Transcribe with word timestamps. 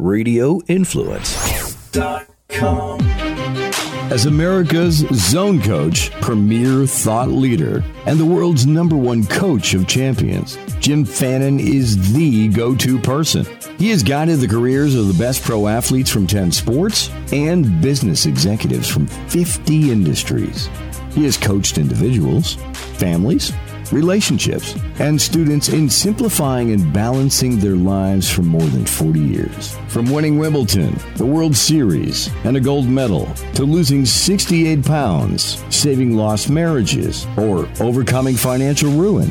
radioinfluence.com. 0.00 3.00
As 4.12 4.26
America's 4.26 4.98
zone 5.14 5.62
coach, 5.62 6.10
premier 6.20 6.86
thought 6.86 7.28
leader, 7.28 7.82
and 8.04 8.20
the 8.20 8.26
world's 8.26 8.66
number 8.66 8.94
one 8.94 9.26
coach 9.26 9.72
of 9.72 9.88
champions, 9.88 10.58
Jim 10.80 11.06
Fannin 11.06 11.58
is 11.58 12.12
the 12.12 12.48
go 12.48 12.76
to 12.76 12.98
person. 12.98 13.46
He 13.78 13.88
has 13.88 14.02
guided 14.02 14.40
the 14.40 14.48
careers 14.48 14.94
of 14.94 15.08
the 15.08 15.14
best 15.14 15.42
pro 15.42 15.66
athletes 15.66 16.10
from 16.10 16.26
10 16.26 16.52
sports 16.52 17.08
and 17.32 17.80
business 17.80 18.26
executives 18.26 18.86
from 18.86 19.06
50 19.06 19.90
industries. 19.90 20.68
He 21.14 21.24
has 21.24 21.38
coached 21.38 21.78
individuals, 21.78 22.56
families, 22.98 23.50
relationships, 23.92 24.74
and 24.98 25.20
students 25.20 25.68
in 25.68 25.88
simplifying 25.88 26.72
and 26.72 26.92
balancing 26.92 27.58
their 27.58 27.76
lives 27.76 28.30
for 28.30 28.42
more 28.42 28.66
than 28.68 28.86
40 28.86 29.20
years. 29.20 29.76
From 29.88 30.10
winning 30.10 30.38
Wimbledon, 30.38 30.98
the 31.16 31.26
World 31.26 31.56
Series, 31.56 32.30
and 32.44 32.56
a 32.56 32.60
gold 32.60 32.88
medal, 32.88 33.26
to 33.54 33.64
losing 33.64 34.04
68 34.04 34.84
pounds, 34.84 35.62
saving 35.70 36.16
lost 36.16 36.50
marriages, 36.50 37.26
or 37.36 37.68
overcoming 37.80 38.36
financial 38.36 38.90
ruin. 38.92 39.30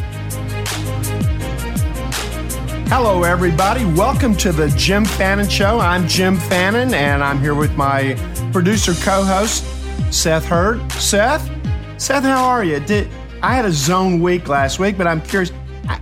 Hello, 2.93 3.23
everybody. 3.23 3.85
Welcome 3.85 4.35
to 4.35 4.51
the 4.51 4.67
Jim 4.71 5.05
Fannin 5.05 5.47
Show. 5.47 5.79
I'm 5.79 6.09
Jim 6.09 6.35
Fannin, 6.35 6.93
and 6.93 7.23
I'm 7.23 7.39
here 7.39 7.55
with 7.55 7.71
my 7.77 8.15
producer 8.51 8.93
co-host 8.95 9.63
Seth 10.13 10.43
Hurd. 10.43 10.91
Seth, 10.91 11.49
Seth, 11.97 12.23
how 12.23 12.43
are 12.43 12.65
you? 12.65 12.81
Did 12.81 13.07
I 13.41 13.55
had 13.55 13.63
a 13.63 13.71
zone 13.71 14.19
week 14.19 14.49
last 14.49 14.77
week, 14.77 14.97
but 14.97 15.07
I'm 15.07 15.21
curious. 15.21 15.53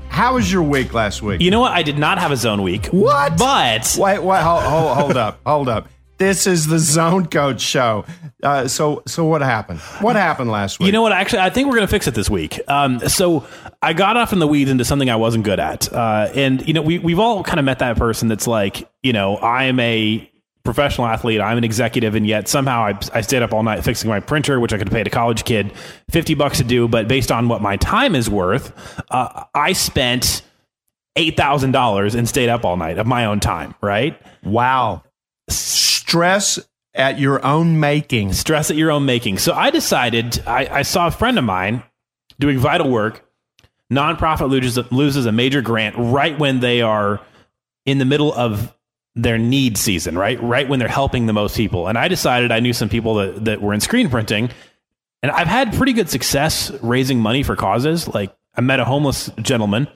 How 0.08 0.34
was 0.34 0.52
your 0.52 0.64
week 0.64 0.96
last 0.96 1.22
week? 1.22 1.42
You 1.42 1.52
know 1.52 1.60
what? 1.60 1.74
I 1.74 1.84
did 1.84 2.00
not 2.00 2.18
have 2.18 2.32
a 2.32 2.36
zone 2.36 2.64
week. 2.64 2.88
What? 2.88 3.38
But 3.38 3.96
wait, 4.00 4.24
wait, 4.24 4.42
hold, 4.42 4.64
hold, 4.64 4.98
hold 4.98 5.16
up, 5.16 5.42
hold 5.46 5.70
up. 5.70 5.88
This 6.20 6.48
is 6.48 6.68
the 6.68 6.80
Zone 6.80 7.28
Coach 7.28 7.62
Show. 7.62 8.04
Uh, 8.44 8.68
so, 8.68 9.04
so 9.08 9.24
what 9.24 9.42
happened? 9.42 9.80
What 10.02 10.18
happened 10.18 10.52
last 10.52 10.78
week? 10.78 10.88
You 10.88 10.92
know 10.92 11.02
what? 11.02 11.14
Actually, 11.14 11.40
I 11.40 11.50
think 11.50 11.70
we're 11.70 11.76
going 11.76 11.88
to 11.88 11.92
fix 11.92 12.08
it 12.08 12.14
this 12.14 12.30
week. 12.30 12.60
Um, 12.68 13.00
so, 13.08 13.48
I 13.82 13.94
got 13.94 14.18
off 14.18 14.34
in 14.34 14.40
the 14.40 14.48
weeds 14.48 14.70
into 14.70 14.84
something 14.84 15.10
I 15.10 15.16
wasn't 15.16 15.46
good 15.46 15.62
at, 15.62 15.92
uh, 15.94 16.30
and 16.36 16.68
you 16.68 16.74
know, 16.74 16.82
we 16.82 17.00
we've 17.00 17.20
all 17.20 17.42
kind 17.44 17.58
of 17.58 17.64
met 17.64 17.80
that 17.80 17.96
person 17.96 18.28
that's 18.28 18.48
like, 18.48 18.90
you 19.02 19.14
know, 19.14 19.38
I 19.38 19.66
am 19.66 19.80
a 19.80 20.30
professional 20.66 21.08
athlete, 21.08 21.40
I'm 21.40 21.58
an 21.58 21.64
executive, 21.64 22.16
and 22.16 22.28
yet 22.28 22.50
somehow 22.50 22.82
I, 22.82 23.00
I 23.14 23.22
stayed 23.22 23.42
up 23.42 23.54
all 23.54 23.64
night 23.64 23.86
fixing 23.86 24.10
my 24.10 24.20
printer, 24.20 24.60
which 24.60 24.74
I 24.74 24.78
could 24.78 24.92
pay 24.92 25.00
a 25.00 25.06
college 25.06 25.46
kid 25.46 25.72
fifty 26.10 26.34
bucks 26.34 26.58
to 26.58 26.66
do, 26.66 26.90
but 26.90 27.08
based 27.08 27.32
on 27.32 27.48
what 27.48 27.62
my 27.62 27.78
time 27.78 28.14
is 28.14 28.30
worth, 28.30 28.74
uh, 29.10 29.46
I 29.56 29.72
spent 29.72 30.42
eight 31.16 31.38
thousand 31.38 31.72
dollars 31.72 32.14
and 32.14 32.28
stayed 32.28 32.50
up 32.50 32.66
all 32.66 32.76
night 32.76 32.98
of 32.98 33.08
my 33.08 33.24
own 33.24 33.40
time. 33.40 33.74
Right? 33.82 34.22
Wow 34.44 35.04
stress 36.10 36.60
at 36.96 37.20
your 37.20 37.46
own 37.46 37.80
making. 37.80 38.34
Stress 38.34 38.72
at 38.72 38.78
your 38.78 38.92
own 38.92 39.06
making. 39.06 39.38
So 39.38 39.54
I 39.54 39.70
decided, 39.70 40.42
I, 40.48 40.80
I 40.80 40.82
saw 40.82 41.08
a 41.08 41.12
friend 41.12 41.38
of 41.38 41.44
mine 41.44 41.84
doing 42.40 42.58
vital 42.58 42.90
work. 42.90 43.26
Nonprofit 43.94 44.50
loses, 44.50 44.92
loses 44.92 45.28
a 45.28 45.32
major 45.32 45.62
grant 45.62 45.96
right 45.98 46.38
when 46.38 46.62
they 46.62 46.82
are 46.82 47.22
in 47.86 48.00
the 48.00 48.06
middle 48.06 48.34
of 48.34 48.76
their 49.16 49.38
need 49.38 49.78
season, 49.78 50.18
right? 50.18 50.42
Right 50.42 50.68
when 50.68 50.80
they're 50.80 50.88
helping 50.88 51.28
the 51.28 51.34
most 51.34 51.56
people. 51.56 51.88
And 51.88 51.98
I 51.98 52.08
decided 52.08 52.52
I 52.52 52.60
knew 52.60 52.74
some 52.74 52.90
people 52.90 53.16
that, 53.16 53.46
that 53.46 53.62
were 53.62 53.74
in 53.74 53.80
screen 53.80 54.10
printing. 54.10 54.50
And 55.22 55.32
I've 55.32 55.48
had 55.48 55.76
pretty 55.76 55.94
good 55.94 56.10
success 56.10 56.72
raising 56.82 57.20
money 57.20 57.44
for 57.44 57.56
causes. 57.56 58.08
Like 58.08 58.36
I 58.56 58.62
met 58.62 58.80
a 58.80 58.86
homeless 58.86 59.30
gentleman, 59.42 59.88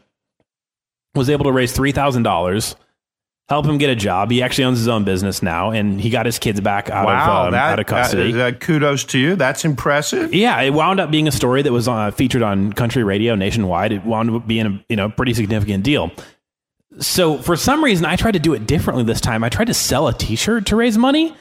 was 1.15 1.29
able 1.29 1.45
to 1.45 1.51
raise 1.51 1.75
$3,000 1.75 2.75
help 3.49 3.65
him 3.65 3.77
get 3.77 3.89
a 3.89 3.95
job. 3.95 4.31
He 4.31 4.41
actually 4.41 4.65
owns 4.65 4.79
his 4.79 4.87
own 4.87 5.03
business 5.03 5.41
now, 5.41 5.71
and 5.71 5.99
he 5.99 6.09
got 6.09 6.25
his 6.25 6.39
kids 6.39 6.61
back 6.61 6.89
out 6.89 7.05
wow, 7.05 7.41
of 7.41 7.45
um, 7.47 7.51
that, 7.51 7.73
out 7.73 7.79
of 7.79 7.85
custody. 7.85 8.31
That, 8.31 8.59
kudos 8.59 9.03
to 9.05 9.19
you. 9.19 9.35
That's 9.35 9.65
impressive. 9.65 10.33
Yeah, 10.33 10.59
it 10.61 10.71
wound 10.71 10.99
up 10.99 11.11
being 11.11 11.27
a 11.27 11.31
story 11.31 11.61
that 11.61 11.71
was 11.71 11.87
uh, 11.87 12.11
featured 12.11 12.41
on 12.41 12.73
country 12.73 13.03
radio 13.03 13.35
nationwide. 13.35 13.91
It 13.91 14.05
wound 14.05 14.31
up 14.31 14.47
being 14.47 14.65
a 14.65 14.85
you 14.89 14.95
know 14.95 15.09
pretty 15.09 15.33
significant 15.33 15.83
deal. 15.83 16.11
So 16.99 17.37
for 17.39 17.55
some 17.55 17.83
reason, 17.83 18.05
I 18.05 18.15
tried 18.15 18.33
to 18.33 18.39
do 18.39 18.53
it 18.53 18.67
differently 18.67 19.03
this 19.03 19.19
time. 19.19 19.43
I 19.43 19.49
tried 19.49 19.65
to 19.65 19.73
sell 19.73 20.07
a 20.07 20.13
T-shirt 20.13 20.67
to 20.67 20.75
raise 20.75 20.97
money, 20.97 21.35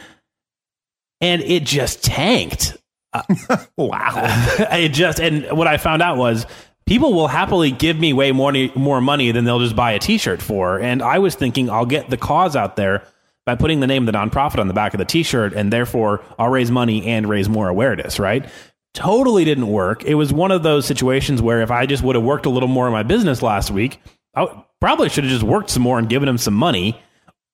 and 1.21 1.43
it 1.43 1.65
just 1.65 2.03
tanked. 2.03 2.77
Uh, 3.13 3.23
wow! 3.77 4.13
it 4.73 4.91
just 4.91 5.21
and 5.21 5.57
what 5.57 5.67
I 5.67 5.77
found 5.77 6.03
out 6.03 6.17
was 6.17 6.47
people 6.87 7.13
will 7.13 7.29
happily 7.29 7.71
give 7.71 7.99
me 7.99 8.13
way 8.13 8.33
more 8.33 8.53
more 8.75 9.01
money 9.01 9.33
than 9.33 9.45
they'll 9.45 9.61
just 9.61 9.77
buy 9.77 9.93
a 9.93 9.99
T-shirt 9.99 10.43
for. 10.43 10.79
And 10.81 11.03
I 11.03 11.19
was 11.19 11.35
thinking 11.35 11.71
I'll 11.71 11.87
get 11.87 12.11
the 12.11 12.17
cause 12.17 12.57
out 12.57 12.77
there 12.77 13.05
by 13.45 13.55
putting 13.57 13.81
the 13.81 13.87
name 13.87 14.07
of 14.07 14.13
the 14.13 14.19
nonprofit 14.19 14.59
on 14.59 14.69
the 14.69 14.75
back 14.75 14.95
of 14.95 14.99
the 14.99 15.05
T-shirt, 15.05 15.53
and 15.53 15.73
therefore 15.73 16.23
I'll 16.39 16.49
raise 16.49 16.71
money 16.71 17.07
and 17.07 17.29
raise 17.29 17.49
more 17.49 17.69
awareness. 17.69 18.19
Right? 18.19 18.49
Totally 18.95 19.45
didn't 19.45 19.69
work. 19.69 20.05
It 20.05 20.15
was 20.15 20.33
one 20.33 20.51
of 20.51 20.63
those 20.63 20.85
situations 20.85 21.41
where 21.41 21.63
if 21.63 21.71
I 21.71 21.87
just 21.87 22.03
would 22.03 22.15
have 22.15 22.25
worked 22.25 22.47
a 22.47 22.51
little 22.51 22.69
more 22.69 22.87
in 22.87 22.93
my 22.93 23.03
business 23.03 23.41
last 23.41 23.71
week, 23.71 24.01
I 24.35 24.65
probably 24.81 25.09
should 25.09 25.25
have 25.25 25.33
just 25.33 25.45
worked 25.45 25.71
some 25.71 25.83
more 25.83 25.99
and 25.99 26.09
given 26.09 26.29
him 26.29 26.39
some 26.39 26.55
money. 26.55 27.01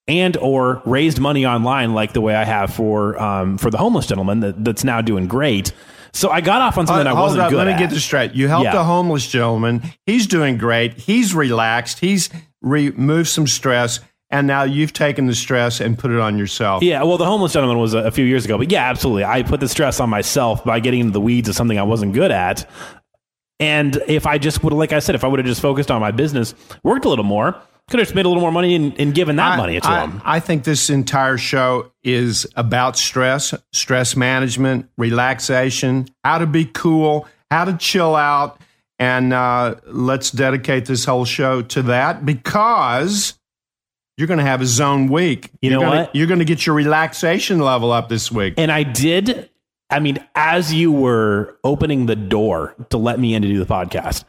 And 0.09 0.39
or 0.39 0.81
raised 0.87 1.21
money 1.21 1.45
online 1.45 1.93
like 1.93 2.15
the 2.15 2.23
way 2.23 2.35
I 2.35 2.45
have 2.45 2.73
for 2.73 3.21
um, 3.23 3.59
for 3.59 3.71
the 3.71 3.77
homeless 3.77 4.07
gentleman 4.07 4.41
that, 4.41 4.65
that's 4.65 4.83
now 4.83 5.03
doing 5.03 5.27
great. 5.27 5.73
So 6.13 6.31
I 6.31 6.41
got 6.41 6.61
off 6.63 6.79
on 6.79 6.87
something 6.87 7.07
uh, 7.07 7.15
I 7.15 7.21
wasn't 7.21 7.43
up, 7.43 7.51
good 7.51 7.57
Let 7.57 7.67
me 7.67 7.73
at. 7.75 7.79
get 7.79 7.91
this 7.91 8.05
straight. 8.05 8.35
You 8.35 8.49
helped 8.49 8.65
yeah. 8.65 8.81
a 8.81 8.85
homeless 8.85 9.27
gentleman. 9.29 9.83
He's 10.07 10.27
doing 10.27 10.59
great. 10.59 10.95
He's 10.95 11.35
relaxed. 11.35 12.01
He's 12.01 12.31
removed 12.61 13.29
some 13.29 13.47
stress. 13.47 14.01
And 14.31 14.47
now 14.47 14.65
you've 14.65 14.93
taken 14.93 15.27
the 15.27 15.35
stress 15.35 15.81
and 15.81 15.99
put 15.99 16.11
it 16.11 16.19
on 16.21 16.37
yourself. 16.37 16.83
Yeah, 16.83 17.03
well, 17.03 17.17
the 17.17 17.25
homeless 17.25 17.55
gentleman 17.55 17.79
was 17.79 17.95
a, 17.95 17.99
a 17.99 18.11
few 18.11 18.27
years 18.27 18.45
ago, 18.45 18.59
but 18.59 18.71
yeah, 18.71 18.91
absolutely. 18.91 19.25
I 19.25 19.43
put 19.43 19.61
the 19.61 19.69
stress 19.69 20.01
on 20.01 20.11
myself 20.11 20.63
by 20.65 20.81
getting 20.81 21.01
into 21.01 21.13
the 21.13 21.21
weeds 21.21 21.49
of 21.49 21.55
something 21.55 21.79
I 21.79 21.83
wasn't 21.85 22.13
good 22.13 22.31
at. 22.31 22.69
And 23.59 24.01
if 24.07 24.27
I 24.27 24.37
just 24.37 24.63
would, 24.63 24.73
like 24.75 24.93
I 24.93 24.99
said, 24.99 25.15
if 25.15 25.25
I 25.25 25.29
would 25.29 25.39
have 25.39 25.47
just 25.47 25.63
focused 25.63 25.91
on 25.91 26.01
my 26.01 26.11
business, 26.11 26.55
worked 26.83 27.07
a 27.07 27.09
little 27.09 27.25
more, 27.25 27.57
could 27.89 28.01
have 28.01 28.15
made 28.15 28.27
a 28.27 28.29
little 28.29 28.43
more 28.43 28.53
money 28.53 28.75
and, 28.75 28.99
and 29.01 29.15
given 29.15 29.37
that 29.37 29.53
I, 29.53 29.57
money 29.57 29.81
to 29.81 29.89
I, 29.89 30.01
them. 30.01 30.23
I 30.25 30.41
think 30.41 30.65
this 30.65 30.91
entire 30.91 31.39
show 31.39 31.91
is 32.03 32.47
about 32.55 32.97
stress, 32.97 33.55
stress 33.73 34.15
management, 34.17 34.91
relaxation, 34.97 36.09
how 36.23 36.39
to 36.39 36.47
be 36.47 36.67
cool, 36.67 37.27
how 37.51 37.65
to 37.65 37.77
chill 37.77 38.15
out. 38.15 38.61
And 38.99 39.33
uh, 39.33 39.77
let's 39.87 40.31
dedicate 40.31 40.87
this 40.87 41.05
whole 41.05 41.25
show 41.25 41.63
to 41.63 41.83
that 41.83 42.27
because 42.27 43.39
you're 44.17 44.27
going 44.27 44.39
to 44.39 44.45
have 44.45 44.61
a 44.61 44.67
zone 44.67 45.09
week. 45.09 45.51
You 45.63 45.71
you're 45.71 45.81
know 45.81 45.87
gonna, 45.87 46.01
what? 46.03 46.17
You're 46.17 46.27
going 46.27 46.41
to 46.41 46.45
get 46.45 46.67
your 46.67 46.75
relaxation 46.75 47.61
level 47.61 47.93
up 47.93 48.09
this 48.09 48.31
week. 48.33 48.55
And 48.57 48.73
I 48.73 48.83
did. 48.83 49.49
I 49.89 50.01
mean, 50.01 50.19
as 50.35 50.75
you 50.75 50.93
were 50.93 51.57
opening 51.65 52.07
the 52.07 52.17
door 52.17 52.75
to 52.91 52.99
let 52.99 53.19
me 53.19 53.35
in 53.35 53.43
to 53.43 53.49
do 53.49 53.59
the 53.59 53.65
podcast, 53.73 54.25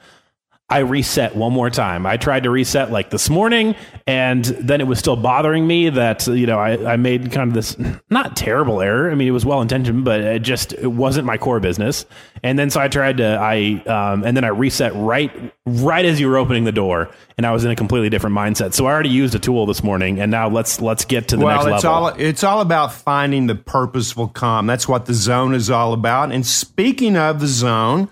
I 0.71 0.79
reset 0.79 1.35
one 1.35 1.51
more 1.51 1.71
time. 1.71 2.05
I 2.05 2.17
tried 2.17 2.43
to 2.43 2.51
reset 2.51 2.91
like 2.91 3.09
this 3.09 3.27
morning, 3.27 3.75
and 4.05 4.45
then 4.45 4.81
it 4.81 4.83
was 4.83 4.99
still 4.99 5.15
bothering 5.15 5.65
me 5.65 5.89
that 5.89 6.27
you 6.27 6.45
know 6.45 6.59
I, 6.59 6.93
I 6.93 6.95
made 6.95 7.31
kind 7.31 7.47
of 7.47 7.55
this 7.55 7.75
not 8.11 8.37
terrible 8.37 8.79
error. 8.79 9.09
I 9.09 9.15
mean, 9.15 9.27
it 9.27 9.31
was 9.31 9.45
well 9.45 9.61
intentioned, 9.61 10.05
but 10.05 10.21
it 10.21 10.43
just 10.43 10.73
it 10.73 10.87
wasn't 10.87 11.25
my 11.25 11.39
core 11.39 11.59
business. 11.59 12.05
And 12.43 12.59
then 12.59 12.69
so 12.69 12.79
I 12.79 12.87
tried 12.87 13.17
to 13.17 13.25
I 13.25 13.83
um, 13.87 14.23
and 14.23 14.37
then 14.37 14.43
I 14.43 14.49
reset 14.49 14.93
right 14.95 15.31
right 15.65 16.05
as 16.05 16.19
you 16.19 16.29
were 16.29 16.37
opening 16.37 16.65
the 16.65 16.71
door, 16.71 17.09
and 17.37 17.47
I 17.47 17.51
was 17.51 17.65
in 17.65 17.71
a 17.71 17.75
completely 17.75 18.11
different 18.11 18.35
mindset. 18.35 18.75
So 18.75 18.85
I 18.85 18.91
already 18.91 19.09
used 19.09 19.33
a 19.33 19.39
tool 19.39 19.65
this 19.65 19.83
morning, 19.83 20.19
and 20.19 20.29
now 20.29 20.49
let's 20.49 20.79
let's 20.79 21.03
get 21.03 21.29
to 21.29 21.37
the 21.37 21.45
well, 21.45 21.65
next 21.65 21.77
it's 21.77 21.83
level. 21.83 22.05
All, 22.05 22.07
it's 22.09 22.43
all 22.43 22.61
about 22.61 22.93
finding 22.93 23.47
the 23.47 23.55
purposeful 23.55 24.27
calm. 24.27 24.67
That's 24.67 24.87
what 24.87 25.07
the 25.07 25.15
zone 25.15 25.55
is 25.55 25.71
all 25.71 25.93
about. 25.93 26.31
And 26.31 26.45
speaking 26.45 27.17
of 27.17 27.39
the 27.39 27.47
zone. 27.47 28.11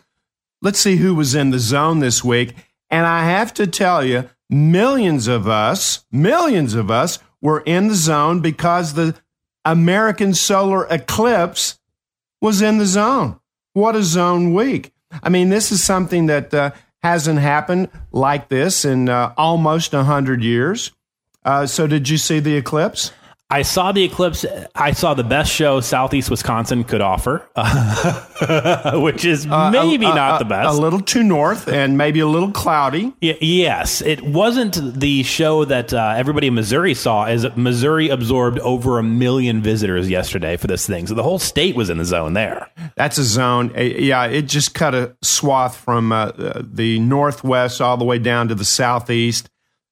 Let's 0.61 0.79
see 0.79 0.97
who 0.97 1.13
was 1.13 1.35
in 1.35 1.51
the 1.51 1.59
zone 1.59 1.99
this 1.99 2.23
week. 2.23 2.55
And 2.89 3.05
I 3.05 3.25
have 3.25 3.53
to 3.55 3.67
tell 3.67 4.03
you, 4.03 4.29
millions 4.49 5.27
of 5.27 5.47
us, 5.47 6.05
millions 6.11 6.73
of 6.73 6.89
us 6.89 7.19
were 7.41 7.61
in 7.61 7.87
the 7.87 7.95
zone 7.95 8.39
because 8.39 8.93
the 8.93 9.15
American 9.65 10.33
solar 10.33 10.85
eclipse 10.85 11.79
was 12.41 12.61
in 12.61 12.77
the 12.77 12.85
zone. 12.85 13.39
What 13.73 13.95
a 13.95 14.03
zone 14.03 14.53
week. 14.53 14.91
I 15.21 15.29
mean, 15.29 15.49
this 15.49 15.71
is 15.71 15.83
something 15.83 16.25
that 16.27 16.53
uh, 16.53 16.71
hasn't 17.03 17.39
happened 17.39 17.89
like 18.11 18.49
this 18.49 18.85
in 18.85 19.09
uh, 19.09 19.33
almost 19.37 19.93
100 19.93 20.41
years. 20.43 20.91
Uh, 21.45 21.65
so, 21.65 21.87
did 21.87 22.09
you 22.09 22.17
see 22.17 22.39
the 22.39 22.55
eclipse? 22.57 23.11
I 23.49 23.61
saw 23.61 23.93
the 23.93 24.03
eclipse. 24.03 24.45
I 24.75 24.91
saw 24.91 25.13
the 25.13 25.23
best 25.23 25.49
show 25.53 25.79
Southeast 25.79 26.29
Wisconsin 26.29 26.83
could 26.83 26.99
offer, 26.99 27.47
which 29.01 29.23
is 29.23 29.45
maybe 29.47 30.05
Uh, 30.05 30.15
not 30.15 30.31
uh, 30.33 30.37
the 30.39 30.45
best. 30.45 30.69
A 30.77 30.81
little 30.81 30.99
too 30.99 31.23
north 31.23 31.69
and 31.69 31.97
maybe 31.97 32.19
a 32.19 32.27
little 32.27 32.51
cloudy. 32.51 33.13
Y- 33.21 33.37
yes, 33.39 34.01
it 34.01 34.21
wasn't 34.21 34.99
the 34.99 35.23
show 35.23 35.63
that 35.63 35.93
uh, 35.93 36.13
everybody 36.17 36.47
in 36.47 36.55
Missouri 36.55 36.93
saw. 36.93 37.23
As 37.23 37.45
Missouri 37.55 38.09
absorbed 38.09 38.59
over 38.59 38.99
a 38.99 39.03
million 39.03 39.61
visitors 39.61 40.09
yesterday 40.09 40.57
for 40.57 40.67
this 40.67 40.85
thing, 40.85 41.07
so 41.07 41.13
the 41.13 41.23
whole 41.23 41.39
state 41.39 41.75
was 41.75 41.89
in 41.89 41.97
the 41.99 42.05
zone 42.05 42.33
there. 42.33 42.69
That's 42.95 43.17
a 43.17 43.23
zone. 43.23 43.71
Uh, 43.77 43.81
Yeah, 43.81 44.25
it 44.25 44.43
just 44.43 44.73
cut 44.73 44.93
a 44.93 45.15
swath 45.21 45.77
from 45.77 46.11
uh, 46.11 46.31
the 46.61 46.99
northwest 46.99 47.79
all 47.79 47.95
the 47.95 48.03
way 48.05 48.19
down 48.19 48.49
to 48.49 48.55
the 48.55 48.65
southeast. 48.65 49.49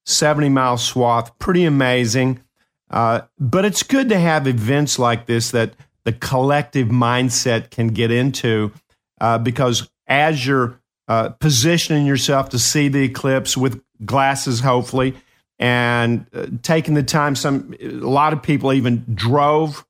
70 0.08 0.50
mile 0.50 0.78
swath. 0.78 1.38
Pretty 1.40 1.64
amazing. 1.64 2.42
Uh, 2.90 3.22
but 3.40 3.66
it's 3.66 3.84
good 3.84 4.10
to 4.10 4.20
have 4.20 4.48
events 4.48 5.00
like 5.00 5.26
this 5.26 5.52
that 5.52 5.74
the 6.04 6.14
collective 6.14 6.88
mindset 6.88 7.72
can 7.72 7.88
get 7.88 8.12
into 8.12 8.72
uh, 9.20 9.38
because 9.38 9.90
as 10.08 10.46
you're 10.46 10.80
uh, 11.08 11.30
positioning 11.30 12.06
yourself 12.06 12.50
to 12.50 12.60
see 12.60 12.88
the 12.88 13.04
eclipse 13.04 13.58
with 13.58 13.82
glasses, 14.04 14.60
hopefully, 14.60 15.16
and 15.58 16.26
uh, 16.34 16.48
taking 16.62 16.94
the 16.94 17.04
time, 17.04 17.36
some 17.36 17.76
a 17.80 17.88
lot 17.88 18.34
of 18.34 18.44
people 18.44 18.74
even 18.74 19.06
drove 19.14 19.86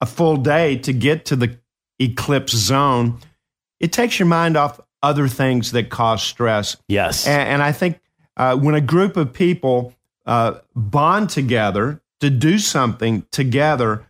a 0.00 0.06
full 0.06 0.36
day 0.36 0.76
to 0.78 0.92
get 0.92 1.26
to 1.26 1.36
the 1.36 1.58
eclipse 1.98 2.52
zone. 2.52 3.18
It 3.78 3.92
takes 3.92 4.18
your 4.18 4.26
mind 4.26 4.56
off 4.56 4.80
other 5.02 5.28
things 5.28 5.72
that 5.72 5.90
cause 5.90 6.22
stress. 6.22 6.76
Yes, 6.88 7.26
And, 7.26 7.48
and 7.48 7.62
I 7.62 7.72
think 7.72 8.00
uh, 8.36 8.56
when 8.56 8.74
a 8.74 8.80
group 8.80 9.16
of 9.16 9.32
people 9.32 9.94
uh, 10.26 10.58
bond 10.74 11.30
together 11.30 12.00
to 12.20 12.30
do 12.30 12.58
something 12.58 13.26
together, 13.32 14.06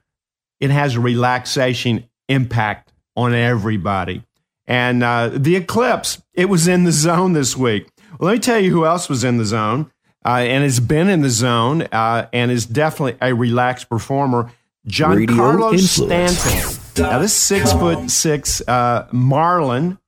it 0.61 0.71
has 0.71 0.97
a 0.97 1.01
relaxation 1.01 2.09
impact 2.29 2.93
on 3.17 3.35
everybody. 3.35 4.23
And 4.67 5.03
uh, 5.03 5.31
the 5.33 5.57
eclipse, 5.57 6.23
it 6.35 6.49
was 6.49 6.69
in 6.69 6.85
the 6.85 6.93
zone 6.93 7.33
this 7.33 7.57
week. 7.57 7.91
Well, 8.19 8.29
let 8.29 8.35
me 8.35 8.39
tell 8.39 8.61
you 8.61 8.71
who 8.71 8.87
else 8.87 9.09
was 9.09 9.25
in 9.25 9.37
the 9.37 9.45
zone 9.45 9.91
uh, 10.25 10.39
and 10.39 10.63
has 10.63 10.79
been 10.81 11.09
in 11.09 11.23
the 11.23 11.31
zone 11.31 11.83
uh, 11.93 12.29
and 12.33 12.51
is 12.51 12.67
definitely 12.67 13.17
a 13.21 13.35
relaxed 13.35 13.89
performer. 13.89 14.53
Radio 14.85 15.37
Carlos. 15.37 15.91
Stanton. 15.91 16.79
Now, 17.03 17.19
this 17.19 17.35
six 17.35 17.73
foot 17.73 18.11
six 18.11 18.63
uh, 18.67 19.07
Marlin, 19.13 19.99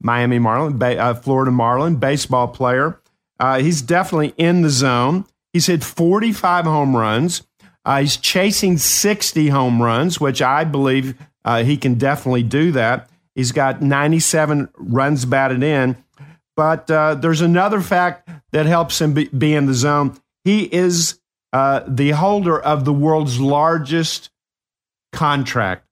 Miami 0.00 0.38
Marlin, 0.38 0.78
ba- 0.78 0.98
uh, 0.98 1.14
Florida 1.14 1.50
Marlin, 1.50 1.96
baseball 1.96 2.48
player. 2.48 3.00
Uh, 3.40 3.58
he's 3.58 3.82
definitely 3.82 4.32
in 4.36 4.62
the 4.62 4.70
zone. 4.70 5.24
He's 5.54 5.66
hit 5.66 5.84
45 5.84 6.64
home 6.64 6.96
runs. 6.96 7.46
Uh, 7.84 8.00
he's 8.00 8.16
chasing 8.16 8.76
60 8.76 9.48
home 9.48 9.80
runs, 9.80 10.20
which 10.20 10.42
I 10.42 10.64
believe 10.64 11.16
uh, 11.44 11.62
he 11.62 11.76
can 11.76 11.94
definitely 11.94 12.42
do 12.42 12.72
that. 12.72 13.08
He's 13.36 13.52
got 13.52 13.80
97 13.80 14.68
runs 14.74 15.24
batted 15.24 15.62
in. 15.62 15.96
But 16.56 16.90
uh, 16.90 17.14
there's 17.14 17.40
another 17.40 17.80
fact 17.80 18.28
that 18.50 18.66
helps 18.66 19.00
him 19.00 19.14
be, 19.14 19.28
be 19.28 19.54
in 19.54 19.66
the 19.66 19.74
zone. 19.74 20.18
He 20.42 20.64
is 20.64 21.20
uh, 21.52 21.82
the 21.86 22.10
holder 22.10 22.60
of 22.60 22.84
the 22.84 22.92
world's 22.92 23.38
largest 23.38 24.30
contract, 25.12 25.86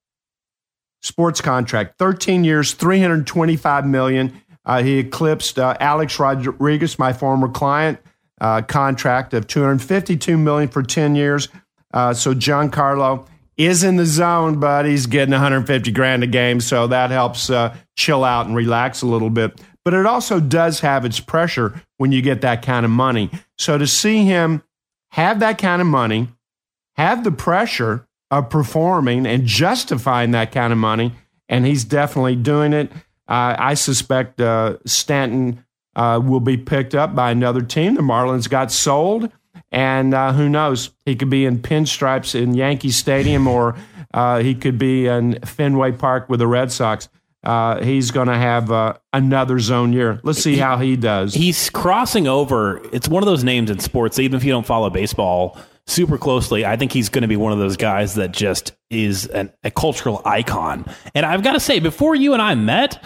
sports 1.02 1.40
contract, 1.40 1.98
13 1.98 2.42
years, 2.42 2.72
325 2.72 3.86
million. 3.86 4.42
Uh, 4.64 4.82
he 4.82 4.98
eclipsed 4.98 5.60
uh, 5.60 5.76
Alex 5.78 6.18
Rodriguez, 6.18 6.98
my 6.98 7.12
former 7.12 7.48
client, 7.48 8.00
uh, 8.42 8.60
contract 8.60 9.32
of 9.32 9.46
252 9.46 10.36
million 10.36 10.68
for 10.68 10.82
10 10.82 11.14
years. 11.14 11.48
Uh, 11.94 12.12
so 12.12 12.34
Giancarlo 12.34 13.26
is 13.56 13.84
in 13.84 13.96
the 13.96 14.04
zone, 14.04 14.58
but 14.58 14.84
he's 14.84 15.06
getting 15.06 15.30
150 15.30 15.92
grand 15.92 16.24
a 16.24 16.26
game, 16.26 16.60
so 16.60 16.88
that 16.88 17.10
helps 17.10 17.48
uh, 17.48 17.74
chill 17.96 18.24
out 18.24 18.46
and 18.46 18.56
relax 18.56 19.00
a 19.00 19.06
little 19.06 19.30
bit. 19.30 19.60
But 19.84 19.94
it 19.94 20.06
also 20.06 20.40
does 20.40 20.80
have 20.80 21.04
its 21.04 21.20
pressure 21.20 21.80
when 21.98 22.10
you 22.10 22.20
get 22.20 22.40
that 22.40 22.62
kind 22.62 22.84
of 22.84 22.90
money. 22.90 23.30
So 23.58 23.78
to 23.78 23.86
see 23.86 24.24
him 24.24 24.62
have 25.12 25.38
that 25.40 25.58
kind 25.58 25.80
of 25.80 25.86
money, 25.86 26.28
have 26.96 27.22
the 27.22 27.30
pressure 27.30 28.08
of 28.32 28.50
performing 28.50 29.24
and 29.24 29.46
justifying 29.46 30.32
that 30.32 30.50
kind 30.50 30.72
of 30.72 30.78
money, 30.78 31.12
and 31.48 31.64
he's 31.64 31.84
definitely 31.84 32.36
doing 32.36 32.72
it. 32.72 32.90
Uh, 33.28 33.54
I 33.56 33.74
suspect 33.74 34.40
uh, 34.40 34.78
Stanton 34.84 35.64
uh, 35.96 36.20
will 36.22 36.40
be 36.40 36.56
picked 36.56 36.94
up 36.94 37.14
by 37.14 37.30
another 37.30 37.62
team. 37.62 37.94
The 37.94 38.02
Marlins 38.02 38.48
got 38.48 38.72
sold, 38.72 39.30
and 39.70 40.14
uh, 40.14 40.32
who 40.32 40.48
knows? 40.48 40.90
He 41.04 41.16
could 41.16 41.30
be 41.30 41.44
in 41.44 41.58
pinstripes 41.58 42.34
in 42.34 42.54
Yankee 42.54 42.90
Stadium, 42.90 43.46
or 43.46 43.76
uh, 44.14 44.40
he 44.40 44.54
could 44.54 44.78
be 44.78 45.06
in 45.06 45.40
Fenway 45.44 45.92
Park 45.92 46.28
with 46.28 46.40
the 46.40 46.46
Red 46.46 46.70
Sox. 46.72 47.08
Uh, 47.44 47.82
he's 47.82 48.12
going 48.12 48.28
to 48.28 48.36
have 48.36 48.70
uh, 48.70 48.94
another 49.12 49.58
zone 49.58 49.92
year. 49.92 50.20
Let's 50.22 50.40
see 50.40 50.56
how 50.56 50.78
he 50.78 50.96
does. 50.96 51.34
he's 51.34 51.70
crossing 51.70 52.28
over. 52.28 52.80
It's 52.92 53.08
one 53.08 53.22
of 53.22 53.26
those 53.26 53.42
names 53.42 53.68
in 53.68 53.80
sports. 53.80 54.18
Even 54.18 54.36
if 54.36 54.44
you 54.44 54.52
don't 54.52 54.66
follow 54.66 54.90
baseball 54.90 55.58
super 55.86 56.18
closely, 56.18 56.64
I 56.64 56.76
think 56.76 56.92
he's 56.92 57.08
going 57.08 57.22
to 57.22 57.28
be 57.28 57.36
one 57.36 57.52
of 57.52 57.58
those 57.58 57.76
guys 57.76 58.14
that 58.14 58.30
just 58.30 58.72
is 58.90 59.26
an, 59.26 59.52
a 59.64 59.72
cultural 59.72 60.22
icon. 60.24 60.84
And 61.16 61.26
I've 61.26 61.42
got 61.42 61.54
to 61.54 61.60
say, 61.60 61.80
before 61.80 62.14
you 62.14 62.32
and 62.32 62.40
I 62.40 62.54
met, 62.54 63.02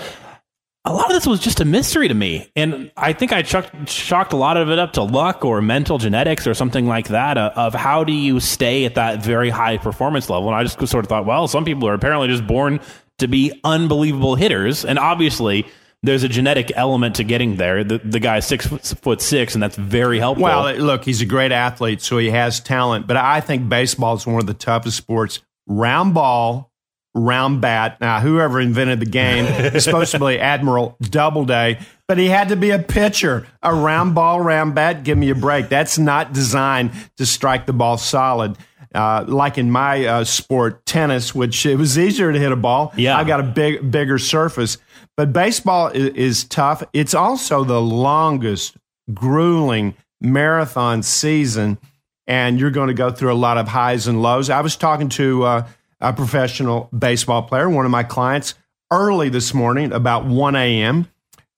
a 0.86 0.92
lot 0.92 1.06
of 1.06 1.14
this 1.14 1.26
was 1.26 1.40
just 1.40 1.60
a 1.60 1.64
mystery 1.64 2.06
to 2.06 2.14
me. 2.14 2.50
And 2.54 2.92
I 2.96 3.12
think 3.12 3.32
I 3.32 3.42
chucked, 3.42 3.86
chalked 3.86 4.32
a 4.32 4.36
lot 4.36 4.56
of 4.56 4.70
it 4.70 4.78
up 4.78 4.92
to 4.92 5.02
luck 5.02 5.44
or 5.44 5.60
mental 5.60 5.98
genetics 5.98 6.46
or 6.46 6.54
something 6.54 6.86
like 6.86 7.08
that 7.08 7.36
uh, 7.36 7.52
of 7.56 7.74
how 7.74 8.04
do 8.04 8.12
you 8.12 8.38
stay 8.38 8.84
at 8.84 8.94
that 8.94 9.22
very 9.22 9.50
high 9.50 9.78
performance 9.78 10.30
level. 10.30 10.48
And 10.48 10.56
I 10.56 10.62
just 10.62 10.78
sort 10.86 11.04
of 11.04 11.08
thought, 11.08 11.26
well, 11.26 11.48
some 11.48 11.64
people 11.64 11.88
are 11.88 11.94
apparently 11.94 12.28
just 12.28 12.46
born 12.46 12.78
to 13.18 13.26
be 13.26 13.60
unbelievable 13.64 14.36
hitters. 14.36 14.84
And 14.84 14.96
obviously, 14.96 15.66
there's 16.04 16.22
a 16.22 16.28
genetic 16.28 16.70
element 16.76 17.16
to 17.16 17.24
getting 17.24 17.56
there. 17.56 17.82
The, 17.82 17.98
the 17.98 18.20
guy's 18.20 18.46
six 18.46 18.66
foot, 18.66 18.84
foot 18.84 19.20
six, 19.20 19.54
and 19.54 19.62
that's 19.62 19.76
very 19.76 20.20
helpful. 20.20 20.44
Well, 20.44 20.72
look, 20.76 21.04
he's 21.04 21.20
a 21.20 21.26
great 21.26 21.50
athlete, 21.50 22.00
so 22.00 22.18
he 22.18 22.30
has 22.30 22.60
talent. 22.60 23.08
But 23.08 23.16
I 23.16 23.40
think 23.40 23.68
baseball 23.68 24.14
is 24.14 24.24
one 24.24 24.38
of 24.38 24.46
the 24.46 24.54
toughest 24.54 24.96
sports. 24.96 25.42
Round 25.66 26.14
ball, 26.14 26.70
round 27.16 27.60
bat. 27.60 28.00
Now, 28.00 28.20
whoever 28.20 28.60
invented 28.60 29.00
the 29.00 29.06
game 29.06 29.44
is 29.74 29.84
supposed 29.84 30.12
to 30.12 30.18
be 30.18 30.38
Admiral 30.38 30.96
Doubleday, 31.00 31.80
but 32.06 32.18
he 32.18 32.28
had 32.28 32.50
to 32.50 32.56
be 32.56 32.70
a 32.70 32.78
pitcher. 32.78 33.46
A 33.62 33.74
round 33.74 34.14
ball, 34.14 34.40
round 34.40 34.74
bat. 34.74 35.02
Give 35.02 35.18
me 35.18 35.30
a 35.30 35.34
break. 35.34 35.68
That's 35.68 35.98
not 35.98 36.32
designed 36.32 36.92
to 37.16 37.26
strike 37.26 37.66
the 37.66 37.72
ball 37.72 37.98
solid. 37.98 38.56
Uh, 38.94 39.24
like 39.26 39.58
in 39.58 39.70
my 39.70 40.06
uh, 40.06 40.24
sport, 40.24 40.86
tennis, 40.86 41.34
which 41.34 41.66
it 41.66 41.76
was 41.76 41.98
easier 41.98 42.32
to 42.32 42.38
hit 42.38 42.52
a 42.52 42.56
ball. 42.56 42.94
Yeah. 42.96 43.18
I 43.18 43.24
got 43.24 43.40
a 43.40 43.42
big, 43.42 43.90
bigger 43.90 44.18
surface. 44.18 44.78
But 45.16 45.32
baseball 45.32 45.88
is, 45.88 46.08
is 46.14 46.44
tough. 46.44 46.82
It's 46.92 47.14
also 47.14 47.64
the 47.64 47.80
longest, 47.80 48.76
grueling 49.12 49.96
marathon 50.20 51.02
season, 51.02 51.78
and 52.26 52.58
you're 52.58 52.70
going 52.70 52.88
to 52.88 52.94
go 52.94 53.10
through 53.10 53.32
a 53.32 53.34
lot 53.34 53.58
of 53.58 53.68
highs 53.68 54.06
and 54.06 54.22
lows. 54.22 54.48
I 54.48 54.60
was 54.60 54.76
talking 54.76 55.08
to 55.10 55.42
uh, 55.44 55.68
a 56.00 56.12
professional 56.12 56.88
baseball 56.96 57.42
player, 57.42 57.68
one 57.68 57.84
of 57.84 57.90
my 57.90 58.02
clients, 58.02 58.54
early 58.90 59.28
this 59.28 59.52
morning, 59.54 59.92
about 59.92 60.26
1 60.26 60.56
a.m., 60.56 61.08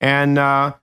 and 0.00 0.38
uh, 0.38 0.74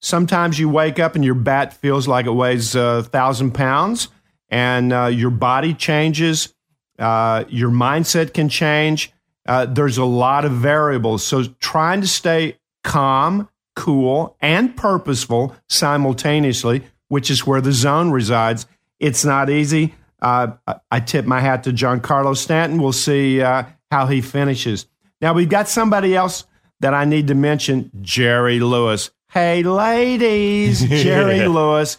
sometimes 0.00 0.58
you 0.58 0.68
wake 0.68 0.98
up 0.98 1.14
and 1.14 1.24
your 1.24 1.34
bat 1.34 1.72
feels 1.72 2.08
like 2.08 2.26
it 2.26 2.32
weighs 2.32 2.74
a 2.74 3.02
thousand 3.04 3.52
pounds, 3.52 4.08
and 4.48 4.92
uh, 4.92 5.06
your 5.06 5.30
body 5.30 5.74
changes, 5.74 6.54
uh, 6.98 7.44
your 7.48 7.70
mindset 7.70 8.34
can 8.34 8.48
change. 8.48 9.12
Uh, 9.46 9.66
there's 9.66 9.98
a 9.98 10.04
lot 10.04 10.44
of 10.44 10.52
variables. 10.52 11.24
So 11.24 11.44
trying 11.60 12.00
to 12.00 12.06
stay 12.06 12.58
calm, 12.82 13.48
cool, 13.74 14.36
and 14.40 14.76
purposeful 14.76 15.54
simultaneously, 15.68 16.84
which 17.08 17.30
is 17.30 17.46
where 17.46 17.60
the 17.60 17.72
zone 17.72 18.10
resides, 18.10 18.66
it's 19.00 19.24
not 19.24 19.50
easy. 19.50 19.94
Uh, 20.24 20.52
I- 20.90 21.00
tip 21.00 21.26
my 21.26 21.40
hat 21.40 21.64
to 21.64 21.70
Giancarlo 21.72 22.36
Stanton. 22.36 22.80
We'll 22.80 22.92
see 22.92 23.42
uh, 23.42 23.64
how 23.90 24.06
he 24.06 24.20
finishes. 24.20 24.86
Now 25.20 25.32
we've 25.34 25.48
got 25.48 25.68
somebody 25.68 26.16
else 26.16 26.44
that 26.80 26.94
I 26.94 27.04
need 27.04 27.28
to 27.28 27.34
mention, 27.34 27.90
Jerry 28.02 28.58
Lewis. 28.60 29.10
Hey, 29.30 29.62
ladies, 29.62 30.84
Jerry 30.88 31.46
Lewis. 31.46 31.98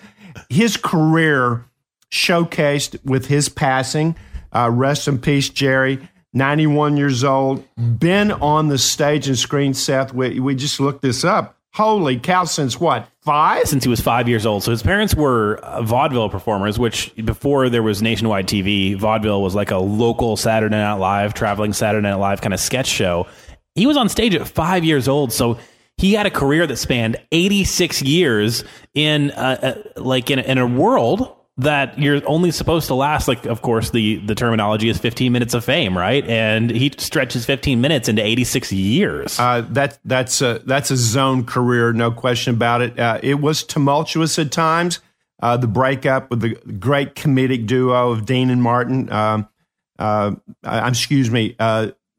His 0.50 0.76
career 0.78 1.66
showcased 2.12 3.04
with 3.06 3.28
his 3.28 3.50
passing. 3.50 4.16
Uh, 4.54 4.70
rest 4.72 5.08
in 5.08 5.20
peace, 5.20 5.50
Jerry. 5.50 6.08
91 6.34 6.98
years 6.98 7.24
old, 7.24 7.64
been 7.78 8.32
on 8.32 8.68
the 8.68 8.78
stage 8.78 9.28
and 9.30 9.38
screen, 9.40 9.74
Seth. 9.74 10.14
We, 10.14 10.40
we 10.42 10.54
just 10.54 10.82
looked 10.82 11.02
this 11.02 11.24
up. 11.24 11.58
Holy 11.74 12.20
cow, 12.20 12.44
since 12.44 12.78
what, 12.80 13.08
five? 13.26 13.68
since 13.68 13.84
he 13.84 13.90
was 13.90 14.00
five 14.00 14.30
years 14.30 14.46
old. 14.46 14.64
So 14.64 14.72
his 14.72 14.84
parents 14.84 15.16
were 15.16 15.58
uh, 15.58 15.82
vaudeville 15.82 16.30
performers, 16.30 16.80
which 16.80 17.14
before 17.18 17.70
there 17.70 17.84
was 17.84 18.02
nationwide 18.02 18.48
TV, 18.48 18.96
vaudeville 18.96 19.42
was 19.42 19.56
like 19.56 19.72
a 19.72 19.78
local 19.78 20.38
Saturday 20.38 20.76
Night 20.76 20.94
Live, 20.94 21.34
traveling 21.34 21.74
Saturday 21.74 22.08
Night 22.08 22.16
Live 22.16 22.42
kind 22.42 22.54
of 22.54 22.60
sketch 22.60 22.88
show. 22.88 23.28
He 23.74 23.88
was 23.88 23.98
on 23.98 24.08
stage 24.08 24.36
at 24.36 24.48
five 24.48 24.86
years 24.86 25.08
old, 25.08 25.34
so 25.34 25.58
he 25.98 26.14
had 26.14 26.26
a 26.26 26.30
career 26.30 26.68
that 26.68 26.78
spanned 26.78 27.18
86 27.32 28.02
years 28.04 28.64
in 28.94 29.32
uh, 29.32 29.76
uh, 29.96 30.00
like 30.00 30.30
in, 30.30 30.40
in 30.40 30.58
a 30.58 30.68
world 30.68 31.35
that 31.58 31.98
you're 31.98 32.22
only 32.28 32.52
supposed 32.52 32.88
to 32.88 32.96
last 32.96 33.28
like 33.28 33.46
of 33.46 33.62
course 33.62 33.92
the 33.92 34.18
the 34.18 34.36
terminology 34.36 34.90
is 34.90 34.98
15 34.98 35.32
minutes 35.32 35.54
of 35.54 35.64
fame 35.64 35.98
right? 35.98 36.26
And 36.28 36.70
he 36.70 36.92
stretches 36.98 37.46
15 37.46 37.80
minutes 37.80 38.10
into 38.10 38.22
86 38.24 38.74
years. 38.74 39.40
Uh, 39.40 39.62
that 39.70 39.98
that's 40.04 40.42
a 40.42 40.62
that's 40.66 40.92
a 40.92 40.98
zone 40.98 41.46
career 41.46 41.94
no 41.94 42.12
question 42.12 42.56
about 42.56 42.82
it. 42.82 43.00
Uh, 43.00 43.20
it 43.24 43.36
was 43.36 43.64
tumultuous 43.64 44.38
at 44.38 44.52
times. 44.52 45.00
Uh, 45.42 45.58
the 45.58 45.68
breakup 45.68 46.30
with 46.30 46.42
the 46.42 46.56
great 46.74 47.14
comedic 47.16 47.68
duo 47.68 48.12
of 48.12 48.26
Dean 48.26 48.50
and 48.50 48.62
Martin 48.62 49.12
um, 49.12 49.48
uh, 49.98 50.32
uh, 50.64 50.86
excuse 50.90 51.32
me 51.32 51.56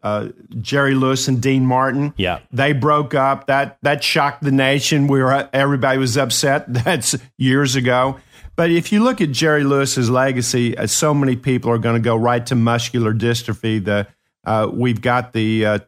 uh, 0.03 0.29
Jerry 0.61 0.95
Lewis 0.95 1.29
and 1.29 1.41
Dean 1.41 1.67
Martin. 1.67 2.15
Yeah, 2.17 2.41
they 2.53 2.73
broke 2.73 3.15
up. 3.15 3.47
That 3.47 3.79
that 3.83 4.05
shocked 4.05 4.43
the 4.43 4.53
nation. 4.53 5.07
We 5.07 5.23
were 5.23 5.49
everybody 5.53 5.99
was 5.99 6.17
upset. 6.17 6.65
That's 6.73 7.17
years 7.39 7.77
ago. 7.77 8.19
But 8.57 8.71
if 8.71 8.91
you 8.91 9.05
look 9.05 9.21
at 9.21 9.33
Jerry 9.33 9.65
Lewis's 9.65 10.09
legacy, 10.09 10.77
uh, 10.77 10.87
so 10.87 11.13
many 11.13 11.37
people 11.37 11.71
are 11.71 11.79
going 11.79 11.95
to 11.95 12.05
go 12.05 12.17
right 12.17 12.45
to 12.47 12.55
muscular 12.55 13.13
dystrophy. 13.13 13.85
The 13.85 14.09
uh, 14.45 14.71
we've 14.73 15.01
got 15.01 15.35
the 15.35 15.67
uh, 15.67 15.79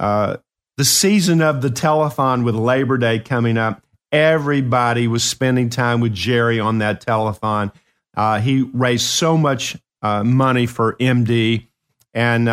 uh, 0.00 0.36
the 0.76 0.84
season 0.84 1.40
of 1.40 1.62
the 1.62 1.68
telethon 1.68 2.44
with 2.44 2.56
Labor 2.56 2.98
Day 2.98 3.20
coming 3.20 3.56
up. 3.56 3.82
Everybody 4.10 5.06
was 5.06 5.22
spending 5.22 5.70
time 5.70 6.00
with 6.00 6.12
Jerry 6.12 6.58
on 6.58 6.78
that 6.78 7.04
telethon. 7.04 7.72
Uh, 8.16 8.40
he 8.40 8.62
raised 8.72 9.04
so 9.04 9.36
much 9.36 9.76
uh, 10.02 10.24
money 10.24 10.66
for 10.66 10.94
MD, 10.94 11.68
and 12.14 12.48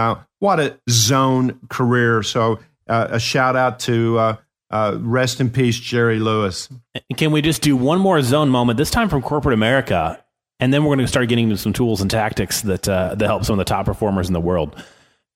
what 0.45 0.59
a 0.59 0.79
zone 0.89 1.59
career. 1.69 2.21
So 2.21 2.59
a 2.87 3.19
shout 3.19 3.55
out 3.55 3.79
to 3.81 4.37
uh, 4.69 4.97
rest 4.99 5.41
in 5.41 5.49
peace, 5.49 5.79
Jerry 5.79 6.19
Lewis. 6.19 6.69
Can 7.17 7.31
we 7.31 7.41
just 7.41 7.63
do 7.63 7.75
one 7.75 7.99
more 7.99 8.21
zone 8.21 8.49
moment, 8.49 8.77
this 8.77 8.91
time 8.91 9.09
from 9.09 9.23
corporate 9.23 9.55
America? 9.55 10.23
And 10.59 10.71
then 10.71 10.83
we're 10.83 10.95
going 10.95 10.99
to 10.99 11.07
start 11.07 11.27
getting 11.29 11.45
into 11.45 11.57
some 11.57 11.73
tools 11.73 11.99
and 11.99 12.09
tactics 12.09 12.61
that, 12.61 12.87
uh, 12.87 13.15
that 13.15 13.25
help 13.25 13.43
some 13.43 13.55
of 13.55 13.57
the 13.57 13.65
top 13.65 13.87
performers 13.87 14.27
in 14.27 14.33
the 14.33 14.39
world. 14.39 14.81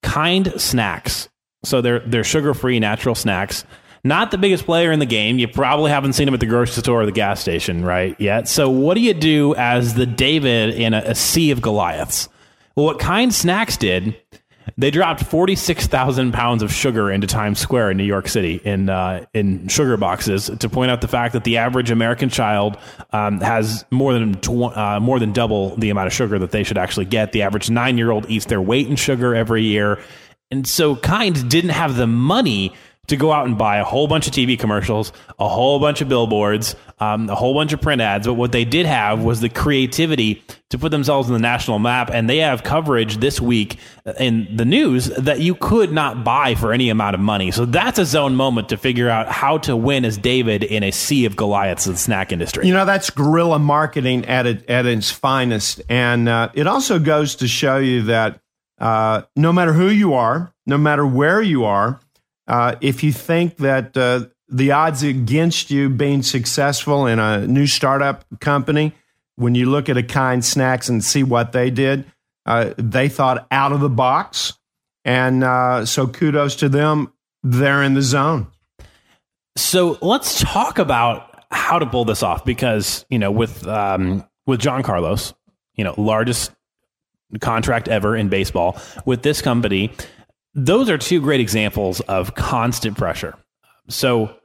Kind 0.03 0.53
snacks. 0.61 1.27
So 1.63 1.81
they're, 1.81 1.99
they're 1.99 2.23
sugar 2.23 2.53
free, 2.53 2.79
natural 2.79 3.15
snacks. 3.15 3.65
Not 4.03 4.31
the 4.31 4.37
biggest 4.37 4.63
player 4.63 4.91
in 4.91 4.99
the 4.99 5.05
game. 5.05 5.39
You 5.39 5.47
probably 5.47 5.91
haven't 5.91 6.13
seen 6.13 6.25
them 6.25 6.35
at 6.35 6.39
the 6.39 6.45
grocery 6.45 6.83
store 6.83 7.01
or 7.01 7.05
the 7.05 7.11
gas 7.11 7.41
station, 7.41 7.83
right? 7.83 8.15
Yet. 8.17 8.47
So, 8.47 8.69
what 8.69 8.93
do 8.93 9.01
you 9.01 9.13
do 9.13 9.55
as 9.55 9.95
the 9.95 10.05
David 10.05 10.75
in 10.75 10.93
a, 10.93 10.99
a 10.99 11.15
sea 11.15 11.51
of 11.51 11.61
Goliaths? 11.61 12.29
Well, 12.77 12.85
what 12.85 12.99
Kind 12.99 13.33
Snacks 13.33 13.75
did 13.75 14.15
they 14.77 14.91
dropped 14.91 15.23
46,000 15.23 16.31
pounds 16.33 16.63
of 16.63 16.73
sugar 16.73 17.11
into 17.11 17.27
Times 17.27 17.59
Square 17.59 17.91
in 17.91 17.97
New 17.97 18.03
York 18.03 18.27
City 18.27 18.61
in 18.63 18.89
uh, 18.89 19.25
in 19.33 19.67
sugar 19.67 19.97
boxes 19.97 20.49
to 20.59 20.69
point 20.69 20.91
out 20.91 21.01
the 21.01 21.07
fact 21.07 21.33
that 21.33 21.43
the 21.43 21.57
average 21.57 21.91
American 21.91 22.29
child 22.29 22.77
um, 23.11 23.39
has 23.41 23.85
more 23.91 24.13
than 24.13 24.35
tw- 24.35 24.75
uh, 24.75 24.99
more 24.99 25.19
than 25.19 25.31
double 25.31 25.75
the 25.75 25.89
amount 25.89 26.07
of 26.07 26.13
sugar 26.13 26.39
that 26.39 26.51
they 26.51 26.63
should 26.63 26.77
actually 26.77 27.05
get. 27.05 27.31
The 27.31 27.41
average 27.41 27.69
nine 27.69 27.97
year 27.97 28.11
old 28.11 28.29
eats 28.29 28.45
their 28.45 28.61
weight 28.61 28.87
in 28.87 28.95
sugar 28.95 29.35
every 29.35 29.63
year, 29.63 29.99
and 30.51 30.67
so 30.67 30.95
Kind 30.95 31.49
didn't 31.49 31.71
have 31.71 31.95
the 31.95 32.07
money 32.07 32.73
to 33.09 33.17
go 33.17 33.31
out 33.31 33.45
and 33.45 33.57
buy 33.57 33.77
a 33.77 33.83
whole 33.83 34.07
bunch 34.07 34.27
of 34.27 34.33
TV 34.33 34.57
commercials, 34.57 35.11
a 35.37 35.47
whole 35.47 35.79
bunch 35.79 36.01
of 36.01 36.09
billboards, 36.09 36.75
um, 36.99 37.29
a 37.29 37.35
whole 37.35 37.53
bunch 37.53 37.73
of 37.73 37.81
print 37.81 38.01
ads. 38.01 38.27
But 38.27 38.33
what 38.33 38.51
they 38.51 38.65
did 38.65 38.85
have 38.85 39.21
was 39.23 39.41
the 39.41 39.49
creativity 39.49 40.43
to 40.69 40.77
put 40.77 40.91
themselves 40.91 41.27
in 41.27 41.33
the 41.33 41.39
national 41.39 41.79
map. 41.79 42.11
And 42.11 42.29
they 42.29 42.37
have 42.37 42.63
coverage 42.63 43.17
this 43.17 43.41
week 43.41 43.77
in 44.19 44.55
the 44.55 44.65
news 44.65 45.07
that 45.07 45.39
you 45.39 45.55
could 45.55 45.91
not 45.91 46.23
buy 46.23 46.55
for 46.55 46.71
any 46.71 46.89
amount 46.89 47.15
of 47.15 47.19
money. 47.19 47.51
So 47.51 47.65
that's 47.65 47.97
a 47.97 48.05
zone 48.05 48.35
moment 48.35 48.69
to 48.69 48.77
figure 48.77 49.09
out 49.09 49.27
how 49.29 49.57
to 49.59 49.75
win 49.75 50.05
as 50.05 50.17
David 50.17 50.63
in 50.63 50.83
a 50.83 50.91
sea 50.91 51.25
of 51.25 51.35
Goliaths 51.35 51.87
in 51.87 51.93
the 51.93 51.97
snack 51.99 52.31
industry. 52.31 52.67
You 52.67 52.73
know, 52.73 52.85
that's 52.85 53.09
guerrilla 53.09 53.59
marketing 53.59 54.25
at, 54.25 54.45
it, 54.45 54.69
at 54.69 54.85
its 54.85 55.09
finest. 55.09 55.81
And 55.89 56.29
uh, 56.29 56.49
it 56.53 56.67
also 56.67 56.99
goes 56.99 57.35
to 57.37 57.47
show 57.47 57.77
you 57.77 58.03
that 58.03 58.39
uh, 58.77 59.23
no 59.35 59.51
matter 59.51 59.73
who 59.73 59.89
you 59.89 60.13
are, 60.13 60.53
no 60.65 60.77
matter 60.77 61.05
where 61.05 61.41
you 61.41 61.65
are, 61.65 61.99
uh, 62.49 62.75
if 62.81 63.03
you 63.03 63.13
think 63.13 63.57
that 63.57 63.95
uh, 63.95 64.25
the 64.49 64.71
odds 64.71 65.03
against 65.03 65.69
you 65.69 65.87
being 65.87 66.23
successful 66.23 67.05
in 67.05 67.19
a 67.19 67.45
new 67.45 67.67
startup 67.67 68.25
company, 68.39 68.93
when 69.35 69.53
you 69.53 69.69
look 69.69 69.87
at 69.87 69.97
a 69.97 70.03
kind 70.03 70.43
snacks 70.43 70.89
and 70.89 71.03
see 71.03 71.21
what 71.21 71.51
they 71.51 71.69
did, 71.69 72.05
uh, 72.47 72.73
they 72.77 73.07
thought 73.07 73.47
out 73.51 73.71
of 73.71 73.79
the 73.79 73.89
box. 73.89 74.53
And 75.05 75.43
uh, 75.43 75.85
so 75.85 76.07
kudos 76.07 76.55
to 76.57 76.69
them. 76.69 77.13
They're 77.43 77.83
in 77.83 77.93
the 77.93 78.01
zone. 78.01 78.47
So 79.55 79.97
let's 80.01 80.41
talk 80.41 80.79
about 80.79 81.45
how 81.51 81.79
to 81.79 81.85
pull 81.85 82.03
this 82.03 82.23
off 82.23 82.43
because, 82.43 83.05
you 83.09 83.19
know, 83.19 83.31
with, 83.31 83.65
um, 83.67 84.27
with 84.45 84.59
Giancarlo, 84.59 85.33
you 85.75 85.83
know, 85.83 85.93
largest 85.97 86.51
contract 87.39 87.87
ever 87.87 88.15
in 88.15 88.27
baseball 88.27 88.81
with 89.05 89.21
this 89.21 89.41
company 89.41 89.91
those 90.53 90.89
are 90.89 90.97
two 90.97 91.21
great 91.21 91.39
examples 91.39 91.99
of 92.01 92.35
constant 92.35 92.97
pressure. 92.97 93.35
So 93.87 94.35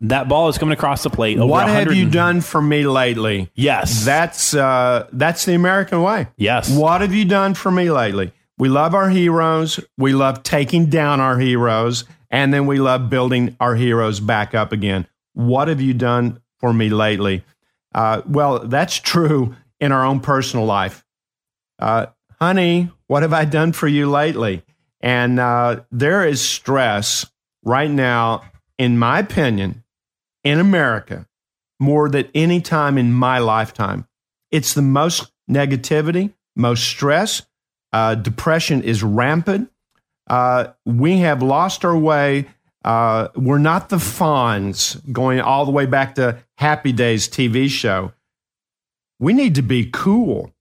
that 0.00 0.28
ball 0.28 0.48
is 0.48 0.58
coming 0.58 0.72
across 0.72 1.02
the 1.02 1.10
plate. 1.10 1.38
what 1.38 1.68
have 1.68 1.94
you 1.94 2.08
done 2.08 2.40
for 2.40 2.60
me 2.60 2.86
lately? 2.86 3.50
Yes, 3.54 4.04
that's 4.04 4.54
uh, 4.54 5.08
that's 5.12 5.44
the 5.44 5.54
American 5.54 6.02
way. 6.02 6.28
Yes. 6.36 6.70
What 6.70 7.00
have 7.00 7.14
you 7.14 7.24
done 7.24 7.54
for 7.54 7.70
me 7.70 7.90
lately? 7.90 8.32
We 8.58 8.68
love 8.68 8.94
our 8.94 9.08
heroes. 9.08 9.80
We 9.98 10.12
love 10.12 10.42
taking 10.42 10.86
down 10.86 11.20
our 11.20 11.38
heroes, 11.38 12.04
and 12.30 12.52
then 12.52 12.66
we 12.66 12.78
love 12.78 13.10
building 13.10 13.56
our 13.60 13.74
heroes 13.74 14.20
back 14.20 14.54
up 14.54 14.72
again. 14.72 15.06
What 15.32 15.68
have 15.68 15.80
you 15.80 15.94
done 15.94 16.40
for 16.58 16.72
me 16.72 16.88
lately? 16.88 17.44
Uh, 17.94 18.22
well, 18.26 18.60
that's 18.60 18.96
true 18.96 19.54
in 19.80 19.92
our 19.92 20.04
own 20.04 20.20
personal 20.20 20.66
life. 20.66 21.04
Uh, 21.78 22.06
honey, 22.40 22.90
what 23.06 23.22
have 23.22 23.32
I 23.32 23.44
done 23.44 23.72
for 23.72 23.88
you 23.88 24.10
lately? 24.10 24.63
And 25.04 25.38
uh, 25.38 25.82
there 25.92 26.26
is 26.26 26.40
stress 26.40 27.30
right 27.62 27.90
now, 27.90 28.50
in 28.78 28.98
my 28.98 29.18
opinion, 29.18 29.84
in 30.44 30.58
America 30.58 31.28
more 31.78 32.08
than 32.08 32.26
any 32.34 32.62
time 32.62 32.96
in 32.96 33.12
my 33.12 33.38
lifetime. 33.38 34.08
It's 34.50 34.72
the 34.72 34.80
most 34.80 35.30
negativity, 35.48 36.32
most 36.56 36.84
stress. 36.84 37.42
Uh, 37.92 38.14
depression 38.14 38.82
is 38.82 39.02
rampant. 39.02 39.70
Uh, 40.26 40.68
we 40.86 41.18
have 41.18 41.42
lost 41.42 41.84
our 41.84 41.96
way. 41.96 42.46
Uh, 42.82 43.28
we're 43.36 43.58
not 43.58 43.90
the 43.90 43.96
Fonz 43.96 45.00
going 45.12 45.38
all 45.38 45.66
the 45.66 45.70
way 45.70 45.84
back 45.84 46.14
to 46.14 46.38
Happy 46.56 46.92
Days 46.92 47.28
TV 47.28 47.68
show. 47.68 48.14
We 49.18 49.34
need 49.34 49.54
to 49.56 49.62
be 49.62 49.90
cool. 49.90 50.54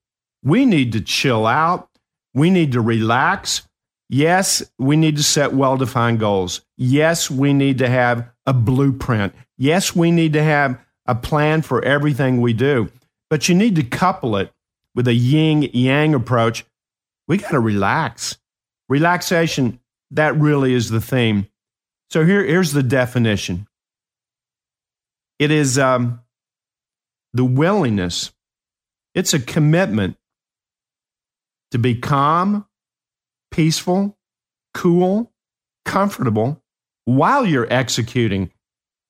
We 0.43 0.65
need 0.65 0.91
to 0.91 1.01
chill 1.01 1.45
out. 1.47 1.89
We 2.33 2.49
need 2.49 2.73
to 2.73 2.81
relax. 2.81 3.65
Yes, 4.13 4.61
we 4.77 4.95
need 4.95 5.17
to 5.17 5.23
set 5.23 5.55
well 5.55 5.75
defined 5.75 6.19
goals. 6.19 6.61
Yes, 6.77 7.31
we 7.31 7.51
need 7.51 7.79
to 7.79 7.89
have 7.89 8.29
a 8.45 8.53
blueprint. 8.53 9.33
Yes, 9.57 9.95
we 9.95 10.11
need 10.11 10.33
to 10.33 10.43
have 10.43 10.79
a 11.07 11.15
plan 11.15 11.63
for 11.63 11.83
everything 11.83 12.39
we 12.39 12.53
do. 12.53 12.91
But 13.31 13.49
you 13.49 13.55
need 13.55 13.75
to 13.77 13.83
couple 13.83 14.37
it 14.37 14.53
with 14.93 15.07
a 15.07 15.15
yin 15.15 15.63
yang 15.63 16.13
approach. 16.13 16.63
We 17.27 17.37
got 17.37 17.49
to 17.51 17.59
relax. 17.59 18.37
Relaxation, 18.87 19.79
that 20.11 20.37
really 20.37 20.75
is 20.75 20.91
the 20.91 21.01
theme. 21.01 21.47
So 22.11 22.23
here, 22.23 22.45
here's 22.45 22.71
the 22.71 22.83
definition 22.83 23.67
it 25.39 25.49
is 25.49 25.79
um, 25.79 26.21
the 27.33 27.45
willingness, 27.45 28.31
it's 29.15 29.33
a 29.33 29.39
commitment 29.39 30.17
to 31.71 31.79
be 31.79 31.95
calm, 31.95 32.67
peaceful, 33.53 34.17
cool, 34.73 35.31
comfortable 35.85 36.59
while 37.05 37.45
you're 37.45 37.71
executing 37.71 38.51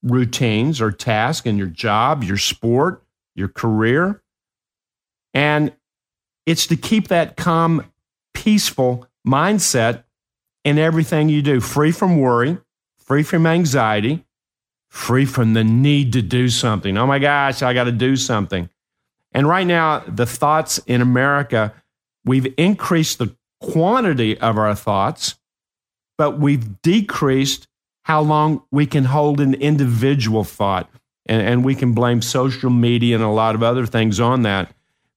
routines 0.04 0.82
or 0.82 0.92
tasks 0.92 1.48
in 1.48 1.58
your 1.58 1.68
job, 1.68 2.24
your 2.24 2.38
sport, 2.38 3.02
your 3.36 3.48
career. 3.48 4.22
And 5.34 5.72
it's 6.46 6.68
to 6.68 6.76
keep 6.76 7.08
that 7.08 7.38
calm, 7.38 7.90
peaceful 8.34 9.08
mindset 9.26 10.04
in 10.66 10.78
everything 10.78 11.30
you 11.30 11.42
do, 11.42 11.62
free 11.62 11.94
from 11.94 12.20
worry, 12.20 12.58
free 12.98 13.24
from 13.24 13.48
anxiety, 13.48 14.26
free 14.90 15.26
from 15.26 15.54
the 15.54 15.64
need 15.64 16.12
to 16.14 16.22
do 16.22 16.50
something. 16.50 16.98
Oh 16.98 17.08
my 17.08 17.20
gosh, 17.20 17.62
I 17.62 17.74
got 17.74 17.86
to 17.86 17.94
do 17.94 18.18
something. 18.18 18.70
And 19.32 19.48
right 19.48 19.66
now, 19.66 20.00
the 20.00 20.26
thoughts 20.26 20.80
in 20.80 21.02
America, 21.02 21.74
we've 22.26 22.54
increased 22.58 23.20
the 23.20 23.36
quantity 23.72 24.38
of 24.40 24.58
our 24.58 24.76
thoughts, 24.76 25.36
but 26.18 26.40
we've 26.40 26.82
decreased 26.82 27.68
how 28.04 28.22
long 28.22 28.64
we 28.72 28.86
can 28.86 29.06
hold 29.06 29.40
an 29.40 29.54
individual 29.56 30.44
thought. 30.44 30.90
And, 31.26 31.42
and 31.42 31.66
we 31.66 31.74
can 31.74 31.94
blame 31.94 32.22
social 32.22 32.70
media 32.70 33.16
and 33.16 33.24
a 33.24 33.30
lot 33.30 33.56
of 33.56 33.64
other 33.64 33.86
things 33.86 34.20
on 34.20 34.42
that. 34.42 34.74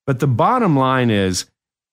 But 0.07 0.21
the 0.21 0.29
bottom 0.29 0.77
line 0.77 1.11
is 1.11 1.51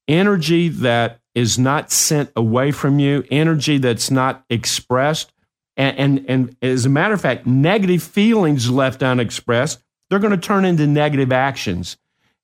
energy 0.08 0.70
that 0.70 1.20
is 1.34 1.58
not 1.58 1.92
sent 1.92 2.32
away 2.36 2.72
from 2.72 3.00
you, 3.00 3.26
energy 3.32 3.80
that's 3.80 4.12
not 4.12 4.46
expressed. 4.52 5.34
And, 5.76 5.98
and, 5.98 6.26
and 6.30 6.58
as 6.62 6.86
a 6.86 6.90
matter 6.90 7.16
of 7.16 7.22
fact, 7.22 7.48
negative 7.48 8.04
feelings 8.04 8.70
left 8.70 9.02
unexpressed, 9.02 9.82
they're 10.10 10.20
going 10.20 10.30
to 10.30 10.38
turn 10.38 10.64
into 10.64 10.86
negative 10.86 11.32
actions. 11.32 11.98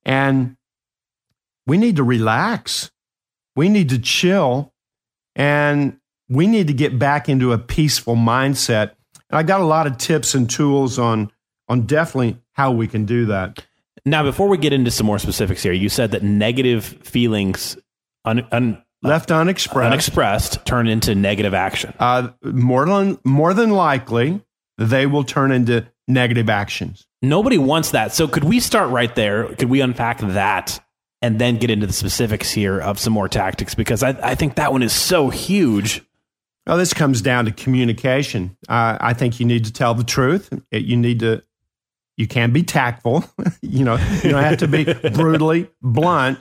And 0.03 0.57
we 1.67 1.77
need 1.77 1.97
to 1.97 2.03
relax. 2.03 2.89
We 3.59 3.67
need 3.67 3.89
to 3.89 3.99
chill 3.99 4.73
and 5.35 5.99
we 6.29 6.47
need 6.47 6.67
to 6.67 6.73
get 6.73 6.97
back 6.97 7.27
into 7.27 7.51
a 7.51 7.57
peaceful 7.57 8.15
mindset. 8.15 8.91
And 9.29 9.37
I 9.37 9.43
got 9.43 9.59
a 9.59 9.65
lot 9.65 9.85
of 9.85 9.97
tips 9.97 10.33
and 10.33 10.49
tools 10.49 10.97
on 10.97 11.29
on 11.67 11.81
definitely 11.81 12.37
how 12.53 12.71
we 12.71 12.87
can 12.87 13.03
do 13.03 13.25
that. 13.25 13.65
Now, 14.05 14.23
before 14.23 14.47
we 14.47 14.57
get 14.57 14.71
into 14.71 14.91
some 14.91 15.05
more 15.05 15.19
specifics 15.19 15.61
here, 15.61 15.73
you 15.73 15.89
said 15.89 16.11
that 16.11 16.23
negative 16.23 16.85
feelings 16.85 17.77
un, 18.23 18.47
un, 18.53 18.81
left 19.03 19.29
unexpressed, 19.29 19.87
unexpressed 19.87 20.65
turn 20.65 20.87
into 20.87 21.13
negative 21.13 21.53
action. 21.53 21.93
Uh, 21.99 22.29
more 22.41 22.85
than 22.85 23.19
more 23.25 23.53
than 23.53 23.71
likely, 23.71 24.41
they 24.77 25.05
will 25.05 25.25
turn 25.25 25.51
into 25.51 25.85
negative 26.07 26.49
actions. 26.49 27.05
Nobody 27.21 27.57
wants 27.57 27.91
that. 27.91 28.13
So, 28.13 28.25
could 28.25 28.45
we 28.45 28.61
start 28.61 28.89
right 28.89 29.13
there? 29.15 29.53
Could 29.55 29.69
we 29.69 29.81
unpack 29.81 30.19
that 30.19 30.79
and 31.21 31.39
then 31.39 31.57
get 31.57 31.69
into 31.69 31.88
the 31.88 31.93
specifics 31.93 32.51
here 32.51 32.79
of 32.79 32.99
some 32.99 33.13
more 33.13 33.29
tactics? 33.29 33.75
Because 33.75 34.03
I, 34.03 34.09
I 34.21 34.35
think 34.35 34.55
that 34.55 34.71
one 34.71 34.83
is 34.83 34.93
so 34.93 35.29
huge. 35.29 36.03
Well, 36.65 36.77
this 36.77 36.93
comes 36.93 37.21
down 37.21 37.45
to 37.45 37.51
communication. 37.51 38.55
Uh, 38.67 38.97
I 38.99 39.13
think 39.13 39.39
you 39.39 39.45
need 39.45 39.65
to 39.65 39.73
tell 39.73 39.93
the 39.93 40.03
truth. 40.03 40.49
You 40.71 40.97
need 40.97 41.19
to 41.21 41.43
you 42.19 42.27
can 42.27 42.51
be 42.51 42.63
tactful. 42.63 43.23
you 43.61 43.85
know, 43.85 43.95
you 44.21 44.31
don't 44.31 44.43
have 44.43 44.57
to 44.57 44.67
be 44.67 44.83
brutally 45.13 45.69
blunt, 45.81 46.38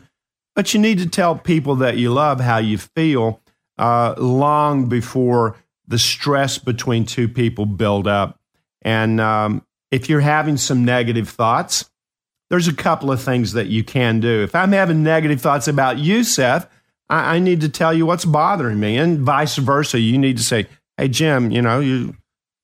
but 0.56 0.74
you 0.74 0.80
need 0.80 0.98
to 0.98 1.08
tell 1.08 1.38
people 1.38 1.76
that 1.76 1.96
you 1.96 2.12
love 2.12 2.40
how 2.40 2.58
you 2.58 2.78
feel 2.78 3.40
uh, 3.78 4.14
long 4.18 4.88
before 4.88 5.56
the 5.86 5.98
stress 5.98 6.58
between 6.58 7.06
two 7.06 7.28
people 7.28 7.64
build 7.64 8.08
up. 8.08 8.40
And 8.82 9.20
um, 9.20 9.64
if 9.92 10.08
you're 10.08 10.20
having 10.20 10.56
some 10.56 10.84
negative 10.84 11.28
thoughts, 11.28 11.88
there's 12.50 12.68
a 12.68 12.74
couple 12.74 13.12
of 13.12 13.20
things 13.20 13.52
that 13.52 13.66
you 13.66 13.84
can 13.84 14.20
do. 14.20 14.42
If 14.42 14.54
I'm 14.54 14.72
having 14.72 15.02
negative 15.02 15.40
thoughts 15.40 15.68
about 15.68 15.98
you, 15.98 16.24
Seth, 16.24 16.68
I, 17.08 17.36
I 17.36 17.38
need 17.38 17.60
to 17.60 17.68
tell 17.68 17.92
you 17.92 18.06
what's 18.06 18.24
bothering 18.24 18.80
me, 18.80 18.96
and 18.96 19.20
vice 19.20 19.56
versa. 19.56 19.98
You 19.98 20.18
need 20.18 20.36
to 20.38 20.44
say, 20.44 20.66
"Hey, 20.96 21.08
Jim, 21.08 21.50
you 21.50 21.62
know 21.62 21.80
you 21.80 22.14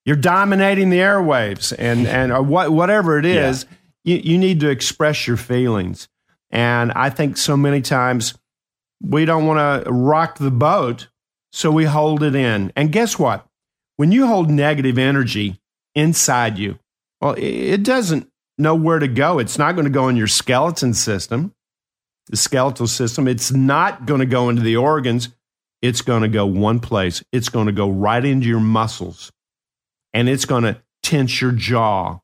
you're 0.05 0.17
dominating 0.17 0.91
the 0.91 0.99
airwaves 0.99 1.75
and 1.79 2.07
and 2.07 2.33
or 2.33 2.43
what 2.43 2.73
whatever 2.73 3.19
it 3.19 3.25
is 3.25 3.67
yeah. 4.05 4.17
you, 4.17 4.33
you 4.33 4.38
need 4.38 4.61
to 4.61 4.69
express 4.69 5.26
your 5.26 5.37
feelings 5.37 6.09
and 6.50 6.93
i 6.93 7.11
think 7.11 7.37
so 7.37 7.57
many 7.57 7.81
times 7.81 8.35
we 9.03 9.25
don't 9.25 9.47
want 9.47 9.85
to 9.85 9.91
rock 9.91 10.38
the 10.38 10.50
boat 10.50 11.09
so 11.53 11.71
we 11.71 11.85
hold 11.85 12.23
it 12.23 12.35
in 12.35 12.73
and 12.76 12.93
guess 12.93 13.19
what 13.19 13.47
when 13.97 14.12
you 14.12 14.26
hold 14.26 14.50
negative 14.50 14.99
energy 14.99 15.61
inside 15.95 16.59
you 16.59 16.79
well 17.21 17.35
it 17.38 17.83
doesn't 17.83 18.29
know 18.58 18.75
where 18.75 18.99
to 18.99 19.08
go 19.08 19.38
it's 19.38 19.58
not 19.58 19.75
going 19.75 19.84
to 19.84 19.90
go 19.90 20.08
in 20.08 20.16
your 20.16 20.26
skeleton 20.26 20.94
system 20.94 21.52
the 22.28 22.37
skeletal 22.37 22.87
system 22.87 23.28
it's 23.28 23.52
not 23.52 24.06
going 24.06 24.20
to 24.20 24.26
go 24.26 24.49
into 24.49 24.62
the 24.62 24.76
organs 24.76 25.28
it's 25.82 26.00
going 26.00 26.23
to 26.23 26.28
go 26.28 26.46
one 26.46 26.80
place 26.80 27.23
it's 27.32 27.49
going 27.49 27.66
to 27.66 27.73
go 27.73 27.90
right 27.90 28.25
into 28.25 28.46
your 28.46 28.61
muscles 28.61 29.32
and 30.14 30.28
it's 30.28 30.44
going 30.44 30.62
to 30.62 30.80
tense 31.02 31.40
your 31.40 31.52
jaw, 31.52 32.20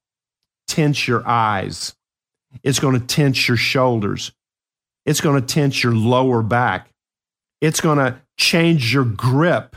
tense 0.67 1.07
your 1.07 1.27
eyes. 1.29 1.95
It's 2.63 2.79
going 2.79 2.99
to 2.99 3.07
tense 3.07 3.47
your 3.47 3.57
shoulders. 3.57 4.33
It's 5.05 5.21
going 5.21 5.41
to 5.41 5.47
tense 5.47 5.83
your 5.83 5.95
lower 5.95 6.43
back. 6.43 6.91
It's 7.61 7.81
going 7.81 7.99
to 7.99 8.21
change 8.39 8.95
your 8.95 9.05
grip 9.05 9.77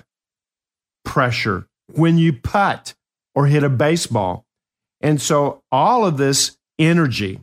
pressure 1.03 1.67
when 1.93 2.17
you 2.17 2.33
putt 2.33 2.93
or 3.35 3.47
hit 3.47 3.63
a 3.63 3.69
baseball. 3.69 4.45
And 5.03 5.21
so 5.21 5.61
all 5.71 6.05
of 6.05 6.17
this 6.17 6.57
energy 6.79 7.41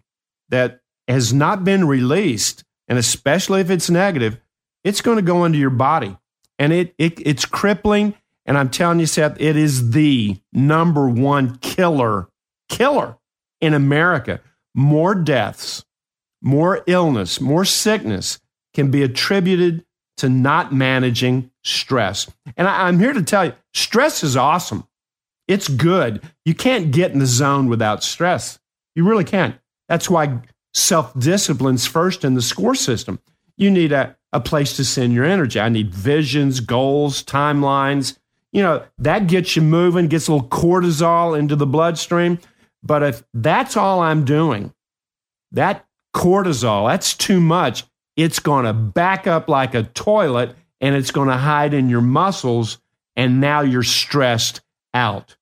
that 0.49 0.81
has 1.07 1.33
not 1.33 1.63
been 1.63 1.87
released, 1.87 2.65
and 2.89 2.99
especially 2.99 3.61
if 3.61 3.71
it's 3.71 3.89
negative, 3.89 4.41
it's 4.83 5.01
going 5.01 5.17
to 5.17 5.23
go 5.23 5.45
into 5.45 5.59
your 5.59 5.71
body. 5.71 6.17
And 6.59 6.73
it, 6.73 6.95
it 6.99 7.25
it's 7.25 7.45
crippling 7.45 8.15
and 8.51 8.59
I'm 8.59 8.69
telling 8.69 8.99
you, 8.99 9.07
Seth, 9.07 9.41
it 9.41 9.57
is 9.57 9.93
the 9.93 10.37
number 10.53 11.09
one 11.09 11.59
killer, 11.59 12.29
killer 12.69 13.17
in 13.61 13.75
America. 13.75 14.41
More 14.75 15.15
deaths, 15.15 15.85
more 16.43 16.83
illness, 16.89 17.41
more 17.41 17.65
sickness 17.65 18.41
can 18.75 18.91
be 18.91 19.05
attributed 19.05 19.85
to 20.17 20.29
not 20.29 20.73
managing 20.73 21.53
stress. 21.63 22.29
And 22.57 22.67
I, 22.67 22.89
am 22.89 22.99
here 22.99 23.13
to 23.13 23.23
tell 23.23 23.45
you, 23.45 23.53
stress 23.73 24.25
is 24.25 24.37
awesome. 24.37 24.85
It's 25.51 25.67
good. 25.67 26.23
You 26.45 26.55
can't 26.55 26.93
get 26.93 27.11
in 27.11 27.19
the 27.19 27.27
zone 27.27 27.69
without 27.69 28.05
stress. 28.05 28.61
You 28.95 29.05
really 29.05 29.25
can't. 29.25 29.57
That's 29.89 30.09
why 30.09 30.43
self 30.75 31.13
discipline's 31.19 31.89
first 31.89 32.25
in 32.25 32.35
the 32.35 32.41
score 32.41 32.77
system. 32.77 33.19
You 33.57 33.69
need 33.69 33.91
a, 33.91 34.17
a 34.33 34.39
place 34.39 34.77
to 34.77 34.85
send 34.85 35.13
your 35.13 35.25
energy. 35.25 35.59
I 35.59 35.69
need 35.69 35.93
visions, 35.93 36.61
goals, 36.61 37.25
timelines, 37.25 38.17
you 38.53 38.63
know, 38.63 38.85
that 38.99 39.27
gets 39.27 39.57
you 39.57 39.63
moving, 39.63 40.07
gets 40.07 40.29
a 40.29 40.35
little 40.35 40.49
cortisol 40.49 41.37
into 41.37 41.57
the 41.57 41.67
bloodstream. 41.67 42.39
But 42.85 43.03
if 43.03 43.25
that's 43.35 43.77
all 43.77 43.99
I'm 44.01 44.25
doing, 44.25 44.73
that 45.51 45.85
cortisol, 46.15 46.89
that's 46.89 47.15
too 47.15 47.41
much, 47.41 47.85
it's 48.15 48.39
going 48.39 48.67
to 48.67 48.73
back 48.73 49.27
up 49.27 49.49
like 49.49 49.75
a 49.75 49.83
toilet 49.83 50.55
and 50.81 50.95
it's 50.95 51.11
going 51.11 51.29
to 51.29 51.37
hide 51.37 51.75
in 51.75 51.89
your 51.89 52.03
muscles. 52.03 52.79
And 53.17 53.41
now 53.41 53.63
you're 53.63 53.83
stressed 53.83 54.61
out. 54.95 55.37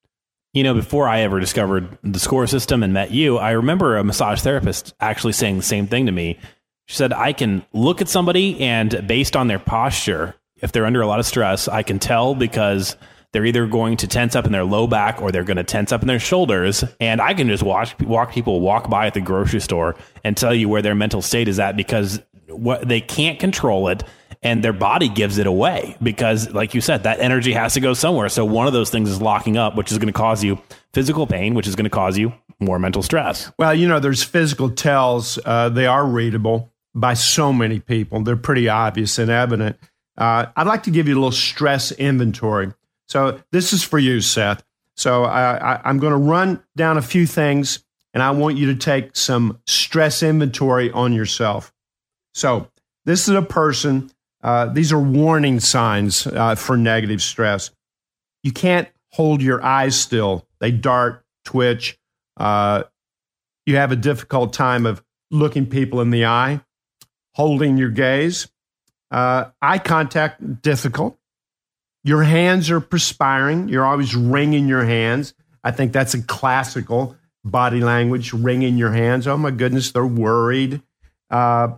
You 0.55 0.63
know, 0.63 0.75
before 0.75 1.09
I 1.09 1.21
ever 1.21 1.41
discovered 1.41 1.99
the 2.03 2.19
score 2.19 2.47
system 2.47 2.83
and 2.83 2.93
met 2.93 3.11
you, 3.11 3.37
I 3.37 3.53
remember 3.53 3.97
a 3.97 4.05
massage 4.05 4.41
therapist 4.41 4.95
actually 4.99 5.35
saying 5.35 5.59
the 5.59 5.63
same 5.63 5.87
thing 5.87 6.07
to 6.07 6.13
me. 6.13 6.39
She 6.87 6.97
said, 6.97 7.13
I 7.13 7.35
can 7.35 7.65
look 7.73 8.01
at 8.01 8.09
somebody 8.09 8.59
and 8.61 9.07
based 9.07 9.37
on 9.37 9.49
their 9.49 9.59
posture, 9.59 10.35
if 10.57 10.73
they're 10.73 10.87
under 10.87 11.03
a 11.03 11.07
lot 11.07 11.21
of 11.21 11.27
stress, 11.27 11.69
I 11.69 11.83
can 11.83 11.99
tell 11.99 12.35
because 12.35 12.97
they're 13.33 13.45
either 13.45 13.67
going 13.67 13.99
to 13.99 14.07
tense 14.07 14.35
up 14.35 14.47
in 14.47 14.53
their 14.53 14.65
low 14.65 14.87
back 14.87 15.21
or 15.21 15.31
they're 15.31 15.45
going 15.45 15.59
to 15.59 15.65
tense 15.65 15.93
up 15.93 16.01
in 16.01 16.09
their 16.09 16.19
shoulders. 16.19 16.83
And 16.99 17.21
I 17.21 17.35
can 17.35 17.49
just 17.49 17.63
watch 17.63 17.99
walk 18.01 18.33
people 18.33 18.61
walk 18.61 18.89
by 18.89 19.07
at 19.07 19.15
the 19.15 19.21
grocery 19.21 19.61
store 19.61 19.97
and 20.25 20.37
tell 20.37 20.55
you 20.55 20.69
where 20.69 20.83
their 20.83 20.95
mental 20.95 21.21
state 21.21 21.49
is 21.49 21.61
at 21.61 21.77
because 21.77 22.23
what 22.49 22.89
they 22.89 23.03
can't 23.03 23.39
control 23.39 23.89
it 23.89 24.03
and 24.43 24.63
their 24.63 24.73
body 24.73 25.09
gives 25.09 25.39
it 25.39 25.47
away 25.47 25.97
because 26.03 26.51
like 26.53 26.75
you 26.75 26.81
said 26.81 27.03
that 27.03 27.21
energy 27.21 27.53
has 27.53 27.75
to 27.75 27.81
go 27.81 27.95
somewhere 27.95 28.29
so 28.29 28.45
one 28.45 28.67
of 28.67 28.73
those 28.73 28.91
things 28.91 29.11
is 29.11 29.21
locking 29.21 29.57
up 29.57 29.77
which 29.77 29.91
is 29.91 29.99
going 29.99 30.07
to 30.07 30.13
cause 30.13 30.45
you 30.45 30.61
physical 30.93 31.27
pain 31.27 31.55
which 31.55 31.67
is 31.67 31.75
going 31.75 31.85
to 31.85 31.91
cause 31.91 32.17
you 32.17 32.33
more 32.61 32.79
mental 32.79 33.03
stress 33.03 33.51
well 33.59 33.75
you 33.75 33.89
know 33.89 34.01
there's 34.01 34.23
physical 34.23 34.71
tells 34.71 35.39
uh, 35.45 35.69
they 35.69 35.87
are 35.87 36.07
readable 36.07 36.71
by 36.95 37.15
so 37.15 37.53
many 37.53 37.81
people 37.81 38.23
they're 38.23 38.37
pretty 38.37 38.69
obvious 38.69 39.19
and 39.19 39.31
evident 39.31 39.77
uh, 40.19 40.47
I'd 40.57 40.67
like 40.67 40.83
to 40.83 40.91
give 40.91 41.07
you 41.07 41.15
a 41.15 41.19
little 41.19 41.31
stress 41.31 41.93
inventory. 41.93 42.75
So 43.07 43.41
this 43.53 43.73
is 43.73 43.85
for 43.85 43.99
you, 43.99 44.21
Seth. 44.21 44.65
So 44.97 45.25
I, 45.25 45.77
I, 45.77 45.89
am 45.91 45.99
going 45.99 46.11
to 46.11 46.19
run 46.19 46.61
down 46.77 46.99
a 46.99 47.03
few 47.03 47.25
things, 47.25 47.85
and 48.13 48.21
I 48.21 48.33
want 48.33 48.57
you 48.57 48.67
to 48.67 48.75
take 48.75 49.17
some 49.17 49.61
stress 49.65 50.25
inventory 50.25 50.91
on 50.91 51.13
yourself. 51.13 51.73
So 52.35 52.69
this 53.05 53.29
is 53.29 53.35
a 53.37 53.43
person. 53.43 54.11
Uh, 54.43 54.67
these 54.67 54.93
are 54.93 55.01
warning 55.01 55.61
signs 55.61 56.27
uh, 56.27 56.55
for 56.55 56.77
negative 56.77 57.21
stress. 57.21 57.71
You 58.43 58.53
can't 58.53 58.89
hold 59.13 59.43
your 59.43 59.63
eyes 59.63 59.99
still; 59.99 60.47
they 60.61 60.71
dart, 60.71 61.25
twitch. 61.45 61.99
Uh, 62.37 62.85
you 63.67 63.77
have 63.77 63.93
a 63.93 63.97
difficult 63.97 64.53
time 64.53 64.87
of 64.87 65.03
looking 65.31 65.67
people 65.67 66.01
in 66.01 66.11
the 66.11 66.27
eye, 66.27 66.61
holding 67.35 67.77
your 67.77 67.91
gaze. 67.91 68.49
Uh, 69.11 69.47
eye 69.61 69.79
contact, 69.79 70.63
difficult. 70.63 71.19
Your 72.05 72.23
hands 72.23 72.71
are 72.71 72.81
perspiring. 72.81 73.69
You're 73.69 73.85
always 73.85 74.15
wringing 74.15 74.69
your 74.69 74.85
hands. 74.85 75.35
I 75.65 75.71
think 75.71 75.93
that's 75.93 76.15
a 76.15 76.23
classical 76.23 77.17
body 77.45 77.81
language, 77.81 78.33
wringing 78.33 78.79
your 78.79 78.93
hands. 78.93 79.27
Oh 79.27 79.37
my 79.37 79.51
goodness, 79.51 79.93
they're 79.93 80.07
worried. 80.07 80.83
Uh, 81.31 81.77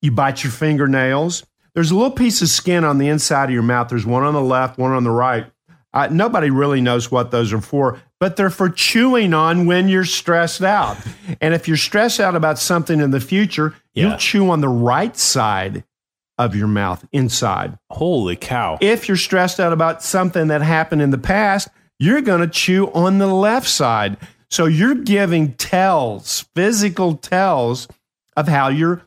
you 0.00 0.10
bite 0.10 0.42
your 0.42 0.52
fingernails. 0.52 1.44
There's 1.74 1.90
a 1.90 1.94
little 1.94 2.10
piece 2.10 2.42
of 2.42 2.48
skin 2.48 2.84
on 2.84 2.98
the 2.98 3.08
inside 3.08 3.44
of 3.44 3.50
your 3.50 3.62
mouth. 3.62 3.88
There's 3.88 4.06
one 4.06 4.24
on 4.24 4.34
the 4.34 4.42
left, 4.42 4.78
one 4.78 4.92
on 4.92 5.04
the 5.04 5.10
right. 5.10 5.46
Uh, 5.94 6.08
nobody 6.10 6.50
really 6.50 6.80
knows 6.80 7.10
what 7.10 7.30
those 7.30 7.52
are 7.52 7.60
for, 7.60 8.00
but 8.18 8.36
they're 8.36 8.50
for 8.50 8.70
chewing 8.70 9.34
on 9.34 9.66
when 9.66 9.88
you're 9.88 10.04
stressed 10.04 10.62
out. 10.62 10.96
And 11.40 11.54
if 11.54 11.66
you're 11.66 11.76
stressed 11.76 12.20
out 12.20 12.36
about 12.36 12.58
something 12.58 13.00
in 13.00 13.10
the 13.10 13.18
future, 13.18 13.74
yeah. 13.94 14.08
you'll 14.08 14.16
chew 14.18 14.50
on 14.50 14.60
the 14.60 14.68
right 14.68 15.16
side 15.16 15.82
of 16.38 16.54
your 16.54 16.68
mouth 16.68 17.04
inside. 17.10 17.78
Holy 17.90 18.36
cow. 18.36 18.78
If 18.80 19.08
you're 19.08 19.16
stressed 19.16 19.58
out 19.58 19.72
about 19.72 20.04
something 20.04 20.48
that 20.48 20.62
happened 20.62 21.02
in 21.02 21.10
the 21.10 21.18
past, 21.18 21.68
you're 21.98 22.20
going 22.20 22.40
to 22.40 22.46
chew 22.46 22.92
on 22.92 23.18
the 23.18 23.26
left 23.26 23.68
side. 23.68 24.18
So 24.50 24.66
you're 24.66 24.94
giving 24.94 25.54
tells, 25.54 26.42
physical 26.54 27.16
tells 27.16 27.88
of 28.36 28.46
how 28.46 28.68
you're 28.68 29.02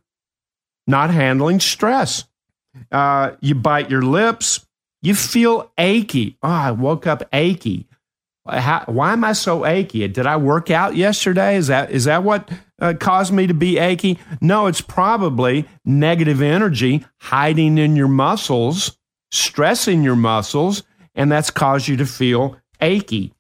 not 0.87 1.11
handling 1.11 1.59
stress. 1.59 2.25
Uh, 2.91 3.31
you 3.41 3.55
bite 3.55 3.89
your 3.89 4.01
lips. 4.01 4.65
You 5.01 5.15
feel 5.15 5.71
achy. 5.77 6.37
Oh, 6.41 6.49
I 6.49 6.71
woke 6.71 7.05
up 7.07 7.23
achy. 7.31 7.87
How, 8.47 8.83
why 8.87 9.13
am 9.13 9.23
I 9.23 9.33
so 9.33 9.65
achy? 9.65 10.07
Did 10.07 10.27
I 10.27 10.37
work 10.37 10.69
out 10.69 10.95
yesterday? 10.95 11.55
Is 11.55 11.67
that 11.67 11.89
is 11.89 12.05
that 12.05 12.23
what 12.23 12.49
uh, 12.79 12.93
caused 12.99 13.33
me 13.33 13.47
to 13.47 13.53
be 13.53 13.79
achy? 13.79 14.19
No, 14.39 14.67
it's 14.67 14.81
probably 14.81 15.67
negative 15.83 16.41
energy 16.41 17.05
hiding 17.21 17.77
in 17.77 17.95
your 17.95 18.07
muscles, 18.07 18.97
stressing 19.31 20.03
your 20.03 20.15
muscles, 20.15 20.83
and 21.15 21.31
that's 21.31 21.49
caused 21.49 21.87
you 21.87 21.97
to 21.97 22.05
feel 22.05 22.57
achy. 22.81 23.33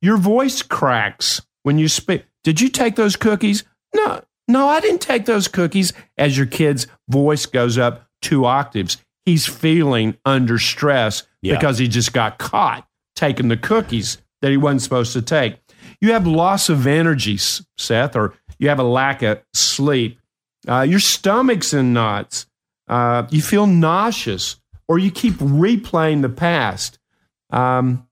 Your 0.00 0.16
voice 0.16 0.62
cracks 0.62 1.42
when 1.62 1.78
you 1.78 1.88
speak. 1.88 2.24
Did 2.42 2.60
you 2.60 2.68
take 2.70 2.96
those 2.96 3.16
cookies? 3.16 3.64
No, 3.94 4.22
no, 4.48 4.68
I 4.68 4.80
didn't 4.80 5.02
take 5.02 5.26
those 5.26 5.48
cookies. 5.48 5.92
As 6.16 6.36
your 6.36 6.46
kid's 6.46 6.86
voice 7.08 7.44
goes 7.44 7.76
up 7.76 8.05
two 8.22 8.44
octaves, 8.44 8.98
he's 9.24 9.46
feeling 9.46 10.16
under 10.24 10.58
stress 10.58 11.22
Yeah. 11.42 11.54
because 11.54 11.78
he 11.78 11.88
just 11.88 12.12
got 12.12 12.38
caught 12.38 12.86
taking 13.14 13.48
the 13.48 13.56
cookies 13.56 14.18
that 14.42 14.50
he 14.50 14.56
wasn't 14.56 14.82
supposed 14.82 15.12
to 15.14 15.22
take. 15.22 15.56
You 16.00 16.12
have 16.12 16.26
loss 16.26 16.68
of 16.68 16.86
energy, 16.86 17.38
Seth, 17.38 18.14
or 18.16 18.34
you 18.58 18.68
have 18.68 18.78
a 18.78 18.82
lack 18.84 19.22
of 19.22 19.40
sleep. 19.54 20.18
Uh, 20.68 20.82
your 20.82 21.00
stomach's 21.00 21.72
in 21.72 21.92
knots. 21.92 22.46
Uh, 22.88 23.26
you 23.30 23.40
feel 23.42 23.66
nauseous, 23.66 24.60
or 24.88 24.98
you 24.98 25.10
keep 25.10 25.34
replaying 25.34 26.22
the 26.22 26.28
past. 26.28 26.98
Um, 27.50 28.06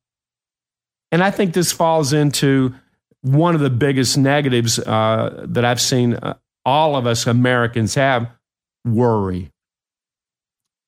and 1.12 1.22
I 1.22 1.30
think 1.30 1.52
this 1.54 1.72
falls 1.72 2.12
into 2.12 2.74
one 3.20 3.54
of 3.54 3.60
the 3.60 3.70
biggest 3.70 4.16
negatives 4.18 4.78
uh, 4.78 5.44
that 5.48 5.64
I've 5.64 5.80
seen 5.80 6.14
uh, 6.14 6.34
all 6.64 6.96
of 6.96 7.06
us 7.06 7.26
Americans 7.26 7.94
have 7.94 8.30
worry. 8.84 9.50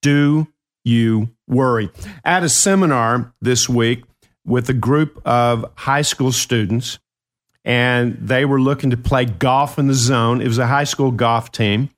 Do 0.06 0.46
you 0.84 1.30
worry? 1.48 1.90
At 2.24 2.44
a 2.44 2.48
seminar 2.48 3.34
this 3.40 3.68
week 3.68 4.04
with 4.44 4.68
a 4.68 4.72
group 4.72 5.20
of 5.26 5.68
high 5.74 6.02
school 6.02 6.30
students, 6.30 7.00
and 7.64 8.16
they 8.20 8.44
were 8.44 8.60
looking 8.60 8.90
to 8.90 8.96
play 8.96 9.24
golf 9.24 9.80
in 9.80 9.88
the 9.88 9.94
zone. 9.94 10.40
It 10.40 10.46
was 10.46 10.58
a 10.58 10.68
high 10.68 10.84
school 10.84 11.10
golf 11.10 11.50
team. 11.50 11.90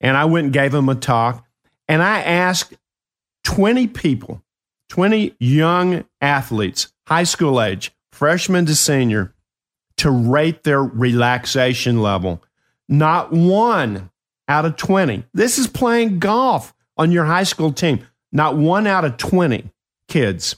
And 0.00 0.16
I 0.16 0.24
went 0.24 0.46
and 0.46 0.52
gave 0.52 0.72
them 0.72 0.88
a 0.88 0.96
talk, 0.96 1.46
and 1.86 2.02
I 2.02 2.22
asked 2.22 2.74
20 3.44 3.86
people, 3.86 4.42
20 4.88 5.36
young 5.38 6.04
athletes, 6.20 6.92
high 7.06 7.22
school 7.22 7.62
age, 7.62 7.92
freshman 8.10 8.66
to 8.66 8.74
senior, 8.74 9.32
to 9.98 10.10
rate 10.10 10.64
their 10.64 10.82
relaxation 10.82 12.02
level. 12.02 12.42
Not 12.88 13.32
one 13.32 14.10
out 14.48 14.64
of 14.64 14.74
20. 14.74 15.22
This 15.32 15.56
is 15.56 15.68
playing 15.68 16.18
golf 16.18 16.73
on 16.96 17.12
your 17.12 17.24
high 17.24 17.42
school 17.42 17.72
team. 17.72 18.06
Not 18.32 18.56
one 18.56 18.86
out 18.86 19.04
of 19.04 19.16
20 19.16 19.70
kids 20.08 20.56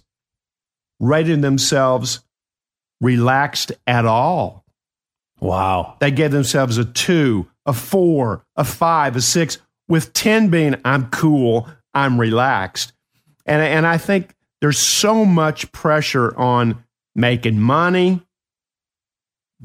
rated 0.99 1.42
themselves 1.42 2.20
relaxed 3.01 3.72
at 3.87 4.07
all. 4.07 4.64
Wow. 5.40 5.96
They 6.01 6.11
gave 6.11 6.31
themselves 6.31 6.79
a 6.79 6.85
two, 6.85 7.49
a 7.66 7.72
four, 7.72 8.44
a 8.57 8.64
five, 8.64 9.16
a 9.16 9.20
six, 9.20 9.59
with 9.88 10.12
10 10.14 10.49
being, 10.49 10.77
I'm 10.85 11.11
cool, 11.11 11.68
I'm 11.92 12.18
relaxed. 12.18 12.92
And, 13.44 13.62
and 13.62 13.87
I 13.87 13.99
think 13.99 14.35
there's 14.61 14.79
so 14.79 15.25
much 15.25 15.70
pressure 15.72 16.37
on 16.37 16.83
making 17.14 17.61
money, 17.61 18.26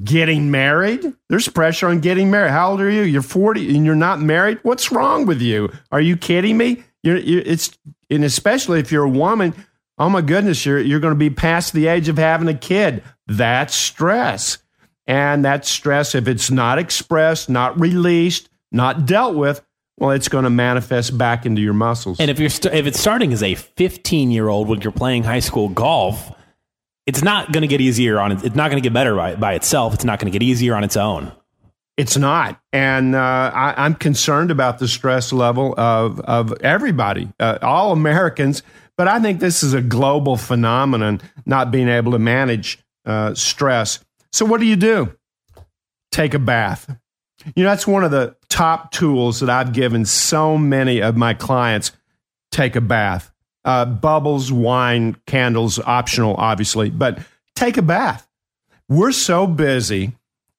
getting 0.03 0.51
married. 0.51 1.13
There's 1.29 1.47
pressure 1.47 1.87
on 1.87 1.99
getting 1.99 2.31
married. 2.31 2.51
How 2.51 2.71
old 2.71 2.81
are 2.81 2.89
you? 2.89 3.01
You're 3.01 3.21
40 3.21 3.75
and 3.75 3.85
you're 3.85 3.95
not 3.95 4.21
married? 4.21 4.59
What's 4.63 4.91
wrong 4.91 5.25
with 5.25 5.41
you? 5.41 5.71
Are 5.91 6.01
you 6.01 6.17
kidding 6.17 6.57
me? 6.57 6.83
You're, 7.03 7.17
you're, 7.17 7.41
it's, 7.41 7.77
and 8.09 8.23
especially 8.23 8.79
if 8.79 8.91
you're 8.91 9.03
a 9.03 9.09
woman, 9.09 9.53
oh 9.97 10.09
my 10.09 10.21
goodness, 10.21 10.65
you're, 10.65 10.79
you're 10.79 10.99
going 10.99 11.13
to 11.13 11.19
be 11.19 11.29
past 11.29 11.73
the 11.73 11.87
age 11.87 12.09
of 12.09 12.17
having 12.17 12.47
a 12.47 12.53
kid. 12.53 13.03
That's 13.27 13.75
stress. 13.75 14.59
And 15.07 15.43
that 15.45 15.65
stress, 15.65 16.15
if 16.15 16.27
it's 16.27 16.51
not 16.51 16.77
expressed, 16.79 17.49
not 17.49 17.79
released, 17.79 18.49
not 18.71 19.05
dealt 19.05 19.35
with, 19.35 19.61
well, 19.97 20.11
it's 20.11 20.29
going 20.29 20.45
to 20.45 20.49
manifest 20.49 21.17
back 21.17 21.45
into 21.45 21.61
your 21.61 21.73
muscles. 21.73 22.19
And 22.19 22.31
if 22.31 22.39
you're 22.39 22.49
st- 22.49 22.73
if 22.73 22.87
it's 22.87 22.99
starting 22.99 23.33
as 23.33 23.43
a 23.43 23.55
15 23.55 24.31
year 24.31 24.47
old 24.47 24.67
when 24.67 24.81
you're 24.81 24.91
playing 24.91 25.23
high 25.23 25.39
school 25.39 25.69
golf, 25.69 26.31
it's 27.05 27.23
not 27.23 27.51
going 27.51 27.61
to 27.61 27.67
get 27.67 27.81
easier 27.81 28.19
on 28.19 28.31
it. 28.31 28.43
It's 28.43 28.55
not 28.55 28.69
going 28.69 28.81
to 28.81 28.87
get 28.87 28.93
better 28.93 29.15
by, 29.15 29.35
by 29.35 29.53
itself. 29.53 29.93
It's 29.93 30.05
not 30.05 30.19
going 30.19 30.31
to 30.31 30.37
get 30.37 30.45
easier 30.45 30.75
on 30.75 30.83
its 30.83 30.95
own. 30.95 31.31
It's 31.97 32.17
not, 32.17 32.59
and 32.71 33.15
uh, 33.15 33.51
I, 33.53 33.73
I'm 33.77 33.95
concerned 33.95 34.49
about 34.49 34.79
the 34.79 34.87
stress 34.87 35.33
level 35.33 35.75
of 35.77 36.19
of 36.21 36.53
everybody, 36.61 37.29
uh, 37.39 37.59
all 37.61 37.91
Americans. 37.91 38.63
But 38.97 39.07
I 39.07 39.19
think 39.19 39.39
this 39.39 39.61
is 39.61 39.73
a 39.73 39.81
global 39.81 40.37
phenomenon, 40.37 41.21
not 41.45 41.69
being 41.69 41.89
able 41.89 42.13
to 42.13 42.19
manage 42.19 42.79
uh, 43.05 43.33
stress. 43.35 43.99
So, 44.31 44.45
what 44.45 44.59
do 44.59 44.65
you 44.65 44.77
do? 44.77 45.13
Take 46.11 46.33
a 46.33 46.39
bath. 46.39 46.95
You 47.55 47.63
know, 47.63 47.69
that's 47.69 47.87
one 47.87 48.03
of 48.03 48.11
the 48.11 48.35
top 48.49 48.91
tools 48.91 49.39
that 49.39 49.49
I've 49.49 49.73
given 49.73 50.05
so 50.05 50.57
many 50.57 51.01
of 51.01 51.17
my 51.17 51.33
clients. 51.33 51.91
Take 52.51 52.75
a 52.75 52.81
bath. 52.81 53.30
Uh, 53.63 53.85
bubbles, 53.85 54.51
wine, 54.51 55.15
candles, 55.27 55.77
optional, 55.79 56.35
obviously, 56.37 56.89
but 56.89 57.19
take 57.55 57.77
a 57.77 57.81
bath. 57.83 58.27
We're 58.89 59.11
so 59.11 59.45
busy 59.47 60.13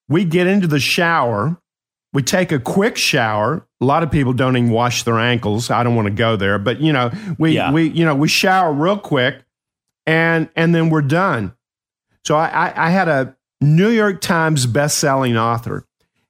we 0.08 0.24
get 0.24 0.46
into 0.46 0.66
the 0.66 0.78
shower. 0.78 1.56
We 2.12 2.22
take 2.22 2.52
a 2.52 2.58
quick 2.58 2.96
shower. 2.98 3.66
A 3.80 3.84
lot 3.84 4.02
of 4.02 4.10
people 4.10 4.34
don't 4.34 4.56
even 4.56 4.70
wash 4.70 5.02
their 5.04 5.18
ankles. 5.18 5.70
I 5.70 5.82
don't 5.82 5.96
want 5.96 6.06
to 6.06 6.12
go 6.14 6.36
there. 6.36 6.58
But 6.58 6.80
you 6.80 6.92
know 6.92 7.10
we 7.38 7.52
Yeah. 7.52 7.72
we 7.72 7.88
you 7.88 8.04
know 8.04 8.14
we 8.14 8.28
shower 8.28 8.72
real 8.72 8.98
quick 8.98 9.42
and 10.06 10.48
and 10.54 10.74
then 10.74 10.90
we're 10.90 11.02
done. 11.02 11.54
So 12.24 12.36
i 12.36 12.46
i, 12.48 12.86
I 12.86 12.90
had 12.90 13.08
a 13.08 13.36
new 13.60 13.88
york 13.90 14.20
times 14.20 14.66
best-selling 14.66 15.36
author 15.36 15.86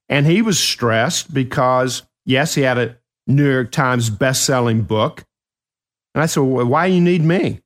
and 0.09 0.27
he 0.27 0.43
was 0.43 0.59
stressed 0.59 1.33
because 1.33 2.03
yes 2.27 2.55
he 2.55 2.61
had 2.63 2.77
a 2.79 2.97
new 3.27 3.51
york 3.51 3.73
times 3.73 4.11
best-selling 4.11 4.83
book 4.83 5.25
and 6.14 6.22
i 6.22 6.27
said 6.27 6.40
well, 6.40 6.66
why 6.66 6.88
do 6.88 6.94
you 6.94 7.01
need 7.01 7.22
me 7.22 7.61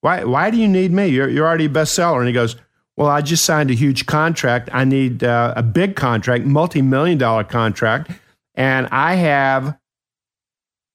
why 0.00 0.24
why 0.24 0.50
do 0.50 0.56
you 0.56 0.68
need 0.68 0.92
me 0.92 1.06
you're, 1.08 1.28
you're 1.28 1.46
already 1.46 1.66
a 1.66 1.70
bestseller 1.70 2.18
and 2.18 2.26
he 2.26 2.32
goes 2.32 2.56
well, 2.96 3.08
I 3.08 3.20
just 3.20 3.44
signed 3.44 3.70
a 3.70 3.74
huge 3.74 4.06
contract. 4.06 4.70
I 4.72 4.84
need 4.84 5.22
uh, 5.22 5.52
a 5.54 5.62
big 5.62 5.96
contract, 5.96 6.44
multi 6.44 6.80
million 6.80 7.18
dollar 7.18 7.44
contract. 7.44 8.10
And 8.54 8.88
I 8.90 9.16
have 9.16 9.78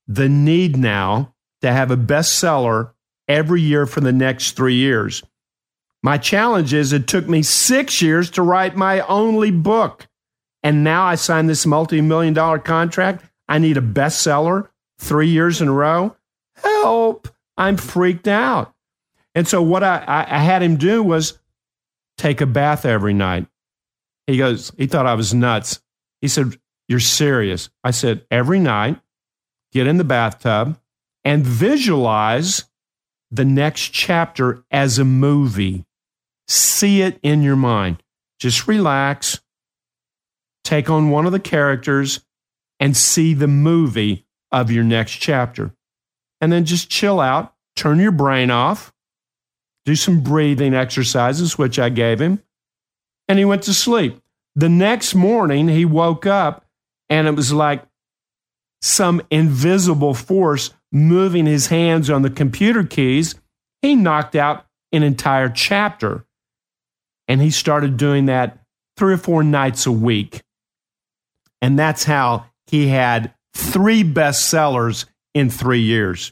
the 0.07 0.27
need 0.27 0.77
now 0.77 1.35
to 1.61 1.71
have 1.71 1.91
a 1.91 1.97
bestseller 1.97 2.91
every 3.27 3.61
year 3.61 3.85
for 3.85 4.01
the 4.01 4.11
next 4.11 4.53
three 4.53 4.73
years. 4.73 5.23
My 6.01 6.17
challenge 6.17 6.73
is 6.73 6.91
it 6.91 7.07
took 7.07 7.29
me 7.29 7.43
six 7.43 8.01
years 8.01 8.31
to 8.31 8.41
write 8.41 8.75
my 8.75 9.01
only 9.01 9.51
book. 9.51 10.07
And 10.63 10.83
now 10.83 11.03
I 11.03 11.13
signed 11.13 11.49
this 11.49 11.67
multi 11.67 12.01
million 12.01 12.33
dollar 12.33 12.57
contract. 12.57 13.23
I 13.47 13.59
need 13.59 13.77
a 13.77 13.81
bestseller 13.81 14.69
three 14.97 15.29
years 15.29 15.61
in 15.61 15.67
a 15.67 15.73
row. 15.73 16.15
Help! 16.81 17.27
I'm 17.57 17.77
freaked 17.77 18.27
out. 18.27 18.73
And 19.35 19.47
so 19.47 19.61
what 19.61 19.83
I, 19.83 20.03
I, 20.07 20.35
I 20.35 20.39
had 20.39 20.61
him 20.61 20.77
do 20.77 21.03
was 21.03 21.39
take 22.17 22.41
a 22.41 22.45
bath 22.45 22.85
every 22.85 23.13
night. 23.13 23.47
He 24.27 24.37
goes, 24.37 24.71
he 24.77 24.87
thought 24.87 25.05
I 25.05 25.13
was 25.13 25.33
nuts. 25.33 25.81
He 26.21 26.27
said, 26.27 26.57
You're 26.87 26.99
serious. 26.99 27.69
I 27.83 27.91
said, 27.91 28.25
Every 28.29 28.59
night, 28.59 28.99
get 29.71 29.87
in 29.87 29.97
the 29.97 30.03
bathtub 30.03 30.79
and 31.23 31.45
visualize 31.45 32.65
the 33.29 33.45
next 33.45 33.89
chapter 33.89 34.63
as 34.71 34.99
a 34.99 35.05
movie. 35.05 35.85
See 36.47 37.01
it 37.01 37.19
in 37.23 37.41
your 37.41 37.55
mind. 37.55 38.03
Just 38.39 38.67
relax, 38.67 39.39
take 40.63 40.89
on 40.89 41.09
one 41.09 41.25
of 41.25 41.31
the 41.31 41.39
characters, 41.39 42.25
and 42.79 42.97
see 42.97 43.33
the 43.33 43.47
movie 43.47 44.25
of 44.51 44.71
your 44.71 44.83
next 44.83 45.13
chapter. 45.17 45.73
And 46.41 46.51
then 46.51 46.65
just 46.65 46.89
chill 46.89 47.19
out, 47.19 47.54
turn 47.75 47.99
your 47.99 48.12
brain 48.12 48.49
off, 48.51 48.91
do 49.86 49.95
some 49.95 50.21
breathing 50.21 50.73
exercises, 50.73 51.58
which 51.58 51.80
I 51.80 51.89
gave 51.89 52.19
him, 52.19 52.41
and 53.27 53.39
he 53.39 53.45
went 53.45 53.63
to 53.63 53.73
sleep. 53.73 54.19
The 54.56 54.69
next 54.69 55.15
morning, 55.15 55.69
he 55.69 55.86
woke 55.86 56.25
up, 56.25 56.65
and 57.10 57.27
it 57.27 57.36
was 57.36 57.54
like 57.54 57.84
some 58.82 59.21
invisible 59.30 60.13
force 60.13 60.71
moving 60.91 61.45
his 61.45 61.67
hands 61.67 62.10
on 62.10 62.23
the 62.23 62.30
computer 62.30 62.84
keys. 62.84 63.36
He 63.82 63.95
knocked 63.95 64.36
out 64.36 64.65
an 64.91 65.04
entire 65.04 65.49
chapter. 65.49 66.25
And 67.27 67.39
he 67.41 67.51
started 67.51 67.95
doing 67.95 68.25
that 68.25 68.60
three 68.97 69.13
or 69.13 69.17
four 69.17 69.43
nights 69.43 69.86
a 69.86 69.91
week. 69.91 70.41
And 71.62 71.80
that's 71.80 72.04
how 72.04 72.45
he 72.67 72.88
had 72.88 73.34
three 73.56 74.04
bestsellers 74.04 75.06
in 75.33 75.49
three 75.49 75.81
years. 75.81 76.31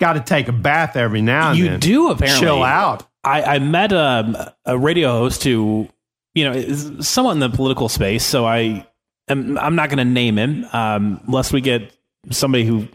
Got 0.00 0.12
to 0.14 0.20
take 0.20 0.48
a 0.48 0.52
bath 0.52 0.96
every 0.96 1.22
now 1.22 1.50
and 1.50 1.58
You 1.58 1.64
then. 1.70 1.80
do 1.80 2.10
apparently 2.10 2.40
Chill 2.40 2.62
out. 2.62 3.06
I, 3.24 3.42
I 3.42 3.58
met 3.58 3.92
a, 3.92 4.54
a 4.64 4.78
radio 4.78 5.10
host 5.10 5.42
who, 5.44 5.88
you 6.34 6.44
know, 6.44 6.52
is 6.52 7.06
somewhat 7.06 7.32
in 7.32 7.40
the 7.40 7.48
political 7.50 7.88
space. 7.88 8.24
So 8.24 8.46
I 8.46 8.86
am, 9.28 9.58
I'm 9.58 9.74
not 9.74 9.88
going 9.88 9.98
to 9.98 10.04
name 10.04 10.38
him 10.38 10.66
um, 10.72 11.20
lest 11.26 11.52
we 11.52 11.60
get 11.60 11.92
somebody 12.30 12.64
who 12.64 12.86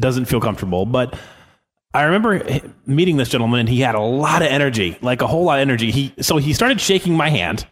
doesn't 0.00 0.24
feel 0.24 0.40
comfortable. 0.40 0.86
But 0.86 1.16
I 1.92 2.02
remember 2.02 2.44
meeting 2.86 3.16
this 3.16 3.28
gentleman 3.28 3.60
and 3.60 3.68
he 3.68 3.80
had 3.80 3.94
a 3.94 4.00
lot 4.00 4.42
of 4.42 4.48
energy, 4.48 4.98
like 5.00 5.22
a 5.22 5.28
whole 5.28 5.44
lot 5.44 5.58
of 5.58 5.62
energy. 5.62 5.92
He 5.92 6.12
so 6.20 6.38
he 6.38 6.52
started 6.52 6.80
shaking 6.80 7.16
my 7.16 7.28
hand. 7.30 7.64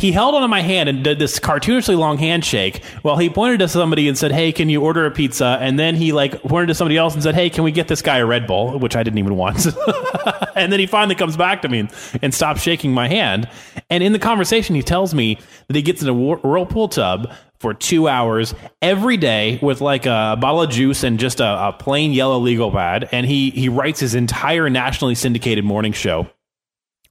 He 0.00 0.12
held 0.12 0.36
onto 0.36 0.46
my 0.46 0.60
hand 0.60 0.88
and 0.88 1.02
did 1.02 1.18
this 1.18 1.40
cartoonishly 1.40 1.98
long 1.98 2.18
handshake 2.18 2.84
while 3.02 3.16
he 3.16 3.28
pointed 3.28 3.58
to 3.58 3.66
somebody 3.66 4.06
and 4.06 4.16
said, 4.16 4.30
"Hey, 4.30 4.52
can 4.52 4.68
you 4.68 4.80
order 4.80 5.04
a 5.06 5.10
pizza?" 5.10 5.58
And 5.60 5.76
then 5.76 5.96
he 5.96 6.12
like 6.12 6.40
pointed 6.44 6.68
to 6.68 6.74
somebody 6.76 6.96
else 6.96 7.14
and 7.14 7.22
said, 7.24 7.34
"Hey, 7.34 7.50
can 7.50 7.64
we 7.64 7.72
get 7.72 7.88
this 7.88 8.00
guy 8.00 8.18
a 8.18 8.24
Red 8.24 8.46
Bull?" 8.46 8.78
Which 8.78 8.94
I 8.94 9.02
didn't 9.02 9.18
even 9.18 9.34
want. 9.34 9.66
and 10.54 10.72
then 10.72 10.78
he 10.78 10.86
finally 10.86 11.16
comes 11.16 11.36
back 11.36 11.62
to 11.62 11.68
me 11.68 11.88
and, 12.22 12.32
stops 12.32 12.62
shaking 12.62 12.92
my 12.92 13.08
hand. 13.08 13.48
And 13.90 14.04
in 14.04 14.12
the 14.12 14.20
conversation, 14.20 14.76
he 14.76 14.82
tells 14.82 15.14
me 15.14 15.36
that 15.66 15.74
he 15.74 15.82
gets 15.82 16.00
in 16.00 16.06
a 16.06 16.14
whirlpool 16.14 16.86
tub 16.86 17.32
for 17.58 17.74
two 17.74 18.06
hours 18.06 18.54
every 18.80 19.16
day 19.16 19.58
with 19.60 19.80
like 19.80 20.06
a 20.06 20.36
bottle 20.38 20.62
of 20.62 20.70
juice 20.70 21.02
and 21.02 21.18
just 21.18 21.40
a, 21.40 21.68
a, 21.68 21.72
plain 21.72 22.12
yellow 22.12 22.38
legal 22.38 22.70
pad. 22.70 23.08
And 23.10 23.26
he, 23.26 23.50
he 23.50 23.68
writes 23.68 23.98
his 23.98 24.14
entire 24.14 24.70
nationally 24.70 25.16
syndicated 25.16 25.64
morning 25.64 25.92
show 25.92 26.28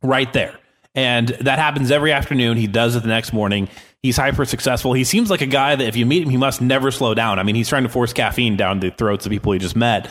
right 0.01 0.31
there. 0.31 0.57
And 0.97 1.27
that 1.27 1.59
happens 1.59 1.91
every 1.91 2.11
afternoon. 2.11 2.57
He 2.57 2.65
does 2.65 2.95
it 2.95 3.03
the 3.03 3.07
next 3.07 3.31
morning. 3.31 3.69
He's 4.01 4.17
hyper 4.17 4.45
successful. 4.45 4.93
He 4.93 5.03
seems 5.03 5.29
like 5.29 5.41
a 5.41 5.45
guy 5.45 5.75
that 5.75 5.87
if 5.87 5.95
you 5.95 6.07
meet 6.07 6.23
him, 6.23 6.29
he 6.29 6.37
must 6.37 6.59
never 6.59 6.89
slow 6.89 7.13
down. 7.13 7.37
I 7.37 7.43
mean, 7.43 7.53
he's 7.53 7.69
trying 7.69 7.83
to 7.83 7.89
force 7.89 8.13
caffeine 8.13 8.57
down 8.57 8.79
the 8.79 8.89
throats 8.89 9.27
of 9.27 9.31
people 9.31 9.51
he 9.51 9.59
just 9.59 9.75
met. 9.75 10.09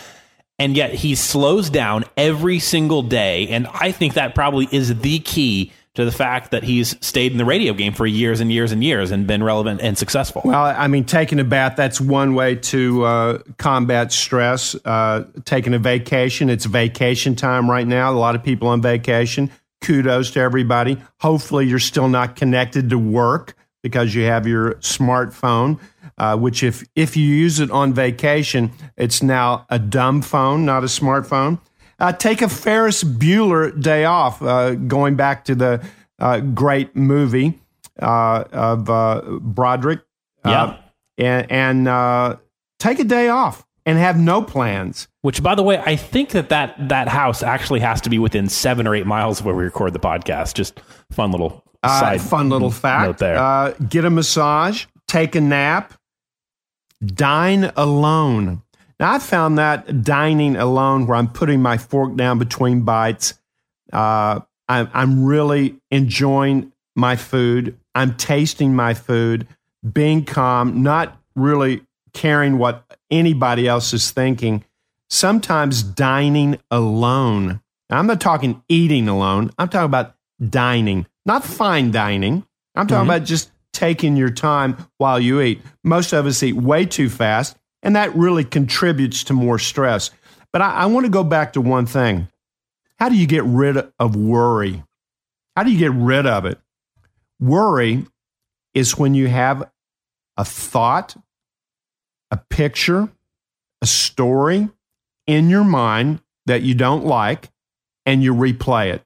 And 0.61 0.77
yet 0.77 0.95
he 0.95 1.17
slows 1.17 1.71
down 1.71 2.05
every 2.17 2.61
single 2.61 3.03
day. 3.03 3.49
And 3.49 3.67
I 3.67 3.91
think 3.91 4.15
that 4.15 4.37
probably 4.37 4.69
is 4.71 4.97
the 5.01 5.19
key 5.19 5.73
to 5.95 6.05
the 6.05 6.13
fact 6.13 6.53
that 6.53 6.63
he's 6.63 6.95
stayed 7.05 7.33
in 7.33 7.39
the 7.39 7.45
radio 7.45 7.73
game 7.73 7.93
for 7.93 8.07
years 8.07 8.39
and 8.39 8.53
years 8.53 8.71
and 8.71 8.85
years 8.85 9.11
and 9.11 9.27
been 9.27 9.43
relevant 9.43 9.81
and 9.81 9.99
successful. 9.99 10.43
Well, 10.45 10.63
I 10.63 10.87
mean, 10.87 11.05
taking 11.05 11.41
a 11.41 11.45
bath, 11.45 11.75
that's 11.75 12.01
one 12.01 12.35
way 12.35 12.55
to 12.55 13.05
uh, 13.05 13.39
combat 13.59 14.13
stress. 14.13 14.77
Uh, 14.85 15.25
taking 15.45 15.75
a 15.75 15.81
vacation, 15.81 16.49
it's 16.49 16.65
vacation 16.65 17.35
time 17.35 17.69
right 17.69 17.87
now. 17.87 18.13
A 18.13 18.15
lot 18.15 18.37
of 18.37 18.45
people 18.45 18.69
on 18.69 18.83
vacation. 18.83 19.51
Kudos 19.83 20.31
to 20.33 20.41
everybody. 20.41 21.03
Hopefully, 21.21 21.67
you're 21.67 21.79
still 21.79 22.09
not 22.09 22.37
connected 22.37 22.91
to 22.91 22.99
work 22.99 23.55
because 23.83 24.15
you 24.15 24.25
have 24.25 24.47
your 24.47 24.75
smartphone. 24.75 25.79
Uh, 26.19 26.35
which, 26.37 26.63
if 26.63 26.83
if 26.95 27.15
you 27.17 27.27
use 27.27 27.61
it 27.61 27.71
on 27.71 27.93
vacation, 27.93 28.73
it's 28.97 29.23
now 29.23 29.67
a 29.69 29.79
dumb 29.79 30.23
phone, 30.23 30.65
not 30.65 30.83
a 30.83 30.87
smartphone. 30.87 31.61
Uh, 31.99 32.13
take 32.13 32.43
a 32.43 32.49
Ferris 32.49 33.05
Bueller 33.05 33.79
day 33.81 34.05
off, 34.05 34.43
uh, 34.43 34.75
going 34.75 35.17
back 35.17 35.45
to 35.47 35.55
the 35.55 35.87
uh, 36.19 36.41
great 36.41 36.95
movie 36.97 37.59
uh, 38.01 38.45
of 38.53 38.91
uh, 38.91 39.23
Broderick. 39.41 40.01
Uh, 40.45 40.77
yeah. 41.19 41.47
and, 41.51 41.87
and 41.87 42.39
take 42.79 42.99
a 43.01 43.05
day 43.05 43.29
off 43.29 43.66
and 43.87 43.99
have 43.99 44.19
no 44.19 44.43
plans. 44.43 45.09
Which, 45.23 45.43
by 45.43 45.55
the 45.55 45.63
way, 45.63 45.79
I 45.79 45.97
think 45.97 46.31
that, 46.31 46.51
that 46.51 46.89
that 46.89 47.09
house 47.09 47.43
actually 47.43 47.81
has 47.81 48.01
to 48.03 48.11
be 48.11 48.19
within 48.19 48.49
seven 48.49 48.87
or 48.87 48.95
eight 48.95 49.07
miles 49.07 49.41
of 49.41 49.47
where 49.47 49.55
we 49.55 49.65
record 49.65 49.93
the 49.93 50.01
podcast. 50.01 50.55
Just 50.55 50.81
fun 51.11 51.31
little 51.31 51.65
side 51.85 52.21
fun 52.21 52.49
little 52.49 52.71
fact 52.71 53.21
there. 53.21 53.75
get 53.89 54.05
a 54.05 54.11
massage, 54.11 54.87
take 55.07 55.35
a 55.35 55.41
nap, 55.41 55.95
dine 57.05 57.71
alone. 57.77 58.63
Now, 58.99 59.13
I 59.13 59.19
found 59.19 59.59
that 59.59 60.03
dining 60.03 60.57
alone, 60.57 61.07
where 61.07 61.17
I'm 61.17 61.29
putting 61.29 61.61
my 61.61 61.77
fork 61.77 62.17
down 62.17 62.39
between 62.39 62.83
bites, 62.83 63.35
uh, 63.93 64.41
I'm, 64.69 64.91
I'm 64.93 65.25
really 65.25 65.77
enjoying 65.91 66.73
my 66.95 67.17
food. 67.17 67.79
I'm 67.95 68.17
tasting 68.17 68.75
my 68.75 68.95
food, 68.95 69.47
being 69.93 70.25
calm, 70.25 70.83
not 70.83 71.21
really 71.35 71.83
caring 72.15 72.57
what 72.57 72.86
anybody 73.11 73.69
else 73.69 73.93
is 73.93 74.11
thinking. 74.11 74.65
Sometimes 75.09 75.83
dining 75.83 76.59
alone. 76.71 77.61
Now, 77.89 77.99
I'm 77.99 78.07
not 78.07 78.21
talking 78.21 78.63
eating 78.69 79.09
alone. 79.09 79.51
I'm 79.59 79.69
talking 79.69 79.87
about 79.87 80.17
dining, 80.45 81.07
not 81.25 81.45
fine 81.45 81.91
dining. 81.91 82.47
I'm 82.75 82.87
talking 82.87 83.03
mm-hmm. 83.03 83.11
about 83.11 83.27
just 83.27 83.51
taking 83.73 84.17
your 84.17 84.31
time 84.31 84.77
while 84.99 85.21
you 85.21 85.41
eat. 85.41 85.63
Most 85.85 86.13
of 86.13 86.27
us 86.27 86.43
eat 86.43 86.55
way 86.55 86.85
too 86.85 87.09
fast 87.09 87.57
and 87.87 87.95
that 87.95 88.15
really 88.17 88.43
contributes 88.43 89.23
to 89.25 89.33
more 89.33 89.61
stress. 89.61 90.11
But 90.53 90.61
I, 90.61 90.73
I 90.73 90.87
want 90.87 91.07
to 91.07 91.11
go 91.11 91.23
back 91.23 91.53
to 91.53 91.61
one 91.61 91.87
thing. 91.87 92.27
How 92.99 93.09
do 93.09 93.15
you 93.15 93.29
get 93.29 93.45
rid 93.45 93.77
of 94.01 94.17
worry? 94.17 94.83
How 95.55 95.63
do 95.63 95.71
you 95.71 95.79
get 95.79 95.93
rid 95.93 96.27
of 96.27 96.47
it? 96.47 96.59
Worry 97.39 98.05
is 98.75 98.99
when 98.99 99.15
you 99.15 99.29
have 99.29 99.71
a 100.37 100.45
thought, 100.45 101.17
a 102.31 102.37
picture, 102.37 103.09
a 103.83 103.87
story 103.87 104.69
in 105.27 105.49
your 105.51 105.65
mind 105.65 106.21
that 106.47 106.63
you 106.63 106.75
don't 106.75 107.05
like, 107.05 107.51
and 108.05 108.23
you 108.23 108.35
replay 108.35 108.93
it. 108.93 109.03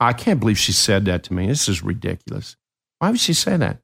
I 0.00 0.12
can't 0.12 0.40
believe 0.40 0.58
she 0.58 0.72
said 0.72 1.04
that 1.06 1.22
to 1.24 1.34
me. 1.34 1.46
This 1.46 1.68
is 1.68 1.82
ridiculous. 1.82 2.56
Why 2.98 3.10
would 3.10 3.20
she 3.20 3.32
say 3.32 3.56
that? 3.56 3.80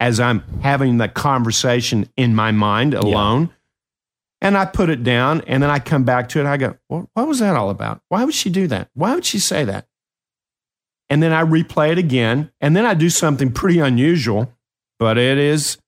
as 0.00 0.20
I'm 0.20 0.42
having 0.60 0.98
the 0.98 1.08
conversation 1.08 2.08
in 2.16 2.34
my 2.34 2.50
mind 2.50 2.94
alone. 2.94 3.42
Yeah. 3.42 4.48
And 4.48 4.58
I 4.58 4.66
put 4.66 4.90
it 4.90 5.02
down 5.02 5.40
and 5.46 5.62
then 5.62 5.70
I 5.70 5.78
come 5.78 6.04
back 6.04 6.28
to 6.30 6.40
it. 6.40 6.46
I 6.46 6.58
go, 6.58 6.76
well, 6.88 7.08
what 7.14 7.26
was 7.26 7.38
that 7.38 7.56
all 7.56 7.70
about? 7.70 8.02
Why 8.10 8.24
would 8.24 8.34
she 8.34 8.50
do 8.50 8.66
that? 8.66 8.90
Why 8.92 9.14
would 9.14 9.24
she 9.24 9.38
say 9.38 9.64
that? 9.64 9.86
And 11.08 11.22
then 11.22 11.32
I 11.32 11.42
replay 11.42 11.92
it 11.92 11.98
again. 11.98 12.50
And 12.60 12.76
then 12.76 12.84
I 12.84 12.92
do 12.92 13.08
something 13.08 13.52
pretty 13.52 13.78
unusual, 13.78 14.52
but 14.98 15.16
it 15.16 15.38
is 15.38 15.78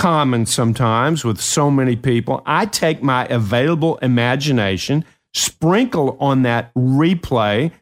common 0.00 0.46
sometimes 0.46 1.24
with 1.24 1.40
so 1.40 1.70
many 1.70 1.94
people. 1.94 2.42
I 2.46 2.66
take 2.66 3.02
my 3.02 3.26
available 3.26 3.98
imagination, 3.98 5.04
sprinkle 5.34 6.16
on 6.18 6.42
that 6.42 6.72
replay 6.74 7.72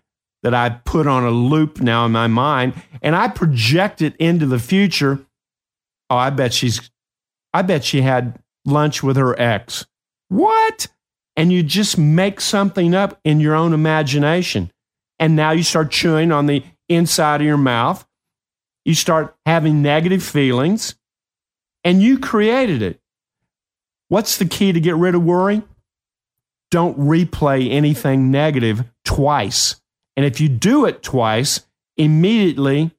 that 0.42 0.54
I 0.54 0.70
put 0.70 1.06
on 1.06 1.24
a 1.24 1.30
loop 1.30 1.80
now 1.80 2.06
in 2.06 2.12
my 2.12 2.26
mind, 2.26 2.74
and 3.02 3.14
I 3.14 3.28
project 3.28 4.02
it 4.02 4.16
into 4.16 4.46
the 4.46 4.58
future 4.58 5.24
Oh, 6.10 6.16
I 6.16 6.30
bet 6.30 6.54
she's, 6.54 6.90
I 7.52 7.62
bet 7.62 7.84
she 7.84 8.00
had 8.00 8.38
lunch 8.64 9.02
with 9.02 9.16
her 9.16 9.38
ex. 9.38 9.86
What? 10.28 10.88
And 11.36 11.52
you 11.52 11.62
just 11.62 11.98
make 11.98 12.40
something 12.40 12.94
up 12.94 13.20
in 13.24 13.40
your 13.40 13.54
own 13.54 13.72
imagination. 13.72 14.70
And 15.18 15.36
now 15.36 15.50
you 15.50 15.62
start 15.62 15.90
chewing 15.90 16.32
on 16.32 16.46
the 16.46 16.64
inside 16.88 17.40
of 17.40 17.46
your 17.46 17.58
mouth. 17.58 18.06
You 18.84 18.94
start 18.94 19.36
having 19.44 19.82
negative 19.82 20.22
feelings, 20.22 20.96
and 21.84 22.02
you 22.02 22.18
created 22.18 22.82
it. 22.82 23.00
What's 24.08 24.38
the 24.38 24.46
key 24.46 24.72
to 24.72 24.80
get 24.80 24.96
rid 24.96 25.14
of 25.14 25.22
worry? 25.22 25.62
Don't 26.70 26.98
replay 26.98 27.70
anything 27.70 28.30
negative 28.30 28.84
twice. 29.04 29.76
And 30.16 30.26
if 30.26 30.40
you 30.40 30.48
do 30.48 30.84
it 30.84 31.02
twice, 31.02 31.60
immediately 31.96 32.90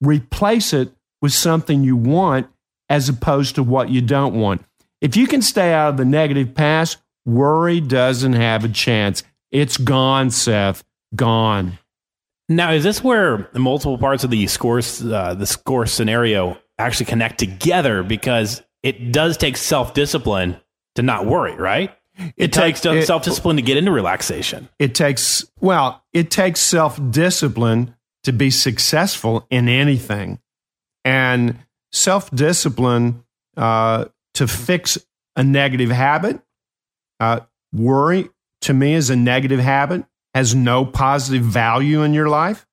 replace 0.00 0.72
it 0.72 0.92
with 1.22 1.32
something 1.32 1.82
you 1.82 1.96
want 1.96 2.48
as 2.88 3.08
opposed 3.08 3.54
to 3.54 3.62
what 3.62 3.88
you 3.88 4.00
don't 4.00 4.34
want. 4.34 4.64
If 5.00 5.16
you 5.16 5.26
can 5.26 5.42
stay 5.42 5.72
out 5.72 5.90
of 5.90 5.96
the 5.96 6.04
negative 6.04 6.54
past, 6.54 6.98
worry 7.24 7.80
doesn't 7.80 8.34
have 8.34 8.64
a 8.64 8.68
chance. 8.68 9.22
It's 9.50 9.76
gone, 9.76 10.30
Seth. 10.30 10.84
Gone. 11.14 11.78
Now, 12.48 12.72
is 12.72 12.84
this 12.84 13.02
where 13.02 13.48
the 13.52 13.58
multiple 13.58 13.96
parts 13.96 14.24
of 14.24 14.30
the 14.30 14.46
score, 14.46 14.78
uh, 14.78 15.34
the 15.34 15.46
score 15.46 15.86
scenario 15.86 16.58
actually 16.78 17.06
connect 17.06 17.38
together? 17.38 18.02
Because 18.02 18.62
it 18.82 19.12
does 19.12 19.36
take 19.36 19.56
self 19.56 19.94
discipline 19.94 20.60
to 20.94 21.02
not 21.02 21.26
worry, 21.26 21.54
right? 21.54 21.90
It, 22.16 22.32
it 22.36 22.52
takes 22.52 22.80
self 22.80 23.24
discipline 23.24 23.56
to 23.56 23.62
get 23.62 23.76
into 23.76 23.90
relaxation. 23.90 24.68
It 24.78 24.94
takes, 24.94 25.44
well, 25.60 26.04
it 26.12 26.30
takes 26.30 26.60
self 26.60 27.00
discipline 27.10 27.96
to 28.24 28.32
be 28.32 28.50
successful 28.50 29.46
in 29.50 29.68
anything. 29.68 30.40
And 31.04 31.58
self 31.92 32.30
discipline 32.30 33.24
uh, 33.56 34.06
to 34.34 34.46
fix 34.46 34.98
a 35.36 35.42
negative 35.42 35.90
habit. 35.90 36.40
Uh, 37.20 37.40
worry, 37.72 38.28
to 38.62 38.74
me, 38.74 38.94
is 38.94 39.10
a 39.10 39.16
negative 39.16 39.60
habit, 39.60 40.04
has 40.34 40.54
no 40.54 40.84
positive 40.84 41.42
value 41.42 42.02
in 42.02 42.14
your 42.14 42.28
life. 42.28 42.66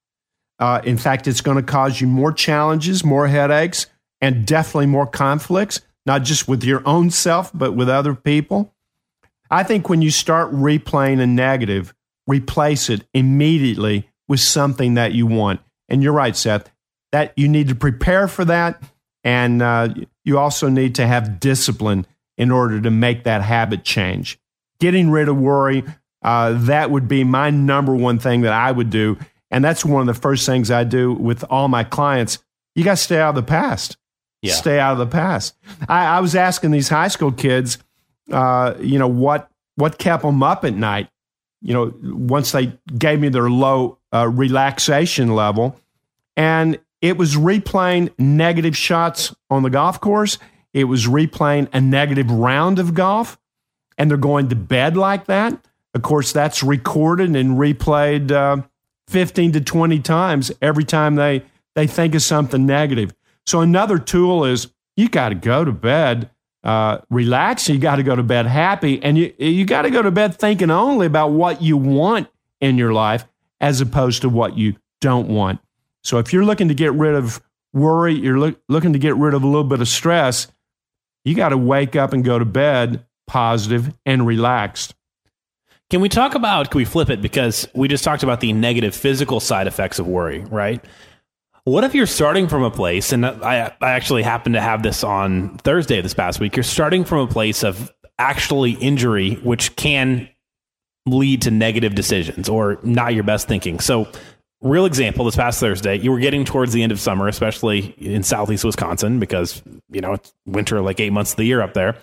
Uh, 0.59 0.81
in 0.83 0.97
fact, 0.97 1.27
it's 1.27 1.41
going 1.41 1.57
to 1.57 1.63
cause 1.63 1.99
you 1.99 2.07
more 2.07 2.31
challenges, 2.31 3.03
more 3.03 3.27
headaches, 3.27 3.87
and 4.21 4.45
definitely 4.45 4.85
more 4.85 5.07
conflicts, 5.07 5.81
not 6.05 6.23
just 6.23 6.47
with 6.47 6.63
your 6.63 6.81
own 6.85 7.09
self, 7.09 7.51
but 7.53 7.73
with 7.73 7.89
other 7.89 8.15
people. 8.15 8.73
I 9.49 9.63
think 9.63 9.89
when 9.89 10.01
you 10.01 10.11
start 10.11 10.51
replaying 10.53 11.19
a 11.19 11.27
negative, 11.27 11.93
replace 12.27 12.89
it 12.89 13.05
immediately 13.13 14.09
with 14.27 14.39
something 14.39 14.93
that 14.93 15.13
you 15.13 15.27
want. 15.27 15.59
And 15.89 16.01
you're 16.01 16.13
right, 16.13 16.35
Seth, 16.35 16.71
that 17.11 17.33
you 17.35 17.47
need 17.49 17.67
to 17.67 17.75
prepare 17.75 18.27
for 18.27 18.45
that 18.45 18.81
and 19.23 19.61
uh, 19.61 19.89
you 20.23 20.37
also 20.37 20.69
need 20.69 20.95
to 20.95 21.07
have 21.07 21.39
discipline 21.39 22.05
in 22.37 22.51
order 22.51 22.81
to 22.81 22.89
make 22.89 23.23
that 23.23 23.41
habit 23.41 23.83
change. 23.83 24.39
Getting 24.79 25.11
rid 25.11 25.27
of 25.27 25.37
worry, 25.37 25.83
uh, 26.23 26.53
that 26.53 26.89
would 26.89 27.07
be 27.07 27.23
my 27.23 27.49
number 27.49 27.95
one 27.95 28.19
thing 28.19 28.41
that 28.41 28.53
I 28.53 28.71
would 28.71 28.89
do. 28.89 29.17
And 29.51 29.63
that's 29.63 29.85
one 29.85 30.07
of 30.07 30.15
the 30.15 30.19
first 30.19 30.45
things 30.45 30.71
I 30.71 30.83
do 30.83 31.13
with 31.13 31.43
all 31.49 31.67
my 31.67 31.83
clients. 31.83 32.39
You 32.73 32.83
got 32.83 32.91
to 32.91 33.03
stay 33.03 33.19
out 33.19 33.29
of 33.29 33.35
the 33.35 33.43
past. 33.43 33.97
Yeah. 34.41 34.53
Stay 34.53 34.79
out 34.79 34.93
of 34.93 34.97
the 34.97 35.07
past. 35.07 35.55
I, 35.87 36.17
I 36.17 36.19
was 36.19 36.35
asking 36.35 36.71
these 36.71 36.89
high 36.89 37.09
school 37.09 37.31
kids, 37.31 37.77
uh, 38.31 38.73
you 38.79 38.97
know, 38.97 39.07
what 39.07 39.49
what 39.75 39.97
kept 39.97 40.23
them 40.23 40.43
up 40.43 40.65
at 40.65 40.73
night, 40.73 41.09
you 41.61 41.73
know, 41.73 41.93
once 42.01 42.51
they 42.51 42.77
gave 42.97 43.19
me 43.19 43.29
their 43.29 43.49
low 43.49 43.99
uh, 44.13 44.27
relaxation 44.27 45.35
level, 45.35 45.79
and 46.35 46.79
it 47.01 47.17
was 47.17 47.35
replaying 47.35 48.11
negative 48.17 48.75
shots 48.75 49.33
on 49.49 49.63
the 49.63 49.69
golf 49.69 49.99
course. 49.99 50.37
It 50.73 50.85
was 50.85 51.05
replaying 51.05 51.67
a 51.73 51.81
negative 51.81 52.31
round 52.31 52.79
of 52.79 52.93
golf, 52.93 53.39
and 53.97 54.09
they're 54.09 54.17
going 54.17 54.49
to 54.49 54.55
bed 54.55 54.95
like 54.95 55.25
that. 55.25 55.65
Of 55.93 56.01
course, 56.03 56.31
that's 56.31 56.63
recorded 56.63 57.35
and 57.35 57.57
replayed 57.57 58.31
uh, 58.31 58.61
15 59.07 59.53
to 59.53 59.61
20 59.61 59.99
times 59.99 60.51
every 60.61 60.85
time 60.85 61.15
they, 61.15 61.43
they 61.75 61.87
think 61.87 62.15
of 62.15 62.21
something 62.21 62.65
negative. 62.65 63.13
So, 63.45 63.61
another 63.61 63.97
tool 63.97 64.45
is 64.45 64.71
you 64.95 65.09
got 65.09 65.29
to 65.29 65.35
go 65.35 65.65
to 65.65 65.71
bed 65.71 66.29
uh, 66.63 66.99
relaxed. 67.09 67.69
You 67.69 67.79
got 67.79 67.95
to 67.97 68.03
go 68.03 68.15
to 68.15 68.23
bed 68.23 68.45
happy, 68.45 69.01
and 69.01 69.17
you, 69.17 69.33
you 69.37 69.65
got 69.65 69.83
to 69.83 69.89
go 69.89 70.01
to 70.01 70.11
bed 70.11 70.35
thinking 70.35 70.69
only 70.71 71.07
about 71.07 71.31
what 71.31 71.61
you 71.61 71.77
want 71.77 72.27
in 72.59 72.77
your 72.77 72.93
life 72.93 73.25
as 73.59 73.81
opposed 73.81 74.21
to 74.21 74.29
what 74.29 74.57
you 74.57 74.75
don't 74.99 75.27
want. 75.27 75.59
So, 76.03 76.17
if 76.17 76.33
you're 76.33 76.45
looking 76.45 76.67
to 76.67 76.73
get 76.73 76.93
rid 76.93 77.15
of 77.15 77.41
worry, 77.73 78.13
you're 78.13 78.39
look, 78.39 78.59
looking 78.69 78.93
to 78.93 78.99
get 78.99 79.15
rid 79.15 79.33
of 79.33 79.43
a 79.43 79.47
little 79.47 79.63
bit 79.63 79.81
of 79.81 79.87
stress, 79.87 80.47
you 81.23 81.35
got 81.35 81.49
to 81.49 81.57
wake 81.57 81.95
up 81.95 82.13
and 82.13 82.23
go 82.23 82.39
to 82.39 82.45
bed 82.45 83.05
positive 83.27 83.93
and 84.05 84.25
relaxed. 84.25 84.93
Can 85.89 85.99
we 85.99 86.09
talk 86.09 86.35
about, 86.35 86.71
can 86.71 86.77
we 86.77 86.85
flip 86.85 87.09
it? 87.09 87.21
Because 87.21 87.67
we 87.75 87.87
just 87.89 88.03
talked 88.03 88.23
about 88.23 88.39
the 88.39 88.53
negative 88.53 88.95
physical 88.95 89.41
side 89.41 89.67
effects 89.67 89.99
of 89.99 90.07
worry, 90.07 90.39
right? 90.45 90.83
What 91.63 91.83
if 91.83 91.93
you're 91.93 92.07
starting 92.07 92.47
from 92.47 92.63
a 92.63 92.71
place, 92.71 93.11
and 93.11 93.25
I, 93.25 93.71
I 93.81 93.91
actually 93.91 94.23
happened 94.23 94.55
to 94.55 94.61
have 94.61 94.81
this 94.81 95.03
on 95.03 95.57
Thursday 95.59 96.01
this 96.01 96.13
past 96.13 96.39
week, 96.39 96.55
you're 96.55 96.63
starting 96.63 97.03
from 97.03 97.19
a 97.19 97.27
place 97.27 97.63
of 97.63 97.91
actually 98.17 98.71
injury, 98.71 99.35
which 99.35 99.75
can 99.75 100.27
lead 101.05 101.43
to 101.43 101.51
negative 101.51 101.93
decisions 101.93 102.49
or 102.49 102.79
not 102.83 103.13
your 103.13 103.23
best 103.23 103.47
thinking. 103.47 103.79
So, 103.79 104.07
real 104.61 104.85
example 104.85 105.25
this 105.25 105.35
past 105.35 105.59
Thursday, 105.59 105.97
you 105.97 106.11
were 106.11 106.19
getting 106.19 106.45
towards 106.45 106.73
the 106.73 106.81
end 106.81 106.91
of 106.91 106.99
summer, 106.99 107.27
especially 107.27 107.95
in 107.97 108.23
southeast 108.23 108.63
Wisconsin, 108.63 109.19
because, 109.19 109.61
you 109.89 110.01
know, 110.01 110.13
it's 110.13 110.33
winter 110.47 110.81
like 110.81 110.99
eight 110.99 111.13
months 111.13 111.31
of 111.31 111.37
the 111.37 111.45
year 111.45 111.61
up 111.61 111.73
there. 111.73 111.95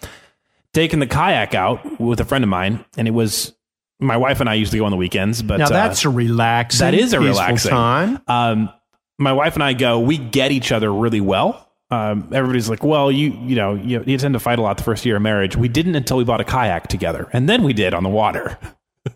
Taking 0.72 1.00
the 1.00 1.06
kayak 1.06 1.54
out 1.54 2.00
with 2.00 2.20
a 2.20 2.24
friend 2.24 2.44
of 2.44 2.50
mine, 2.50 2.84
and 2.96 3.08
it 3.08 3.12
was 3.12 3.54
my 4.00 4.16
wife 4.16 4.40
and 4.40 4.48
I 4.48 4.54
used 4.54 4.70
to 4.70 4.78
go 4.78 4.84
on 4.84 4.92
the 4.92 4.96
weekends, 4.96 5.42
but 5.42 5.58
now 5.58 5.68
that's 5.68 6.04
uh, 6.06 6.10
a 6.10 6.12
relaxing. 6.12 6.84
That 6.84 6.94
is 6.94 7.12
a 7.12 7.20
relaxing 7.20 7.70
time. 7.70 8.22
Um, 8.28 8.70
my 9.18 9.32
wife 9.32 9.54
and 9.54 9.62
I 9.62 9.72
go. 9.72 10.00
We 10.00 10.18
get 10.18 10.52
each 10.52 10.72
other 10.72 10.92
really 10.92 11.20
well. 11.20 11.66
Um, 11.90 12.30
everybody's 12.32 12.68
like, 12.68 12.82
"Well, 12.82 13.10
you 13.10 13.30
you 13.30 13.56
know 13.56 13.74
you, 13.74 14.02
you 14.06 14.18
tend 14.18 14.34
to 14.34 14.40
fight 14.40 14.58
a 14.58 14.62
lot 14.62 14.76
the 14.76 14.82
first 14.82 15.06
year 15.06 15.16
of 15.16 15.22
marriage." 15.22 15.56
We 15.56 15.68
didn't 15.68 15.94
until 15.94 16.18
we 16.18 16.24
bought 16.24 16.40
a 16.40 16.44
kayak 16.44 16.88
together, 16.88 17.28
and 17.32 17.48
then 17.48 17.62
we 17.62 17.72
did 17.72 17.94
on 17.94 18.02
the 18.02 18.08
water. 18.08 18.58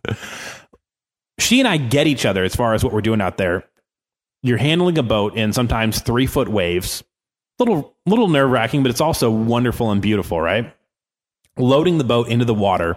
she 1.39 1.61
and 1.61 1.69
I 1.69 1.77
get 1.77 2.07
each 2.07 2.25
other 2.25 2.45
as 2.45 2.57
far 2.57 2.75
as 2.75 2.83
what 2.83 2.93
we're 2.93 3.03
doing 3.03 3.21
out 3.21 3.37
there. 3.37 3.65
You're 4.43 4.59
handling 4.59 4.99
a 4.99 5.03
boat 5.03 5.37
in 5.37 5.53
sometimes 5.53 6.01
three 6.01 6.27
foot 6.27 6.49
waves, 6.49 7.05
little 7.59 7.95
little 8.07 8.29
nerve 8.29 8.51
wracking, 8.51 8.83
but 8.83 8.91
it's 8.91 9.03
also 9.03 9.31
wonderful 9.31 9.91
and 9.91 10.01
beautiful, 10.01 10.41
right? 10.41 10.75
Loading 11.59 11.99
the 11.99 12.05
boat 12.05 12.29
into 12.29 12.47
the 12.47 12.55
water 12.55 12.97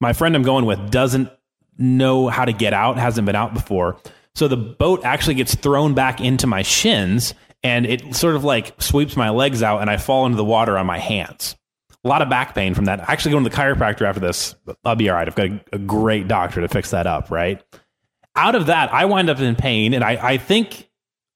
my 0.00 0.12
friend 0.12 0.34
I'm 0.34 0.42
going 0.42 0.64
with 0.64 0.90
doesn't 0.90 1.30
know 1.78 2.28
how 2.28 2.44
to 2.44 2.52
get 2.52 2.72
out, 2.72 2.98
hasn't 2.98 3.26
been 3.26 3.36
out 3.36 3.54
before. 3.54 3.98
So 4.34 4.48
the 4.48 4.56
boat 4.56 5.04
actually 5.04 5.34
gets 5.34 5.54
thrown 5.54 5.94
back 5.94 6.20
into 6.20 6.46
my 6.46 6.62
shins 6.62 7.34
and 7.62 7.84
it 7.86 8.14
sort 8.14 8.36
of 8.36 8.44
like 8.44 8.80
sweeps 8.80 9.16
my 9.16 9.30
legs 9.30 9.62
out 9.62 9.80
and 9.80 9.90
I 9.90 9.96
fall 9.96 10.26
into 10.26 10.36
the 10.36 10.44
water 10.44 10.78
on 10.78 10.86
my 10.86 10.98
hands. 10.98 11.56
A 12.04 12.08
lot 12.08 12.22
of 12.22 12.30
back 12.30 12.54
pain 12.54 12.74
from 12.74 12.86
that. 12.86 13.00
Actually, 13.00 13.32
going 13.32 13.44
to 13.44 13.50
the 13.50 13.56
chiropractor 13.56 14.02
after 14.02 14.20
this, 14.20 14.54
I'll 14.84 14.96
be 14.96 15.10
all 15.10 15.16
right. 15.16 15.28
I've 15.28 15.34
got 15.34 15.48
a, 15.48 15.60
a 15.72 15.78
great 15.78 16.28
doctor 16.28 16.62
to 16.62 16.68
fix 16.68 16.90
that 16.90 17.06
up, 17.06 17.30
right? 17.30 17.62
Out 18.36 18.54
of 18.54 18.66
that, 18.66 18.92
I 18.94 19.04
wind 19.04 19.28
up 19.28 19.38
in 19.38 19.54
pain 19.54 19.92
and 19.92 20.02
I, 20.02 20.12
I 20.12 20.38
think 20.38 20.88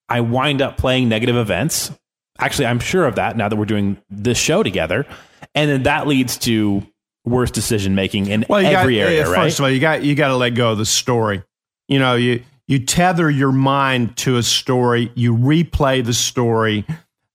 I 0.09 0.21
wind 0.23 0.63
up 0.63 0.79
playing 0.79 1.09
negative 1.11 1.37
events. 1.37 1.93
Actually, 2.39 2.67
I'm 2.67 2.81
sure 2.81 3.05
of 3.05 3.17
that 3.17 3.37
now 3.37 3.49
that 3.49 3.57
we're 3.57 3.67
doing 3.67 4.01
this 4.09 4.39
show 4.39 4.63
together. 4.63 5.05
And 5.55 5.71
then 5.71 5.83
that 5.83 6.07
leads 6.07 6.39
to 6.39 6.87
worse 7.27 7.51
decision 7.51 7.95
making 7.95 8.29
in 8.29 8.47
well, 8.49 8.65
every 8.65 8.97
got, 8.97 9.03
area. 9.03 9.25
First 9.25 9.37
right? 9.37 9.53
of 9.53 9.61
all, 9.61 9.71
you 9.71 9.81
got 9.81 10.03
you 10.03 10.15
got 10.15 10.29
to 10.29 10.37
let 10.37 10.51
go 10.51 10.73
of 10.73 10.79
the 10.79 10.87
story. 10.87 11.43
You 11.89 11.99
know, 11.99 12.15
you 12.15 12.43
you 12.67 12.79
tether 12.79 13.31
your 13.31 13.53
mind 13.53 14.17
to 14.19 14.37
a 14.37 14.43
story, 14.43 15.13
you 15.15 15.37
replay 15.37 16.05
the 16.05 16.15
story. 16.15 16.87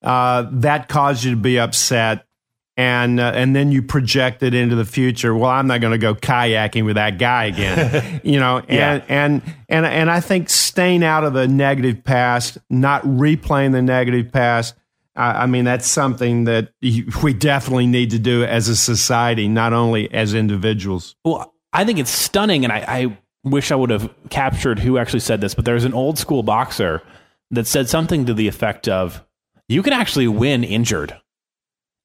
Uh, 0.01 0.47
that 0.51 0.87
caused 0.87 1.23
you 1.23 1.31
to 1.31 1.37
be 1.37 1.59
upset, 1.59 2.25
and 2.77 3.19
uh, 3.19 3.31
and 3.35 3.55
then 3.55 3.71
you 3.71 3.81
project 3.81 4.41
it 4.43 4.53
into 4.53 4.75
the 4.75 4.85
future. 4.85 5.35
Well, 5.35 5.49
I'm 5.49 5.67
not 5.67 5.81
going 5.81 5.91
to 5.91 5.97
go 5.97 6.15
kayaking 6.15 6.85
with 6.85 6.95
that 6.95 7.19
guy 7.19 7.45
again. 7.45 8.21
you 8.23 8.39
know, 8.39 8.59
and, 8.59 8.69
yeah. 8.69 9.01
and 9.09 9.41
and 9.67 9.85
and 9.85 10.09
I 10.09 10.21
think 10.21 10.49
staying 10.49 11.03
out 11.03 11.25
of 11.25 11.33
the 11.33 11.47
negative 11.47 12.03
past, 12.03 12.57
not 12.69 13.03
replaying 13.03 13.73
the 13.73 13.81
negative 13.81 14.31
past, 14.31 14.75
I, 15.19 15.47
mean, 15.47 15.65
that's 15.65 15.87
something 15.87 16.45
that 16.45 16.71
we 17.23 17.33
definitely 17.33 17.87
need 17.87 18.11
to 18.11 18.19
do 18.19 18.43
as 18.43 18.69
a 18.69 18.75
society, 18.75 19.47
not 19.47 19.73
only 19.73 20.11
as 20.13 20.33
individuals. 20.33 21.15
Well, 21.25 21.53
I 21.73 21.83
think 21.83 21.99
it's 21.99 22.11
stunning, 22.11 22.63
and 22.63 22.71
I, 22.71 22.85
I 22.87 23.17
wish 23.43 23.71
I 23.71 23.75
would 23.75 23.89
have 23.89 24.13
captured 24.29 24.79
who 24.79 24.97
actually 24.97 25.21
said 25.21 25.41
this, 25.41 25.53
but 25.53 25.65
there's 25.65 25.85
an 25.85 25.93
old 25.93 26.17
school 26.17 26.43
boxer 26.43 27.01
that 27.51 27.67
said 27.67 27.89
something 27.89 28.25
to 28.25 28.33
the 28.33 28.47
effect 28.47 28.87
of, 28.87 29.23
"You 29.67 29.81
can 29.83 29.93
actually 29.93 30.27
win 30.27 30.63
injured. 30.63 31.15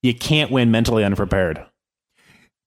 You 0.03 0.15
can't 0.15 0.51
win 0.51 0.71
mentally 0.71 1.05
unprepared." 1.05 1.65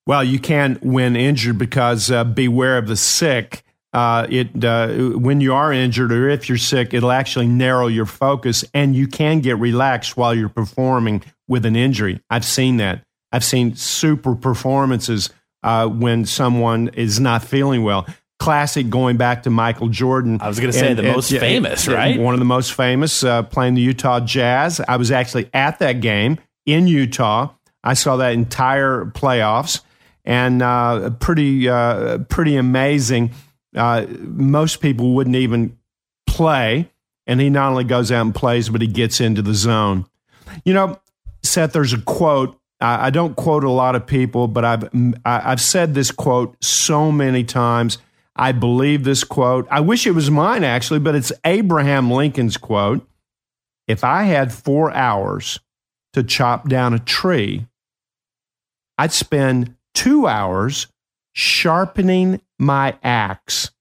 Well, 0.05 0.23
you 0.23 0.39
can 0.39 0.79
win 0.81 1.15
injured 1.15 1.57
because 1.57 2.09
uh, 2.09 2.23
beware 2.23 2.77
of 2.77 2.87
the 2.87 2.95
sick 2.95 3.63
uh, 3.93 4.27
it 4.29 4.63
uh, 4.63 4.89
when 5.17 5.41
you 5.41 5.53
are 5.53 5.71
injured 5.71 6.11
or 6.11 6.29
if 6.29 6.49
you're 6.49 6.57
sick, 6.57 6.93
it'll 6.93 7.11
actually 7.11 7.47
narrow 7.47 7.87
your 7.87 8.05
focus, 8.05 8.63
and 8.73 8.95
you 8.95 9.07
can 9.07 9.39
get 9.39 9.57
relaxed 9.57 10.17
while 10.17 10.35
you're 10.35 10.49
performing 10.49 11.23
with 11.47 11.65
an 11.65 11.75
injury. 11.75 12.21
I've 12.29 12.45
seen 12.45 12.77
that. 12.77 13.03
I've 13.31 13.43
seen 13.43 13.75
super 13.75 14.35
performances 14.35 15.31
uh, 15.63 15.87
when 15.87 16.25
someone 16.25 16.89
is 16.89 17.19
not 17.19 17.43
feeling 17.43 17.83
well. 17.83 18.05
Classic 18.47 18.89
going 18.89 19.17
back 19.17 19.43
to 19.43 19.49
Michael 19.49 19.89
Jordan. 19.89 20.39
I 20.39 20.47
was 20.47 20.57
going 20.57 20.71
to 20.71 20.77
say 20.77 20.87
and, 20.87 20.97
the 20.97 21.03
and, 21.03 21.15
most 21.15 21.29
famous, 21.29 21.85
right? 21.85 22.17
One 22.17 22.33
of 22.33 22.39
the 22.39 22.45
most 22.45 22.75
famous, 22.75 23.21
uh, 23.21 23.43
playing 23.43 23.73
the 23.73 23.81
Utah 23.81 24.21
Jazz. 24.21 24.79
I 24.87 24.95
was 24.95 25.11
actually 25.11 25.49
at 25.53 25.79
that 25.79 25.99
game 25.99 26.37
in 26.65 26.87
Utah. 26.87 27.49
I 27.83 27.93
saw 27.93 28.15
that 28.15 28.31
entire 28.31 29.03
playoffs, 29.03 29.81
and 30.23 30.61
uh, 30.61 31.09
pretty 31.19 31.67
uh, 31.67 32.19
pretty 32.29 32.55
amazing 32.55 33.33
uh, 33.75 34.05
most 34.21 34.79
people 34.79 35.13
wouldn't 35.13 35.35
even 35.35 35.77
play. 36.25 36.89
And 37.25 37.41
he 37.41 37.49
not 37.49 37.71
only 37.71 37.83
goes 37.83 38.13
out 38.13 38.21
and 38.21 38.33
plays, 38.33 38.69
but 38.69 38.81
he 38.81 38.87
gets 38.87 39.19
into 39.19 39.41
the 39.41 39.53
zone. 39.53 40.05
You 40.63 40.73
know, 40.73 41.01
Seth, 41.43 41.73
there's 41.73 41.91
a 41.91 41.99
quote. 41.99 42.57
I, 42.79 43.07
I 43.07 43.09
don't 43.09 43.35
quote 43.35 43.65
a 43.65 43.69
lot 43.69 43.95
of 43.95 44.07
people, 44.07 44.47
but 44.47 44.63
I've 44.63 44.89
I've 45.25 45.59
said 45.59 45.93
this 45.93 46.11
quote 46.11 46.55
so 46.63 47.11
many 47.11 47.43
times. 47.43 47.97
I 48.37 48.51
believe 48.51 49.03
this 49.03 49.23
quote. 49.23 49.67
I 49.71 49.79
wish 49.79 50.05
it 50.05 50.11
was 50.11 50.29
mine 50.29 50.63
actually, 50.63 50.99
but 50.99 51.15
it's 51.15 51.31
Abraham 51.43 52.11
Lincoln's 52.11 52.57
quote. 52.57 53.07
If 53.87 54.03
I 54.03 54.23
had 54.23 54.53
four 54.53 54.91
hours 54.91 55.59
to 56.13 56.23
chop 56.23 56.67
down 56.69 56.93
a 56.93 56.99
tree, 56.99 57.67
I'd 58.97 59.13
spend 59.13 59.75
two 59.93 60.27
hours 60.27 60.87
sharpening 61.33 62.41
my 62.59 62.97
axe. 63.03 63.71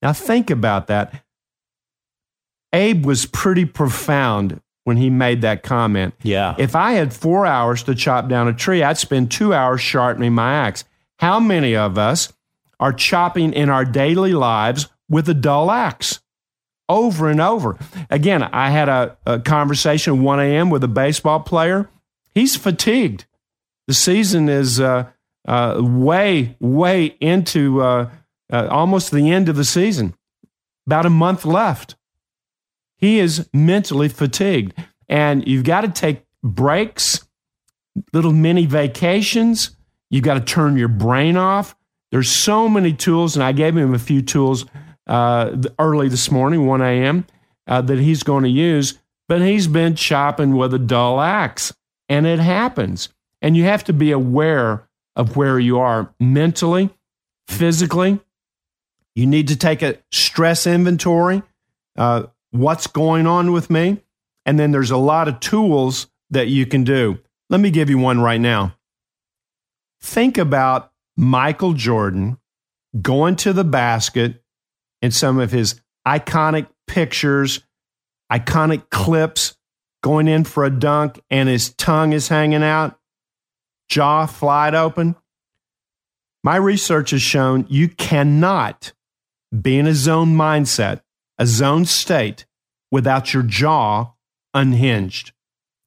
Now, 0.00 0.12
think 0.12 0.50
about 0.50 0.88
that. 0.88 1.22
Abe 2.72 3.04
was 3.04 3.26
pretty 3.26 3.64
profound 3.64 4.60
when 4.84 4.96
he 4.96 5.10
made 5.10 5.42
that 5.42 5.62
comment. 5.62 6.14
Yeah. 6.22 6.54
If 6.58 6.74
I 6.74 6.92
had 6.92 7.12
four 7.12 7.46
hours 7.46 7.82
to 7.84 7.94
chop 7.94 8.28
down 8.28 8.48
a 8.48 8.52
tree, 8.52 8.82
I'd 8.82 8.98
spend 8.98 9.30
two 9.30 9.54
hours 9.54 9.80
sharpening 9.80 10.32
my 10.32 10.54
axe. 10.54 10.84
How 11.18 11.38
many 11.38 11.76
of 11.76 11.98
us 11.98 12.32
are 12.82 12.92
chopping 12.92 13.52
in 13.52 13.70
our 13.70 13.84
daily 13.84 14.32
lives 14.32 14.88
with 15.08 15.28
a 15.28 15.34
dull 15.34 15.70
axe? 15.70 16.20
Over 16.88 17.30
and 17.30 17.40
over. 17.40 17.78
Again, 18.10 18.42
I 18.42 18.70
had 18.70 18.88
a, 18.88 19.16
a 19.24 19.38
conversation 19.38 20.22
1 20.24 20.40
a.m. 20.40 20.68
with 20.68 20.82
a 20.82 20.88
baseball 20.88 21.40
player. 21.40 21.88
He's 22.34 22.56
fatigued. 22.56 23.24
The 23.86 23.94
season 23.94 24.48
is 24.48 24.80
uh, 24.80 25.10
uh, 25.46 25.80
way, 25.80 26.56
way 26.58 27.16
into 27.20 27.80
uh, 27.80 28.10
uh, 28.52 28.66
almost 28.68 29.12
the 29.12 29.30
end 29.30 29.48
of 29.48 29.54
the 29.54 29.64
season, 29.64 30.14
about 30.86 31.06
a 31.06 31.10
month 31.10 31.44
left. 31.44 31.94
He 32.96 33.20
is 33.20 33.48
mentally 33.52 34.08
fatigued, 34.08 34.74
and 35.08 35.46
you've 35.46 35.64
got 35.64 35.82
to 35.82 35.88
take 35.88 36.24
breaks, 36.42 37.26
little 38.12 38.32
mini 38.32 38.66
vacations. 38.66 39.76
You've 40.10 40.24
got 40.24 40.34
to 40.34 40.40
turn 40.40 40.76
your 40.76 40.88
brain 40.88 41.36
off. 41.36 41.76
There's 42.12 42.30
so 42.30 42.68
many 42.68 42.92
tools, 42.92 43.34
and 43.34 43.42
I 43.42 43.52
gave 43.52 43.74
him 43.74 43.94
a 43.94 43.98
few 43.98 44.20
tools 44.20 44.66
uh, 45.06 45.56
early 45.78 46.08
this 46.08 46.30
morning, 46.30 46.66
1 46.66 46.82
a.m., 46.82 47.26
uh, 47.66 47.80
that 47.80 47.98
he's 47.98 48.22
going 48.22 48.44
to 48.44 48.50
use, 48.50 48.98
but 49.28 49.40
he's 49.40 49.66
been 49.66 49.96
chopping 49.96 50.54
with 50.54 50.74
a 50.74 50.78
dull 50.78 51.20
axe, 51.22 51.72
and 52.10 52.26
it 52.26 52.38
happens. 52.38 53.08
And 53.40 53.56
you 53.56 53.64
have 53.64 53.82
to 53.84 53.94
be 53.94 54.12
aware 54.12 54.86
of 55.16 55.36
where 55.36 55.58
you 55.58 55.78
are 55.78 56.14
mentally 56.20 56.90
physically. 57.48 58.20
You 59.14 59.26
need 59.26 59.48
to 59.48 59.56
take 59.56 59.80
a 59.80 59.98
stress 60.12 60.66
inventory. 60.66 61.42
Uh, 61.96 62.24
what's 62.50 62.86
going 62.86 63.26
on 63.26 63.52
with 63.52 63.70
me? 63.70 64.02
And 64.44 64.58
then 64.58 64.70
there's 64.70 64.90
a 64.90 64.98
lot 64.98 65.28
of 65.28 65.40
tools 65.40 66.08
that 66.30 66.48
you 66.48 66.66
can 66.66 66.84
do. 66.84 67.20
Let 67.48 67.60
me 67.60 67.70
give 67.70 67.88
you 67.88 67.98
one 67.98 68.20
right 68.20 68.40
now. 68.40 68.76
Think 70.02 70.36
about 70.36 70.91
Michael 71.16 71.74
Jordan 71.74 72.38
going 73.00 73.36
to 73.36 73.52
the 73.52 73.64
basket 73.64 74.42
in 75.00 75.10
some 75.10 75.38
of 75.38 75.50
his 75.50 75.80
iconic 76.06 76.68
pictures, 76.86 77.60
iconic 78.30 78.90
clips, 78.90 79.56
going 80.02 80.28
in 80.28 80.44
for 80.44 80.64
a 80.64 80.70
dunk, 80.70 81.20
and 81.30 81.48
his 81.48 81.74
tongue 81.74 82.12
is 82.12 82.28
hanging 82.28 82.62
out, 82.62 82.98
jaw 83.88 84.26
flied 84.26 84.74
open. 84.74 85.16
My 86.44 86.56
research 86.56 87.10
has 87.10 87.22
shown 87.22 87.66
you 87.68 87.88
cannot 87.88 88.92
be 89.60 89.78
in 89.78 89.86
a 89.86 89.94
zone 89.94 90.34
mindset, 90.34 91.02
a 91.38 91.46
zone 91.46 91.84
state, 91.84 92.46
without 92.90 93.32
your 93.32 93.42
jaw 93.42 94.12
unhinged. 94.54 95.32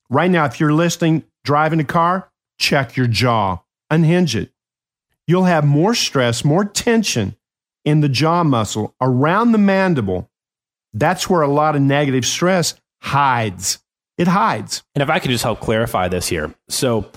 Right 0.09 0.31
now, 0.31 0.45
if 0.45 0.59
you're 0.59 0.73
listening, 0.73 1.23
driving 1.43 1.79
a 1.79 1.83
car, 1.83 2.31
check 2.57 2.95
your 2.95 3.07
jaw, 3.07 3.59
unhinge 3.89 4.35
it. 4.35 4.51
You'll 5.27 5.45
have 5.45 5.65
more 5.65 5.95
stress, 5.95 6.45
more 6.45 6.65
tension 6.65 7.35
in 7.83 8.01
the 8.01 8.09
jaw 8.09 8.43
muscle 8.43 8.95
around 9.01 9.51
the 9.51 9.57
mandible. 9.57 10.29
That's 10.93 11.29
where 11.29 11.41
a 11.41 11.47
lot 11.47 11.75
of 11.75 11.81
negative 11.81 12.25
stress 12.25 12.75
hides. 13.01 13.79
It 14.17 14.27
hides. 14.27 14.83
And 14.93 15.01
if 15.01 15.09
I 15.09 15.19
could 15.19 15.31
just 15.31 15.43
help 15.43 15.59
clarify 15.59 16.07
this 16.07 16.27
here. 16.27 16.53
So, 16.69 17.09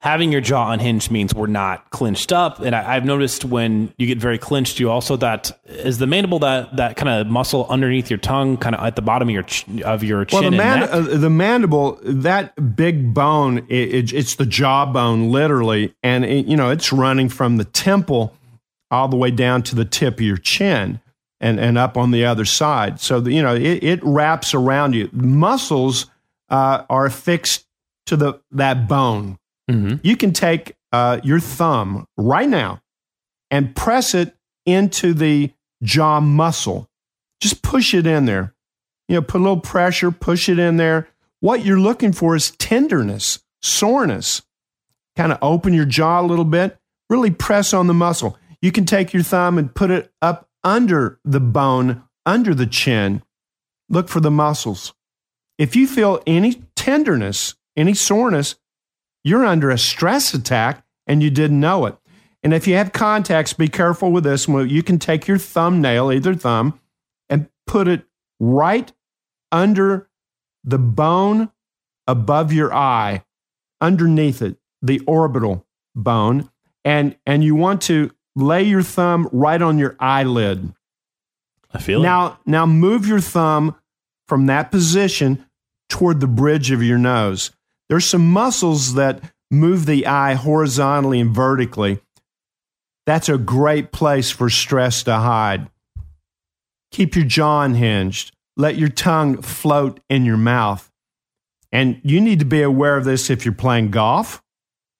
having 0.00 0.30
your 0.30 0.40
jaw 0.40 0.70
unhinged 0.70 1.10
means 1.10 1.34
we're 1.34 1.46
not 1.48 1.90
clinched 1.90 2.32
up. 2.32 2.60
And 2.60 2.74
I, 2.74 2.94
have 2.94 3.04
noticed 3.04 3.44
when 3.44 3.92
you 3.98 4.06
get 4.06 4.18
very 4.18 4.38
clinched, 4.38 4.78
you 4.78 4.90
also 4.90 5.16
that 5.16 5.58
is 5.66 5.98
the 5.98 6.06
mandible 6.06 6.38
that 6.40 6.76
that 6.76 6.96
kind 6.96 7.08
of 7.08 7.26
muscle 7.26 7.66
underneath 7.68 8.08
your 8.08 8.18
tongue, 8.18 8.56
kind 8.56 8.74
of 8.74 8.84
at 8.84 8.96
the 8.96 9.02
bottom 9.02 9.28
of 9.28 9.32
your 9.32 9.42
ch- 9.42 9.66
of 9.82 10.04
your 10.04 10.24
chin. 10.24 10.40
Well, 10.40 10.50
the, 10.50 10.56
man- 10.56 10.82
uh, 10.84 11.00
the 11.00 11.30
mandible, 11.30 11.98
that 12.02 12.76
big 12.76 13.12
bone, 13.12 13.58
it, 13.68 13.94
it, 13.94 14.12
it's 14.12 14.36
the 14.36 14.46
jawbone, 14.46 15.30
literally, 15.30 15.94
and 16.02 16.24
it, 16.24 16.46
you 16.46 16.56
know 16.56 16.70
it's 16.70 16.92
running 16.92 17.28
from 17.28 17.56
the 17.56 17.64
temple 17.64 18.34
all 18.90 19.08
the 19.08 19.16
way 19.16 19.30
down 19.30 19.62
to 19.64 19.74
the 19.74 19.84
tip 19.84 20.14
of 20.14 20.20
your 20.20 20.38
chin. 20.38 21.00
And, 21.40 21.60
and 21.60 21.78
up 21.78 21.96
on 21.96 22.10
the 22.10 22.24
other 22.24 22.44
side. 22.44 22.98
So, 22.98 23.20
the, 23.20 23.32
you 23.32 23.40
know, 23.40 23.54
it, 23.54 23.84
it 23.84 24.00
wraps 24.02 24.54
around 24.54 24.96
you. 24.96 25.08
Muscles 25.12 26.06
uh, 26.48 26.82
are 26.90 27.06
affixed 27.06 27.64
to 28.06 28.16
the, 28.16 28.40
that 28.50 28.88
bone 28.88 29.38
Mm-hmm. 29.68 29.96
You 30.02 30.16
can 30.16 30.32
take 30.32 30.76
uh, 30.92 31.20
your 31.22 31.40
thumb 31.40 32.06
right 32.16 32.48
now 32.48 32.80
and 33.50 33.74
press 33.74 34.14
it 34.14 34.34
into 34.66 35.14
the 35.14 35.52
jaw 35.82 36.20
muscle. 36.20 36.88
Just 37.40 37.62
push 37.62 37.94
it 37.94 38.06
in 38.06 38.24
there. 38.24 38.54
You 39.08 39.16
know, 39.16 39.22
put 39.22 39.40
a 39.40 39.44
little 39.44 39.60
pressure, 39.60 40.10
push 40.10 40.48
it 40.48 40.58
in 40.58 40.76
there. 40.76 41.08
What 41.40 41.64
you're 41.64 41.80
looking 41.80 42.12
for 42.12 42.34
is 42.34 42.50
tenderness, 42.52 43.42
soreness. 43.62 44.42
Kind 45.16 45.32
of 45.32 45.38
open 45.40 45.72
your 45.74 45.84
jaw 45.84 46.20
a 46.20 46.22
little 46.22 46.44
bit, 46.44 46.78
really 47.08 47.30
press 47.30 47.72
on 47.72 47.86
the 47.86 47.94
muscle. 47.94 48.36
You 48.60 48.72
can 48.72 48.86
take 48.86 49.12
your 49.12 49.22
thumb 49.22 49.58
and 49.58 49.74
put 49.74 49.90
it 49.90 50.12
up 50.20 50.48
under 50.64 51.20
the 51.24 51.40
bone, 51.40 52.02
under 52.26 52.54
the 52.54 52.66
chin. 52.66 53.22
Look 53.88 54.08
for 54.08 54.20
the 54.20 54.30
muscles. 54.30 54.94
If 55.58 55.74
you 55.74 55.86
feel 55.86 56.22
any 56.26 56.62
tenderness, 56.76 57.54
any 57.76 57.94
soreness, 57.94 58.56
you're 59.28 59.44
under 59.44 59.70
a 59.70 59.78
stress 59.78 60.34
attack 60.34 60.84
and 61.06 61.22
you 61.22 61.30
didn't 61.30 61.60
know 61.60 61.86
it. 61.86 61.96
And 62.42 62.54
if 62.54 62.66
you 62.66 62.74
have 62.74 62.92
contacts, 62.92 63.52
be 63.52 63.68
careful 63.68 64.12
with 64.12 64.24
this. 64.24 64.48
You 64.48 64.82
can 64.82 64.98
take 64.98 65.26
your 65.26 65.38
thumbnail, 65.38 66.12
either 66.12 66.34
thumb, 66.34 66.80
and 67.28 67.48
put 67.66 67.88
it 67.88 68.04
right 68.38 68.92
under 69.50 70.08
the 70.64 70.78
bone 70.78 71.50
above 72.06 72.52
your 72.52 72.72
eye, 72.72 73.24
underneath 73.80 74.40
it, 74.40 74.56
the 74.80 75.00
orbital 75.00 75.66
bone. 75.94 76.48
And, 76.84 77.16
and 77.26 77.42
you 77.42 77.54
want 77.54 77.82
to 77.82 78.12
lay 78.36 78.62
your 78.62 78.82
thumb 78.82 79.28
right 79.32 79.60
on 79.60 79.78
your 79.78 79.96
eyelid. 79.98 80.72
I 81.72 81.80
feel 81.80 82.00
now, 82.00 82.26
it. 82.26 82.36
Now 82.46 82.66
move 82.66 83.06
your 83.06 83.20
thumb 83.20 83.76
from 84.26 84.46
that 84.46 84.70
position 84.70 85.44
toward 85.88 86.20
the 86.20 86.26
bridge 86.26 86.70
of 86.70 86.82
your 86.82 86.98
nose. 86.98 87.50
There's 87.88 88.06
some 88.06 88.30
muscles 88.30 88.94
that 88.94 89.22
move 89.50 89.86
the 89.86 90.06
eye 90.06 90.34
horizontally 90.34 91.20
and 91.20 91.34
vertically. 91.34 92.00
That's 93.06 93.28
a 93.28 93.38
great 93.38 93.92
place 93.92 94.30
for 94.30 94.50
stress 94.50 95.02
to 95.04 95.14
hide. 95.14 95.70
Keep 96.90 97.16
your 97.16 97.24
jaw 97.24 97.62
unhinged. 97.62 98.32
Let 98.56 98.76
your 98.76 98.88
tongue 98.88 99.40
float 99.40 100.00
in 100.10 100.24
your 100.24 100.36
mouth. 100.36 100.90
And 101.72 102.00
you 102.02 102.20
need 102.20 102.38
to 102.40 102.44
be 102.44 102.62
aware 102.62 102.96
of 102.96 103.04
this 103.04 103.30
if 103.30 103.44
you're 103.44 103.54
playing 103.54 103.90
golf. 103.90 104.42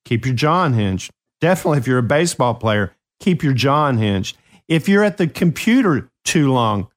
Keep 0.04 0.26
your 0.26 0.34
jaw 0.34 0.64
unhinged. 0.64 1.10
Definitely, 1.40 1.78
if 1.78 1.86
you're 1.86 1.98
a 1.98 2.02
baseball 2.02 2.54
player, 2.54 2.94
keep 3.20 3.42
your 3.42 3.52
jaw 3.52 3.88
unhinged. 3.88 4.36
If 4.68 4.88
you're 4.88 5.04
at 5.04 5.16
the 5.16 5.26
computer 5.26 6.10
too 6.24 6.52
long, 6.52 6.88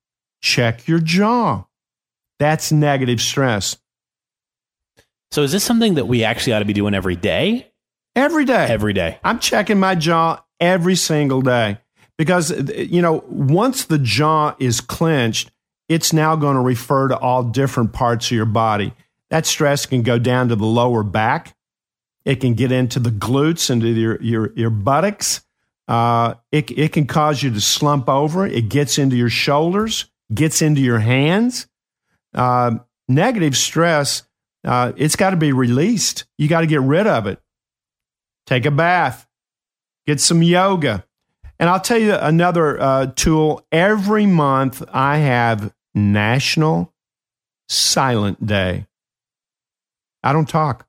check 0.42 0.88
your 0.88 1.00
jaw. 1.00 1.66
That's 2.40 2.72
negative 2.72 3.22
stress. 3.22 3.78
So 5.32 5.44
is 5.44 5.54
this 5.54 5.64
something 5.64 5.96
that 5.96 6.08
we 6.08 6.24
actually 6.24 6.54
ought 6.54 6.60
to 6.60 6.66
be 6.66 6.74
doing 6.74 6.94
every 6.94 7.16
day? 7.16 7.72
Every 8.16 8.44
day. 8.44 8.68
Every 8.70 8.92
day. 8.92 9.20
I'm 9.24 9.40
checking 9.40 9.80
my 9.80 9.96
jaw 9.96 10.44
every 10.60 10.96
single 10.96 11.42
day 11.42 11.78
because, 12.18 12.52
you 12.76 13.02
know, 13.02 13.24
once 13.28 13.86
the 13.86 13.98
jaw 13.98 14.56
is 14.60 14.82
clenched, 14.82 15.52
it's 15.88 16.12
now 16.12 16.36
going 16.36 16.56
to 16.56 16.62
refer 16.62 17.08
to 17.08 17.18
all 17.18 17.44
different 17.44 17.94
parts 17.94 18.28
of 18.28 18.32
your 18.34 18.46
body. 18.46 18.94
That 19.30 19.46
stress 19.46 19.86
can 19.86 20.04
go 20.04 20.20
down 20.20 20.50
to 20.50 20.58
the 20.58 20.66
lower 20.66 21.04
back. 21.04 21.56
It 22.26 22.42
can 22.42 22.54
get 22.54 22.74
into 22.74 23.00
the 23.00 23.10
glutes, 23.10 23.70
into 23.70 23.88
your, 23.88 24.22
your, 24.22 24.54
your 24.56 24.70
buttocks. 24.70 25.42
Uh, 25.88 26.36
it, 26.52 26.70
it 26.72 26.92
can 26.92 27.08
cause 27.08 27.42
you 27.42 27.52
to 27.52 27.62
slump 27.62 28.10
over. 28.10 28.46
It 28.46 28.68
gets 28.68 28.98
into 28.98 29.16
your 29.16 29.30
shoulders, 29.30 30.12
gets 30.34 30.62
into 30.62 30.82
your 30.82 31.00
hands. 31.00 31.68
Uh, 32.34 32.76
negative 33.08 33.56
stress 33.56 34.24
uh, 34.66 34.94
it's 34.96 35.16
got 35.16 35.32
to 35.32 35.38
be 35.38 35.52
released. 35.52 36.26
You 36.38 36.48
got 36.48 36.62
to 36.62 36.68
get 36.68 36.82
rid 36.82 37.08
of 37.08 37.28
it. 37.28 37.42
Take 38.46 38.66
a 38.66 38.72
bath, 38.72 39.28
get 40.06 40.20
some 40.20 40.42
yoga. 40.42 41.06
And 41.60 41.70
I'll 41.70 41.80
tell 41.80 42.00
you 42.00 42.16
another 42.16 42.82
uh, 42.82 43.06
tool. 43.16 43.66
Every 43.72 44.26
month, 44.26 44.84
I 44.92 45.18
have 45.18 45.74
National 45.94 46.94
Silent 47.70 48.46
Day. 48.46 48.88
I 50.24 50.34
don't 50.34 50.50
talk. 50.50 50.88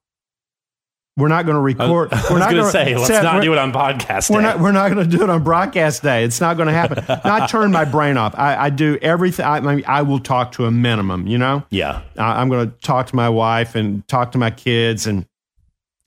We're 1.17 1.29
not 1.29 1.45
going 1.45 1.57
to 1.57 1.61
record. 1.61 2.13
I 2.13 2.17
was, 2.17 2.25
we're 2.31 2.39
not 2.39 2.51
going 2.51 2.65
to 2.65 2.71
say, 2.71 2.97
let's 2.97 3.11
not 3.11 3.43
do 3.43 3.53
it 3.53 3.59
on 3.59 3.71
podcast. 3.73 4.31
We're 4.31 4.41
day. 4.41 4.47
not. 4.47 4.61
We're 4.61 4.73
not 4.73 4.91
going 4.91 5.09
to 5.09 5.17
do 5.17 5.23
it 5.23 5.29
on 5.29 5.43
broadcast 5.43 6.03
day. 6.03 6.25
It's 6.25 6.41
not 6.41 6.57
going 6.57 6.69
to 6.69 6.73
happen. 6.73 7.05
I 7.25 7.47
turn 7.47 7.71
my 7.71 7.85
brain 7.85 8.17
off. 8.17 8.35
I, 8.37 8.57
I 8.57 8.71
do 8.71 8.99
everything. 9.03 9.45
I, 9.45 9.57
I, 9.57 9.61
mean, 9.61 9.85
I 9.87 10.03
will 10.03 10.21
talk 10.21 10.53
to 10.53 10.65
a 10.65 10.71
minimum. 10.71 11.27
You 11.27 11.37
know. 11.37 11.65
Yeah. 11.71 12.03
I, 12.17 12.41
I'm 12.41 12.49
going 12.49 12.71
to 12.71 12.77
talk 12.79 13.09
to 13.09 13.17
my 13.17 13.29
wife 13.29 13.75
and 13.75 14.07
talk 14.09 14.33
to 14.33 14.39
my 14.39 14.51
kids, 14.51 15.07
and 15.07 15.27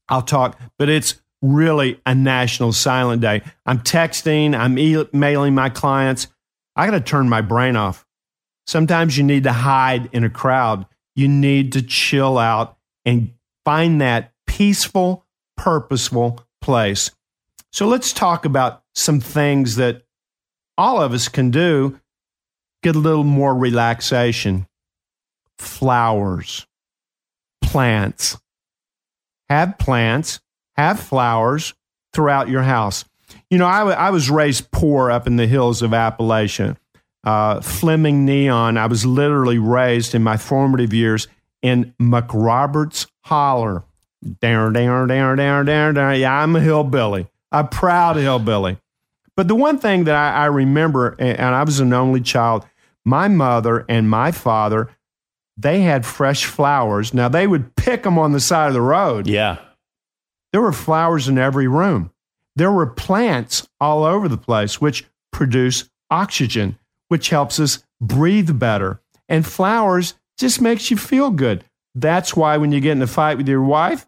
I'll 0.09 0.23
talk. 0.23 0.59
But 0.79 0.89
it's 0.89 1.21
really 1.43 2.01
a 2.07 2.15
national 2.15 2.73
silent 2.73 3.21
day. 3.21 3.43
I'm 3.67 3.79
texting. 3.79 4.57
I'm 4.57 4.77
emailing 4.79 5.53
my 5.53 5.69
clients. 5.69 6.27
I 6.75 6.87
got 6.87 6.91
to 6.91 6.99
turn 6.99 7.29
my 7.29 7.41
brain 7.41 7.75
off. 7.75 8.05
Sometimes 8.65 9.17
you 9.17 9.23
need 9.23 9.43
to 9.43 9.53
hide 9.53 10.09
in 10.11 10.23
a 10.23 10.29
crowd. 10.31 10.87
You 11.15 11.27
need 11.27 11.73
to 11.73 11.83
chill 11.83 12.39
out 12.39 12.77
and 13.05 13.33
find 13.63 14.01
that 14.01 14.31
peaceful, 14.55 15.25
purposeful 15.57 16.39
place. 16.61 17.11
So 17.73 17.87
let's 17.87 18.13
talk 18.13 18.45
about 18.45 18.83
some 18.93 19.19
things 19.19 19.75
that 19.75 20.03
all 20.77 21.01
of 21.01 21.11
us 21.11 21.27
can 21.27 21.51
do. 21.51 21.99
Get 22.81 22.95
a 22.95 22.99
little 22.99 23.25
more 23.25 23.53
relaxation. 23.53 24.65
Flowers, 25.57 26.65
plants. 27.61 28.37
Have 29.49 29.77
plants, 29.77 30.39
have 30.77 31.01
flowers 31.01 31.73
throughout 32.13 32.47
your 32.47 32.63
house. 32.63 33.03
You 33.49 33.57
know, 33.57 33.67
I, 33.67 33.79
w- 33.79 33.97
I 33.97 34.09
was 34.09 34.29
raised 34.29 34.71
poor 34.71 35.11
up 35.11 35.27
in 35.27 35.35
the 35.35 35.47
hills 35.47 35.81
of 35.81 35.91
Appalachia. 35.91 36.77
Uh, 37.25 37.59
Fleming 37.59 38.23
Neon, 38.23 38.77
I 38.77 38.85
was 38.85 39.05
literally 39.05 39.59
raised 39.59 40.15
in 40.15 40.23
my 40.23 40.37
formative 40.37 40.93
years 40.93 41.27
in 41.61 41.93
McRoberts 41.99 43.07
Holler 43.25 43.83
down, 44.39 44.73
down, 44.73 45.07
down, 45.07 45.37
down, 45.37 45.65
down, 45.65 45.93
down. 45.93 46.19
Yeah, 46.19 46.41
I'm 46.41 46.55
a 46.55 46.59
hillbilly, 46.59 47.27
a 47.51 47.63
proud 47.63 48.15
hillbilly. 48.15 48.77
But 49.35 49.47
the 49.47 49.55
one 49.55 49.77
thing 49.79 50.05
that 50.05 50.15
I, 50.15 50.43
I 50.43 50.45
remember, 50.45 51.15
and 51.19 51.41
I 51.55 51.63
was 51.63 51.79
an 51.79 51.93
only 51.93 52.21
child, 52.21 52.65
my 53.03 53.27
mother 53.27 53.85
and 53.89 54.09
my 54.09 54.31
father, 54.31 54.89
they 55.57 55.81
had 55.81 56.05
fresh 56.05 56.45
flowers. 56.45 57.13
Now 57.13 57.29
they 57.29 57.45
would 57.47 57.75
pick 57.75 58.03
them 58.03 58.17
on 58.17 58.31
the 58.31 58.39
side 58.39 58.67
of 58.67 58.73
the 58.73 58.81
road. 58.81 59.27
Yeah. 59.27 59.57
There 60.51 60.61
were 60.61 60.71
flowers 60.73 61.27
in 61.27 61.37
every 61.37 61.67
room. 61.67 62.11
there 62.55 62.71
were 62.71 62.87
plants 62.87 63.67
all 63.81 64.03
over 64.03 64.27
the 64.29 64.37
place 64.37 64.79
which 64.79 65.05
produce 65.31 65.89
oxygen, 66.09 66.77
which 67.09 67.29
helps 67.29 67.59
us 67.59 67.83
breathe 67.99 68.57
better. 68.57 69.01
And 69.27 69.45
flowers 69.45 70.13
just 70.37 70.61
makes 70.61 70.89
you 70.89 70.97
feel 70.97 71.31
good. 71.31 71.65
That's 71.93 72.35
why 72.35 72.57
when 72.57 72.71
you 72.71 72.79
get 72.79 72.93
in 72.93 73.01
a 73.01 73.07
fight 73.07 73.37
with 73.37 73.47
your 73.47 73.63
wife, 73.63 74.05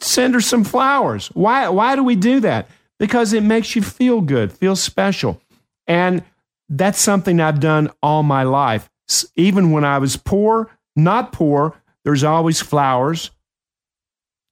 send 0.00 0.34
her 0.34 0.40
some 0.40 0.64
flowers. 0.64 1.28
Why, 1.28 1.68
why 1.68 1.96
do 1.96 2.04
we 2.04 2.16
do 2.16 2.40
that? 2.40 2.68
Because 2.98 3.32
it 3.32 3.42
makes 3.42 3.74
you 3.74 3.82
feel 3.82 4.20
good, 4.20 4.52
feel 4.52 4.76
special. 4.76 5.40
And 5.86 6.22
that's 6.68 7.00
something 7.00 7.40
I've 7.40 7.60
done 7.60 7.90
all 8.02 8.22
my 8.22 8.44
life. 8.44 8.88
Even 9.36 9.72
when 9.72 9.84
I 9.84 9.98
was 9.98 10.16
poor, 10.16 10.70
not 10.96 11.32
poor, 11.32 11.74
there's 12.04 12.24
always 12.24 12.60
flowers. 12.60 13.30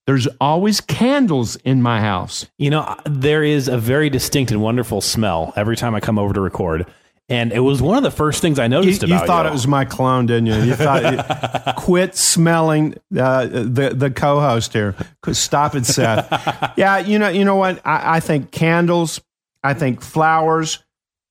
There's 0.06 0.26
always 0.40 0.80
candles 0.80 1.56
in 1.56 1.82
my 1.82 2.00
house. 2.00 2.46
You 2.58 2.70
know, 2.70 2.80
uh, 2.80 2.96
there 3.04 3.44
is 3.44 3.68
a 3.68 3.78
very 3.78 4.10
distinct 4.10 4.50
and 4.50 4.60
wonderful 4.60 5.00
smell 5.00 5.52
every 5.56 5.76
time 5.76 5.94
I 5.94 6.00
come 6.00 6.18
over 6.18 6.34
to 6.34 6.40
record. 6.40 6.86
And 7.30 7.52
it 7.52 7.60
was 7.60 7.80
one 7.80 7.96
of 7.96 8.02
the 8.02 8.10
first 8.10 8.42
things 8.42 8.58
I 8.58 8.66
noticed 8.66 9.02
you, 9.02 9.06
about 9.06 9.20
you. 9.20 9.26
thought 9.28 9.44
you. 9.44 9.50
it 9.50 9.52
was 9.52 9.68
my 9.68 9.84
clone, 9.84 10.26
didn't 10.26 10.46
you? 10.46 10.54
You 10.56 10.74
thought, 10.74 11.76
quit 11.78 12.16
smelling 12.16 12.96
uh, 13.16 13.46
the 13.46 13.92
the 13.94 14.10
co-host 14.10 14.72
here. 14.72 14.96
Stop 15.30 15.76
it, 15.76 15.86
Seth. 15.86 16.28
yeah, 16.76 16.98
you 16.98 17.20
know, 17.20 17.28
you 17.28 17.44
know 17.44 17.54
what? 17.54 17.80
I, 17.86 18.16
I 18.16 18.20
think 18.20 18.50
candles. 18.50 19.20
I 19.62 19.74
think 19.74 20.02
flowers, 20.02 20.82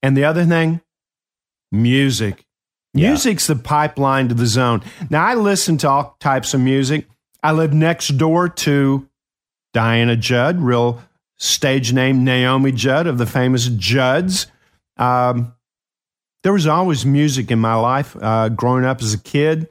and 0.02 0.16
the 0.16 0.24
other 0.24 0.46
thing, 0.46 0.80
music. 1.72 2.46
Yeah. 2.94 3.10
Music's 3.10 3.48
the 3.48 3.56
pipeline 3.56 4.30
to 4.30 4.34
the 4.34 4.48
zone. 4.48 4.82
Now, 5.10 5.26
I 5.26 5.36
listen 5.36 5.78
to 5.80 5.90
all 5.90 6.16
types 6.20 6.54
of 6.54 6.62
music. 6.62 7.08
I 7.44 7.52
live 7.52 7.74
next 7.74 8.18
door 8.18 8.50
to 8.50 9.08
Diana 9.74 10.16
Judd, 10.16 10.62
real 10.62 11.02
stage 11.38 11.94
name 11.94 12.24
Naomi 12.24 12.72
Judd 12.72 13.06
of 13.06 13.18
the 13.18 13.26
famous 13.26 13.68
Judds. 13.68 14.48
Um, 14.98 15.54
there 16.44 16.54
was 16.54 16.68
always 16.68 17.06
music 17.06 17.52
in 17.52 17.60
my 17.60 17.76
life 17.76 18.16
uh, 18.22 18.50
growing 18.50 18.86
up 18.86 19.02
as 19.02 19.14
a 19.14 19.20
kid. 19.20 19.68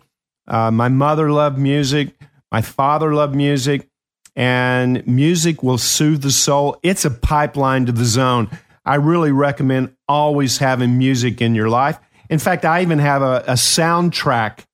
Uh, 0.46 0.70
my 0.70 0.88
mother 0.88 1.30
loved 1.30 1.58
music. 1.58 2.14
My 2.52 2.62
father 2.62 3.14
loved 3.14 3.34
music. 3.34 3.88
And 4.36 5.06
music 5.06 5.62
will 5.62 5.78
soothe 5.78 6.22
the 6.22 6.30
soul. 6.30 6.78
It's 6.82 7.04
a 7.04 7.10
pipeline 7.10 7.86
to 7.86 7.92
the 7.92 8.04
zone. 8.04 8.48
I 8.84 8.94
really 8.94 9.32
recommend 9.32 9.94
always 10.06 10.58
having 10.58 10.96
music 10.96 11.40
in 11.42 11.54
your 11.54 11.68
life. 11.68 11.98
In 12.30 12.38
fact, 12.38 12.64
I 12.64 12.82
even 12.82 12.98
have 13.00 13.22
a, 13.22 13.44
a 13.48 13.54
soundtrack 13.54 14.64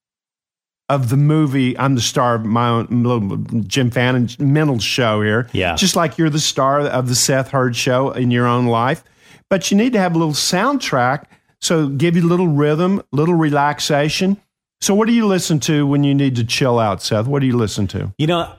of 0.87 1.09
the 1.09 1.17
movie. 1.17 1.77
I'm 1.77 1.95
the 1.95 2.01
star 2.01 2.35
of 2.35 2.45
my 2.45 2.69
own 2.69 3.03
little 3.03 3.37
Jim 3.61 3.89
Fannin 3.89 4.29
mental 4.37 4.79
show 4.79 5.21
here. 5.21 5.49
Yeah. 5.51 5.75
Just 5.75 5.95
like 5.95 6.17
you're 6.17 6.29
the 6.29 6.39
star 6.39 6.81
of 6.81 7.07
the 7.07 7.15
Seth 7.15 7.49
Hurd 7.49 7.75
show 7.75 8.11
in 8.11 8.29
your 8.29 8.45
own 8.45 8.67
life. 8.67 9.03
But 9.49 9.71
you 9.71 9.77
need 9.77 9.93
to 9.93 9.99
have 9.99 10.15
a 10.15 10.17
little 10.17 10.33
soundtrack 10.33 11.25
so 11.65 11.87
give 11.87 12.15
you 12.15 12.23
a 12.23 12.29
little 12.29 12.47
rhythm, 12.47 13.01
little 13.11 13.33
relaxation. 13.33 14.37
So 14.81 14.93
what 14.93 15.07
do 15.07 15.13
you 15.13 15.25
listen 15.25 15.59
to 15.61 15.87
when 15.87 16.03
you 16.03 16.13
need 16.13 16.35
to 16.35 16.43
chill 16.43 16.77
out, 16.79 17.01
Seth? 17.01 17.25
What 17.25 17.39
do 17.39 17.47
you 17.47 17.57
listen 17.57 17.87
to? 17.87 18.13
You 18.17 18.27
know, 18.27 18.53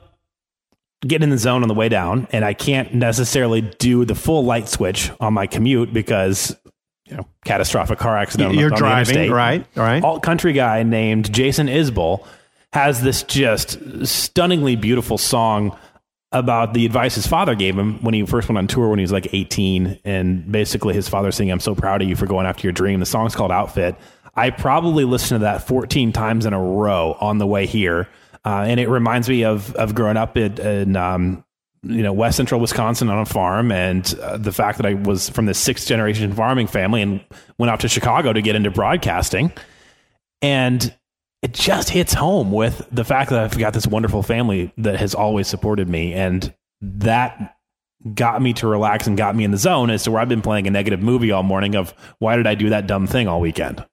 get 1.01 1.23
in 1.23 1.29
the 1.29 1.37
zone 1.37 1.61
on 1.61 1.69
the 1.69 1.73
way 1.73 1.89
down, 1.89 2.27
and 2.31 2.43
I 2.43 2.53
can't 2.53 2.93
necessarily 2.93 3.61
do 3.61 4.03
the 4.03 4.15
full 4.15 4.43
light 4.43 4.67
switch 4.67 5.09
on 5.19 5.33
my 5.33 5.47
commute 5.47 5.93
because 5.93 6.55
you 7.05 7.15
know, 7.15 7.25
catastrophic 7.45 7.99
car 7.99 8.17
accident. 8.17 8.55
You're 8.55 8.73
on 8.73 8.77
driving, 8.77 9.31
right? 9.31 9.65
Right. 9.75 10.03
Alt 10.03 10.23
country 10.23 10.51
guy 10.51 10.83
named 10.83 11.31
Jason 11.31 11.67
Isbell 11.67 12.25
has 12.73 13.01
this 13.01 13.23
just 13.23 14.05
stunningly 14.05 14.75
beautiful 14.75 15.17
song 15.17 15.77
about 16.31 16.73
the 16.73 16.85
advice 16.85 17.15
his 17.15 17.25
father 17.25 17.55
gave 17.55 17.77
him 17.77 18.03
when 18.03 18.13
he 18.13 18.25
first 18.25 18.49
went 18.49 18.57
on 18.57 18.67
tour 18.67 18.89
when 18.89 18.99
he 18.99 19.03
was 19.03 19.11
like 19.11 19.33
18. 19.33 19.99
And 20.03 20.51
basically, 20.51 20.93
his 20.93 21.07
father 21.07 21.31
saying, 21.31 21.51
I'm 21.51 21.59
so 21.59 21.75
proud 21.75 22.01
of 22.01 22.09
you 22.09 22.15
for 22.15 22.25
going 22.25 22.45
after 22.45 22.63
your 22.63 22.73
dream. 22.73 22.99
The 22.99 23.05
song's 23.05 23.35
called 23.35 23.51
Outfit. 23.51 23.95
I 24.35 24.49
probably 24.51 25.03
listened 25.03 25.39
to 25.39 25.43
that 25.43 25.67
14 25.67 26.11
times 26.11 26.45
in 26.45 26.53
a 26.53 26.61
row 26.61 27.17
on 27.19 27.37
the 27.37 27.47
way 27.47 27.65
here. 27.65 28.07
Uh, 28.45 28.65
and 28.67 28.79
it 28.79 28.87
reminds 28.87 29.27
me 29.27 29.43
of, 29.43 29.73
of 29.75 29.95
growing 29.95 30.15
up 30.17 30.37
in, 30.37 30.59
in 30.59 30.95
um, 30.95 31.43
you 31.83 32.03
know, 32.03 32.13
West 32.13 32.37
Central 32.37 32.59
Wisconsin 32.59 33.09
on 33.09 33.19
a 33.19 33.25
farm, 33.25 33.71
and 33.71 34.13
uh, 34.21 34.37
the 34.37 34.51
fact 34.51 34.77
that 34.77 34.85
I 34.85 34.93
was 34.93 35.29
from 35.29 35.45
the 35.45 35.53
sixth 35.53 35.87
generation 35.87 36.33
farming 36.33 36.67
family 36.67 37.01
and 37.01 37.23
went 37.57 37.71
out 37.71 37.81
to 37.81 37.89
Chicago 37.89 38.33
to 38.33 38.41
get 38.41 38.55
into 38.55 38.71
broadcasting. 38.71 39.51
And 40.41 40.93
it 41.41 41.53
just 41.53 41.89
hits 41.89 42.13
home 42.13 42.51
with 42.51 42.87
the 42.91 43.03
fact 43.03 43.29
that 43.29 43.39
I've 43.39 43.57
got 43.57 43.73
this 43.73 43.87
wonderful 43.87 44.23
family 44.23 44.73
that 44.77 44.97
has 44.97 45.13
always 45.13 45.47
supported 45.47 45.87
me. 45.87 46.13
And 46.13 46.53
that 46.81 47.55
got 48.13 48.41
me 48.41 48.53
to 48.53 48.67
relax 48.67 49.07
and 49.07 49.17
got 49.17 49.35
me 49.35 49.43
in 49.43 49.51
the 49.51 49.57
zone 49.57 49.89
as 49.89 50.03
to 50.03 50.11
where 50.11 50.21
I've 50.21 50.29
been 50.29 50.41
playing 50.41 50.67
a 50.67 50.71
negative 50.71 51.01
movie 51.01 51.31
all 51.31 51.43
morning 51.43 51.75
of 51.75 51.93
why 52.19 52.35
did 52.35 52.47
I 52.47 52.55
do 52.55 52.69
that 52.69 52.87
dumb 52.87 53.07
thing 53.07 53.27
all 53.27 53.39
weekend? 53.39 53.85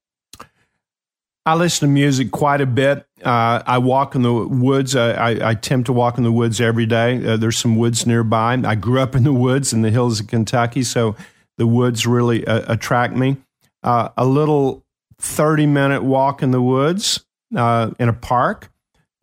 I 1.47 1.57
listen 1.57 1.89
to 1.89 1.93
music 1.93 2.31
quite 2.31 2.63
a 2.63 2.67
bit. 2.67 3.07
Uh, 3.23 3.63
I 3.67 3.77
walk 3.77 4.15
in 4.15 4.23
the 4.23 4.33
woods. 4.33 4.97
I, 4.97 5.11
I, 5.11 5.29
I, 5.31 5.51
attempt 5.51 5.87
to 5.87 5.93
walk 5.93 6.17
in 6.17 6.25
the 6.25 6.33
woods 6.33 6.59
every 6.59 6.87
day. 6.87 7.27
Uh, 7.27 7.37
there's 7.37 7.59
some 7.59 7.77
woods 7.77 8.07
nearby. 8.07 8.55
I 8.65 8.75
grew 8.75 9.01
up 9.01 9.15
in 9.15 9.25
the 9.25 9.33
woods 9.33 9.75
in 9.75 9.83
the 9.83 9.91
hills 9.91 10.21
of 10.21 10.27
Kentucky, 10.27 10.83
so 10.83 11.17
the 11.59 11.67
woods 11.67 12.07
really 12.07 12.47
uh, 12.47 12.63
attract 12.73 13.15
me. 13.15 13.37
Uh, 13.83 14.09
a 14.17 14.25
little 14.25 14.87
30 15.19 15.67
minute 15.67 16.03
walk 16.03 16.43
in 16.43 16.51
the 16.51 16.63
woods 16.63 17.25
uh, 17.57 17.91
in 17.99 18.09
a 18.09 18.13
park. 18.13 18.71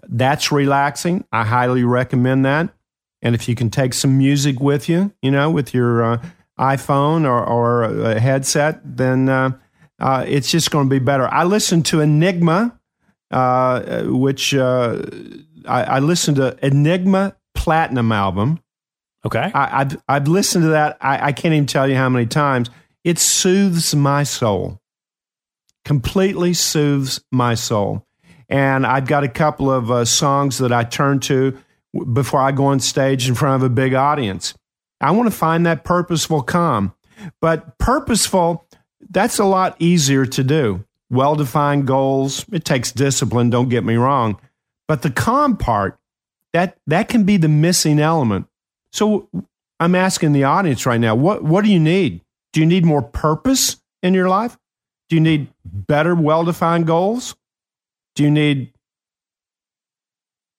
That's 0.08 0.52
relaxing. 0.52 1.26
I 1.32 1.46
highly 1.46 1.84
recommend 1.84 2.46
that. 2.46 2.74
And 3.22 3.36
if 3.36 3.48
you 3.48 3.56
can 3.56 3.70
take 3.70 3.94
some 3.94 4.18
music 4.18 4.60
with 4.60 4.90
you, 4.90 5.14
you 5.22 5.32
know, 5.32 5.50
with 5.52 5.74
your 5.74 6.04
uh, 6.04 6.26
iPhone 6.60 7.26
or, 7.26 7.44
or, 7.44 7.84
a 7.84 8.20
headset, 8.20 8.82
then 8.84 9.30
uh, 9.30 9.52
uh 10.00 10.26
it's 10.28 10.50
just 10.50 10.72
going 10.72 10.88
to 10.88 10.90
be 10.90 11.00
better. 11.00 11.28
I 11.32 11.44
listened 11.44 11.86
to 11.88 12.02
Enigma, 12.02 12.80
uh, 13.30 14.04
which 14.04 14.54
uh, 14.54 15.02
I, 15.68 15.84
I, 15.84 16.00
listened 16.00 16.38
to 16.38 16.58
Enigma 16.66 17.36
Platinum 17.54 18.12
album. 18.12 18.60
Okay. 19.26 19.52
I, 19.54 19.80
have 19.80 20.04
I've 20.10 20.28
listened 20.28 20.64
to 20.64 20.70
that. 20.70 20.98
I, 21.00 21.28
I 21.28 21.32
can't 21.32 21.54
even 21.54 21.68
tell 21.68 21.88
you 21.88 21.96
how 21.96 22.10
many 22.10 22.26
times. 22.26 22.70
It 23.04 23.20
soothes 23.20 23.96
my 23.96 24.24
soul, 24.24 24.80
completely 25.86 26.54
soothes 26.54 27.22
my 27.32 27.56
soul. 27.56 28.06
And 28.52 28.86
I've 28.86 29.08
got 29.08 29.24
a 29.24 29.30
couple 29.30 29.72
of 29.72 29.90
uh, 29.90 30.04
songs 30.04 30.58
that 30.58 30.74
I 30.74 30.84
turn 30.84 31.22
to 31.22 31.58
before 32.12 32.42
I 32.42 32.52
go 32.52 32.66
on 32.66 32.82
stage 32.82 33.30
in 33.30 33.34
front 33.34 33.64
of 33.64 33.72
a 33.72 33.74
big 33.74 33.94
audience. 33.94 34.54
I 35.00 35.12
want 35.12 35.32
to 35.32 35.36
find 35.36 35.66
that 35.66 35.86
purposeful 35.86 36.44
calm. 36.44 36.94
But 37.40 37.78
purposeful, 37.78 38.68
that's 39.10 39.40
a 39.40 39.46
lot 39.46 39.78
easier 39.80 40.26
to 40.26 40.44
do. 40.44 40.84
Well 41.10 41.36
defined 41.36 41.88
goals, 41.88 42.46
it 42.52 42.66
takes 42.66 42.92
discipline, 42.92 43.50
don't 43.50 43.70
get 43.70 43.86
me 43.86 43.96
wrong. 43.96 44.40
But 44.88 45.02
the 45.02 45.12
calm 45.12 45.56
part, 45.56 45.98
that, 46.52 46.78
that 46.88 47.08
can 47.08 47.24
be 47.24 47.38
the 47.38 47.48
missing 47.48 48.00
element. 48.00 48.48
So 48.92 49.30
I'm 49.80 49.96
asking 49.96 50.34
the 50.34 50.44
audience 50.44 50.86
right 50.86 51.00
now 51.00 51.16
what, 51.16 51.44
what 51.44 51.64
do 51.64 51.72
you 51.72 51.80
need? 51.80 52.22
Do 52.52 52.60
you 52.60 52.66
need 52.66 52.84
more 52.84 53.02
purpose 53.02 53.78
in 54.04 54.14
your 54.14 54.28
life? 54.28 54.58
Do 55.08 55.16
you 55.16 55.22
need 55.22 55.48
better, 55.64 56.16
well 56.16 56.44
defined 56.44 56.86
goals? 56.86 57.36
Do 58.16 58.24
you 58.24 58.32
need 58.32 58.74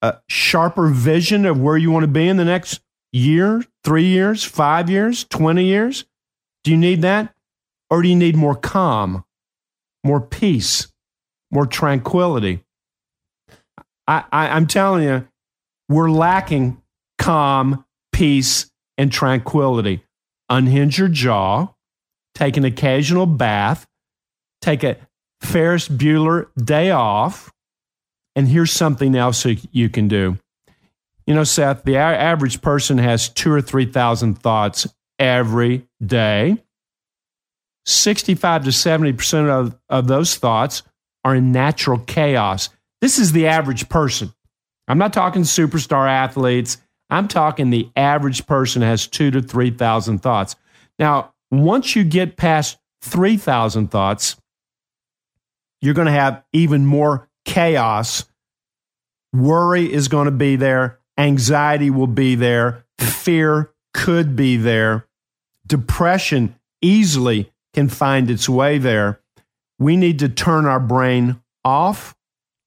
a 0.00 0.16
sharper 0.28 0.88
vision 0.88 1.46
of 1.46 1.60
where 1.60 1.76
you 1.76 1.90
want 1.90 2.04
to 2.04 2.08
be 2.08 2.28
in 2.28 2.36
the 2.36 2.44
next 2.44 2.80
year, 3.12 3.64
three 3.84 4.06
years, 4.06 4.42
five 4.44 4.90
years, 4.90 5.24
20 5.24 5.64
years? 5.64 6.04
Do 6.64 6.70
you 6.70 6.76
need 6.76 7.02
that? 7.02 7.34
Or 7.90 8.02
do 8.02 8.08
you 8.08 8.16
need 8.16 8.36
more 8.36 8.56
calm, 8.56 9.24
more 10.02 10.20
peace, 10.20 10.88
more 11.50 11.66
tranquility? 11.66 12.64
I, 14.08 14.24
I, 14.32 14.48
I'm 14.48 14.66
telling 14.66 15.04
you, 15.04 15.28
we're 15.88 16.10
lacking 16.10 16.80
calm, 17.18 17.84
peace, 18.12 18.70
and 18.96 19.12
tranquility. 19.12 20.04
Unhinge 20.48 20.98
your 20.98 21.08
jaw, 21.08 21.68
take 22.34 22.56
an 22.56 22.64
occasional 22.64 23.26
bath, 23.26 23.86
take 24.60 24.82
a 24.84 24.96
Ferris 25.42 25.88
Bueller 25.88 26.46
day 26.56 26.90
off. 26.90 27.52
And 28.34 28.48
here's 28.48 28.72
something 28.72 29.14
else 29.14 29.44
you 29.72 29.90
can 29.90 30.08
do. 30.08 30.38
You 31.26 31.34
know, 31.34 31.44
Seth, 31.44 31.84
the 31.84 31.96
average 31.96 32.62
person 32.62 32.98
has 32.98 33.28
two 33.28 33.52
or 33.52 33.60
3,000 33.60 34.34
thoughts 34.34 34.88
every 35.18 35.86
day. 36.04 36.56
65 37.84 38.64
to 38.64 38.70
70% 38.70 39.48
of, 39.48 39.78
of 39.88 40.06
those 40.06 40.36
thoughts 40.36 40.82
are 41.24 41.34
in 41.34 41.52
natural 41.52 41.98
chaos. 41.98 42.70
This 43.00 43.18
is 43.18 43.32
the 43.32 43.46
average 43.46 43.88
person. 43.88 44.32
I'm 44.88 44.98
not 44.98 45.12
talking 45.12 45.42
superstar 45.42 46.08
athletes. 46.08 46.78
I'm 47.10 47.28
talking 47.28 47.70
the 47.70 47.90
average 47.94 48.46
person 48.46 48.82
has 48.82 49.06
two 49.06 49.30
to 49.32 49.42
3,000 49.42 50.20
thoughts. 50.20 50.56
Now, 50.98 51.34
once 51.50 51.94
you 51.94 52.04
get 52.04 52.36
past 52.36 52.78
3,000 53.02 53.90
thoughts, 53.90 54.36
you're 55.82 55.94
going 55.94 56.06
to 56.06 56.12
have 56.12 56.42
even 56.52 56.86
more 56.86 57.28
chaos. 57.44 58.24
Worry 59.34 59.92
is 59.92 60.08
going 60.08 60.26
to 60.26 60.30
be 60.30 60.56
there. 60.56 60.98
Anxiety 61.18 61.90
will 61.90 62.06
be 62.06 62.34
there. 62.36 62.86
Fear, 62.98 63.72
could 63.92 64.34
be 64.34 64.56
there. 64.56 65.06
Depression 65.66 66.54
easily 66.80 67.52
can 67.74 67.88
find 67.88 68.30
its 68.30 68.48
way 68.48 68.78
there. 68.78 69.20
We 69.78 69.96
need 69.96 70.18
to 70.20 70.28
turn 70.28 70.66
our 70.66 70.80
brain 70.80 71.40
off 71.64 72.16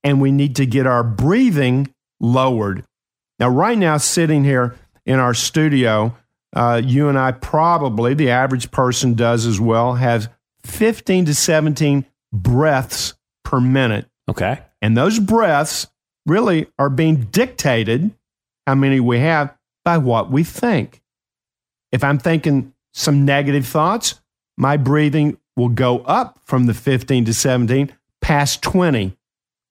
and 0.03 0.21
we 0.21 0.31
need 0.31 0.55
to 0.57 0.65
get 0.65 0.85
our 0.85 1.03
breathing 1.03 1.93
lowered. 2.19 2.83
Now, 3.39 3.49
right 3.49 3.77
now, 3.77 3.97
sitting 3.97 4.43
here 4.43 4.75
in 5.05 5.19
our 5.19 5.33
studio, 5.33 6.15
uh, 6.55 6.81
you 6.83 7.09
and 7.09 7.17
I 7.17 7.31
probably, 7.31 8.13
the 8.13 8.29
average 8.29 8.71
person 8.71 9.13
does 9.13 9.45
as 9.45 9.59
well, 9.59 9.95
has 9.95 10.29
15 10.63 11.25
to 11.25 11.35
17 11.35 12.05
breaths 12.35 13.13
per 13.43 13.59
minute. 13.59 14.07
Okay. 14.29 14.61
And 14.81 14.95
those 14.95 15.19
breaths 15.19 15.87
really 16.25 16.67
are 16.77 16.89
being 16.89 17.25
dictated, 17.25 18.11
how 18.67 18.75
many 18.75 18.99
we 18.99 19.19
have, 19.19 19.55
by 19.83 19.97
what 19.97 20.31
we 20.31 20.43
think. 20.43 21.01
If 21.91 22.03
I'm 22.03 22.17
thinking 22.17 22.73
some 22.93 23.25
negative 23.25 23.67
thoughts, 23.67 24.19
my 24.57 24.77
breathing 24.77 25.37
will 25.55 25.69
go 25.69 25.99
up 25.99 26.39
from 26.45 26.65
the 26.65 26.73
15 26.73 27.25
to 27.25 27.33
17 27.33 27.93
past 28.21 28.61
20. 28.63 29.15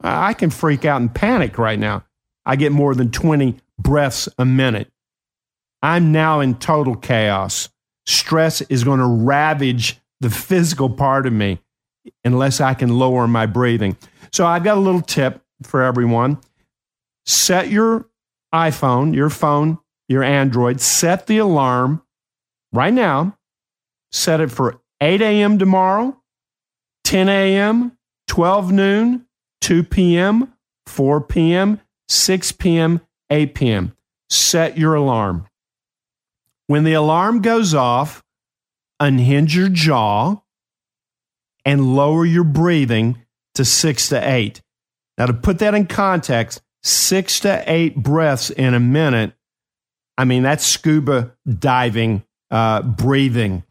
I 0.01 0.35
can 0.35 0.51
freak 0.51 0.85
out 0.85 1.01
and 1.01 1.15
panic 1.15 1.59
right 1.59 1.79
now. 1.79 2.05
I 2.47 2.57
get 2.57 2.73
more 2.73 2.95
than 2.95 3.11
20 3.11 3.57
breaths 3.79 4.29
a 4.39 4.45
minute. 4.45 4.91
I'm 5.83 6.13
now 6.13 6.41
in 6.41 6.55
total 6.55 6.95
chaos. 6.95 7.69
Stress 8.07 8.61
is 8.63 8.85
going 8.85 9.01
to 9.01 9.07
ravage 9.07 9.99
the 10.21 10.31
physical 10.31 10.89
part 10.89 11.27
of 11.27 11.33
me 11.33 11.61
unless 12.25 12.61
I 12.61 12.75
can 12.75 12.99
lower 12.99 13.27
my 13.27 13.47
breathing. 13.47 13.97
So 14.33 14.47
I've 14.47 14.65
got 14.65 14.77
a 14.77 14.81
little 14.81 15.01
tip 15.01 15.43
for 15.63 15.83
everyone. 15.83 16.39
Set 17.27 17.69
your 17.69 18.09
iPhone, 18.55 19.15
your 19.15 19.31
phone, 19.31 19.79
your 20.09 20.23
Android, 20.23 20.81
set 20.81 21.27
the 21.27 21.39
alarm 21.39 22.03
right 22.73 22.93
now. 22.93 23.37
Set 24.13 24.41
it 24.41 24.51
for 24.51 24.81
8 25.01 25.21
a.m. 25.23 25.59
tomorrow, 25.59 26.17
10 27.05 27.29
a.m., 27.29 27.99
12 28.29 28.73
noon, 28.73 29.27
2 29.61 29.83
p.m., 29.83 30.53
4 30.87 31.21
p.m., 31.23 31.81
6 32.09 32.53
p.m., 32.53 33.01
8 33.31 33.55
p.m. 33.55 33.97
Set 34.31 34.79
your 34.79 34.95
alarm. 34.95 35.47
When 36.67 36.85
the 36.85 36.95
alarm 36.95 37.43
goes 37.43 37.75
off, 37.75 38.23
unhinge 39.01 39.57
your 39.57 39.69
jaw 39.69 40.44
and 41.65 41.95
lower 41.95 42.25
your 42.25 42.45
breathing 42.45 43.19
to 43.55 43.65
six 43.65 44.09
to 44.09 44.31
eight. 44.31 44.61
Now, 45.19 45.27
to 45.27 45.33
put 45.33 45.59
that 45.61 45.75
in 45.75 45.87
context, 45.87 46.61
six 46.83 47.41
to 47.41 47.63
eight 47.67 47.97
breaths 47.97 48.51
in 48.51 48.75
a 48.75 48.81
minute, 48.81 49.33
I 50.19 50.25
mean, 50.25 50.43
that's 50.43 50.65
scuba 50.65 51.35
diving 51.47 52.25
uh, 52.51 52.83
breathing. 52.83 53.65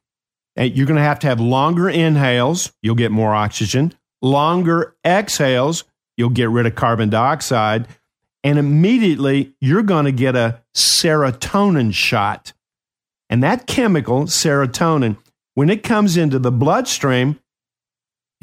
And 0.55 0.75
you're 0.75 0.87
going 0.87 0.97
to 0.97 1.03
have 1.03 1.19
to 1.19 1.27
have 1.27 1.39
longer 1.39 1.89
inhales, 1.89 2.71
you'll 2.81 2.95
get 2.95 3.11
more 3.11 3.33
oxygen, 3.33 3.93
longer 4.21 4.95
exhales, 5.05 5.83
you'll 6.15 6.29
get 6.29 6.49
rid 6.49 6.65
of 6.65 6.75
carbon 6.75 7.09
dioxide, 7.09 7.87
and 8.43 8.59
immediately 8.59 9.55
you're 9.61 9.83
going 9.83 10.05
to 10.05 10.11
get 10.11 10.35
a 10.35 10.61
serotonin 10.75 11.93
shot. 11.93 12.53
And 13.29 13.41
that 13.41 13.65
chemical, 13.65 14.25
serotonin, 14.25 15.17
when 15.55 15.69
it 15.69 15.81
comes 15.81 16.17
into 16.17 16.39
the 16.39 16.51
bloodstream, 16.51 17.39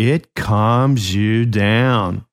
it 0.08 0.34
calms 0.34 1.14
you 1.14 1.44
down. 1.44 2.24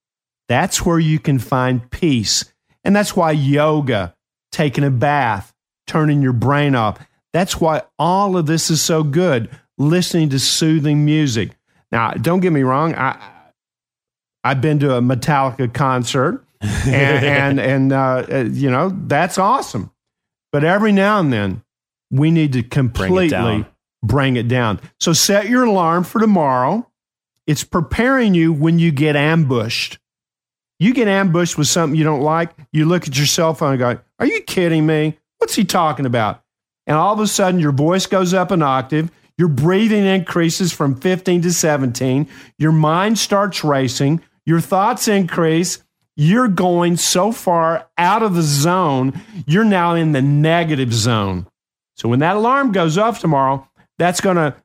That's 0.47 0.85
where 0.85 0.99
you 0.99 1.19
can 1.19 1.37
find 1.37 1.91
peace. 1.91 2.45
And 2.85 2.95
that's 2.95 3.13
why 3.13 3.31
yoga, 3.31 4.15
taking 4.53 4.85
a 4.85 4.89
bath, 4.89 5.53
turning 5.85 6.21
your 6.21 6.31
brain 6.31 6.75
off, 6.75 6.97
that's 7.33 7.59
why 7.59 7.81
all 7.99 8.37
of 8.37 8.45
this 8.45 8.69
is 8.69 8.81
so 8.81 9.03
good. 9.03 9.49
Listening 9.77 10.29
to 10.29 10.39
soothing 10.39 11.03
music. 11.03 11.57
Now, 11.91 12.11
don't 12.11 12.39
get 12.39 12.53
me 12.53 12.63
wrong. 12.63 12.95
I, 12.95 13.19
I've 14.45 14.61
been 14.61 14.79
to 14.79 14.95
a 14.95 15.01
Metallica 15.01 15.71
concert, 15.71 16.45
and 16.61 17.25
and, 17.25 17.59
and 17.59 17.93
uh, 17.93 18.25
uh, 18.31 18.45
you 18.49 18.71
know 18.71 18.97
that's 19.07 19.37
awesome. 19.37 19.91
But 20.51 20.63
every 20.63 20.93
now 20.93 21.19
and 21.19 21.31
then, 21.31 21.63
we 22.09 22.31
need 22.31 22.53
to 22.53 22.63
completely 22.63 23.29
bring 23.29 23.59
it, 23.59 23.67
bring 24.01 24.35
it 24.37 24.47
down. 24.47 24.79
So 24.99 25.13
set 25.13 25.49
your 25.49 25.65
alarm 25.65 26.05
for 26.05 26.19
tomorrow. 26.19 26.86
It's 27.47 27.63
preparing 27.63 28.35
you 28.35 28.51
when 28.51 28.77
you 28.77 28.91
get 28.91 29.15
ambushed. 29.15 29.97
You 30.79 30.93
get 30.93 31.07
ambushed 31.07 31.57
with 31.57 31.67
something 31.67 31.97
you 31.97 32.03
don't 32.03 32.21
like, 32.21 32.51
you 32.71 32.85
look 32.85 33.07
at 33.07 33.17
your 33.17 33.25
cell 33.25 33.53
phone 33.53 33.71
and 33.71 33.79
go, 33.79 33.99
Are 34.19 34.27
you 34.27 34.41
kidding 34.41 34.85
me? 34.85 35.17
What's 35.39 35.55
he 35.55 35.63
talking 35.63 36.05
about? 36.05 36.43
And 36.85 36.95
all 36.95 37.13
of 37.13 37.19
a 37.19 37.27
sudden, 37.27 37.59
your 37.59 37.71
voice 37.71 38.05
goes 38.05 38.33
up 38.33 38.51
an 38.51 38.61
octave, 38.61 39.09
your 39.37 39.47
breathing 39.47 40.05
increases 40.05 40.71
from 40.73 40.95
15 40.95 41.43
to 41.43 41.53
17, 41.53 42.27
your 42.57 42.71
mind 42.71 43.17
starts 43.17 43.63
racing, 43.63 44.21
your 44.45 44.61
thoughts 44.61 45.07
increase. 45.07 45.83
You're 46.19 46.47
going 46.47 46.97
so 46.97 47.31
far 47.31 47.87
out 47.95 48.23
of 48.23 48.33
the 48.33 48.41
zone, 48.41 49.21
you're 49.45 49.63
now 49.63 49.93
in 49.93 50.13
the 50.13 50.21
negative 50.21 50.91
zone. 50.91 51.45
So 51.95 52.09
when 52.09 52.19
that 52.19 52.35
alarm 52.35 52.71
goes 52.71 52.97
off 52.97 53.19
tomorrow, 53.19 53.67
that's 53.99 54.19
going 54.19 54.37
to 54.37 54.55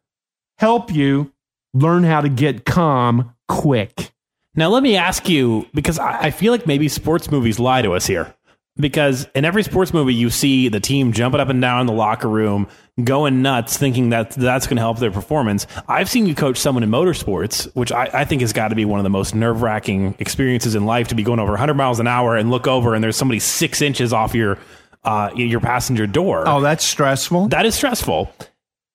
help 0.57 0.91
you 0.91 1.30
learn 1.75 2.05
how 2.05 2.20
to 2.20 2.29
get 2.29 2.64
calm 2.64 3.35
quick. 3.49 4.12
Now, 4.55 4.68
let 4.68 4.83
me 4.83 4.97
ask 4.97 5.29
you 5.29 5.66
because 5.73 5.99
I 5.99 6.31
feel 6.31 6.53
like 6.53 6.66
maybe 6.66 6.89
sports 6.89 7.31
movies 7.31 7.59
lie 7.59 7.83
to 7.83 7.93
us 7.93 8.07
here. 8.07 8.35
Because 8.77 9.27
in 9.35 9.45
every 9.45 9.62
sports 9.62 9.93
movie, 9.93 10.14
you 10.14 10.31
see 10.31 10.68
the 10.68 10.81
team 10.81 11.12
jumping 11.12 11.41
up 11.41 11.49
and 11.51 11.61
down 11.61 11.83
in 11.83 11.87
the 11.87 11.93
locker 11.93 12.29
room, 12.29 12.68
going 13.03 13.43
nuts, 13.43 13.77
thinking 13.77 14.11
that 14.11 14.31
that's 14.31 14.66
going 14.66 14.77
to 14.77 14.83
help 14.83 14.99
their 14.99 15.11
performance. 15.11 15.66
I've 15.89 16.09
seen 16.09 16.25
you 16.25 16.35
coach 16.35 16.57
someone 16.57 16.83
in 16.83 16.89
motorsports, 16.91 17.70
which 17.75 17.93
I, 17.93 18.09
I 18.12 18.25
think 18.25 18.41
has 18.41 18.55
got 18.55 18.68
to 18.68 18.75
be 18.75 18.87
one 18.87 18.99
of 18.99 19.05
the 19.05 19.11
most 19.11 19.35
nerve 19.35 19.61
wracking 19.61 20.14
experiences 20.18 20.75
in 20.75 20.87
life 20.87 21.09
to 21.09 21.14
be 21.14 21.23
going 21.23 21.39
over 21.39 21.53
100 21.53 21.75
miles 21.75 22.01
an 22.01 22.07
hour 22.07 22.35
and 22.35 22.51
look 22.51 22.66
over 22.66 22.95
and 22.95 23.05
there's 23.05 23.16
somebody 23.16 23.41
six 23.41 23.83
inches 23.83 24.14
off 24.14 24.35
your 24.35 24.59
uh, 25.05 25.31
your 25.35 25.61
passenger 25.61 26.07
door. 26.07 26.45
Oh, 26.47 26.61
that's 26.61 26.85
stressful. 26.85 27.49
That 27.49 27.66
is 27.66 27.75
stressful. 27.75 28.33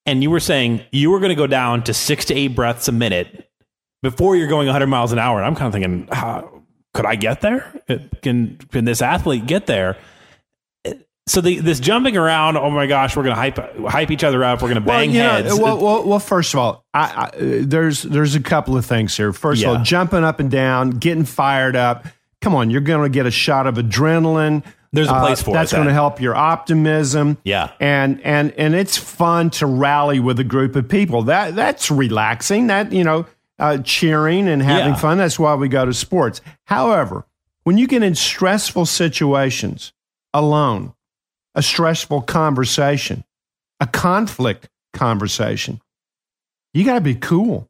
And 0.07 0.23
you 0.23 0.31
were 0.31 0.39
saying 0.39 0.81
you 0.91 1.11
were 1.11 1.19
going 1.19 1.29
to 1.29 1.35
go 1.35 1.47
down 1.47 1.83
to 1.83 1.93
six 1.93 2.25
to 2.25 2.33
eight 2.33 2.55
breaths 2.55 2.87
a 2.87 2.93
minute 2.93 3.51
before 4.01 4.37
you're 4.37 4.47
going 4.47 4.67
100 4.67 4.87
miles 4.87 5.11
an 5.11 5.19
hour. 5.19 5.37
And 5.37 5.45
I'm 5.45 5.53
kind 5.53 5.67
of 5.67 5.73
thinking, 5.73 6.07
how, 6.09 6.63
could 6.93 7.05
I 7.05 7.15
get 7.15 7.41
there? 7.41 7.71
Can 8.23 8.57
can 8.71 8.85
this 8.85 9.01
athlete 9.01 9.45
get 9.45 9.67
there? 9.67 9.97
Eh, 10.85 10.93
so 11.27 11.41
the, 11.41 11.59
this 11.59 11.79
jumping 11.79 12.15
around, 12.15 12.57
oh 12.57 12.69
my 12.69 12.87
gosh, 12.87 13.15
we're 13.15 13.23
going 13.23 13.35
to 13.35 13.39
hype 13.39 13.77
hype 13.85 14.09
each 14.09 14.23
other 14.23 14.43
up. 14.43 14.61
We're 14.61 14.69
going 14.69 14.81
to 14.81 14.87
bang 14.87 15.13
well, 15.13 15.43
heads. 15.43 15.55
Know, 15.55 15.63
well, 15.63 15.77
well, 15.77 16.03
well, 16.07 16.19
first 16.19 16.53
of 16.53 16.59
all, 16.59 16.85
I, 16.93 17.29
I, 17.33 17.37
there's 17.37 18.01
there's 18.03 18.33
a 18.35 18.39
couple 18.39 18.77
of 18.77 18.85
things 18.85 19.15
here. 19.15 19.33
First 19.33 19.61
yeah. 19.61 19.71
of 19.71 19.77
all, 19.77 19.83
jumping 19.83 20.23
up 20.23 20.39
and 20.39 20.49
down, 20.49 20.91
getting 20.91 21.25
fired 21.25 21.75
up. 21.75 22.07
Come 22.41 22.55
on, 22.55 22.69
you're 22.69 22.81
going 22.81 23.03
to 23.03 23.13
get 23.13 23.25
a 23.25 23.31
shot 23.31 23.67
of 23.67 23.75
adrenaline. 23.75 24.63
There's 24.91 25.07
a 25.07 25.13
uh, 25.13 25.25
place 25.25 25.41
uh, 25.41 25.45
for 25.45 25.53
that's 25.53 25.73
going 25.73 25.87
to 25.87 25.93
help 25.93 26.21
your 26.21 26.35
optimism. 26.35 27.37
Yeah, 27.43 27.71
and 27.79 28.21
and 28.21 28.51
and 28.53 28.75
it's 28.75 28.97
fun 28.97 29.49
to 29.51 29.65
rally 29.65 30.19
with 30.19 30.39
a 30.39 30.43
group 30.43 30.75
of 30.75 30.87
people. 30.87 31.23
That 31.23 31.55
that's 31.55 31.91
relaxing. 31.91 32.67
That 32.67 32.91
you 32.91 33.03
know, 33.03 33.25
uh, 33.59 33.79
cheering 33.79 34.47
and 34.47 34.61
having 34.61 34.93
yeah. 34.93 34.99
fun. 34.99 35.17
That's 35.17 35.37
why 35.37 35.55
we 35.55 35.67
go 35.67 35.85
to 35.85 35.93
sports. 35.93 36.41
However, 36.65 37.25
when 37.63 37.77
you 37.77 37.87
get 37.87 38.03
in 38.03 38.15
stressful 38.15 38.85
situations 38.85 39.93
alone, 40.33 40.93
a 41.53 41.61
stressful 41.61 42.21
conversation, 42.21 43.23
a 43.79 43.87
conflict 43.87 44.69
conversation, 44.93 45.81
you 46.73 46.85
got 46.85 46.95
to 46.95 47.01
be 47.01 47.15
cool. 47.15 47.69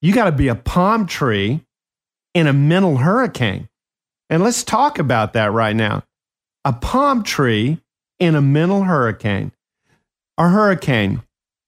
You 0.00 0.14
got 0.14 0.24
to 0.24 0.32
be 0.32 0.48
a 0.48 0.54
palm 0.54 1.06
tree 1.06 1.64
in 2.34 2.46
a 2.46 2.52
mental 2.52 2.96
hurricane. 2.96 3.68
And 4.30 4.42
let's 4.42 4.64
talk 4.64 4.98
about 4.98 5.34
that 5.34 5.52
right 5.52 5.76
now 5.76 6.04
a 6.64 6.72
palm 6.72 7.22
tree 7.22 7.80
in 8.18 8.34
a 8.34 8.42
mental 8.42 8.84
hurricane. 8.84 9.52
A 10.38 10.48
hurricane, 10.48 11.16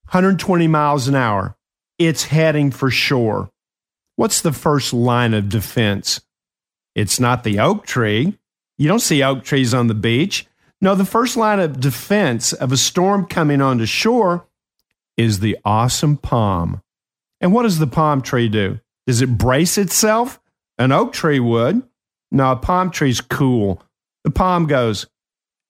120 0.07 0.67
miles 0.69 1.09
an 1.09 1.15
hour, 1.15 1.57
it's 1.99 2.25
heading 2.25 2.71
for 2.71 2.91
shore. 2.91 3.51
What's 4.17 4.41
the 4.41 4.53
first 4.53 4.93
line 4.93 5.35
of 5.35 5.49
defense? 5.49 6.21
It's 6.95 7.19
not 7.19 7.45
the 7.45 7.59
oak 7.59 7.87
tree. 7.87 8.39
You 8.79 8.89
don't 8.89 9.01
see 9.01 9.23
oak 9.23 9.45
trees 9.45 9.75
on 9.75 9.89
the 9.89 9.95
beach. 9.95 10.47
No, 10.81 10.95
the 10.95 11.05
first 11.05 11.37
line 11.37 11.61
of 11.61 11.81
defense 11.81 12.53
of 12.53 12.71
a 12.73 12.77
storm 12.77 13.27
coming 13.27 13.61
onto 13.61 13.87
shore 13.87 14.47
is 15.17 15.41
the 15.41 15.59
awesome 15.65 16.17
palm. 16.17 16.83
And 17.41 17.53
what 17.53 17.63
does 17.63 17.79
the 17.79 17.87
palm 17.87 18.23
tree 18.23 18.49
do? 18.49 18.81
Does 19.07 19.21
it 19.21 19.39
brace 19.39 19.77
itself? 19.79 20.41
An 20.79 20.93
oak 20.93 21.13
tree 21.13 21.41
would. 21.41 21.83
No, 22.31 22.53
a 22.53 22.57
palm 22.57 22.91
tree's 22.91 23.21
cool. 23.21 23.83
The 24.25 24.31
palm 24.31 24.67
goes, 24.67 25.07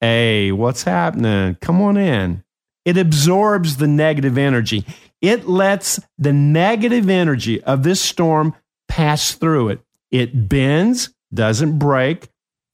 Hey, 0.01 0.51
what's 0.51 0.83
happening? 0.83 1.57
Come 1.61 1.81
on 1.81 1.97
in. 1.97 2.43
It 2.85 2.97
absorbs 2.97 3.77
the 3.77 3.87
negative 3.87 4.37
energy. 4.37 4.85
It 5.21 5.47
lets 5.47 5.99
the 6.17 6.33
negative 6.33 7.09
energy 7.09 7.63
of 7.63 7.83
this 7.83 8.01
storm 8.01 8.53
pass 8.87 9.33
through 9.33 9.69
it. 9.69 9.79
It 10.11 10.47
bends, 10.47 11.13
doesn't 11.33 11.79
break. 11.79 12.29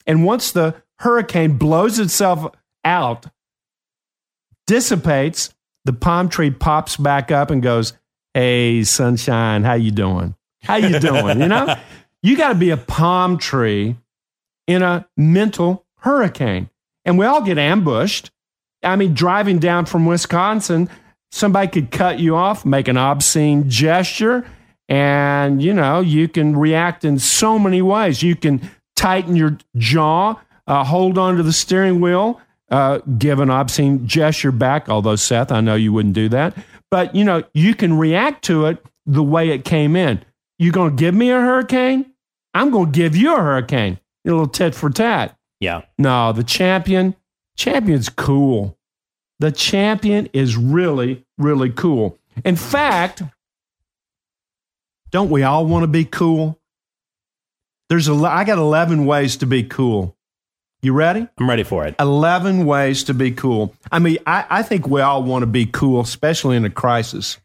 And 0.06 0.26
once 0.26 0.52
the 0.52 0.76
hurricane 1.00 1.58
blows 1.58 2.00
itself 2.00 2.54
out, 2.84 3.28
dissipates, 4.68 5.54
the 5.86 5.94
palm 5.94 6.30
tree 6.30 6.52
pops 6.52 6.98
back 6.98 7.32
up 7.32 7.50
and 7.50 7.64
goes, 7.64 7.94
"Hey, 8.34 8.84
sunshine, 8.84 9.64
how 9.64 9.74
you 9.74 9.92
doing? 9.92 10.36
How 10.62 10.76
you 10.76 11.00
doing? 11.00 11.40
you 11.40 11.48
know, 11.48 11.76
you 12.22 12.38
got 12.38 12.50
to 12.50 12.56
be 12.56 12.70
a 12.70 12.78
palm 12.78 13.38
tree 13.38 13.96
in 14.72 14.82
a 14.82 15.08
mental 15.18 15.86
hurricane, 15.98 16.70
and 17.06 17.18
we 17.18 17.26
all 17.26 17.42
get 17.42 17.58
ambushed. 17.58 18.32
I 18.84 18.96
mean, 18.96 19.14
driving 19.14 19.60
down 19.60 19.86
from 19.86 20.06
Wisconsin, 20.06 20.90
somebody 21.32 21.68
could 21.68 21.92
cut 21.92 22.20
you 22.20 22.36
off, 22.36 22.66
make 22.66 22.88
an 22.88 22.98
obscene 22.98 23.70
gesture, 23.70 24.46
and 24.90 25.62
you 25.62 25.74
know 25.74 26.00
you 26.00 26.28
can 26.28 26.56
react 26.58 27.06
in 27.06 27.20
so 27.20 27.60
many 27.60 27.82
ways. 27.82 28.24
You 28.24 28.36
can 28.36 28.62
tighten 28.96 29.36
your 29.36 29.58
jaw, 29.78 30.36
uh, 30.68 30.84
hold 30.84 31.18
on 31.18 31.38
to 31.38 31.44
the 31.44 31.54
steering 31.54 32.02
wheel." 32.02 32.40
Uh, 32.70 33.00
give 33.18 33.42
an 33.42 33.50
obscene 33.50 34.08
gesture 34.08 34.50
back, 34.50 34.88
although 34.88 35.18
Seth, 35.18 35.52
I 35.52 35.60
know 35.60 35.76
you 35.76 35.92
wouldn't 35.92 36.14
do 36.14 36.30
that. 36.30 36.56
But 36.90 37.14
you 37.14 37.26
know, 37.26 37.44
you 37.54 37.76
can 37.76 37.98
react 37.98 38.46
to 38.46 38.66
it 38.68 38.82
the 39.06 39.24
way 39.24 39.50
it 39.50 39.66
came 39.66 39.98
in. 39.98 40.24
You're 40.58 40.72
gonna 40.72 40.92
give 40.92 41.16
me 41.16 41.32
a 41.32 41.40
hurricane? 41.42 42.06
I'm 42.54 42.70
gonna 42.70 42.92
give 42.92 43.16
you 43.16 43.36
a 43.36 43.42
hurricane. 43.42 44.00
A 44.26 44.30
little 44.30 44.48
tit 44.48 44.76
for 44.76 44.90
tat. 44.90 45.38
Yeah. 45.60 45.82
No, 45.98 46.32
the 46.34 46.44
champion, 46.44 47.16
champion's 47.56 48.10
cool. 48.10 48.78
The 49.40 49.52
champion 49.52 50.30
is 50.34 50.56
really, 50.56 51.26
really 51.38 51.72
cool. 51.72 52.18
In 52.46 52.56
fact, 52.56 53.24
don't 55.12 55.30
we 55.30 55.44
all 55.44 55.66
want 55.66 55.84
to 55.84 55.88
be 55.88 56.06
cool? 56.06 56.60
There's 57.90 58.08
a, 58.08 58.14
I 58.14 58.44
got 58.44 58.58
11 58.58 59.06
ways 59.06 59.38
to 59.38 59.46
be 59.46 59.64
cool. 59.64 60.16
You 60.82 60.94
ready? 60.94 61.28
I'm 61.38 61.50
ready 61.50 61.64
for 61.64 61.86
it. 61.86 61.96
11 62.00 62.66
ways 62.66 63.04
to 63.04 63.14
be 63.14 63.32
cool. 63.32 63.76
I 63.92 64.00
mean, 64.00 64.18
I, 64.26 64.46
I 64.50 64.64
think 64.64 64.88
we 64.88 65.02
all 65.02 65.22
want 65.24 65.44
to 65.44 65.48
be 65.48 65.66
cool, 65.66 66.02
especially 66.02 66.58
in 66.58 66.66
a 66.66 66.70
crisis. 66.70 67.38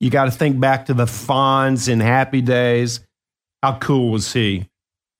You 0.00 0.10
got 0.10 0.26
to 0.26 0.30
think 0.30 0.60
back 0.60 0.86
to 0.86 0.94
the 0.94 1.06
Fonz 1.06 1.88
in 1.88 2.00
Happy 2.00 2.42
Days. 2.42 3.00
How 3.62 3.78
cool 3.78 4.10
was 4.10 4.32
he? 4.32 4.68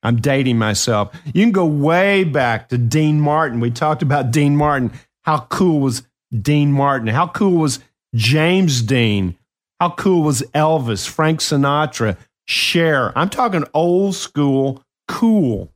I'm 0.05 0.17
dating 0.17 0.59
myself. 0.59 1.17
You 1.33 1.43
can 1.43 1.53
go 1.53 1.65
way 1.65 2.25
back 2.25 2.69
to 2.69 2.79
Dean 2.79 3.21
Martin. 3.21 3.59
We 3.59 3.71
talked 3.71 4.03
about 4.03 4.31
Dean 4.31 4.57
Martin. 4.57 4.93
How 5.23 5.41
cool 5.51 5.81
was 5.81 6.03
Dean 6.31 6.71
Martin? 6.71 7.09
How 7.09 7.29
cool 7.29 7.59
was 7.59 7.81
James 8.15 8.83
Dean? 8.83 9.37
How 9.81 9.91
cool 9.91 10.23
was 10.23 10.43
Elvis, 10.55 11.09
Frank 11.09 11.41
Sinatra, 11.41 12.17
Cher? 12.45 13.17
I'm 13.19 13.31
talking 13.31 13.65
old 13.75 14.15
school 14.15 14.85
cool. 15.09 15.73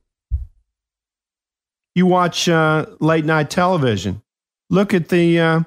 You 1.95 2.05
watch 2.05 2.47
uh, 2.47 2.85
late 2.99 3.25
night 3.25 3.49
television. 3.49 4.21
Look 4.69 4.93
at 4.93 5.09
the 5.09 5.39
uh, 5.39 5.59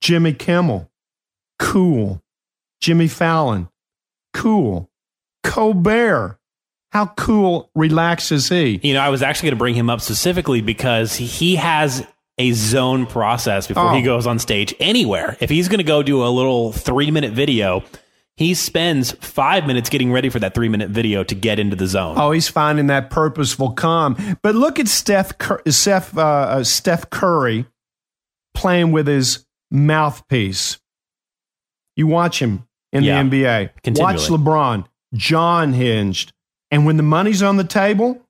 Jimmy 0.00 0.32
Kimmel. 0.32 0.90
Cool. 1.58 2.22
Jimmy 2.80 3.08
Fallon. 3.08 3.68
Cool. 4.32 4.88
Colbert. 5.42 6.39
How 6.92 7.06
cool, 7.16 7.70
relaxed 7.74 8.32
is 8.32 8.48
he? 8.48 8.80
You 8.82 8.94
know, 8.94 9.00
I 9.00 9.08
was 9.10 9.22
actually 9.22 9.48
going 9.48 9.56
to 9.58 9.58
bring 9.58 9.74
him 9.74 9.88
up 9.88 10.00
specifically 10.00 10.60
because 10.60 11.14
he 11.14 11.56
has 11.56 12.04
a 12.38 12.52
zone 12.52 13.06
process 13.06 13.66
before 13.66 13.90
Oh. 13.90 13.94
he 13.94 14.02
goes 14.02 14.26
on 14.26 14.38
stage 14.38 14.74
anywhere. 14.80 15.36
If 15.40 15.50
he's 15.50 15.68
going 15.68 15.78
to 15.78 15.84
go 15.84 16.02
do 16.02 16.24
a 16.24 16.28
little 16.28 16.72
three 16.72 17.10
minute 17.10 17.32
video, 17.32 17.84
he 18.36 18.54
spends 18.54 19.12
five 19.12 19.66
minutes 19.66 19.90
getting 19.90 20.10
ready 20.10 20.30
for 20.30 20.38
that 20.40 20.54
three 20.54 20.68
minute 20.70 20.88
video 20.90 21.22
to 21.22 21.34
get 21.34 21.58
into 21.58 21.76
the 21.76 21.86
zone. 21.86 22.16
Oh, 22.18 22.32
he's 22.32 22.48
finding 22.48 22.86
that 22.86 23.10
purposeful 23.10 23.72
calm. 23.72 24.16
But 24.42 24.54
look 24.54 24.80
at 24.80 24.88
Steph, 24.88 25.36
Cur- 25.38 25.62
Steph, 25.68 26.16
uh, 26.16 26.20
uh, 26.22 26.64
Steph 26.64 27.10
Curry 27.10 27.66
playing 28.54 28.90
with 28.92 29.06
his 29.06 29.44
mouthpiece. 29.70 30.78
You 31.96 32.06
watch 32.06 32.40
him 32.40 32.66
in 32.92 33.04
Yeah, 33.04 33.22
the 33.22 33.28
NBA. 33.28 33.98
Watch 33.98 34.28
LeBron, 34.28 34.86
John 35.14 35.72
hinged. 35.74 36.32
And 36.70 36.86
when 36.86 36.96
the 36.96 37.02
money's 37.02 37.42
on 37.42 37.56
the 37.56 37.64
table, 37.64 38.20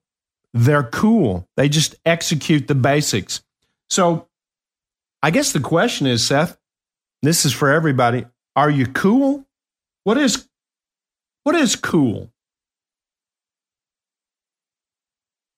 they're 0.53 0.83
cool. 0.83 1.47
They 1.57 1.69
just 1.69 1.95
execute 2.05 2.67
the 2.67 2.75
basics. 2.75 3.41
So 3.89 4.27
I 5.23 5.31
guess 5.31 5.51
the 5.53 5.59
question 5.59 6.07
is, 6.07 6.25
Seth, 6.25 6.57
this 7.21 7.45
is 7.45 7.53
for 7.53 7.71
everybody. 7.71 8.25
Are 8.55 8.69
you 8.69 8.87
cool? 8.87 9.45
What 10.03 10.17
is 10.17 10.47
what 11.43 11.55
is 11.55 11.75
cool? 11.75 12.31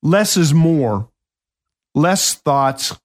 Less 0.02 0.38
is 0.38 0.54
more. 0.54 1.10
Less 1.96 2.34
thoughts. 2.34 2.98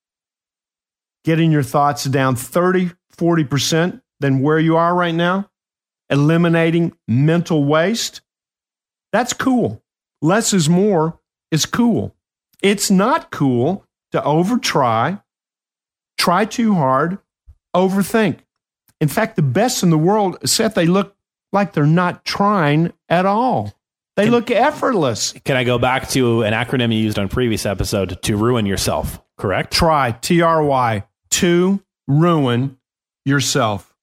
Getting 1.24 1.52
your 1.52 1.62
thoughts 1.62 2.04
down 2.04 2.36
30, 2.36 2.92
40% 3.16 4.00
than 4.20 4.40
where 4.40 4.58
you 4.58 4.76
are 4.76 4.94
right 4.94 5.14
now. 5.14 5.50
Eliminating 6.10 6.92
mental 7.06 7.64
waste. 7.64 8.22
That's 9.12 9.32
cool. 9.32 9.82
Less 10.20 10.52
is 10.52 10.68
more 10.68 11.18
is 11.50 11.66
cool. 11.66 12.14
It's 12.62 12.90
not 12.90 13.30
cool 13.30 13.84
to 14.12 14.22
over 14.22 14.58
try, 14.58 15.20
try 16.18 16.44
too 16.44 16.74
hard, 16.74 17.18
overthink. 17.74 18.40
In 19.00 19.08
fact, 19.08 19.36
the 19.36 19.42
best 19.42 19.82
in 19.82 19.90
the 19.90 19.98
world, 19.98 20.38
Seth, 20.44 20.74
they 20.74 20.86
look 20.86 21.16
like 21.52 21.72
they're 21.72 21.86
not 21.86 22.24
trying 22.24 22.92
at 23.08 23.26
all. 23.26 23.74
They 24.16 24.24
Can- 24.24 24.32
look 24.32 24.50
effortless. 24.50 25.32
Can 25.44 25.56
I 25.56 25.62
go 25.62 25.78
back 25.78 26.08
to 26.10 26.42
an 26.42 26.52
acronym 26.52 26.92
you 26.92 27.00
used 27.00 27.18
on 27.18 27.28
previous 27.28 27.64
episode 27.64 28.20
to 28.22 28.36
ruin 28.36 28.66
yourself? 28.66 29.20
Correct. 29.36 29.72
Try, 29.72 30.10
T 30.10 30.42
R 30.42 30.62
Y, 30.62 31.04
to 31.30 31.80
ruin 32.08 32.76
yourself. 33.24 33.94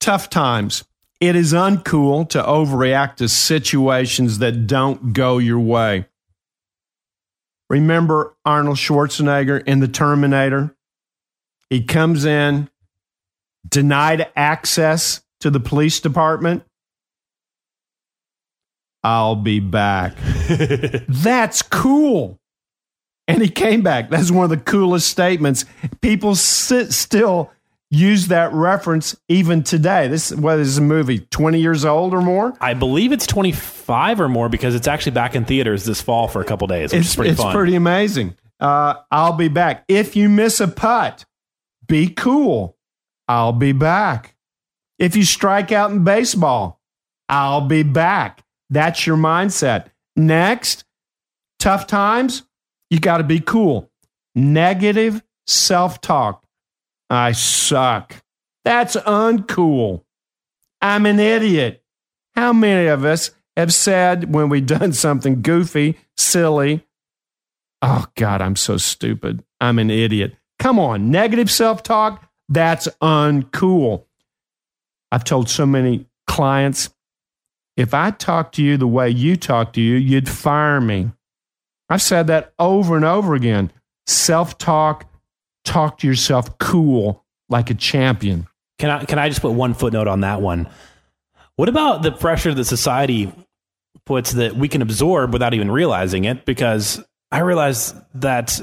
Tough 0.00 0.30
times. 0.30 0.84
It 1.24 1.36
is 1.36 1.54
uncool 1.54 2.28
to 2.28 2.42
overreact 2.42 3.16
to 3.16 3.30
situations 3.30 4.40
that 4.40 4.66
don't 4.66 5.14
go 5.14 5.38
your 5.38 5.58
way. 5.58 6.04
Remember 7.70 8.36
Arnold 8.44 8.76
Schwarzenegger 8.76 9.66
in 9.66 9.80
The 9.80 9.88
Terminator? 9.88 10.76
He 11.70 11.82
comes 11.82 12.26
in, 12.26 12.68
denied 13.66 14.26
access 14.36 15.22
to 15.40 15.48
the 15.48 15.60
police 15.60 15.98
department. 15.98 16.62
I'll 19.02 19.34
be 19.34 19.60
back. 19.60 20.18
That's 21.08 21.62
cool. 21.62 22.38
And 23.26 23.40
he 23.40 23.48
came 23.48 23.80
back. 23.80 24.10
That's 24.10 24.30
one 24.30 24.44
of 24.44 24.50
the 24.50 24.58
coolest 24.58 25.08
statements. 25.08 25.64
People 26.02 26.34
sit, 26.34 26.92
still 26.92 27.50
use 27.94 28.28
that 28.28 28.52
reference 28.52 29.16
even 29.28 29.62
today. 29.62 30.08
This 30.08 30.32
what 30.32 30.58
is 30.58 30.78
a 30.78 30.82
movie? 30.82 31.20
Twenty 31.30 31.60
years 31.60 31.84
old 31.84 32.12
or 32.14 32.20
more? 32.20 32.52
I 32.60 32.74
believe 32.74 33.12
it's 33.12 33.26
25 33.26 34.20
or 34.20 34.28
more 34.28 34.48
because 34.48 34.74
it's 34.74 34.86
actually 34.88 35.12
back 35.12 35.34
in 35.34 35.44
theaters 35.44 35.84
this 35.84 36.00
fall 36.00 36.28
for 36.28 36.40
a 36.40 36.44
couple 36.44 36.66
days, 36.66 36.92
which 36.92 37.00
It's 37.00 37.10
is 37.10 37.16
pretty 37.16 37.30
it's 37.30 37.40
fun. 37.40 37.52
pretty 37.54 37.74
amazing. 37.74 38.36
Uh, 38.60 38.94
I'll 39.10 39.32
be 39.32 39.48
back. 39.48 39.84
If 39.88 40.16
you 40.16 40.28
miss 40.28 40.60
a 40.60 40.68
putt, 40.68 41.24
be 41.86 42.08
cool. 42.08 42.76
I'll 43.28 43.52
be 43.52 43.72
back. 43.72 44.34
If 44.98 45.16
you 45.16 45.24
strike 45.24 45.72
out 45.72 45.90
in 45.90 46.04
baseball, 46.04 46.80
I'll 47.28 47.62
be 47.66 47.82
back. 47.82 48.44
That's 48.70 49.06
your 49.06 49.16
mindset. 49.16 49.86
Next, 50.16 50.84
tough 51.58 51.86
times, 51.86 52.44
you 52.90 53.00
got 53.00 53.18
to 53.18 53.24
be 53.24 53.40
cool. 53.40 53.90
Negative 54.34 55.22
self 55.46 56.00
talk. 56.00 56.43
I 57.10 57.32
suck. 57.32 58.22
That's 58.64 58.96
uncool. 58.96 60.04
I'm 60.80 61.06
an 61.06 61.18
idiot. 61.18 61.82
How 62.34 62.52
many 62.52 62.88
of 62.88 63.04
us 63.04 63.30
have 63.56 63.72
said 63.72 64.34
when 64.34 64.48
we've 64.48 64.66
done 64.66 64.92
something 64.94 65.42
goofy, 65.42 65.98
silly, 66.16 66.86
oh 67.82 68.06
God, 68.16 68.42
I'm 68.42 68.56
so 68.56 68.76
stupid. 68.76 69.44
I'm 69.60 69.78
an 69.78 69.90
idiot. 69.90 70.36
Come 70.58 70.78
on, 70.78 71.10
negative 71.10 71.50
self 71.50 71.82
talk, 71.82 72.28
that's 72.48 72.88
uncool. 73.02 74.04
I've 75.12 75.24
told 75.24 75.48
so 75.48 75.66
many 75.66 76.06
clients 76.26 76.90
if 77.76 77.92
I 77.92 78.10
talked 78.10 78.54
to 78.56 78.62
you 78.62 78.76
the 78.76 78.86
way 78.86 79.10
you 79.10 79.36
talk 79.36 79.72
to 79.72 79.80
you, 79.80 79.96
you'd 79.96 80.28
fire 80.28 80.80
me. 80.80 81.10
I've 81.88 82.02
said 82.02 82.28
that 82.28 82.52
over 82.58 82.96
and 82.96 83.04
over 83.04 83.34
again. 83.34 83.72
Self 84.06 84.58
talk, 84.58 85.06
talk 85.64 85.98
to 85.98 86.06
yourself 86.06 86.58
cool 86.58 87.24
like 87.48 87.70
a 87.70 87.74
champion. 87.74 88.46
Can 88.78 88.90
I 88.90 89.04
can 89.04 89.18
I 89.18 89.28
just 89.28 89.40
put 89.40 89.52
one 89.52 89.74
footnote 89.74 90.08
on 90.08 90.20
that 90.20 90.40
one? 90.40 90.68
What 91.56 91.68
about 91.68 92.02
the 92.02 92.10
pressure 92.10 92.52
that 92.52 92.64
society 92.64 93.32
puts 94.04 94.32
that 94.32 94.56
we 94.56 94.68
can 94.68 94.82
absorb 94.82 95.32
without 95.32 95.54
even 95.54 95.70
realizing 95.70 96.24
it? 96.24 96.44
Because 96.44 97.02
I 97.30 97.40
realized 97.40 97.96
that 98.14 98.60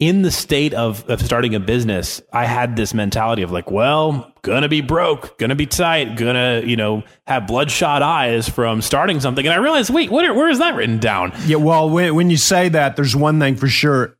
in 0.00 0.22
the 0.22 0.30
state 0.30 0.74
of, 0.74 1.08
of 1.08 1.20
starting 1.22 1.54
a 1.54 1.60
business, 1.60 2.20
I 2.32 2.46
had 2.46 2.74
this 2.74 2.92
mentality 2.92 3.42
of 3.42 3.52
like, 3.52 3.70
well, 3.70 4.32
gonna 4.42 4.68
be 4.68 4.80
broke, 4.80 5.38
gonna 5.38 5.54
be 5.54 5.66
tight, 5.66 6.16
gonna, 6.16 6.62
you 6.64 6.76
know, 6.76 7.04
have 7.26 7.46
bloodshot 7.46 8.02
eyes 8.02 8.48
from 8.48 8.82
starting 8.82 9.20
something. 9.20 9.46
And 9.46 9.54
I 9.54 9.58
realized, 9.58 9.94
wait, 9.94 10.10
where, 10.10 10.34
where 10.34 10.48
is 10.48 10.58
that 10.58 10.74
written 10.74 10.98
down? 10.98 11.32
Yeah, 11.46 11.56
well, 11.56 11.88
when, 11.88 12.14
when 12.16 12.28
you 12.28 12.36
say 12.36 12.68
that, 12.70 12.96
there's 12.96 13.14
one 13.14 13.38
thing 13.38 13.54
for 13.54 13.68
sure. 13.68 14.16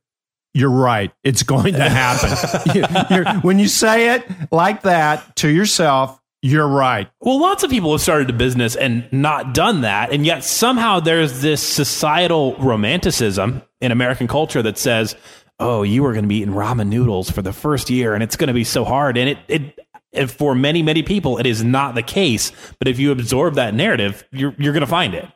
You're 0.55 0.71
right. 0.71 1.11
It's 1.25 1.43
going 1.43 1.73
to 1.73 1.89
happen. 1.89 2.71
you, 2.75 3.41
when 3.41 3.59
you 3.59 3.67
say 3.67 4.15
it 4.15 4.25
like 4.51 4.83
that 4.83 5.35
to 5.37 5.49
yourself, 5.49 6.17
you're 6.41 6.67
right. 6.67 7.09
Well, 7.19 7.41
lots 7.41 7.63
of 7.63 7.69
people 7.69 7.91
have 7.91 7.99
started 7.99 8.29
a 8.29 8.33
business 8.33 8.77
and 8.77 9.11
not 9.11 9.53
done 9.53 9.81
that. 9.81 10.13
And 10.13 10.25
yet 10.25 10.45
somehow 10.45 11.01
there's 11.01 11.41
this 11.41 11.61
societal 11.61 12.55
romanticism 12.55 13.63
in 13.81 13.91
American 13.91 14.27
culture 14.27 14.61
that 14.61 14.77
says, 14.77 15.17
oh, 15.59 15.83
you 15.83 16.05
are 16.05 16.13
going 16.13 16.23
to 16.23 16.29
be 16.29 16.37
eating 16.37 16.53
ramen 16.53 16.87
noodles 16.87 17.29
for 17.29 17.41
the 17.41 17.51
first 17.51 17.89
year 17.89 18.13
and 18.13 18.23
it's 18.23 18.37
going 18.37 18.47
to 18.47 18.53
be 18.53 18.63
so 18.63 18.85
hard. 18.85 19.17
And 19.17 19.37
it, 19.49 19.79
it, 20.13 20.27
for 20.31 20.55
many, 20.55 20.81
many 20.81 21.03
people, 21.03 21.37
it 21.37 21.45
is 21.45 21.65
not 21.65 21.95
the 21.95 22.03
case. 22.03 22.53
But 22.79 22.87
if 22.87 22.97
you 22.97 23.11
absorb 23.11 23.55
that 23.55 23.73
narrative, 23.73 24.23
you're, 24.31 24.55
you're 24.57 24.73
going 24.73 24.81
to 24.81 24.87
find 24.87 25.15
it. 25.15 25.27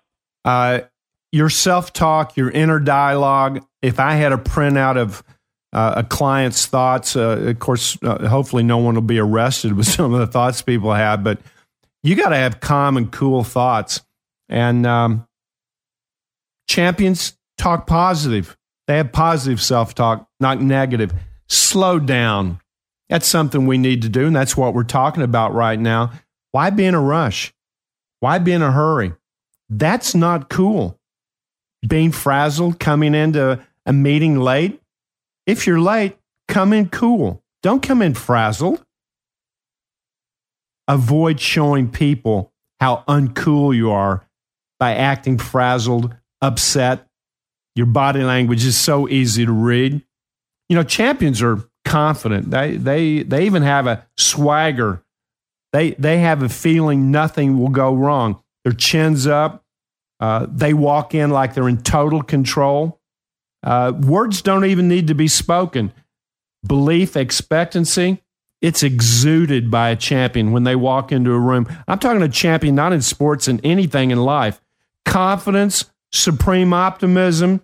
Uh, 0.46 0.82
your 1.32 1.50
self 1.50 1.94
talk, 1.94 2.38
your 2.38 2.50
inner 2.50 2.80
dialogue. 2.80 3.64
If 3.82 4.00
I 4.00 4.14
had 4.14 4.32
a 4.32 4.38
printout 4.38 4.98
of 4.98 5.24
uh, 5.72 5.96
a 5.98 6.04
client's 6.04 6.66
thoughts, 6.66 7.16
uh, 7.16 7.38
of 7.48 7.60
course, 7.60 7.98
uh, 8.04 8.28
hopefully 8.28 8.64
no 8.64 8.78
one 8.78 8.96
will 8.96 9.02
be 9.02 9.20
arrested 9.20 9.74
with 9.78 9.88
some 9.88 10.14
of 10.14 10.20
the 10.20 10.28
thoughts 10.28 10.62
people 10.62 10.94
have, 10.94 11.24
but 11.24 11.40
you 12.04 12.16
got 12.16 12.30
to 12.30 12.36
have 12.36 12.60
calm 12.60 12.98
and 12.98 13.12
cool 13.12 13.44
thoughts. 13.44 14.02
And 14.48 14.86
um, 14.86 15.28
champions 16.68 17.38
talk 17.58 17.86
positive. 17.86 18.58
They 18.88 18.98
have 18.98 19.12
positive 19.12 19.62
self 19.62 19.94
talk, 19.94 20.28
not 20.40 20.62
negative. 20.62 21.14
Slow 21.48 22.00
down. 22.00 22.60
That's 23.10 23.28
something 23.28 23.66
we 23.66 23.78
need 23.78 24.04
to 24.04 24.10
do. 24.10 24.28
And 24.28 24.36
that's 24.36 24.56
what 24.56 24.74
we're 24.74 24.84
talking 24.84 25.24
about 25.24 25.54
right 25.54 25.80
now. 25.80 26.12
Why 26.52 26.70
be 26.70 26.86
in 26.86 26.96
a 26.96 27.02
rush? 27.02 27.54
Why 28.20 28.38
be 28.38 28.52
in 28.52 28.62
a 28.62 28.72
hurry? 28.72 29.14
That's 29.70 30.16
not 30.16 30.50
cool 30.50 30.99
being 31.88 32.12
frazzled, 32.12 32.80
coming 32.80 33.16
into 33.16 33.60
a 33.86 33.94
meeting 33.94 34.40
late. 34.40 34.82
If 35.46 35.66
you're 35.66 35.82
late, 35.82 36.18
come 36.48 36.74
in 36.74 36.90
cool. 36.90 37.44
Don't 37.64 37.82
come 37.82 38.02
in 38.02 38.14
frazzled. 38.14 38.84
Avoid 40.88 41.40
showing 41.40 41.90
people 41.90 42.52
how 42.80 43.04
uncool 43.08 43.76
you 43.76 43.92
are 43.92 44.28
by 44.80 44.96
acting 44.96 45.38
frazzled, 45.38 46.16
upset. 46.42 47.06
Your 47.76 47.86
body 47.86 48.24
language 48.24 48.66
is 48.66 48.78
so 48.78 49.08
easy 49.08 49.46
to 49.46 49.52
read. 49.52 50.02
You 50.68 50.76
know, 50.76 50.84
champions 50.84 51.42
are 51.42 51.64
confident. 51.86 52.52
They 52.52 52.78
they 52.78 53.24
they 53.24 53.46
even 53.46 53.64
have 53.64 53.88
a 53.88 54.06
swagger. 54.18 55.04
They 55.74 55.92
they 55.92 56.20
have 56.20 56.44
a 56.44 56.50
feeling 56.50 57.12
nothing 57.12 57.60
will 57.60 57.70
go 57.70 57.94
wrong. 57.94 58.42
Their 58.64 58.74
chin's 58.74 59.28
up, 59.28 59.64
uh, 60.20 60.48
they 60.50 60.74
walk 60.74 61.16
in 61.16 61.30
like 61.30 61.54
they're 61.54 61.70
in 61.70 61.82
total 61.82 62.22
control. 62.22 63.00
Uh, 63.64 63.94
words 63.96 64.42
don't 64.42 64.66
even 64.66 64.88
need 64.88 65.08
to 65.08 65.16
be 65.16 65.28
spoken. 65.28 65.92
Belief, 66.66 67.16
expectancy, 67.16 68.22
it's 68.62 68.84
exuded 68.84 69.72
by 69.72 69.90
a 69.90 69.96
champion 69.96 70.52
when 70.52 70.64
they 70.64 70.76
walk 70.76 71.12
into 71.12 71.32
a 71.32 71.40
room. 71.40 71.68
I'm 71.88 72.00
talking 72.00 72.22
a 72.22 72.30
champion 72.30 72.76
not 72.76 72.94
in 72.94 73.02
sports 73.02 73.48
and 73.48 73.62
anything 73.66 74.12
in 74.12 74.20
life. 74.20 74.62
Confidence, 75.06 75.86
supreme 76.12 76.74
optimism, 76.74 77.62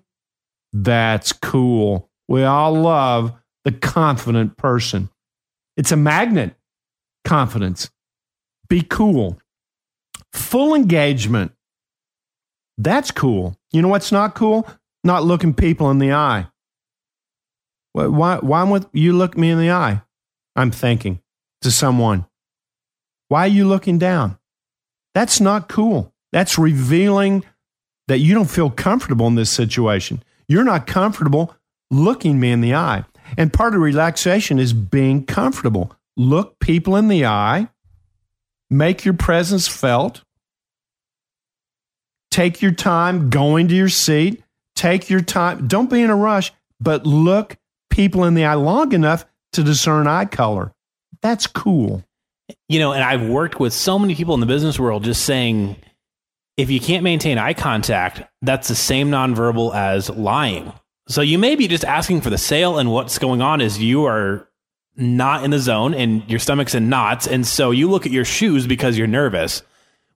that's 0.71 1.33
cool. 1.33 2.09
We 2.27 2.43
all 2.43 2.73
love 2.73 3.33
the 3.63 3.71
confident 3.71 4.57
person. 4.57 5.09
It's 5.77 5.91
a 5.91 5.97
magnet, 5.97 6.55
confidence. 7.23 7.89
Be 8.69 8.81
cool. 8.81 9.39
Full 10.33 10.75
engagement. 10.75 11.51
That's 12.77 13.11
cool. 13.11 13.55
You 13.71 13.81
know 13.81 13.87
what's 13.87 14.11
not 14.11 14.35
cool? 14.35 14.67
Not 15.03 15.23
looking 15.23 15.53
people 15.53 15.89
in 15.91 15.99
the 15.99 16.13
eye. 16.13 16.47
Why, 17.93 18.37
why 18.37 18.63
would 18.63 18.87
you 18.91 19.13
look 19.13 19.37
me 19.37 19.49
in 19.49 19.59
the 19.59 19.71
eye? 19.71 20.01
I'm 20.55 20.71
thinking 20.71 21.21
to 21.61 21.71
someone. 21.71 22.25
Why 23.29 23.45
are 23.45 23.47
you 23.47 23.67
looking 23.67 23.97
down? 23.97 24.37
That's 25.13 25.39
not 25.39 25.69
cool. 25.69 26.13
That's 26.31 26.57
revealing 26.57 27.45
that 28.07 28.19
you 28.19 28.33
don't 28.33 28.49
feel 28.49 28.69
comfortable 28.69 29.27
in 29.27 29.35
this 29.35 29.49
situation. 29.49 30.21
You're 30.47 30.63
not 30.63 30.87
comfortable 30.87 31.55
looking 31.89 32.39
me 32.39 32.51
in 32.51 32.61
the 32.61 32.75
eye. 32.75 33.05
And 33.37 33.53
part 33.53 33.73
of 33.73 33.81
relaxation 33.81 34.59
is 34.59 34.73
being 34.73 35.25
comfortable. 35.25 35.95
Look 36.17 36.59
people 36.59 36.95
in 36.95 37.07
the 37.07 37.25
eye, 37.25 37.69
make 38.69 39.05
your 39.05 39.15
presence 39.15 39.67
felt, 39.67 40.21
Take 42.35 42.61
your 42.61 42.73
time 42.73 43.29
going 43.29 43.69
to 43.69 43.75
your 43.75 43.87
seat. 43.87 44.43
Take 44.75 45.09
your 45.09 45.21
time. 45.21 45.69
Don't 45.69 45.89
be 45.89 46.01
in 46.01 46.09
a 46.09 46.15
rush, 46.17 46.51
but 46.81 47.05
look 47.05 47.55
people 47.89 48.25
in 48.25 48.33
the 48.33 48.43
eye 48.43 48.55
long 48.55 48.91
enough 48.91 49.23
to 49.53 49.63
discern 49.63 50.05
eye 50.05 50.25
color. 50.25 50.73
That's 51.21 51.47
cool. 51.47 52.03
You 52.67 52.79
know, 52.79 52.91
and 52.91 53.01
I've 53.01 53.25
worked 53.25 53.61
with 53.61 53.71
so 53.71 53.97
many 53.97 54.15
people 54.15 54.33
in 54.33 54.41
the 54.41 54.47
business 54.47 54.77
world 54.77 55.05
just 55.05 55.23
saying 55.23 55.77
if 56.57 56.69
you 56.69 56.81
can't 56.81 57.05
maintain 57.05 57.37
eye 57.37 57.53
contact, 57.53 58.23
that's 58.41 58.67
the 58.67 58.75
same 58.75 59.09
nonverbal 59.09 59.73
as 59.73 60.09
lying. 60.09 60.73
So 61.07 61.21
you 61.21 61.39
may 61.39 61.55
be 61.55 61.69
just 61.69 61.85
asking 61.85 62.19
for 62.19 62.31
the 62.31 62.37
sale, 62.37 62.79
and 62.79 62.91
what's 62.91 63.17
going 63.17 63.41
on 63.41 63.61
is 63.61 63.81
you 63.81 64.07
are 64.07 64.45
not 64.97 65.45
in 65.45 65.51
the 65.51 65.59
zone 65.59 65.93
and 65.93 66.29
your 66.29 66.39
stomach's 66.39 66.75
in 66.75 66.89
knots. 66.89 67.27
And 67.27 67.47
so 67.47 67.71
you 67.71 67.89
look 67.89 68.05
at 68.05 68.11
your 68.11 68.25
shoes 68.25 68.67
because 68.67 68.97
you're 68.97 69.07
nervous 69.07 69.61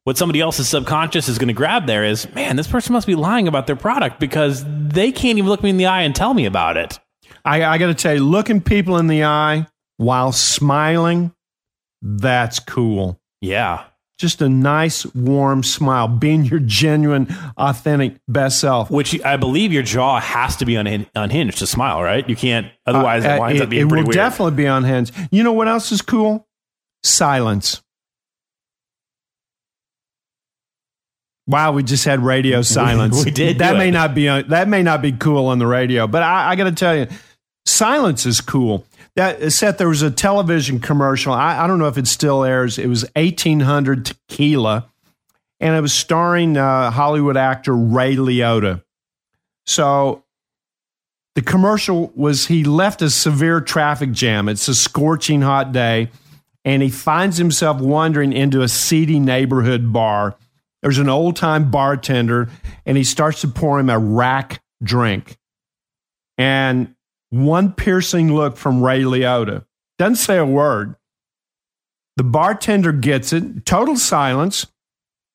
what 0.06 0.18
somebody 0.18 0.42
else's 0.42 0.68
subconscious 0.68 1.28
is 1.28 1.38
going 1.38 1.50
to 1.50 1.54
grab 1.54 1.86
there 1.86 2.04
is, 2.04 2.32
man, 2.34 2.56
this 2.56 2.68
person 2.68 2.94
must 2.94 3.06
be 3.08 3.16
lying 3.16 3.48
about 3.48 3.68
their 3.68 3.76
product 3.76 4.20
because 4.20 4.64
they 4.68 5.12
can't 5.12 5.38
even 5.38 5.50
look 5.50 5.62
me 5.62 5.70
in 5.70 5.78
the 5.78 5.86
eye 5.86 6.02
and 6.02 6.16
tell 6.16 6.34
me 6.34 6.46
about 6.46 6.78
it. 6.78 7.00
I, 7.46 7.64
I 7.64 7.78
got 7.78 7.88
to 7.88 7.94
tell 7.94 8.16
you, 8.16 8.24
looking 8.24 8.62
people 8.62 8.98
in 8.98 9.08
the 9.08 9.24
eye 9.24 9.68
while 9.98 10.32
smiling, 10.32 11.34
that's 12.02 12.60
cool. 12.60 13.20
Yeah. 13.42 13.86
Just 14.18 14.42
a 14.42 14.50
nice, 14.50 15.06
warm 15.16 15.64
smile, 15.64 16.10
being 16.10 16.44
your 16.44 16.60
genuine, 16.60 17.34
authentic 17.58 18.18
best 18.28 18.60
self. 18.60 18.92
Which 18.92 19.22
I 19.24 19.38
believe 19.38 19.72
your 19.72 19.84
jaw 19.84 20.20
has 20.20 20.58
to 20.58 20.66
be 20.66 20.76
unhinged 20.76 21.60
to 21.60 21.68
smile, 21.68 22.04
right? 22.04 22.28
You 22.28 22.36
can't, 22.36 22.68
otherwise, 22.86 23.24
uh, 23.26 23.30
it 23.30 23.40
winds 23.40 23.62
it, 23.62 23.64
up 23.64 23.70
being 23.70 23.82
It 23.84 23.86
will 23.86 24.04
weird. 24.04 24.12
definitely 24.12 24.56
be 24.56 24.66
unhinged. 24.66 25.14
You 25.32 25.44
know 25.44 25.54
what 25.54 25.70
else 25.70 25.94
is 25.94 26.02
cool? 26.02 26.48
Silence. 27.04 27.82
Wow, 31.50 31.72
we 31.72 31.82
just 31.82 32.06
had 32.06 32.24
radio 32.24 32.62
silence. 32.62 33.26
we 33.26 33.32
did. 33.32 33.58
That 33.58 33.76
may 33.76 33.88
it. 33.88 33.92
not 33.92 34.14
be 34.14 34.28
that 34.28 34.68
may 34.68 34.84
not 34.84 35.02
be 35.02 35.12
cool 35.12 35.48
on 35.48 35.58
the 35.58 35.66
radio, 35.66 36.06
but 36.06 36.22
I, 36.22 36.52
I 36.52 36.56
got 36.56 36.66
to 36.66 36.72
tell 36.72 36.96
you, 36.96 37.08
silence 37.66 38.28
is 38.28 38.40
cool. 38.40 38.86
That 39.16 39.52
Seth, 39.52 39.80
there 39.80 39.90
was 39.90 40.04
a 40.04 40.12
television 40.12 40.80
commercial. 40.80 41.34
I, 41.34 41.64
I 41.64 41.68
don't 41.68 41.80
know 41.80 41.88
if 41.88 41.98
it 41.98 42.08
still 42.08 42.44
airs. 42.44 42.78
It 42.78 42.86
was 42.86 43.04
eighteen 43.16 43.62
hundred 43.62 44.06
tequila, 44.06 44.90
and 45.60 45.76
it 45.76 45.82
was 45.82 45.92
starring 45.92 46.56
uh, 46.56 46.92
Hollywood 46.92 47.36
actor 47.36 47.76
Ray 47.76 48.16
Liotta. 48.16 48.84
So 49.66 50.24
the 51.34 51.42
commercial 51.42 52.12
was 52.16 52.46
he 52.46 52.64
left 52.64 53.02
a 53.02 53.10
severe 53.10 53.60
traffic 53.60 54.12
jam. 54.12 54.50
It's 54.50 54.68
a 54.68 54.76
scorching 54.76 55.42
hot 55.42 55.72
day, 55.72 56.12
and 56.64 56.84
he 56.84 56.90
finds 56.90 57.38
himself 57.38 57.82
wandering 57.82 58.34
into 58.34 58.62
a 58.62 58.68
seedy 58.68 59.20
neighborhood 59.20 59.92
bar 59.92 60.36
there's 60.82 60.98
an 60.98 61.10
old 61.10 61.36
time 61.36 61.72
bartender, 61.72 62.50
and 62.86 62.98
he 62.98 63.04
starts 63.04 63.42
to 63.42 63.48
pour 63.48 63.80
him 63.80 63.90
a 63.90 64.00
rack 64.00 64.62
drink. 64.82 65.38
And 66.38 66.96
one 67.30 67.74
piercing 67.74 68.34
look 68.34 68.58
from 68.58 68.82
Ray 68.82 69.02
Liotta 69.02 69.66
doesn't 69.98 70.16
say 70.16 70.38
a 70.38 70.46
word. 70.46 70.96
The 72.16 72.24
bartender 72.24 72.92
gets 72.92 73.34
it, 73.34 73.66
total 73.66 73.98
silence, 73.98 74.68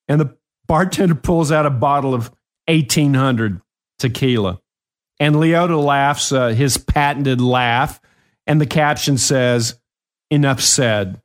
and 0.07 0.19
the 0.19 0.37
bartender 0.67 1.15
pulls 1.15 1.51
out 1.51 1.65
a 1.65 1.71
bottle 1.71 2.13
of 2.13 2.31
1800 2.67 3.61
tequila. 3.99 4.59
And 5.19 5.35
Liotta 5.35 5.81
laughs 5.81 6.31
uh, 6.31 6.49
his 6.49 6.77
patented 6.77 7.39
laugh, 7.39 8.01
and 8.45 8.59
the 8.59 8.65
caption 8.65 9.17
says, 9.17 9.79
Enough 10.31 10.61
said. 10.61 11.21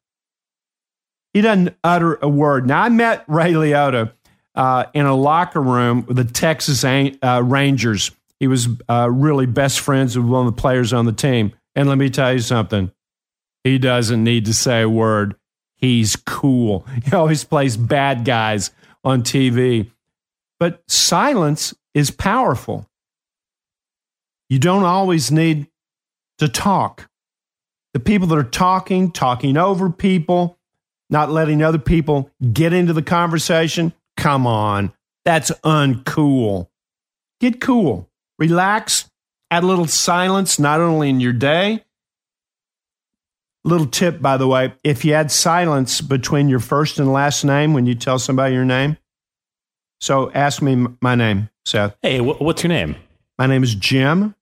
He 1.33 1.41
doesn't 1.41 1.77
utter 1.85 2.19
a 2.21 2.29
word. 2.29 2.67
Now, 2.67 2.83
I 2.83 2.89
met 2.89 3.25
Ray 3.29 3.53
Liotta 3.53 4.13
uh, 4.55 4.87
in 4.95 5.07
a 5.07 5.15
locker 5.15 5.63
room 5.63 6.05
with 6.07 6.17
the 6.17 6.25
Texas 6.25 6.85
uh, 6.85 7.43
Rangers. 7.45 8.11
He 8.41 8.47
was 8.47 8.69
uh, 8.89 9.09
really 9.11 9.47
best 9.47 9.81
friends 9.81 10.17
with 10.17 10.27
one 10.27 10.47
of 10.47 10.55
the 10.55 10.61
players 10.61 10.93
on 10.93 11.05
the 11.05 11.13
team. 11.13 11.53
And 11.75 11.89
let 11.89 11.99
me 11.99 12.11
tell 12.11 12.33
you 12.33 12.41
something 12.41 12.91
he 13.63 13.79
doesn't 13.79 14.25
need 14.25 14.47
to 14.47 14.55
say 14.55 14.83
a 14.83 14.89
word. 14.89 15.37
He's 15.77 16.17
cool. 16.17 16.87
He 17.05 17.15
always 17.15 17.45
plays 17.45 17.77
bad 17.77 18.25
guys 18.25 18.71
on 19.05 19.23
TV. 19.23 19.91
But 20.59 20.83
silence 20.89 21.75
is 21.95 22.11
powerful. 22.11 22.87
You 24.49 24.59
don't 24.59 24.85
always 24.85 25.31
need 25.31 25.69
to 26.39 26.49
talk. 26.49 27.09
The 27.95 28.01
people 28.01 28.29
that 28.29 28.39
are 28.39 28.45
talking, 28.45 29.11
talking 29.11 29.57
over 29.57 29.91
people, 29.91 30.59
not 31.11 31.31
letting 31.31 31.63
other 31.63 31.79
people 31.79 32.31
get 32.53 32.73
into 32.73 32.93
the 32.93 33.03
conversation, 33.03 33.93
come 34.17 34.47
on. 34.47 34.93
That's 35.25 35.51
uncool. 35.65 36.69
Get 37.41 37.61
cool. 37.61 38.09
Relax. 38.39 39.11
add 39.51 39.65
a 39.65 39.67
little 39.67 39.87
silence, 39.87 40.59
not 40.59 40.81
only 40.81 41.11
in 41.11 41.21
your 41.21 41.33
day. 41.33 41.85
Little 43.65 43.87
tip, 43.87 44.23
by 44.23 44.39
the 44.39 44.49
way, 44.49 44.73
if 44.83 45.05
you 45.05 45.13
add 45.13 45.31
silence 45.31 46.01
between 46.01 46.49
your 46.49 46.61
first 46.61 46.99
and 46.99 47.13
last 47.13 47.45
name 47.45 47.75
when 47.75 47.85
you 47.85 47.95
tell 47.95 48.19
somebody 48.19 48.55
your 48.55 48.65
name. 48.65 48.97
So 50.01 50.31
ask 50.33 50.63
me 50.63 50.87
my 51.03 51.15
name, 51.15 51.51
Seth. 51.67 51.95
Hey, 52.01 52.21
what's 52.21 52.63
your 52.63 52.69
name? 52.69 52.97
My 53.39 53.47
name 53.47 53.63
is 53.63 53.75
Jim 53.75 54.35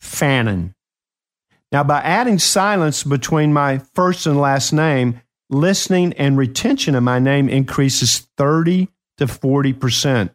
Fannin. 0.00 0.74
Now, 1.70 1.84
by 1.84 2.00
adding 2.00 2.38
silence 2.38 3.04
between 3.04 3.52
my 3.52 3.78
first 3.94 4.26
and 4.26 4.40
last 4.40 4.72
name, 4.72 5.20
listening 5.50 6.12
and 6.14 6.36
retention 6.36 6.94
of 6.94 7.02
my 7.02 7.18
name 7.18 7.48
increases 7.48 8.28
30 8.36 8.88
to 9.18 9.26
40%. 9.26 10.30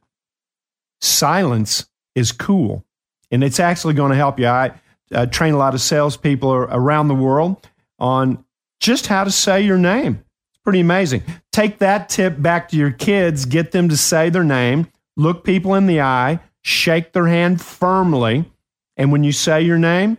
Silence 1.02 1.86
is 2.16 2.32
cool, 2.32 2.86
and 3.32 3.44
it's 3.44 3.60
actually 3.60 3.94
going 3.94 4.12
to 4.12 4.18
help 4.18 4.40
you. 4.40 4.48
I 4.48 4.72
uh, 5.14 5.26
train 5.26 5.54
a 5.54 5.58
lot 5.58 5.74
of 5.74 5.82
salespeople 5.82 6.52
around 6.52 7.08
the 7.08 7.16
world 7.16 7.68
on 8.00 8.44
just 8.80 9.08
how 9.08 9.24
to 9.24 9.32
say 9.32 9.62
your 9.62 9.78
name. 9.78 10.24
It's 10.52 10.60
pretty 10.64 10.80
amazing. 10.80 11.24
Take 11.52 11.80
that 11.80 12.10
tip 12.10 12.42
back 12.42 12.70
to 12.70 12.78
your 12.78 12.92
kids, 12.92 13.46
get 13.46 13.72
them 13.72 13.90
to 13.90 13.98
say 13.98 14.30
their 14.30 14.44
name, 14.44 14.88
look 15.16 15.44
people 15.44 15.76
in 15.76 15.88
the 15.88 16.02
eye, 16.02 16.40
shake 16.62 17.14
their 17.14 17.28
hand 17.28 17.62
firmly, 17.62 18.52
and 18.98 19.12
when 19.12 19.24
you 19.24 19.32
say 19.32 19.62
your 19.62 19.80
name, 19.80 20.18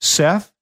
Seth, 0.00 0.52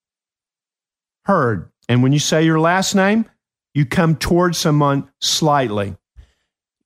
Hurd. 1.27 1.71
And 1.89 2.03
when 2.03 2.13
you 2.13 2.19
say 2.19 2.45
your 2.45 2.61
last 2.61 2.95
name, 2.95 3.27
you 3.75 3.85
come 3.85 4.17
towards 4.17 4.59
someone 4.59 5.11
slightly. 5.21 5.97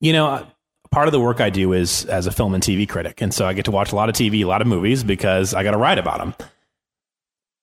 You 0.01 0.13
know, 0.13 0.27
uh, 0.27 0.47
part 0.91 1.09
of 1.09 1.13
the 1.13 1.21
work 1.21 1.41
I 1.41 1.51
do 1.51 1.73
is 1.73 2.05
as 2.07 2.27
a 2.27 2.33
film 2.33 2.55
and 2.55 2.63
TV 2.63 2.89
critic. 2.89 3.21
And 3.21 3.33
so 3.33 3.47
I 3.47 3.53
get 3.53 3.67
to 3.67 3.71
watch 3.71 3.93
a 3.93 3.97
lot 3.97 4.09
of 4.09 4.15
TV, 4.15 4.43
a 4.43 4.47
lot 4.47 4.61
of 4.61 4.67
movies 4.67 5.05
because 5.05 5.55
I 5.55 5.63
got 5.63 5.71
to 5.73 5.79
write 5.79 5.99
about 5.99 6.19
them. 6.19 6.35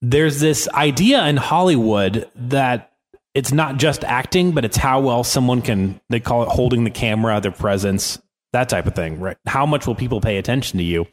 There's 0.01 0.39
this 0.39 0.69
idea 0.69 1.25
in 1.25 1.37
Hollywood 1.37 2.29
that 2.35 2.93
it's 3.33 3.51
not 3.51 3.77
just 3.77 4.03
acting, 4.03 4.51
but 4.51 4.65
it's 4.65 4.77
how 4.77 4.99
well 4.99 5.23
someone 5.23 5.61
can, 5.61 5.99
they 6.09 6.19
call 6.19 6.43
it 6.43 6.49
holding 6.49 6.83
the 6.83 6.89
camera, 6.89 7.41
their 7.41 7.51
presence, 7.51 8.19
that 8.53 8.69
type 8.69 8.87
of 8.87 8.95
thing, 8.95 9.19
right? 9.19 9.37
How 9.45 9.65
much 9.65 9.85
will 9.85 9.95
people 9.95 10.21
pay 10.21 10.37
attention 10.37 10.77
to 10.77 10.83
you? 10.83 11.05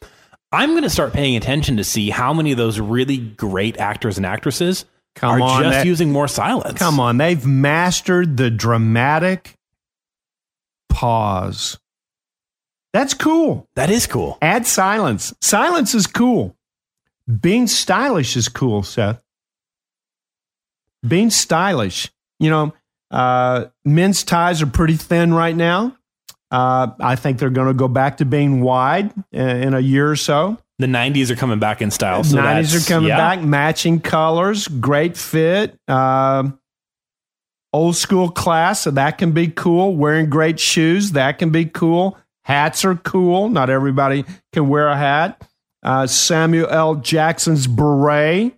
I'm 0.52 0.70
going 0.70 0.84
to 0.84 0.90
start 0.90 1.12
paying 1.12 1.36
attention 1.36 1.78
to 1.78 1.84
see 1.84 2.10
how 2.10 2.32
many 2.32 2.52
of 2.52 2.58
those 2.58 2.78
really 2.78 3.18
great 3.18 3.78
actors 3.78 4.18
and 4.18 4.24
actresses 4.24 4.84
Come 5.14 5.40
are 5.40 5.42
on, 5.42 5.62
just 5.62 5.74
that, 5.78 5.86
using 5.86 6.10
more 6.10 6.28
silence. 6.28 6.78
Come 6.78 6.98
on, 6.98 7.18
they've 7.18 7.46
mastered 7.46 8.36
the 8.36 8.50
dramatic 8.50 9.54
pause. 10.88 11.78
That's 12.92 13.14
cool. 13.14 13.68
That 13.74 13.90
is 13.90 14.06
cool. 14.06 14.38
Add 14.40 14.66
silence. 14.66 15.34
Silence 15.40 15.94
is 15.94 16.06
cool. 16.06 16.56
Being 17.40 17.66
stylish 17.66 18.36
is 18.36 18.48
cool, 18.48 18.82
Seth. 18.82 19.20
Being 21.06 21.30
stylish. 21.30 22.10
You 22.38 22.50
know, 22.50 22.74
uh, 23.10 23.66
men's 23.84 24.22
ties 24.22 24.62
are 24.62 24.66
pretty 24.66 24.96
thin 24.96 25.32
right 25.34 25.56
now. 25.56 25.96
Uh, 26.50 26.88
I 27.00 27.16
think 27.16 27.38
they're 27.38 27.50
going 27.50 27.68
to 27.68 27.74
go 27.74 27.88
back 27.88 28.18
to 28.18 28.24
being 28.24 28.60
wide 28.60 29.12
in 29.32 29.74
a 29.74 29.80
year 29.80 30.10
or 30.10 30.16
so. 30.16 30.58
The 30.78 30.86
90s 30.86 31.30
are 31.30 31.36
coming 31.36 31.60
back 31.60 31.82
in 31.82 31.90
style. 31.90 32.24
So 32.24 32.38
90s 32.38 32.82
are 32.82 32.88
coming 32.88 33.08
yeah. 33.08 33.16
back, 33.16 33.40
matching 33.40 34.00
colors, 34.00 34.66
great 34.66 35.16
fit. 35.16 35.78
Uh, 35.86 36.50
old 37.72 37.96
school 37.96 38.30
class, 38.30 38.80
so 38.80 38.90
that 38.92 39.18
can 39.18 39.32
be 39.32 39.48
cool. 39.48 39.96
Wearing 39.96 40.30
great 40.30 40.58
shoes, 40.58 41.12
that 41.12 41.38
can 41.38 41.50
be 41.50 41.64
cool. 41.64 42.16
Hats 42.42 42.84
are 42.84 42.94
cool. 42.96 43.48
Not 43.48 43.70
everybody 43.70 44.24
can 44.52 44.68
wear 44.68 44.88
a 44.88 44.96
hat. 44.96 45.48
Uh, 45.82 46.06
Samuel 46.06 46.68
L. 46.70 46.94
Jackson's 46.96 47.66
beret, 47.66 48.56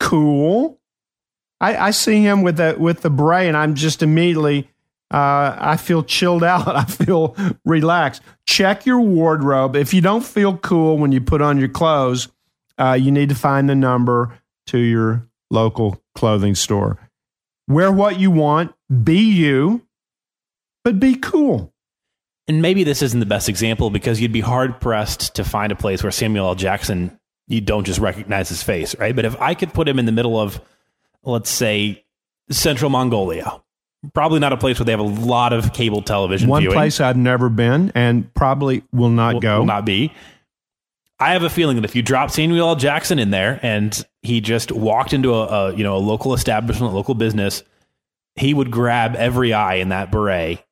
cool. 0.00 0.78
I, 1.60 1.76
I 1.76 1.90
see 1.92 2.20
him 2.20 2.42
with 2.42 2.58
the 2.58 2.76
with 2.78 3.00
the 3.00 3.10
beret, 3.10 3.48
and 3.48 3.56
I'm 3.56 3.74
just 3.74 4.02
immediately 4.02 4.68
uh, 5.12 5.56
I 5.58 5.76
feel 5.76 6.02
chilled 6.02 6.44
out. 6.54 6.68
I 6.68 6.84
feel 6.84 7.36
relaxed. 7.64 8.22
Check 8.46 8.86
your 8.86 9.00
wardrobe. 9.00 9.76
If 9.76 9.94
you 9.94 10.00
don't 10.00 10.24
feel 10.24 10.56
cool 10.58 10.98
when 10.98 11.12
you 11.12 11.20
put 11.20 11.42
on 11.42 11.58
your 11.58 11.68
clothes, 11.68 12.28
uh, 12.78 12.98
you 13.00 13.10
need 13.10 13.28
to 13.30 13.34
find 13.34 13.68
the 13.68 13.74
number 13.74 14.38
to 14.68 14.78
your 14.78 15.26
local 15.50 16.02
clothing 16.14 16.54
store. 16.54 16.98
Wear 17.68 17.90
what 17.90 18.20
you 18.20 18.30
want, 18.30 18.74
be 19.02 19.18
you, 19.32 19.82
but 20.84 21.00
be 21.00 21.16
cool. 21.16 21.72
And 22.48 22.62
maybe 22.62 22.84
this 22.84 23.02
isn't 23.02 23.18
the 23.18 23.26
best 23.26 23.48
example 23.48 23.90
because 23.90 24.20
you'd 24.20 24.32
be 24.32 24.40
hard 24.40 24.80
pressed 24.80 25.34
to 25.34 25.44
find 25.44 25.72
a 25.72 25.76
place 25.76 26.02
where 26.02 26.12
Samuel 26.12 26.46
L. 26.46 26.54
Jackson, 26.54 27.18
you 27.48 27.60
don't 27.60 27.84
just 27.84 27.98
recognize 27.98 28.48
his 28.48 28.62
face, 28.62 28.96
right? 28.98 29.16
But 29.16 29.24
if 29.24 29.40
I 29.40 29.54
could 29.54 29.72
put 29.72 29.88
him 29.88 29.98
in 29.98 30.06
the 30.06 30.12
middle 30.12 30.38
of, 30.38 30.60
let's 31.24 31.50
say, 31.50 32.04
Central 32.50 32.88
Mongolia, 32.88 33.60
probably 34.14 34.40
not 34.40 34.52
a 34.52 34.56
place 34.56 34.78
where 34.78 34.84
they 34.84 34.92
have 34.92 35.00
a 35.00 35.02
lot 35.02 35.52
of 35.52 35.72
cable 35.72 36.02
television. 36.02 36.48
One 36.48 36.62
viewing. 36.62 36.74
place 36.74 37.00
I've 37.00 37.16
never 37.16 37.48
been 37.48 37.92
and 37.94 38.32
probably 38.34 38.82
will 38.92 39.10
not 39.10 39.34
will, 39.34 39.40
go. 39.40 39.58
Will 39.60 39.66
not 39.66 39.84
be. 39.84 40.12
I 41.18 41.32
have 41.32 41.42
a 41.42 41.50
feeling 41.50 41.76
that 41.76 41.84
if 41.84 41.96
you 41.96 42.02
drop 42.02 42.30
Samuel 42.30 42.68
L. 42.68 42.76
Jackson 42.76 43.18
in 43.18 43.30
there 43.30 43.58
and 43.62 44.04
he 44.22 44.40
just 44.40 44.70
walked 44.70 45.12
into 45.12 45.34
a, 45.34 45.46
a 45.46 45.74
you 45.74 45.82
know 45.82 45.96
a 45.96 45.98
local 45.98 46.34
establishment, 46.34 46.92
local 46.92 47.14
business, 47.14 47.62
he 48.34 48.52
would 48.52 48.70
grab 48.70 49.16
every 49.16 49.52
eye 49.52 49.76
in 49.76 49.88
that 49.88 50.10
beret 50.10 50.64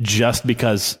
just 0.00 0.46
because 0.46 0.98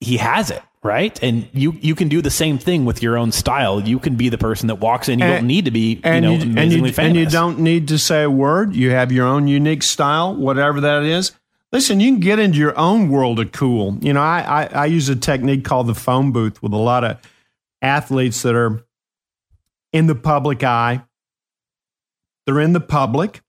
he 0.00 0.18
has 0.18 0.50
it 0.50 0.62
right? 0.86 1.20
And 1.22 1.48
you 1.52 1.72
you 1.80 1.94
can 1.94 2.08
do 2.08 2.22
the 2.22 2.30
same 2.30 2.58
thing 2.58 2.84
with 2.84 3.02
your 3.02 3.18
own 3.18 3.32
style. 3.32 3.80
You 3.80 3.98
can 3.98 4.14
be 4.14 4.28
the 4.28 4.38
person 4.38 4.68
that 4.68 4.76
walks 4.76 5.08
in. 5.08 5.18
You 5.18 5.24
and, 5.24 5.40
don't 5.40 5.46
need 5.46 5.64
to 5.66 5.70
be 5.70 6.00
and 6.04 6.24
you 6.24 6.30
know 6.30 6.36
you, 6.36 6.54
and 6.56 6.72
you, 6.72 6.78
famous. 6.78 6.98
and 6.98 7.16
you 7.16 7.26
don't 7.26 7.58
need 7.58 7.88
to 7.88 7.98
say 7.98 8.22
a 8.22 8.30
word. 8.30 8.74
You 8.74 8.90
have 8.90 9.12
your 9.12 9.26
own 9.26 9.48
unique 9.48 9.82
style, 9.82 10.34
whatever 10.34 10.80
that 10.80 11.02
is. 11.02 11.32
Listen, 11.72 11.98
you 12.00 12.12
can 12.12 12.20
get 12.20 12.38
into 12.38 12.58
your 12.58 12.78
own 12.78 13.10
world 13.10 13.40
of 13.40 13.52
cool. 13.52 13.98
You 14.00 14.12
know, 14.12 14.22
I, 14.22 14.40
I, 14.40 14.82
I 14.82 14.86
use 14.86 15.08
a 15.08 15.16
technique 15.16 15.64
called 15.64 15.88
the 15.88 15.94
phone 15.94 16.30
booth 16.30 16.62
with 16.62 16.72
a 16.72 16.78
lot 16.78 17.02
of 17.02 17.20
athletes 17.82 18.42
that 18.42 18.54
are 18.54 18.84
in 19.92 20.06
the 20.06 20.14
public 20.14 20.62
eye. 20.62 21.02
They're 22.46 22.60
in 22.60 22.72
the 22.72 22.80
public, 22.80 23.42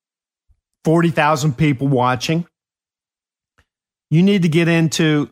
40,000 0.84 1.56
people 1.56 1.88
watching. 1.88 2.48
You 4.10 4.24
need 4.24 4.42
to 4.42 4.50
get 4.50 4.68
into 4.68 5.30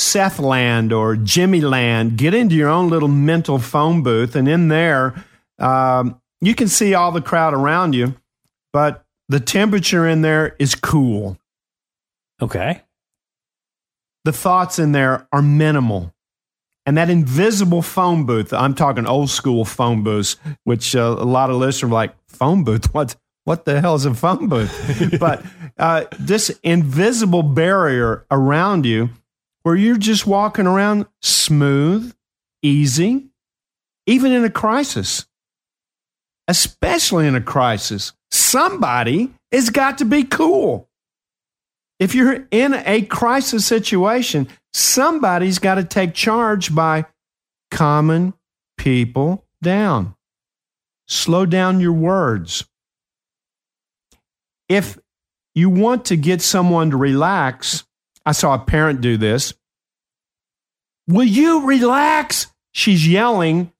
Seth 0.00 0.38
Land 0.38 0.92
or 0.92 1.14
Jimmy 1.14 1.60
Land, 1.60 2.16
get 2.16 2.34
into 2.34 2.54
your 2.54 2.68
own 2.68 2.88
little 2.88 3.08
mental 3.08 3.58
phone 3.58 4.02
booth, 4.02 4.34
and 4.34 4.48
in 4.48 4.68
there, 4.68 5.24
um, 5.58 6.20
you 6.40 6.54
can 6.54 6.68
see 6.68 6.94
all 6.94 7.12
the 7.12 7.20
crowd 7.20 7.52
around 7.52 7.94
you, 7.94 8.14
but 8.72 9.04
the 9.28 9.40
temperature 9.40 10.08
in 10.08 10.22
there 10.22 10.56
is 10.58 10.74
cool. 10.74 11.38
Okay. 12.40 12.82
The 14.24 14.32
thoughts 14.32 14.78
in 14.78 14.92
there 14.92 15.28
are 15.32 15.42
minimal. 15.42 16.14
And 16.86 16.96
that 16.96 17.10
invisible 17.10 17.82
phone 17.82 18.24
booth, 18.24 18.52
I'm 18.52 18.74
talking 18.74 19.06
old 19.06 19.30
school 19.30 19.64
phone 19.64 20.02
booths, 20.02 20.36
which 20.64 20.96
uh, 20.96 21.16
a 21.18 21.24
lot 21.24 21.50
of 21.50 21.56
listeners 21.56 21.90
are 21.90 21.94
like, 21.94 22.14
phone 22.26 22.64
booth? 22.64 22.92
What, 22.94 23.16
what 23.44 23.64
the 23.64 23.80
hell 23.80 23.94
is 23.94 24.06
a 24.06 24.14
phone 24.14 24.48
booth? 24.48 25.16
but 25.20 25.44
uh, 25.78 26.04
this 26.18 26.58
invisible 26.62 27.42
barrier 27.42 28.26
around 28.30 28.86
you 28.86 29.10
where 29.62 29.76
you're 29.76 29.96
just 29.96 30.26
walking 30.26 30.66
around 30.66 31.06
smooth, 31.22 32.14
easy, 32.62 33.28
even 34.06 34.32
in 34.32 34.44
a 34.44 34.50
crisis. 34.50 35.26
Especially 36.48 37.26
in 37.26 37.36
a 37.36 37.40
crisis, 37.40 38.12
somebody 38.30 39.32
has 39.52 39.70
got 39.70 39.98
to 39.98 40.04
be 40.04 40.24
cool. 40.24 40.88
If 42.00 42.14
you're 42.14 42.46
in 42.50 42.74
a 42.74 43.02
crisis 43.02 43.66
situation, 43.66 44.48
somebody's 44.72 45.58
got 45.58 45.74
to 45.76 45.84
take 45.84 46.14
charge 46.14 46.74
by 46.74 47.06
calming 47.70 48.34
people 48.78 49.44
down. 49.62 50.14
Slow 51.06 51.44
down 51.44 51.80
your 51.80 51.92
words. 51.92 52.64
If 54.68 54.98
you 55.54 55.68
want 55.68 56.06
to 56.06 56.16
get 56.16 56.40
someone 56.40 56.90
to 56.90 56.96
relax, 56.96 57.84
I 58.30 58.32
saw 58.32 58.54
a 58.54 58.60
parent 58.60 59.00
do 59.00 59.16
this. 59.16 59.54
Will 61.08 61.24
you 61.24 61.66
relax? 61.66 62.46
She's 62.70 63.08
yelling 63.08 63.72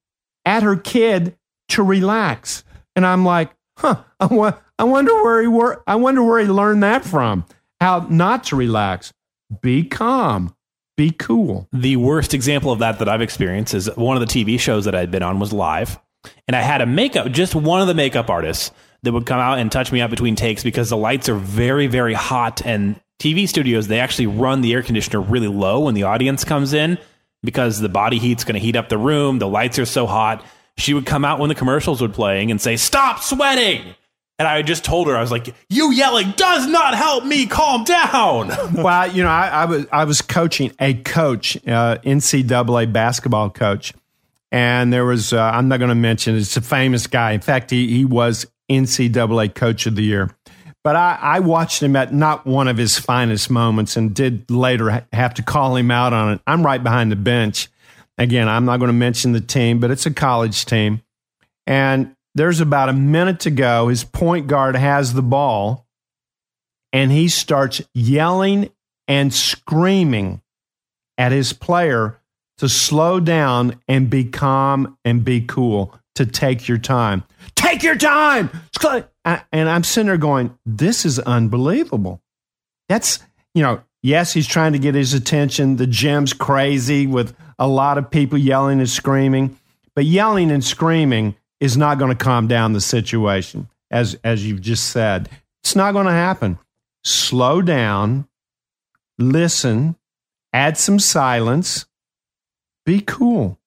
at 0.44 0.64
her 0.64 0.74
kid 0.74 1.38
to 1.68 1.84
relax. 1.84 2.64
And 2.96 3.06
I'm 3.06 3.24
like, 3.24 3.52
huh, 3.78 4.02
I, 4.18 4.26
wonder 4.82 5.14
where 5.22 5.40
he 5.40 5.46
wor- 5.46 5.84
I 5.86 5.94
wonder 5.94 6.24
where 6.24 6.40
he 6.40 6.48
learned 6.48 6.82
that 6.82 7.04
from. 7.04 7.44
How 7.80 8.08
not 8.10 8.42
to 8.46 8.56
relax. 8.56 9.12
Be 9.62 9.84
calm. 9.84 10.52
Be 10.96 11.12
cool. 11.12 11.68
The 11.72 11.94
worst 11.94 12.34
example 12.34 12.72
of 12.72 12.80
that 12.80 12.98
that 12.98 13.08
I've 13.08 13.22
experienced 13.22 13.72
is 13.72 13.88
one 13.94 14.20
of 14.20 14.28
the 14.28 14.44
TV 14.44 14.58
shows 14.58 14.84
that 14.86 14.96
I'd 14.96 15.12
been 15.12 15.22
on 15.22 15.38
was 15.38 15.52
live. 15.52 15.96
And 16.48 16.56
I 16.56 16.62
had 16.62 16.80
a 16.80 16.86
makeup, 16.86 17.30
just 17.30 17.54
one 17.54 17.80
of 17.80 17.86
the 17.86 17.94
makeup 17.94 18.28
artists 18.28 18.72
that 19.04 19.12
would 19.12 19.26
come 19.26 19.38
out 19.38 19.60
and 19.60 19.70
touch 19.70 19.92
me 19.92 20.00
up 20.00 20.10
between 20.10 20.34
takes 20.34 20.64
because 20.64 20.90
the 20.90 20.96
lights 20.96 21.28
are 21.28 21.36
very, 21.36 21.86
very 21.86 22.14
hot 22.14 22.66
and 22.66 23.00
TV 23.20 23.46
studios, 23.46 23.86
they 23.86 24.00
actually 24.00 24.26
run 24.26 24.62
the 24.62 24.72
air 24.72 24.82
conditioner 24.82 25.20
really 25.20 25.46
low 25.46 25.80
when 25.80 25.94
the 25.94 26.04
audience 26.04 26.42
comes 26.42 26.72
in 26.72 26.98
because 27.42 27.78
the 27.78 27.88
body 27.88 28.18
heat's 28.18 28.44
going 28.44 28.54
to 28.54 28.60
heat 28.60 28.76
up 28.76 28.88
the 28.88 28.98
room. 28.98 29.38
The 29.38 29.46
lights 29.46 29.78
are 29.78 29.84
so 29.84 30.06
hot. 30.06 30.44
She 30.78 30.94
would 30.94 31.04
come 31.04 31.24
out 31.24 31.38
when 31.38 31.50
the 31.50 31.54
commercials 31.54 32.00
were 32.00 32.08
playing 32.08 32.50
and 32.50 32.58
say, 32.60 32.76
"Stop 32.76 33.22
sweating." 33.22 33.94
And 34.38 34.48
I 34.48 34.62
just 34.62 34.86
told 34.86 35.06
her, 35.08 35.16
I 35.16 35.20
was 35.20 35.30
like, 35.30 35.54
"You 35.68 35.92
yelling 35.92 36.32
does 36.32 36.66
not 36.66 36.94
help 36.94 37.26
me 37.26 37.46
calm 37.46 37.84
down." 37.84 38.48
well, 38.74 39.06
you 39.12 39.22
know, 39.22 39.28
I, 39.28 39.48
I, 39.48 39.64
was 39.66 39.86
I 39.92 40.04
was 40.04 40.22
coaching 40.22 40.72
a 40.80 40.94
coach, 40.94 41.56
uh, 41.68 41.98
NCAA 41.98 42.90
basketball 42.90 43.50
coach, 43.50 43.92
and 44.50 44.90
there 44.90 45.04
was 45.04 45.34
uh, 45.34 45.42
I'm 45.42 45.68
not 45.68 45.78
going 45.78 45.90
to 45.90 45.94
mention 45.94 46.36
it's 46.36 46.56
a 46.56 46.62
famous 46.62 47.06
guy. 47.06 47.32
In 47.32 47.42
fact, 47.42 47.70
he 47.70 47.88
he 47.88 48.06
was 48.06 48.46
NCAA 48.70 49.54
Coach 49.54 49.86
of 49.86 49.94
the 49.94 50.02
Year. 50.02 50.30
But 50.82 50.96
I, 50.96 51.18
I 51.20 51.40
watched 51.40 51.82
him 51.82 51.94
at 51.94 52.14
not 52.14 52.46
one 52.46 52.66
of 52.66 52.78
his 52.78 52.98
finest 52.98 53.50
moments, 53.50 53.96
and 53.96 54.14
did 54.14 54.50
later 54.50 55.06
have 55.12 55.34
to 55.34 55.42
call 55.42 55.76
him 55.76 55.90
out 55.90 56.12
on 56.12 56.32
it. 56.34 56.40
I'm 56.46 56.64
right 56.64 56.82
behind 56.82 57.12
the 57.12 57.16
bench. 57.16 57.68
Again, 58.16 58.48
I'm 58.48 58.64
not 58.64 58.78
going 58.78 58.88
to 58.88 58.94
mention 58.94 59.32
the 59.32 59.40
team, 59.40 59.78
but 59.80 59.90
it's 59.90 60.06
a 60.06 60.10
college 60.10 60.64
team, 60.64 61.02
and 61.66 62.14
there's 62.34 62.60
about 62.60 62.88
a 62.88 62.94
minute 62.94 63.40
to 63.40 63.50
go. 63.50 63.88
His 63.88 64.04
point 64.04 64.46
guard 64.46 64.76
has 64.76 65.14
the 65.14 65.22
ball, 65.22 65.86
and 66.92 67.10
he 67.10 67.28
starts 67.28 67.82
yelling 67.94 68.70
and 69.08 69.34
screaming 69.34 70.40
at 71.18 71.32
his 71.32 71.52
player 71.52 72.18
to 72.58 72.68
slow 72.68 73.20
down 73.20 73.80
and 73.88 74.10
be 74.10 74.24
calm 74.24 74.98
and 75.04 75.24
be 75.24 75.40
cool, 75.40 75.94
to 76.14 76.26
take 76.26 76.68
your 76.68 76.78
time. 76.78 77.24
Take 77.54 77.82
your 77.82 77.96
time. 77.96 78.50
Uh, 79.24 79.38
and 79.52 79.68
I'm 79.68 79.84
sitting 79.84 80.06
there 80.06 80.16
going, 80.16 80.56
this 80.64 81.04
is 81.04 81.18
unbelievable. 81.18 82.22
That's, 82.88 83.20
you 83.54 83.62
know, 83.62 83.82
yes, 84.02 84.32
he's 84.32 84.46
trying 84.46 84.72
to 84.72 84.78
get 84.78 84.94
his 84.94 85.14
attention. 85.14 85.76
The 85.76 85.86
gym's 85.86 86.32
crazy 86.32 87.06
with 87.06 87.34
a 87.58 87.68
lot 87.68 87.98
of 87.98 88.10
people 88.10 88.38
yelling 88.38 88.78
and 88.78 88.88
screaming, 88.88 89.58
but 89.94 90.04
yelling 90.04 90.50
and 90.50 90.64
screaming 90.64 91.36
is 91.60 91.76
not 91.76 91.98
going 91.98 92.10
to 92.10 92.24
calm 92.24 92.48
down 92.48 92.72
the 92.72 92.80
situation, 92.80 93.68
as 93.90 94.18
as 94.24 94.46
you've 94.46 94.62
just 94.62 94.90
said. 94.90 95.28
It's 95.62 95.76
not 95.76 95.92
going 95.92 96.06
to 96.06 96.12
happen. 96.12 96.58
Slow 97.04 97.60
down, 97.60 98.26
listen, 99.18 99.96
add 100.52 100.78
some 100.78 100.98
silence, 100.98 101.86
be 102.86 103.00
cool. 103.00 103.58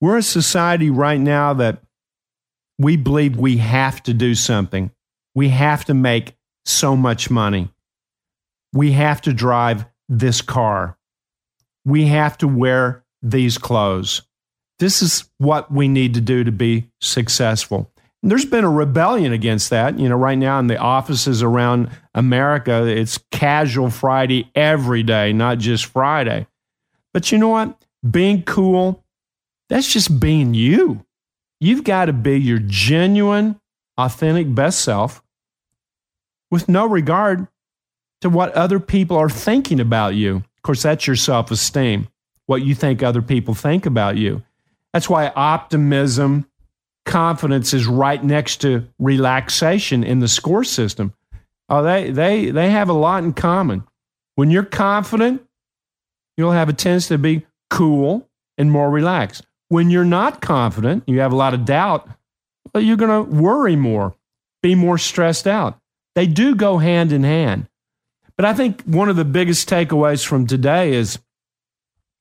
We're 0.00 0.18
a 0.18 0.22
society 0.22 0.90
right 0.90 1.20
now 1.20 1.54
that 1.54 1.82
we 2.78 2.96
believe 2.96 3.36
we 3.36 3.58
have 3.58 4.02
to 4.04 4.14
do 4.14 4.34
something. 4.34 4.90
We 5.34 5.48
have 5.48 5.84
to 5.86 5.94
make 5.94 6.36
so 6.64 6.96
much 6.96 7.30
money. 7.30 7.70
We 8.72 8.92
have 8.92 9.20
to 9.22 9.32
drive 9.32 9.86
this 10.08 10.40
car. 10.40 10.96
We 11.84 12.06
have 12.06 12.38
to 12.38 12.48
wear 12.48 13.04
these 13.22 13.58
clothes. 13.58 14.22
This 14.78 15.02
is 15.02 15.28
what 15.38 15.72
we 15.72 15.88
need 15.88 16.14
to 16.14 16.20
do 16.20 16.44
to 16.44 16.52
be 16.52 16.90
successful. 17.00 17.90
And 18.22 18.30
there's 18.30 18.44
been 18.44 18.64
a 18.64 18.70
rebellion 18.70 19.32
against 19.32 19.70
that. 19.70 19.98
You 19.98 20.08
know, 20.08 20.16
right 20.16 20.38
now 20.38 20.58
in 20.58 20.66
the 20.66 20.76
offices 20.76 21.42
around 21.42 21.90
America, 22.14 22.86
it's 22.86 23.18
casual 23.30 23.90
Friday 23.90 24.50
every 24.54 25.02
day, 25.02 25.32
not 25.32 25.58
just 25.58 25.86
Friday. 25.86 26.46
But 27.12 27.32
you 27.32 27.38
know 27.38 27.48
what? 27.48 27.84
Being 28.08 28.42
cool, 28.42 29.04
that's 29.68 29.92
just 29.92 30.20
being 30.20 30.54
you. 30.54 31.04
You've 31.60 31.84
got 31.84 32.06
to 32.06 32.12
be 32.12 32.38
your 32.38 32.60
genuine, 32.60 33.60
authentic 33.96 34.54
best 34.54 34.80
self 34.80 35.22
with 36.50 36.68
no 36.68 36.86
regard 36.86 37.48
to 38.20 38.30
what 38.30 38.52
other 38.52 38.80
people 38.80 39.16
are 39.16 39.28
thinking 39.28 39.80
about 39.80 40.14
you. 40.14 40.36
Of 40.36 40.62
course, 40.62 40.82
that's 40.82 41.06
your 41.06 41.16
self 41.16 41.50
esteem, 41.50 42.08
what 42.46 42.62
you 42.62 42.74
think 42.74 43.02
other 43.02 43.22
people 43.22 43.54
think 43.54 43.86
about 43.86 44.16
you. 44.16 44.42
That's 44.92 45.08
why 45.08 45.32
optimism, 45.34 46.46
confidence 47.04 47.74
is 47.74 47.86
right 47.86 48.22
next 48.22 48.60
to 48.62 48.88
relaxation 48.98 50.04
in 50.04 50.20
the 50.20 50.28
score 50.28 50.64
system. 50.64 51.12
Oh, 51.68 51.82
they, 51.82 52.10
they, 52.10 52.50
they 52.50 52.70
have 52.70 52.88
a 52.88 52.94
lot 52.94 53.24
in 53.24 53.32
common. 53.34 53.84
When 54.36 54.50
you're 54.50 54.62
confident, 54.64 55.44
you'll 56.36 56.52
have 56.52 56.68
a 56.68 56.72
tendency 56.72 57.14
to 57.14 57.18
be 57.18 57.46
cool 57.70 58.28
and 58.56 58.70
more 58.70 58.90
relaxed. 58.90 59.44
When 59.68 59.90
you're 59.90 60.04
not 60.04 60.40
confident, 60.40 61.04
you 61.06 61.20
have 61.20 61.32
a 61.32 61.36
lot 61.36 61.54
of 61.54 61.64
doubt, 61.64 62.08
you're 62.74 62.96
going 62.96 63.26
to 63.26 63.30
worry 63.30 63.76
more, 63.76 64.14
be 64.62 64.74
more 64.74 64.98
stressed 64.98 65.46
out. 65.46 65.78
They 66.14 66.26
do 66.26 66.54
go 66.54 66.78
hand 66.78 67.12
in 67.12 67.24
hand. 67.24 67.68
But 68.36 68.44
I 68.44 68.54
think 68.54 68.82
one 68.82 69.08
of 69.08 69.16
the 69.16 69.24
biggest 69.24 69.68
takeaways 69.68 70.24
from 70.24 70.46
today 70.46 70.94
is 70.94 71.18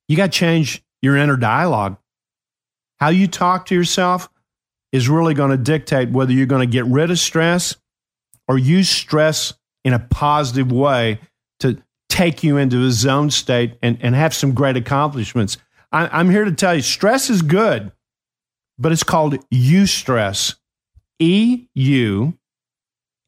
you 0.07 0.17
got 0.17 0.31
to 0.31 0.37
change 0.37 0.83
your 1.01 1.15
inner 1.15 1.37
dialogue. 1.37 1.97
How 2.99 3.09
you 3.09 3.27
talk 3.27 3.67
to 3.67 3.75
yourself 3.75 4.29
is 4.91 5.07
really 5.07 5.33
going 5.33 5.51
to 5.51 5.57
dictate 5.57 6.09
whether 6.09 6.31
you're 6.31 6.47
going 6.47 6.67
to 6.67 6.71
get 6.71 6.85
rid 6.85 7.11
of 7.11 7.19
stress 7.19 7.75
or 8.47 8.57
use 8.57 8.89
stress 8.89 9.53
in 9.83 9.93
a 9.93 9.99
positive 9.99 10.71
way 10.71 11.19
to 11.59 11.81
take 12.09 12.43
you 12.43 12.57
into 12.57 12.83
a 12.85 12.91
zone 12.91 13.29
state 13.29 13.77
and, 13.81 13.97
and 14.01 14.15
have 14.15 14.33
some 14.33 14.53
great 14.53 14.77
accomplishments. 14.77 15.57
I, 15.91 16.19
am 16.19 16.29
here 16.29 16.45
to 16.45 16.51
tell 16.51 16.75
you 16.75 16.81
stress 16.81 17.29
is 17.29 17.41
good, 17.41 17.91
but 18.77 18.91
it's 18.91 19.03
called 19.03 19.38
eustress. 19.49 20.55
E 21.19 21.67
U 21.73 22.38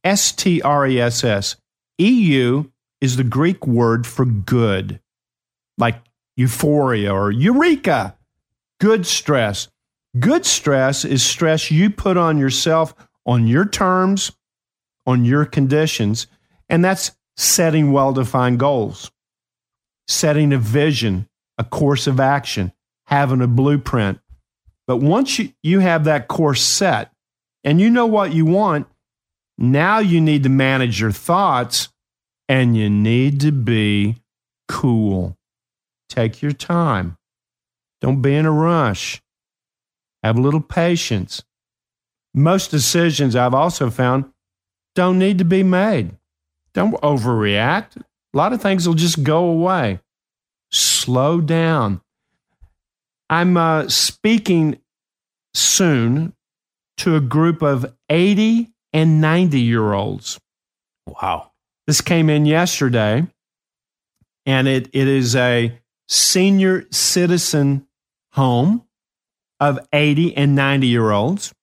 S 0.03 0.31
T 0.31 0.61
R 0.61 0.87
E 0.87 0.99
S 0.99 1.23
S. 1.23 1.55
EU 1.97 2.65
is 3.01 3.15
the 3.15 3.23
Greek 3.23 3.65
word 3.65 4.05
for 4.05 4.25
good, 4.25 4.99
like 5.77 6.01
euphoria 6.35 7.13
or 7.13 7.31
eureka. 7.31 8.17
Good 8.79 9.05
stress. 9.05 9.67
Good 10.19 10.45
stress 10.45 11.05
is 11.05 11.23
stress 11.23 11.69
you 11.69 11.89
put 11.89 12.17
on 12.17 12.37
yourself 12.37 12.93
on 13.25 13.45
your 13.45 13.65
terms, 13.65 14.31
on 15.05 15.23
your 15.23 15.45
conditions, 15.45 16.27
and 16.67 16.83
that's 16.83 17.11
setting 17.37 17.91
well 17.91 18.11
defined 18.11 18.59
goals, 18.59 19.11
setting 20.07 20.51
a 20.51 20.57
vision, 20.57 21.28
a 21.59 21.63
course 21.65 22.07
of 22.07 22.19
action, 22.19 22.71
having 23.05 23.41
a 23.41 23.47
blueprint. 23.47 24.19
But 24.87 24.97
once 24.97 25.37
you, 25.37 25.51
you 25.61 25.79
have 25.81 26.05
that 26.05 26.27
course 26.27 26.63
set 26.63 27.11
and 27.63 27.79
you 27.79 27.89
know 27.89 28.07
what 28.07 28.33
you 28.33 28.45
want, 28.45 28.87
now 29.57 29.99
you 29.99 30.21
need 30.21 30.43
to 30.43 30.49
manage 30.49 31.01
your 31.01 31.11
thoughts 31.11 31.89
and 32.47 32.75
you 32.75 32.89
need 32.89 33.41
to 33.41 33.51
be 33.51 34.15
cool. 34.69 35.37
Take 36.07 36.41
your 36.41 36.53
time. 36.53 37.17
Don't 38.01 38.21
be 38.21 38.33
in 38.33 38.45
a 38.45 38.51
rush. 38.51 39.21
Have 40.23 40.37
a 40.37 40.41
little 40.41 40.61
patience. 40.61 41.43
Most 42.33 42.71
decisions 42.71 43.35
I've 43.35 43.53
also 43.53 43.89
found 43.89 44.31
don't 44.95 45.19
need 45.19 45.37
to 45.39 45.45
be 45.45 45.61
made. 45.61 46.11
Don't 46.73 46.93
overreact. 47.01 47.97
A 47.97 48.37
lot 48.37 48.53
of 48.53 48.61
things 48.61 48.87
will 48.87 48.95
just 48.95 49.23
go 49.23 49.45
away 49.45 49.99
slow 50.71 51.41
down. 51.41 52.01
I'm 53.29 53.57
uh, 53.57 53.87
speaking 53.87 54.79
soon 55.53 56.33
to 56.97 57.15
a 57.15 57.21
group 57.21 57.61
of 57.61 57.93
80 58.09 58.71
and 58.93 59.21
90 59.21 59.59
year 59.59 59.93
olds. 59.93 60.39
Wow. 61.07 61.51
This 61.87 62.01
came 62.01 62.29
in 62.29 62.45
yesterday, 62.45 63.25
and 64.45 64.67
it, 64.67 64.89
it 64.93 65.07
is 65.07 65.35
a 65.35 65.79
senior 66.07 66.85
citizen 66.91 67.87
home 68.33 68.83
of 69.59 69.79
80 69.93 70.35
and 70.37 70.55
90 70.55 70.87
year 70.87 71.11
olds. 71.11 71.53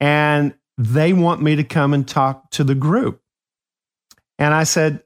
And 0.00 0.54
they 0.78 1.12
want 1.12 1.42
me 1.42 1.56
to 1.56 1.64
come 1.64 1.94
and 1.94 2.06
talk 2.06 2.50
to 2.52 2.64
the 2.64 2.74
group. 2.74 3.20
And 4.38 4.52
I 4.52 4.64
said, 4.64 5.02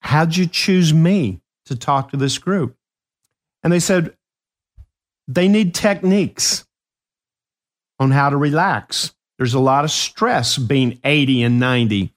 How'd 0.00 0.36
you 0.36 0.46
choose 0.46 0.94
me? 0.94 1.40
To 1.68 1.76
talk 1.76 2.10
to 2.10 2.16
this 2.16 2.38
group. 2.38 2.76
And 3.62 3.72
they 3.72 3.80
said 3.80 4.14
they 5.26 5.48
need 5.48 5.74
techniques 5.74 6.66
on 7.98 8.10
how 8.10 8.30
to 8.30 8.36
relax. 8.36 9.14
There's 9.38 9.54
a 9.54 9.60
lot 9.60 9.84
of 9.84 9.90
stress 9.90 10.58
being 10.58 10.98
80 11.04 11.42
and 11.44 11.60
90. 11.60 12.12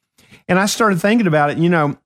And 0.47 0.59
I 0.59 0.65
started 0.65 0.99
thinking 0.99 1.27
about 1.27 1.51
it. 1.51 1.57
You 1.57 1.69
know, 1.69 1.97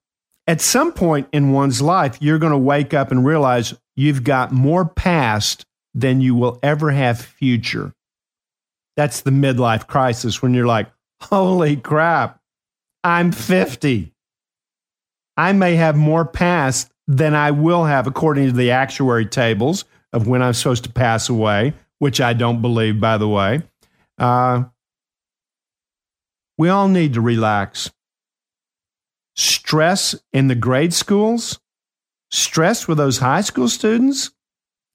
at 0.48 0.62
some 0.62 0.92
point 0.92 1.28
in 1.32 1.52
one's 1.52 1.82
life, 1.82 2.18
you're 2.22 2.40
going 2.40 2.52
to 2.52 2.58
wake 2.58 2.94
up 2.94 3.12
and 3.12 3.26
realize 3.26 3.74
you've 3.96 4.24
got 4.24 4.52
more 4.52 4.86
past 4.86 5.66
than 5.94 6.22
you 6.22 6.36
will 6.36 6.60
ever 6.62 6.92
have 6.92 7.22
future. 7.22 7.94
That's 8.96 9.22
the 9.22 9.32
midlife 9.32 9.88
crisis 9.88 10.42
when 10.42 10.54
you're 10.54 10.68
like, 10.68 10.92
holy 11.22 11.76
crap, 11.76 12.40
I'm 13.04 13.32
50. 13.32 14.12
I 15.38 15.52
may 15.54 15.76
have 15.76 15.96
more 15.96 16.26
past 16.26 16.92
than 17.08 17.36
I 17.36 17.52
will 17.52 17.86
have 17.86 18.08
according 18.08 18.48
to 18.48 18.52
the 18.52 18.72
actuary 18.72 19.26
tables 19.26 19.86
of 20.14 20.28
when 20.28 20.42
I'm 20.42 20.54
supposed 20.54 20.84
to 20.86 20.92
pass 20.92 21.30
away, 21.30 21.74
which 22.00 22.20
I 22.22 22.34
don't 22.34 22.62
believe, 22.62 23.00
by 23.00 23.18
the 23.18 23.28
way. 23.28 23.62
Uh, 24.18 24.64
we 26.58 26.70
all 26.70 26.88
need 26.88 27.14
to 27.16 27.22
relax. 27.22 27.92
Stress 29.36 30.16
in 30.32 30.48
the 30.48 30.56
grade 30.56 30.94
schools, 30.94 31.60
stress 32.32 32.88
with 32.88 32.98
those 32.98 33.18
high 33.18 33.42
school 33.42 33.68
students, 33.68 34.32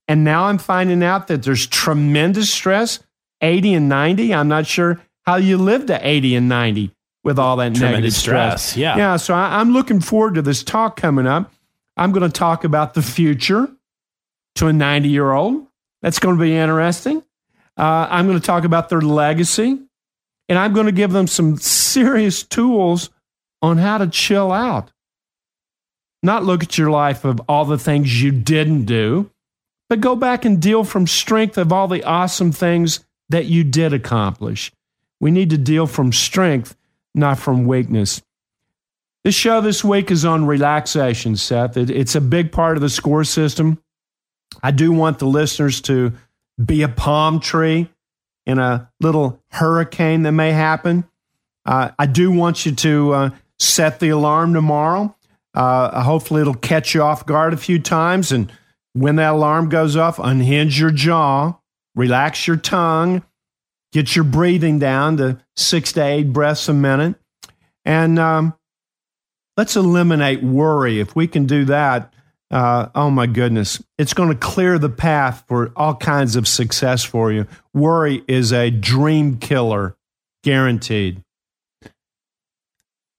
And 0.08 0.24
now 0.24 0.44
I'm 0.44 0.58
finding 0.58 1.04
out 1.04 1.28
that 1.28 1.42
there's 1.44 1.66
tremendous 1.66 2.50
stress, 2.50 2.98
80 3.42 3.74
and 3.74 3.88
90. 3.88 4.34
I'm 4.34 4.48
not 4.48 4.66
sure 4.66 5.00
how 5.24 5.36
you 5.36 5.56
live 5.58 5.86
to 5.86 6.00
80 6.04 6.34
and 6.36 6.48
90 6.48 6.90
with 7.22 7.38
all 7.38 7.56
that 7.58 7.74
Tremendous 7.74 7.82
negative 7.82 8.12
stress. 8.14 8.62
stress, 8.62 8.76
yeah. 8.76 8.96
Yeah. 8.96 9.16
So 9.16 9.34
I, 9.34 9.60
I'm 9.60 9.72
looking 9.72 10.00
forward 10.00 10.34
to 10.34 10.42
this 10.42 10.64
talk 10.64 10.96
coming 10.96 11.26
up. 11.28 11.52
I'm 12.00 12.12
going 12.12 12.28
to 12.28 12.32
talk 12.32 12.64
about 12.64 12.94
the 12.94 13.02
future 13.02 13.70
to 14.54 14.68
a 14.68 14.72
90 14.72 15.10
year 15.10 15.32
old. 15.32 15.66
That's 16.00 16.18
going 16.18 16.36
to 16.36 16.42
be 16.42 16.56
interesting. 16.56 17.22
Uh, 17.76 18.08
I'm 18.10 18.26
going 18.26 18.40
to 18.40 18.44
talk 18.44 18.64
about 18.64 18.88
their 18.88 19.02
legacy, 19.02 19.78
and 20.48 20.58
I'm 20.58 20.72
going 20.72 20.86
to 20.86 20.92
give 20.92 21.12
them 21.12 21.26
some 21.26 21.58
serious 21.58 22.42
tools 22.42 23.10
on 23.60 23.76
how 23.76 23.98
to 23.98 24.06
chill 24.06 24.50
out. 24.50 24.92
Not 26.22 26.42
look 26.42 26.62
at 26.62 26.78
your 26.78 26.90
life 26.90 27.26
of 27.26 27.40
all 27.46 27.66
the 27.66 27.78
things 27.78 28.22
you 28.22 28.32
didn't 28.32 28.86
do, 28.86 29.30
but 29.90 30.00
go 30.00 30.16
back 30.16 30.46
and 30.46 30.60
deal 30.60 30.84
from 30.84 31.06
strength 31.06 31.58
of 31.58 31.70
all 31.70 31.86
the 31.86 32.04
awesome 32.04 32.50
things 32.50 33.00
that 33.28 33.44
you 33.44 33.62
did 33.62 33.92
accomplish. 33.92 34.72
We 35.20 35.30
need 35.30 35.50
to 35.50 35.58
deal 35.58 35.86
from 35.86 36.12
strength, 36.12 36.76
not 37.14 37.38
from 37.38 37.66
weakness. 37.66 38.22
This 39.22 39.34
show 39.34 39.60
this 39.60 39.84
week 39.84 40.10
is 40.10 40.24
on 40.24 40.46
relaxation, 40.46 41.36
Seth. 41.36 41.76
It, 41.76 41.90
it's 41.90 42.14
a 42.14 42.22
big 42.22 42.52
part 42.52 42.78
of 42.78 42.80
the 42.80 42.88
score 42.88 43.24
system. 43.24 43.78
I 44.62 44.70
do 44.70 44.92
want 44.92 45.18
the 45.18 45.26
listeners 45.26 45.82
to 45.82 46.14
be 46.62 46.82
a 46.82 46.88
palm 46.88 47.38
tree 47.40 47.90
in 48.46 48.58
a 48.58 48.90
little 48.98 49.42
hurricane 49.50 50.22
that 50.22 50.32
may 50.32 50.52
happen. 50.52 51.04
Uh, 51.66 51.90
I 51.98 52.06
do 52.06 52.30
want 52.30 52.64
you 52.64 52.74
to 52.76 53.12
uh, 53.12 53.30
set 53.58 54.00
the 54.00 54.08
alarm 54.08 54.54
tomorrow. 54.54 55.14
Uh, 55.52 56.02
hopefully, 56.02 56.40
it'll 56.40 56.54
catch 56.54 56.94
you 56.94 57.02
off 57.02 57.26
guard 57.26 57.52
a 57.52 57.58
few 57.58 57.78
times. 57.78 58.32
And 58.32 58.50
when 58.94 59.16
that 59.16 59.32
alarm 59.32 59.68
goes 59.68 59.96
off, 59.96 60.18
unhinge 60.18 60.80
your 60.80 60.90
jaw, 60.90 61.58
relax 61.94 62.46
your 62.46 62.56
tongue, 62.56 63.22
get 63.92 64.16
your 64.16 64.24
breathing 64.24 64.78
down 64.78 65.18
to 65.18 65.38
six 65.56 65.92
to 65.92 66.02
eight 66.02 66.32
breaths 66.32 66.68
a 66.68 66.74
minute. 66.74 67.16
And 67.84 68.18
um, 68.18 68.54
let's 69.60 69.76
eliminate 69.76 70.42
worry. 70.42 71.00
If 71.00 71.14
we 71.14 71.26
can 71.26 71.44
do 71.44 71.66
that, 71.66 72.14
uh, 72.50 72.88
oh 72.94 73.10
my 73.10 73.26
goodness, 73.26 73.82
it's 73.98 74.14
going 74.14 74.30
to 74.30 74.34
clear 74.34 74.78
the 74.78 74.88
path 74.88 75.44
for 75.48 75.70
all 75.76 75.94
kinds 75.94 76.34
of 76.34 76.48
success 76.48 77.04
for 77.04 77.30
you. 77.30 77.46
Worry 77.74 78.24
is 78.26 78.54
a 78.54 78.70
dream 78.70 79.36
killer, 79.36 79.98
guaranteed. 80.42 81.22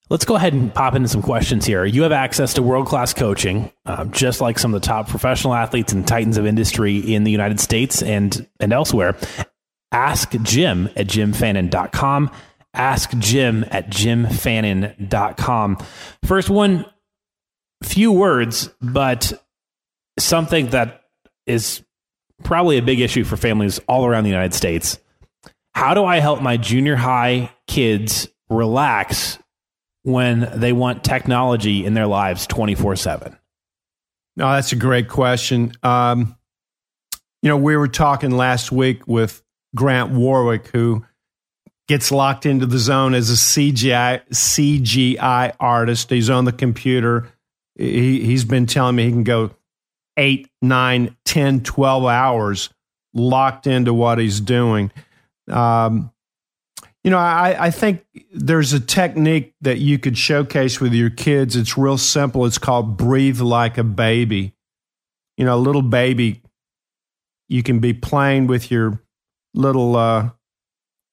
Let's 0.10 0.26
go 0.26 0.36
ahead 0.36 0.54
and 0.54 0.74
pop 0.74 0.96
into 0.96 1.08
some 1.10 1.22
questions 1.22 1.64
here. 1.64 1.86
You 1.86 2.02
have 2.02 2.12
access 2.12 2.56
to 2.56 2.64
world 2.64 2.88
class 2.88 3.14
coaching, 3.14 3.72
uh, 3.86 4.06
just 4.06 4.42
like 4.42 4.58
some 4.58 4.74
of 4.74 4.82
the 4.82 4.88
top 4.88 5.10
professional 5.10 5.54
athletes 5.54 5.94
and 5.94 6.08
titans 6.08 6.40
of 6.40 6.48
industry 6.48 6.98
in 6.98 7.24
the 7.24 7.30
United 7.30 7.60
States 7.60 8.02
and, 8.02 8.48
and 8.60 8.74
elsewhere. 8.74 9.16
Ask 9.92 10.32
Jim 10.42 10.90
at 10.96 11.06
jimfannin.com. 11.06 12.32
Ask 12.74 13.12
Jim 13.18 13.66
at 13.70 13.90
jimfannin.com. 13.90 15.78
First 16.24 16.50
one, 16.50 16.86
few 17.84 18.12
words, 18.12 18.70
but 18.82 19.34
something 20.18 20.68
that 20.68 21.04
is 21.46 21.84
probably 22.44 22.78
a 22.78 22.82
big 22.82 23.00
issue 23.00 23.24
for 23.24 23.38
families 23.38 23.80
all 23.88 24.06
around 24.06 24.24
the 24.24 24.30
United 24.30 24.54
States. 24.54 25.00
How 25.74 25.94
do 25.94 26.04
I 26.04 26.20
help 26.20 26.42
my 26.42 26.58
junior 26.58 26.96
high 26.96 27.52
kids 27.68 28.28
relax 28.50 29.38
when 30.04 30.50
they 30.56 30.74
want 30.74 31.04
technology 31.04 31.86
in 31.86 31.94
their 31.94 32.08
lives 32.08 32.48
24 32.48 32.96
7? 32.96 33.38
No, 34.38 34.52
that's 34.52 34.72
a 34.72 34.78
great 34.78 35.10
question. 35.10 35.74
Um, 35.84 36.36
you 37.42 37.50
know, 37.50 37.58
we 37.58 37.76
were 37.76 37.88
talking 37.88 38.32
last 38.32 38.72
week 38.72 39.08
with 39.08 39.42
Grant 39.76 40.12
Warwick, 40.12 40.68
who 40.68 41.06
gets 41.88 42.12
locked 42.12 42.46
into 42.46 42.66
the 42.66 42.78
zone 42.78 43.14
as 43.14 43.30
a 43.30 43.34
CGI 43.34 44.22
CGI 44.30 45.54
artist. 45.60 46.10
He's 46.10 46.30
on 46.30 46.46
the 46.46 46.52
computer. 46.52 47.30
He 47.76 48.24
he's 48.24 48.46
been 48.46 48.66
telling 48.66 48.96
me 48.96 49.06
he 49.06 49.12
can 49.12 49.24
go 49.24 49.52
eight, 50.18 50.50
nine, 50.62 51.16
10, 51.26 51.64
12 51.64 52.06
hours 52.06 52.70
locked 53.14 53.68
into 53.68 53.94
what 53.94 54.20
he's 54.20 54.40
doing. 54.40 54.92
Um, 55.50 56.12
you 57.04 57.10
know, 57.10 57.18
I, 57.18 57.56
I 57.60 57.72
think 57.72 58.06
there's 58.32 58.74
a 58.74 58.80
technique 58.80 59.54
that 59.62 59.80
you 59.80 59.98
could 59.98 60.18
showcase 60.18 60.80
with 60.80 60.94
your 60.94 61.10
kids. 61.10 61.56
It's 61.56 61.78
real 61.78 61.98
simple. 61.98 62.46
It's 62.46 62.60
called 62.60 62.98
breathe 62.98 63.42
like 63.42 63.78
a 63.78 63.84
baby. 63.84 64.54
You 65.38 65.46
know, 65.46 65.56
a 65.56 65.58
little 65.58 65.82
baby, 65.82 66.44
you 67.50 67.64
can 67.64 67.80
be 67.80 67.94
playing 67.94 68.48
with 68.48 68.70
your 68.70 69.02
little 69.56 69.96
uh, 69.96 70.30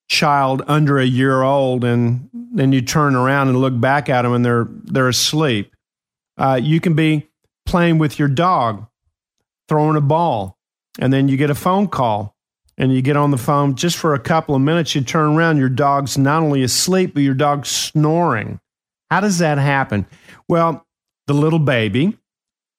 child 0.08 0.62
under 0.66 0.98
a 0.98 1.04
year 1.04 1.42
old, 1.42 1.84
and 1.84 2.28
then 2.32 2.72
you 2.72 2.80
turn 2.80 3.14
around 3.14 3.48
and 3.48 3.60
look 3.60 3.78
back 3.78 4.08
at 4.08 4.22
them, 4.22 4.32
and 4.32 4.44
they're 4.44 4.66
they're 4.68 5.08
asleep. 5.08 5.74
Uh, 6.36 6.58
you 6.62 6.80
can 6.80 6.94
be 6.94 7.28
playing 7.66 7.98
with 7.98 8.18
your 8.18 8.28
dog, 8.28 8.86
throwing 9.68 9.96
a 9.96 10.00
ball, 10.00 10.58
and 10.98 11.12
then 11.12 11.28
you 11.28 11.36
get 11.36 11.50
a 11.50 11.54
phone 11.54 11.88
call, 11.88 12.34
and 12.76 12.92
you 12.92 13.02
get 13.02 13.16
on 13.16 13.30
the 13.30 13.38
phone 13.38 13.74
just 13.74 13.96
for 13.96 14.14
a 14.14 14.18
couple 14.18 14.54
of 14.54 14.62
minutes. 14.62 14.94
You 14.94 15.02
turn 15.02 15.36
around, 15.36 15.58
your 15.58 15.68
dog's 15.68 16.16
not 16.16 16.42
only 16.42 16.62
asleep, 16.62 17.14
but 17.14 17.22
your 17.22 17.34
dog's 17.34 17.68
snoring. 17.68 18.60
How 19.10 19.20
does 19.20 19.38
that 19.38 19.58
happen? 19.58 20.06
Well, 20.48 20.86
the 21.26 21.34
little 21.34 21.58
baby, 21.58 22.16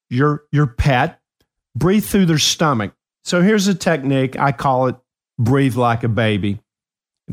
your 0.10 0.44
your 0.52 0.68
pet, 0.68 1.20
breathe 1.76 2.06
through 2.06 2.26
their 2.26 2.40
stomach. 2.40 2.94
So 3.24 3.42
here's 3.42 3.68
a 3.68 3.76
technique. 3.76 4.40
I 4.40 4.52
call 4.52 4.88
it 4.88 4.96
breathe 5.38 5.76
like 5.76 6.04
a 6.04 6.10
baby. 6.10 6.60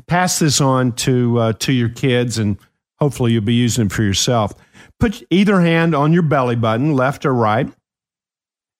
Pass 0.06 0.39
this 0.39 0.60
on 0.60 0.93
to 0.93 1.39
uh, 1.39 1.52
to 1.55 1.73
your 1.73 1.89
kids, 1.89 2.39
and 2.39 2.59
hopefully 2.98 3.32
you'll 3.32 3.43
be 3.43 3.55
using 3.55 3.86
it 3.86 3.93
for 3.93 4.02
yourself. 4.02 4.52
Put 4.98 5.23
either 5.31 5.60
hand 5.60 5.94
on 5.94 6.12
your 6.12 6.23
belly 6.23 6.56
button, 6.56 6.94
left 6.94 7.27
or 7.27 7.35
right, 7.35 7.70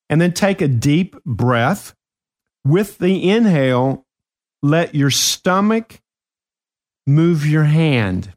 and 0.09 0.21
then 0.21 0.33
take 0.33 0.61
a 0.61 0.69
deep 0.69 1.17
breath. 1.25 1.95
With 2.65 2.99
the 2.99 3.29
inhale, 3.29 4.05
let 4.63 4.95
your 4.95 5.11
stomach 5.11 6.01
move 7.07 7.47
your 7.47 7.65
hand. 7.65 8.33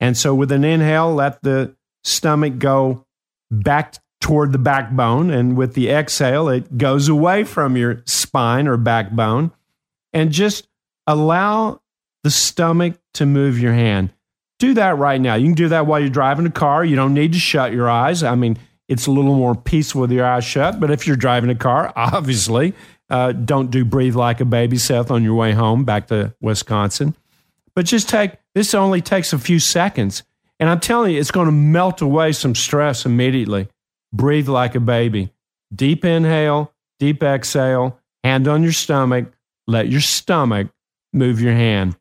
And 0.00 0.16
so, 0.16 0.34
with 0.34 0.52
an 0.52 0.64
inhale, 0.64 1.12
let 1.12 1.42
the 1.42 1.74
stomach 2.04 2.58
go 2.58 3.04
back 3.50 3.96
toward 4.20 4.52
the 4.52 4.58
backbone. 4.58 5.30
And 5.30 5.56
with 5.56 5.74
the 5.74 5.90
exhale, 5.90 6.48
it 6.48 6.78
goes 6.78 7.08
away 7.08 7.44
from 7.44 7.76
your 7.76 8.02
spine 8.06 8.68
or 8.68 8.76
backbone. 8.76 9.52
And 10.12 10.30
just 10.30 10.67
allow 11.08 11.80
the 12.22 12.30
stomach 12.30 12.94
to 13.14 13.26
move 13.26 13.58
your 13.58 13.72
hand. 13.72 14.12
Do 14.58 14.74
that 14.74 14.98
right 14.98 15.20
now. 15.20 15.34
You 15.34 15.46
can 15.46 15.54
do 15.54 15.68
that 15.68 15.86
while 15.86 15.98
you're 15.98 16.10
driving 16.10 16.46
a 16.46 16.50
car. 16.50 16.84
You 16.84 16.94
don't 16.94 17.14
need 17.14 17.32
to 17.32 17.38
shut 17.38 17.72
your 17.72 17.88
eyes. 17.88 18.22
I 18.22 18.34
mean, 18.34 18.58
it's 18.88 19.06
a 19.06 19.10
little 19.10 19.34
more 19.34 19.54
peaceful 19.54 20.02
with 20.02 20.12
your 20.12 20.26
eyes 20.26 20.44
shut. 20.44 20.78
But 20.78 20.90
if 20.90 21.06
you're 21.06 21.16
driving 21.16 21.50
a 21.50 21.54
car, 21.54 21.92
obviously, 21.96 22.74
uh, 23.08 23.32
don't 23.32 23.70
do 23.70 23.84
breathe 23.84 24.14
like 24.14 24.40
a 24.40 24.44
baby, 24.44 24.76
Seth, 24.76 25.10
on 25.10 25.24
your 25.24 25.34
way 25.34 25.52
home 25.52 25.84
back 25.84 26.08
to 26.08 26.34
Wisconsin. 26.40 27.14
But 27.74 27.86
just 27.86 28.08
take 28.08 28.32
this 28.54 28.74
only 28.74 29.00
takes 29.00 29.32
a 29.32 29.38
few 29.38 29.60
seconds. 29.60 30.24
And 30.60 30.68
I'm 30.68 30.80
telling 30.80 31.14
you, 31.14 31.20
it's 31.20 31.30
going 31.30 31.46
to 31.46 31.52
melt 31.52 32.02
away 32.02 32.32
some 32.32 32.54
stress 32.54 33.06
immediately. 33.06 33.68
Breathe 34.12 34.48
like 34.48 34.74
a 34.74 34.80
baby. 34.80 35.32
Deep 35.72 36.04
inhale, 36.04 36.72
deep 36.98 37.22
exhale, 37.22 38.00
hand 38.24 38.48
on 38.48 38.64
your 38.64 38.72
stomach. 38.72 39.32
Let 39.68 39.88
your 39.88 40.00
stomach 40.00 40.68
move 41.12 41.40
your 41.40 41.52
hand. 41.52 41.96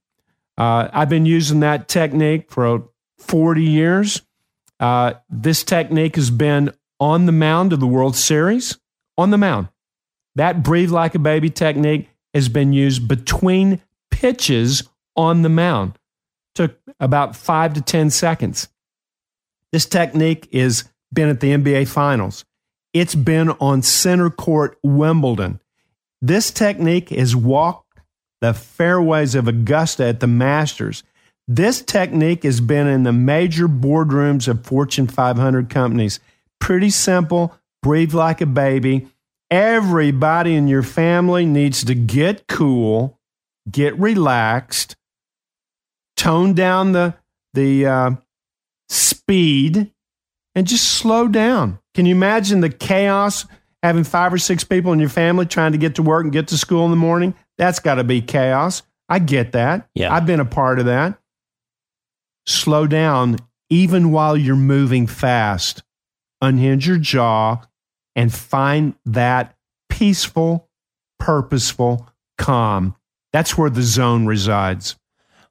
Uh, 0.58 0.90
I've 0.92 1.10
been 1.10 1.26
using 1.26 1.60
that 1.62 1.88
technique 1.88 2.52
for 2.52 2.90
40 3.20 3.64
years. 3.64 4.22
Uh, 4.80 5.14
this 5.30 5.64
technique 5.64 6.16
has 6.16 6.30
been 6.30 6.74
on 7.00 7.26
the 7.26 7.32
mound 7.32 7.74
of 7.74 7.80
the 7.80 7.88
World 7.88 8.16
Series. 8.16 8.78
On 9.18 9.32
the 9.32 9.38
mound. 9.38 9.70
That 10.36 10.62
breathe 10.62 10.92
like 10.92 11.16
a 11.16 11.20
baby 11.20 11.50
technique 11.50 12.10
has 12.34 12.50
been 12.50 12.72
used 12.72 13.08
between 13.08 13.82
pitches 14.12 14.84
on 15.16 15.42
the 15.42 15.50
mound. 15.50 15.98
Took 16.54 16.78
about 17.00 17.36
five 17.36 17.74
to 17.74 17.82
10 17.82 18.12
seconds. 18.12 18.70
This 19.72 19.86
technique 19.86 20.54
has 20.54 20.86
been 21.12 21.30
at 21.30 21.40
the 21.40 21.52
NBA 21.52 21.88
Finals. 21.88 22.46
It's 22.94 23.16
been 23.16 23.50
on 23.60 23.82
center 23.82 24.30
court 24.30 24.78
Wimbledon. 24.84 25.60
This 26.22 26.52
technique 26.52 27.10
has 27.10 27.36
walked 27.36 27.87
the 28.42 28.54
fairways 28.54 29.36
of 29.36 29.48
Augusta 29.48 30.06
at 30.06 30.20
the 30.20 30.28
Masters. 30.28 31.04
This 31.48 31.82
technique 31.82 32.44
has 32.44 32.60
been 32.60 32.88
in 32.88 33.04
the 33.04 33.14
major 33.14 33.68
boardrooms 33.68 34.48
of 34.48 34.66
Fortune 34.66 35.08
500 35.08 35.70
companies. 35.70 36.20
Pretty 36.60 36.90
simple, 36.90 37.56
breathe 37.82 38.14
like 38.14 38.42
a 38.42 38.46
baby. 38.46 39.08
Everybody 39.50 40.56
in 40.56 40.68
your 40.68 40.84
family 40.84 41.46
needs 41.46 41.86
to 41.86 41.96
get 41.96 42.48
cool, 42.48 43.18
get 43.70 43.98
relaxed, 43.98 44.98
tone 46.18 46.54
down 46.54 46.92
the, 46.92 47.16
the 47.54 47.86
uh, 47.86 48.12
speed, 48.90 49.92
and 50.54 50.68
just 50.68 50.86
slow 50.86 51.30
down. 51.30 51.80
Can 51.94 52.06
you 52.06 52.14
imagine 52.14 52.60
the 52.60 52.70
chaos 52.70 53.46
having 53.84 54.04
five 54.04 54.34
or 54.34 54.38
six 54.38 54.64
people 54.64 54.92
in 54.92 55.00
your 55.00 55.08
family 55.08 55.46
trying 55.46 55.72
to 55.72 55.78
get 55.78 55.96
to 55.96 56.04
work 56.04 56.24
and 56.24 56.34
get 56.34 56.50
to 56.50 56.58
school 56.58 56.84
in 56.84 56.92
the 56.92 56.98
morning, 56.98 57.34
that's 57.58 57.80
got 57.80 57.96
to 57.96 58.04
be 58.04 58.22
chaos. 58.22 58.84
I 59.10 59.20
get 59.20 59.54
that. 59.54 59.90
Yeah. 59.96 60.14
I've 60.14 60.26
been 60.26 60.40
a 60.40 60.46
part 60.46 60.80
of 60.80 60.86
that. 60.86 61.18
Slow 62.46 62.88
down 62.88 63.38
even 63.70 64.12
while 64.12 64.38
you're 64.38 64.56
moving 64.56 65.08
fast. 65.08 65.84
Unhinge 66.42 66.88
your 66.88 66.98
jaw 66.98 67.62
and 68.16 68.34
find 68.34 68.96
that 69.06 69.56
peaceful, 69.90 70.70
purposeful 71.20 72.08
calm. 72.38 72.96
That's 73.34 73.58
where 73.58 73.70
the 73.70 73.82
zone 73.82 74.26
resides. 74.26 74.96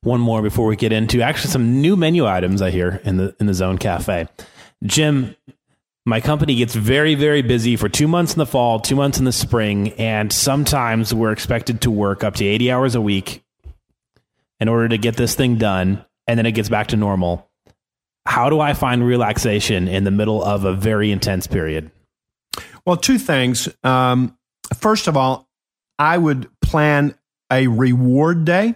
One 0.03 0.21
more 0.21 0.43
before 0.43 0.67
we 0.67 0.77
get 0.77 0.93
into 0.93 1.21
actually 1.21 1.51
some 1.51 1.81
new 1.81 1.97
menu 1.97 2.27
items 2.27 2.63
I 2.63 2.71
hear 2.71 3.01
in 3.05 3.17
the 3.17 3.35
in 3.41 3.47
the 3.47 3.55
Zone 3.55 3.77
Cafe. 3.79 4.29
Jim, 4.85 5.35
my 6.07 6.21
company 6.21 6.55
gets 6.55 6.75
very 6.75 7.15
very 7.15 7.43
busy 7.43 7.77
for 7.77 7.89
2 7.89 8.09
months 8.09 8.33
in 8.33 8.39
the 8.39 8.47
fall, 8.47 8.81
2 8.81 8.97
months 8.97 9.19
in 9.19 9.25
the 9.25 9.33
spring, 9.33 9.93
and 9.95 10.33
sometimes 10.33 11.13
we're 11.13 11.33
expected 11.33 11.83
to 11.83 11.91
work 11.91 12.25
up 12.25 12.37
to 12.37 12.47
80 12.47 12.71
hours 12.71 12.95
a 12.95 13.01
week 13.01 13.45
in 14.61 14.69
order 14.69 14.89
to 14.89 14.97
get 14.97 15.17
this 15.17 15.35
thing 15.35 15.57
done 15.57 16.05
and 16.27 16.39
then 16.39 16.47
it 16.47 16.53
gets 16.53 16.69
back 16.69 16.89
to 16.89 16.97
normal. 16.97 17.49
How 18.27 18.51
do 18.51 18.61
I 18.61 18.75
find 18.75 19.07
relaxation 19.07 19.87
in 19.87 20.05
the 20.05 20.11
middle 20.11 20.43
of 20.43 20.65
a 20.65 20.73
very 20.73 21.13
intense 21.13 21.47
period? 21.47 21.91
Well, 22.85 22.97
two 22.97 23.19
things. 23.19 23.69
Um, 23.85 24.37
first 24.75 25.07
of 25.07 25.17
all, 25.17 25.49
I 25.99 26.19
would 26.19 26.49
plan 26.61 27.17
a 27.53 27.69
reward 27.69 28.45
day, 28.45 28.75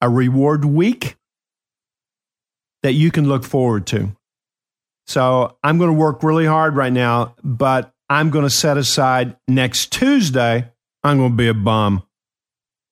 a 0.00 0.08
reward 0.08 0.64
week 0.64 1.16
that 2.82 2.92
you 2.92 3.10
can 3.10 3.28
look 3.28 3.44
forward 3.44 3.86
to. 3.88 4.14
So 5.06 5.56
I'm 5.62 5.78
going 5.78 5.90
to 5.90 5.98
work 5.98 6.22
really 6.22 6.46
hard 6.46 6.76
right 6.76 6.92
now, 6.92 7.34
but 7.42 7.92
I'm 8.08 8.30
going 8.30 8.44
to 8.44 8.50
set 8.50 8.76
aside 8.76 9.36
next 9.48 9.92
Tuesday. 9.92 10.70
I'm 11.02 11.18
going 11.18 11.30
to 11.30 11.36
be 11.36 11.48
a 11.48 11.54
bum. 11.54 12.02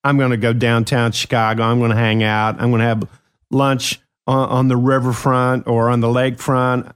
I'm 0.05 0.19
going 0.19 0.31
to 0.31 0.37
go 0.37 0.53
downtown 0.53 1.13
Chicago. 1.13 1.63
I'm 1.63 1.79
going 1.79 1.91
to 1.91 1.97
hang 1.97 2.23
out. 2.23 2.61
I'm 2.61 2.71
going 2.71 2.81
to 2.81 2.87
have 2.87 3.09
lunch 3.51 4.01
on, 4.27 4.49
on 4.49 4.69
the 4.69 4.77
riverfront 4.77 5.67
or 5.67 5.89
on 5.89 6.01
the 6.01 6.09
lakefront. 6.09 6.95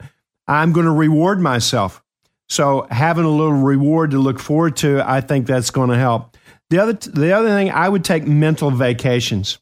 I'm 0.48 0.72
going 0.72 0.86
to 0.86 0.92
reward 0.92 1.40
myself. 1.40 2.02
So 2.48 2.86
having 2.90 3.24
a 3.24 3.30
little 3.30 3.52
reward 3.52 4.12
to 4.12 4.18
look 4.18 4.38
forward 4.38 4.76
to, 4.78 5.02
I 5.08 5.20
think 5.20 5.46
that's 5.46 5.70
going 5.70 5.90
to 5.90 5.98
help. 5.98 6.36
The 6.70 6.78
other, 6.78 6.92
the 6.92 7.32
other 7.32 7.48
thing, 7.48 7.70
I 7.70 7.88
would 7.88 8.04
take 8.04 8.26
mental 8.26 8.70
vacations. 8.70 9.58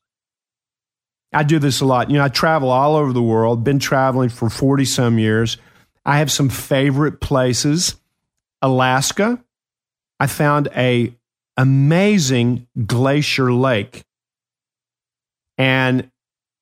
I 1.35 1.43
do 1.43 1.59
this 1.59 1.81
a 1.81 1.85
lot. 1.85 2.11
You 2.11 2.19
know, 2.19 2.24
I 2.24 2.28
travel 2.28 2.70
all 2.70 2.97
over 2.97 3.12
the 3.12 3.23
world, 3.23 3.65
been 3.65 3.78
traveling 3.78 4.28
for 4.28 4.48
40 4.48 4.85
some 4.85 5.19
years. 5.19 5.56
I 6.05 6.19
have 6.19 6.31
some 6.31 6.48
favorite 6.48 7.20
places. 7.20 7.97
Alaska, 8.62 9.43
I 10.20 10.27
found 10.27 10.69
a 10.77 11.15
amazing 11.56 12.66
glacier 12.86 13.52
lake. 13.52 14.05
And 15.59 16.11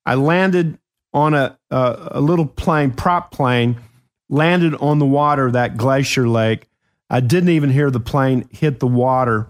I 0.05 0.15
landed 0.15 0.79
on 1.15 1.35
a, 1.35 1.59
a, 1.71 2.09
a 2.13 2.21
little 2.21 2.47
plane, 2.47 2.91
prop 2.91 3.31
plane, 3.31 3.81
landed 4.29 4.75
on 4.77 4.99
the 4.99 5.07
water 5.07 5.51
that 5.51 5.77
glacier 5.77 6.29
lake. 6.29 6.69
I 7.11 7.21
didn't 7.21 7.51
even 7.51 7.71
hear 7.71 7.91
the 7.91 8.01
plane 8.01 8.49
hit 8.51 8.81
the 8.81 8.87
water. 8.87 9.49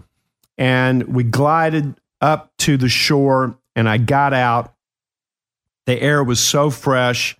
And 0.57 1.03
we 1.03 1.23
glided 1.23 1.95
up 2.21 2.51
to 2.59 2.77
the 2.77 2.89
shore, 2.89 3.57
and 3.75 3.89
I 3.89 3.97
got 3.97 4.33
out. 4.33 4.72
The 5.85 6.01
air 6.01 6.23
was 6.23 6.39
so 6.39 6.69
fresh. 6.69 7.37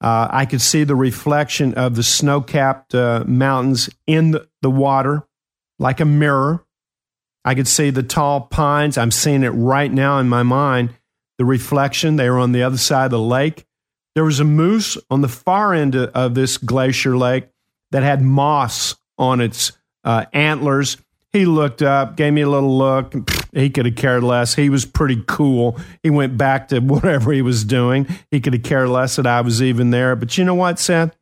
Uh, 0.00 0.28
I 0.30 0.46
could 0.46 0.60
see 0.60 0.84
the 0.84 0.94
reflection 0.94 1.74
of 1.74 1.96
the 1.96 2.02
snow 2.02 2.40
capped 2.40 2.94
uh, 2.94 3.24
mountains 3.26 3.88
in 4.06 4.32
the, 4.32 4.48
the 4.62 4.70
water 4.70 5.26
like 5.78 6.00
a 6.00 6.04
mirror. 6.04 6.64
I 7.44 7.54
could 7.54 7.68
see 7.68 7.90
the 7.90 8.02
tall 8.02 8.42
pines. 8.42 8.98
I'm 8.98 9.10
seeing 9.10 9.42
it 9.42 9.50
right 9.50 9.92
now 9.92 10.18
in 10.18 10.28
my 10.28 10.42
mind. 10.42 10.90
The 11.38 11.44
reflection, 11.44 12.16
they 12.16 12.28
were 12.28 12.38
on 12.38 12.52
the 12.52 12.62
other 12.62 12.78
side 12.78 13.06
of 13.06 13.10
the 13.12 13.20
lake. 13.20 13.66
There 14.14 14.24
was 14.24 14.40
a 14.40 14.44
moose 14.44 14.96
on 15.10 15.20
the 15.20 15.28
far 15.28 15.74
end 15.74 15.94
of 15.94 16.34
this 16.34 16.56
glacier 16.56 17.16
lake 17.16 17.48
that 17.90 18.02
had 18.02 18.22
moss 18.22 18.96
on 19.18 19.40
its 19.40 19.72
uh, 20.04 20.24
antlers. 20.32 20.96
He 21.36 21.44
looked 21.44 21.82
up, 21.82 22.16
gave 22.16 22.32
me 22.32 22.40
a 22.40 22.48
little 22.48 22.78
look. 22.78 23.14
He 23.52 23.68
could 23.68 23.84
have 23.84 23.94
cared 23.94 24.24
less. 24.24 24.54
He 24.54 24.70
was 24.70 24.86
pretty 24.86 25.22
cool. 25.26 25.78
He 26.02 26.08
went 26.08 26.38
back 26.38 26.68
to 26.68 26.80
whatever 26.80 27.30
he 27.30 27.42
was 27.42 27.62
doing. 27.62 28.06
He 28.30 28.40
could 28.40 28.54
have 28.54 28.62
cared 28.62 28.88
less 28.88 29.16
that 29.16 29.26
I 29.26 29.42
was 29.42 29.60
even 29.60 29.90
there. 29.90 30.16
But 30.16 30.38
you 30.38 30.44
know 30.46 30.54
what, 30.54 30.78
Seth? 30.78 31.14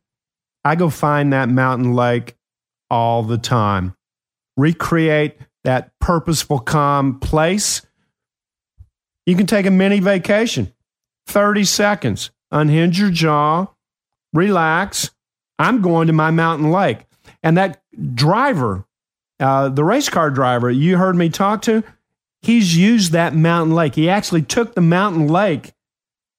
I 0.64 0.76
go 0.76 0.88
find 0.88 1.32
that 1.32 1.48
mountain 1.48 1.94
lake 1.94 2.36
all 2.88 3.24
the 3.24 3.38
time. 3.38 3.96
Recreate 4.56 5.36
that 5.64 5.90
purposeful, 5.98 6.60
calm 6.60 7.18
place. 7.18 7.82
You 9.26 9.34
can 9.34 9.46
take 9.46 9.66
a 9.66 9.70
mini 9.72 9.98
vacation, 9.98 10.72
30 11.26 11.64
seconds, 11.64 12.30
unhinge 12.52 13.00
your 13.00 13.10
jaw, 13.10 13.66
relax. 14.32 15.10
I'm 15.58 15.82
going 15.82 16.06
to 16.06 16.12
my 16.12 16.30
mountain 16.30 16.70
lake. 16.70 17.00
And 17.42 17.56
that 17.56 17.82
driver, 18.14 18.86
uh, 19.40 19.68
the 19.68 19.84
race 19.84 20.08
car 20.08 20.30
driver 20.30 20.70
you 20.70 20.96
heard 20.96 21.16
me 21.16 21.28
talk 21.28 21.62
to, 21.62 21.82
he's 22.42 22.76
used 22.76 23.12
that 23.12 23.34
mountain 23.34 23.74
lake. 23.74 23.94
He 23.94 24.08
actually 24.08 24.42
took 24.42 24.74
the 24.74 24.80
mountain 24.80 25.26
lake 25.26 25.72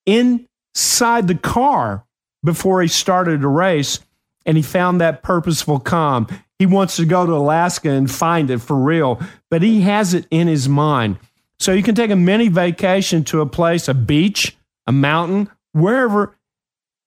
inside 0.06 1.28
the 1.28 1.36
car 1.36 2.06
before 2.44 2.82
he 2.82 2.88
started 2.88 3.44
a 3.44 3.48
race, 3.48 4.00
and 4.46 4.56
he 4.56 4.64
found 4.64 5.02
that 5.02 5.24
purposeful 5.24 5.80
calm. 5.80 6.28
He 6.60 6.66
wants 6.66 6.96
to 6.98 7.06
go 7.06 7.26
to 7.26 7.34
Alaska 7.34 7.90
and 7.90 8.10
find 8.10 8.50
it 8.50 8.60
for 8.60 8.76
real, 8.76 9.20
but 9.50 9.62
he 9.62 9.82
has 9.82 10.14
it 10.14 10.28
in 10.30 10.48
his 10.48 10.70
mind. 10.70 11.18
So 11.60 11.74
you 11.74 11.84
can 11.84 11.96
take 11.96 12.12
a 12.12 12.16
mini 12.16 12.50
vacation 12.50 13.24
to 13.26 13.42
a 13.42 13.46
place, 13.46 13.88
a 13.88 13.94
beach, 13.94 14.56
a 14.88 14.92
mountain, 14.92 15.50
wherever 15.74 16.36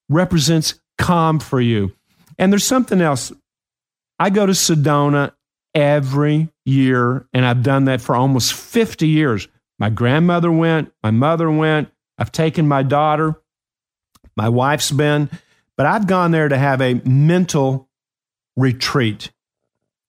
represents 0.08 0.80
calm 0.98 1.38
for 1.38 1.60
you. 1.60 1.92
And 2.38 2.52
there's 2.52 2.64
something 2.64 3.00
else. 3.00 3.32
I 4.18 4.30
go 4.30 4.46
to 4.46 4.52
Sedona 4.52 5.32
every 5.74 6.50
year, 6.64 7.26
and 7.32 7.44
I've 7.44 7.62
done 7.62 7.84
that 7.84 8.00
for 8.00 8.14
almost 8.14 8.52
50 8.52 9.06
years. 9.06 9.48
My 9.78 9.90
grandmother 9.90 10.50
went, 10.50 10.92
my 11.02 11.10
mother 11.10 11.50
went, 11.50 11.90
I've 12.18 12.32
taken 12.32 12.66
my 12.66 12.82
daughter, 12.82 13.40
my 14.36 14.48
wife's 14.48 14.90
been, 14.90 15.30
but 15.76 15.86
I've 15.86 16.06
gone 16.06 16.32
there 16.32 16.48
to 16.48 16.58
have 16.58 16.80
a 16.80 16.94
mental 17.04 17.88
retreat. 18.56 19.30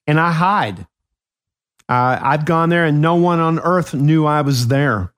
And 0.08 0.20
I 0.20 0.32
hide. 0.32 0.88
Uh, 1.88 2.20
I've 2.22 2.46
gone 2.46 2.70
there, 2.70 2.86
and 2.86 3.02
no 3.02 3.16
one 3.16 3.40
on 3.40 3.60
earth 3.60 3.94
knew 3.94 4.26
I 4.26 4.42
was 4.42 4.68
there. 4.68 5.14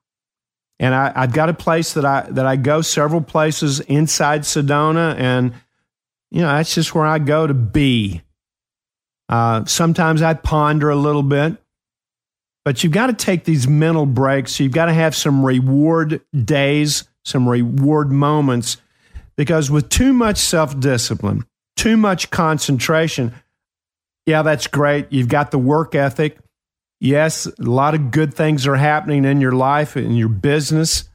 And 0.80 0.96
I, 0.96 1.12
I've 1.16 1.34
got 1.34 1.50
a 1.50 1.54
place 1.54 1.94
that 1.94 2.06
I 2.06 2.26
that 2.30 2.46
I 2.46 2.56
go 2.56 2.82
several 2.82 3.22
places 3.22 3.82
inside 3.82 4.42
Sedona, 4.42 5.16
and 5.16 5.54
you 6.32 6.42
know 6.42 6.48
that's 6.48 6.74
just 6.74 6.96
where 6.96 7.06
I 7.06 7.20
go 7.20 7.46
to 7.46 7.54
be. 7.54 8.22
Uh, 9.32 9.64
sometimes 9.64 10.22
I 10.22 10.34
ponder 10.34 10.90
a 10.90 10.96
little 10.96 11.24
bit, 11.24 11.56
but 12.66 12.84
you've 12.84 12.92
got 12.92 13.08
to 13.08 13.14
take 13.14 13.46
these 13.46 13.66
mental 13.66 14.06
breaks. 14.06 14.60
You've 14.60 14.74
got 14.74 14.86
to 14.86 14.94
have 14.94 15.16
some 15.16 15.46
reward 15.46 16.22
days, 16.36 17.06
some 17.24 17.48
reward 17.48 18.12
moments, 18.12 18.78
because 19.38 19.72
with 19.72 19.88
too 19.88 20.12
much 20.12 20.38
self 20.38 20.78
discipline, 20.78 21.46
too 21.78 21.96
much 21.96 22.30
concentration, 22.30 23.34
yeah, 24.26 24.42
that's 24.42 24.68
great. 24.68 25.08
You've 25.12 25.30
got 25.30 25.52
the 25.52 25.58
work 25.58 25.96
ethic. 25.96 26.38
Yes, 27.00 27.48
a 27.48 27.54
lot 27.64 27.96
of 27.96 28.12
good 28.12 28.34
things 28.34 28.68
are 28.68 28.76
happening 28.76 29.26
in 29.26 29.42
your 29.42 29.54
life 29.54 29.96
and 29.96 30.16
your 30.18 30.30
business, 30.30 31.10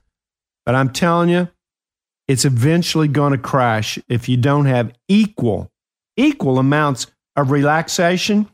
but 0.65 0.75
I'm 0.75 0.93
telling 0.93 1.29
you, 1.29 1.49
it's 2.27 2.45
eventually 2.45 3.07
going 3.07 3.33
to 3.33 3.39
crash 3.39 3.99
if 4.09 4.29
you 4.29 4.37
don't 4.37 4.65
have 4.65 4.93
equal, 5.07 5.71
equal 6.17 6.59
amounts 6.59 7.07
of 7.37 7.51
relaxation 7.51 8.49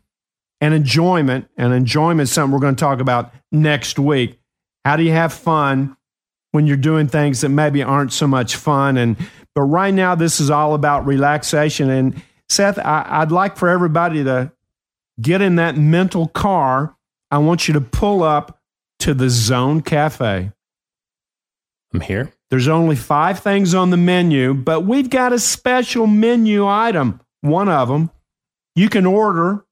and 0.60 0.74
enjoyment. 0.74 1.48
And 1.56 1.72
enjoyment 1.72 2.22
is 2.22 2.32
something 2.32 2.52
we're 2.52 2.60
going 2.60 2.76
to 2.76 2.80
talk 2.80 3.00
about 3.00 3.32
next 3.50 3.98
week. 3.98 4.38
How 4.84 4.96
do 4.96 5.02
you 5.02 5.12
have 5.12 5.32
fun 5.32 5.96
when 6.50 6.66
you're 6.66 6.76
doing 6.76 7.08
things 7.08 7.40
that 7.40 7.48
maybe 7.48 7.82
aren't 7.82 8.12
so 8.12 8.26
much 8.26 8.56
fun? 8.56 8.96
And 8.96 9.16
but 9.54 9.62
right 9.62 9.92
now, 9.92 10.14
this 10.14 10.40
is 10.40 10.50
all 10.50 10.74
about 10.74 11.06
relaxation. 11.06 11.90
And 11.90 12.22
Seth, 12.48 12.78
I, 12.78 13.20
would 13.20 13.32
like 13.32 13.56
for 13.56 13.68
everybody 13.68 14.24
to 14.24 14.52
get 15.20 15.42
in 15.42 15.56
that 15.56 15.76
mental 15.76 16.28
car. 16.28 16.96
I 17.30 17.38
want 17.38 17.68
you 17.68 17.74
to 17.74 17.80
pull 17.80 18.22
up 18.22 18.58
to 19.00 19.14
the 19.14 19.28
Zone 19.28 19.82
Cafe. 19.82 20.50
I'm 21.92 22.00
here. 22.00 22.32
There's 22.50 22.68
only 22.68 22.96
five 22.96 23.40
things 23.40 23.74
on 23.74 23.90
the 23.90 23.96
menu, 23.96 24.54
but 24.54 24.82
we've 24.82 25.10
got 25.10 25.32
a 25.32 25.38
special 25.38 26.06
menu 26.06 26.66
item. 26.66 27.20
One 27.40 27.68
of 27.68 27.88
them, 27.88 28.10
you 28.74 28.88
can 28.88 29.06
order 29.06 29.64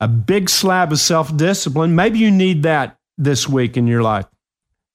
a 0.00 0.08
big 0.08 0.50
slab 0.50 0.92
of 0.92 0.98
self 0.98 1.34
discipline. 1.36 1.94
Maybe 1.94 2.18
you 2.18 2.30
need 2.30 2.64
that 2.64 2.98
this 3.16 3.48
week 3.48 3.76
in 3.76 3.86
your 3.86 4.02
life. 4.02 4.26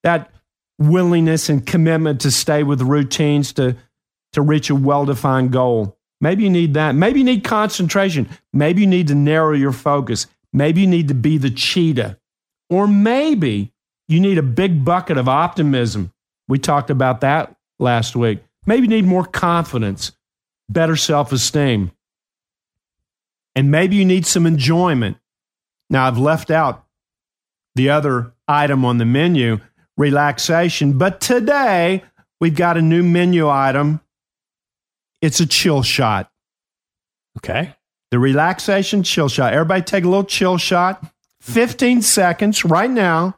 That 0.04 0.32
willingness 0.78 1.50
and 1.50 1.66
commitment 1.66 2.22
to 2.22 2.32
stay 2.32 2.64
with 2.64 2.82
routines 2.82 3.54
to, 3.54 3.76
to 4.34 4.42
reach 4.42 4.70
a 4.70 4.76
well 4.76 5.06
defined 5.06 5.52
goal. 5.52 5.98
Maybe 6.22 6.44
you 6.44 6.50
need 6.50 6.74
that. 6.74 6.96
Maybe 6.96 7.20
you 7.20 7.26
need 7.26 7.44
concentration. 7.44 8.30
Maybe 8.52 8.82
you 8.82 8.88
need 8.88 9.08
to 9.08 9.16
narrow 9.16 9.54
your 9.54 9.72
focus. 9.72 10.28
Maybe 10.52 10.82
you 10.82 10.88
need 10.88 11.08
to 11.08 11.14
be 11.14 11.38
the 11.38 11.50
cheetah. 11.50 12.18
Or 12.70 12.88
maybe 12.88 13.74
you 14.08 14.20
need 14.20 14.38
a 14.38 14.44
big 14.44 14.84
bucket 14.84 15.18
of 15.18 15.30
optimism. 15.30 16.12
We 16.48 16.60
talked 16.60 16.90
about 16.90 17.22
that 17.22 17.56
last 17.80 18.16
week. 18.16 18.40
Maybe 18.66 18.84
you 18.84 18.90
need 18.90 19.06
more 19.06 19.26
confidence, 19.26 20.12
better 20.68 20.96
self 20.96 21.32
esteem. 21.32 21.92
And 23.56 23.72
maybe 23.72 23.96
you 23.96 24.06
need 24.06 24.26
some 24.26 24.46
enjoyment. 24.46 25.18
Now, 25.90 26.08
I've 26.08 26.18
left 26.18 26.52
out 26.52 26.86
the 27.76 27.90
other 27.90 28.34
item 28.48 28.86
on 28.86 28.98
the 28.98 29.06
menu, 29.06 29.60
relaxation, 29.98 30.98
but 30.98 31.20
today 31.20 32.04
we've 32.40 32.56
got 32.56 32.78
a 32.78 32.82
new 32.82 33.04
menu 33.04 33.50
item. 33.50 34.02
It's 35.22 35.40
a 35.40 35.46
chill 35.46 35.84
shot. 35.84 36.32
Okay. 37.38 37.76
The 38.12 38.20
relaxation 38.20 39.04
chill 39.04 39.30
shot. 39.30 39.54
Everybody 39.54 39.84
take 39.84 40.04
a 40.04 40.08
little 40.08 40.24
chill 40.24 40.58
shot. 40.58 41.04
15 41.42 42.02
seconds 42.02 42.66
right 42.66 42.90
now. 42.90 43.38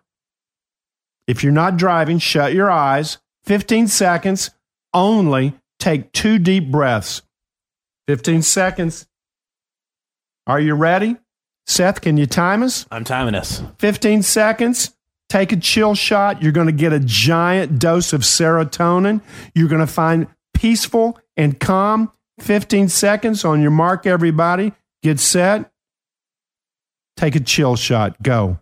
If 1.27 1.43
you're 1.43 1.51
not 1.51 1.77
driving, 1.77 2.19
shut 2.19 2.53
your 2.53 2.69
eyes. 2.69 3.17
15 3.45 3.87
seconds 3.87 4.51
only. 4.93 5.53
Take 5.79 6.11
two 6.11 6.39
deep 6.39 6.71
breaths. 6.71 7.21
15 8.07 8.41
seconds. 8.41 9.07
Are 10.47 10.59
you 10.59 10.73
ready? 10.73 11.17
Seth, 11.67 12.01
can 12.01 12.17
you 12.17 12.25
time 12.25 12.63
us? 12.63 12.85
I'm 12.91 13.03
timing 13.03 13.35
us. 13.35 13.61
15 13.77 14.23
seconds. 14.23 14.91
Take 15.29 15.51
a 15.51 15.57
chill 15.57 15.95
shot. 15.95 16.41
You're 16.41 16.51
going 16.51 16.67
to 16.67 16.73
get 16.73 16.91
a 16.91 16.99
giant 16.99 17.79
dose 17.79 18.11
of 18.11 18.21
serotonin. 18.21 19.21
You're 19.55 19.69
going 19.69 19.79
to 19.79 19.87
find 19.87 20.27
peaceful 20.53 21.17
and 21.37 21.59
calm. 21.59 22.11
15 22.39 22.89
seconds 22.89 23.45
on 23.45 23.61
your 23.61 23.71
mark, 23.71 24.05
everybody. 24.05 24.73
Get 25.03 25.19
set. 25.19 25.71
Take 27.15 27.35
a 27.35 27.39
chill 27.39 27.75
shot. 27.75 28.21
Go. 28.21 28.59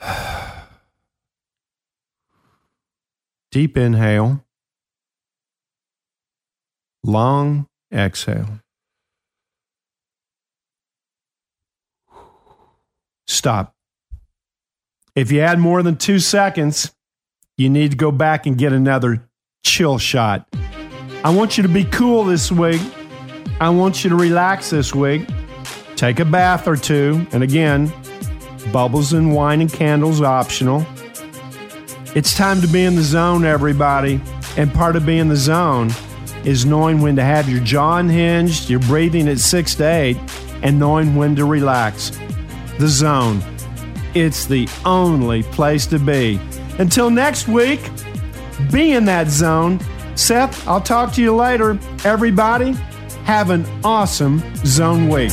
Deep 3.50 3.76
inhale. 3.76 4.44
Long 7.04 7.66
exhale. 7.92 8.60
Stop. 13.26 13.74
If 15.14 15.30
you 15.30 15.40
add 15.40 15.58
more 15.58 15.82
than 15.82 15.96
two 15.96 16.18
seconds, 16.18 16.92
you 17.56 17.68
need 17.68 17.90
to 17.90 17.96
go 17.96 18.10
back 18.10 18.46
and 18.46 18.56
get 18.56 18.72
another 18.72 19.28
chill 19.64 19.98
shot. 19.98 20.46
I 21.24 21.30
want 21.30 21.56
you 21.56 21.62
to 21.62 21.68
be 21.68 21.84
cool 21.84 22.24
this 22.24 22.50
week. 22.50 22.80
I 23.60 23.68
want 23.68 24.02
you 24.02 24.10
to 24.10 24.16
relax 24.16 24.70
this 24.70 24.94
week. 24.94 25.28
Take 25.96 26.18
a 26.18 26.24
bath 26.24 26.66
or 26.66 26.76
two. 26.76 27.26
And 27.32 27.42
again, 27.42 27.92
bubbles 28.72 29.12
and 29.12 29.34
wine 29.34 29.60
and 29.60 29.72
candles 29.72 30.20
optional. 30.20 30.86
It's 32.14 32.36
time 32.36 32.60
to 32.60 32.66
be 32.66 32.84
in 32.84 32.96
the 32.96 33.02
zone, 33.02 33.44
everybody. 33.44 34.20
And 34.56 34.72
part 34.72 34.96
of 34.96 35.06
being 35.06 35.20
in 35.20 35.28
the 35.28 35.36
zone 35.36 35.90
is 36.44 36.64
knowing 36.64 37.00
when 37.00 37.16
to 37.16 37.22
have 37.22 37.48
your 37.48 37.60
jaw 37.60 37.98
unhinged, 37.98 38.68
your 38.68 38.80
breathing 38.80 39.28
at 39.28 39.38
six 39.38 39.74
to 39.76 39.84
eight, 39.84 40.16
and 40.62 40.78
knowing 40.78 41.16
when 41.16 41.36
to 41.36 41.44
relax. 41.44 42.10
The 42.78 42.88
zone. 42.88 43.42
It's 44.14 44.46
the 44.46 44.68
only 44.84 45.42
place 45.44 45.86
to 45.86 45.98
be. 45.98 46.40
Until 46.78 47.10
next 47.10 47.48
week, 47.48 47.80
be 48.70 48.92
in 48.92 49.04
that 49.06 49.28
zone. 49.28 49.80
Seth, 50.14 50.66
I'll 50.68 50.80
talk 50.80 51.12
to 51.14 51.22
you 51.22 51.34
later. 51.34 51.78
Everybody, 52.04 52.72
have 53.24 53.50
an 53.50 53.64
awesome 53.84 54.42
zone 54.64 55.08
week. 55.08 55.32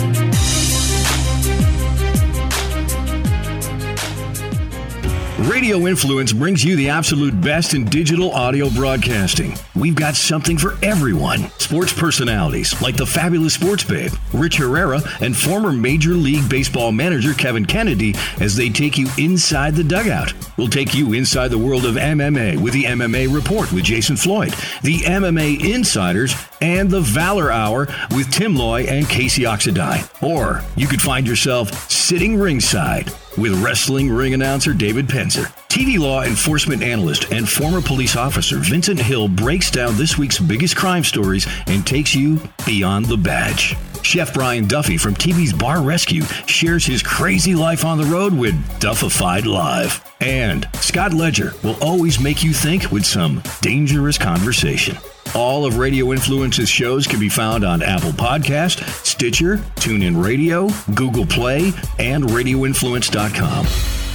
Radio 5.47 5.87
Influence 5.87 6.33
brings 6.33 6.65
you 6.65 6.75
the 6.75 6.89
absolute 6.89 7.39
best 7.39 7.73
in 7.73 7.85
digital 7.85 8.31
audio 8.31 8.69
broadcasting. 8.69 9.55
We've 9.73 9.95
got 9.95 10.15
something 10.15 10.57
for 10.57 10.77
everyone. 10.83 11.49
Sports 11.59 11.93
personalities 11.93 12.79
like 12.81 12.97
the 12.97 13.05
fabulous 13.05 13.53
sports 13.53 13.83
babe, 13.83 14.11
Rich 14.33 14.57
Herrera, 14.57 15.01
and 15.21 15.35
former 15.35 15.71
Major 15.71 16.11
League 16.11 16.49
Baseball 16.49 16.91
manager 16.91 17.33
Kevin 17.33 17.65
Kennedy 17.65 18.15
as 18.41 18.57
they 18.57 18.69
take 18.69 18.97
you 18.97 19.07
inside 19.17 19.75
the 19.75 19.83
dugout. 19.83 20.33
We'll 20.57 20.67
take 20.67 20.93
you 20.93 21.13
inside 21.13 21.47
the 21.49 21.57
world 21.57 21.85
of 21.85 21.95
MMA 21.95 22.61
with 22.61 22.73
the 22.73 22.83
MMA 22.83 23.33
Report 23.33 23.71
with 23.71 23.85
Jason 23.85 24.17
Floyd, 24.17 24.53
the 24.83 24.99
MMA 24.99 25.73
Insiders, 25.73 26.35
and 26.59 26.89
the 26.89 27.01
Valor 27.01 27.49
Hour 27.49 27.87
with 28.11 28.29
Tim 28.29 28.55
Loy 28.55 28.83
and 28.83 29.07
Casey 29.07 29.43
Oxidai. 29.43 30.21
Or 30.21 30.63
you 30.75 30.87
could 30.87 31.01
find 31.01 31.25
yourself 31.25 31.89
sitting 31.89 32.37
ringside 32.37 33.09
with 33.37 33.63
wrestling 33.63 34.11
ring 34.11 34.33
announcer 34.33 34.73
David 34.73 35.07
Penzer. 35.07 35.45
TV 35.69 35.99
law 35.99 36.23
enforcement 36.23 36.81
analyst 36.81 37.31
and 37.31 37.47
former 37.47 37.81
police 37.81 38.15
officer 38.15 38.57
Vincent 38.57 38.99
Hill 38.99 39.27
breaks 39.27 39.69
down 39.69 39.95
this 39.97 40.17
week's 40.17 40.39
biggest 40.39 40.75
crime 40.75 41.03
stories 41.03 41.47
and 41.67 41.85
takes 41.85 42.15
you 42.15 42.39
beyond 42.65 43.05
the 43.05 43.17
badge. 43.17 43.75
Chef 44.01 44.33
Brian 44.33 44.67
Duffy 44.67 44.97
from 44.97 45.13
TV's 45.13 45.53
Bar 45.53 45.81
Rescue 45.81 46.23
shares 46.47 46.85
his 46.85 47.03
crazy 47.03 47.53
life 47.55 47.85
on 47.85 47.97
the 47.97 48.05
road 48.05 48.33
with 48.33 48.55
Duffified 48.79 49.45
Live. 49.45 50.03
And 50.21 50.67
Scott 50.75 51.13
Ledger 51.13 51.53
will 51.63 51.77
always 51.81 52.19
make 52.19 52.43
you 52.43 52.53
think 52.53 52.91
with 52.91 53.05
some 53.05 53.43
dangerous 53.61 54.17
conversation. 54.17 54.97
All 55.35 55.65
of 55.65 55.77
Radio 55.77 56.11
Influence's 56.11 56.69
shows 56.69 57.05
can 57.05 57.19
be 57.19 57.29
found 57.29 57.63
on 57.63 57.81
Apple 57.83 58.11
Podcast, 58.11 58.83
Stitcher, 59.05 59.57
TuneIn 59.75 60.21
Radio, 60.23 60.69
Google 60.95 61.25
Play, 61.25 61.71
and 61.99 62.23
RadioInfluence.com. 62.23 64.08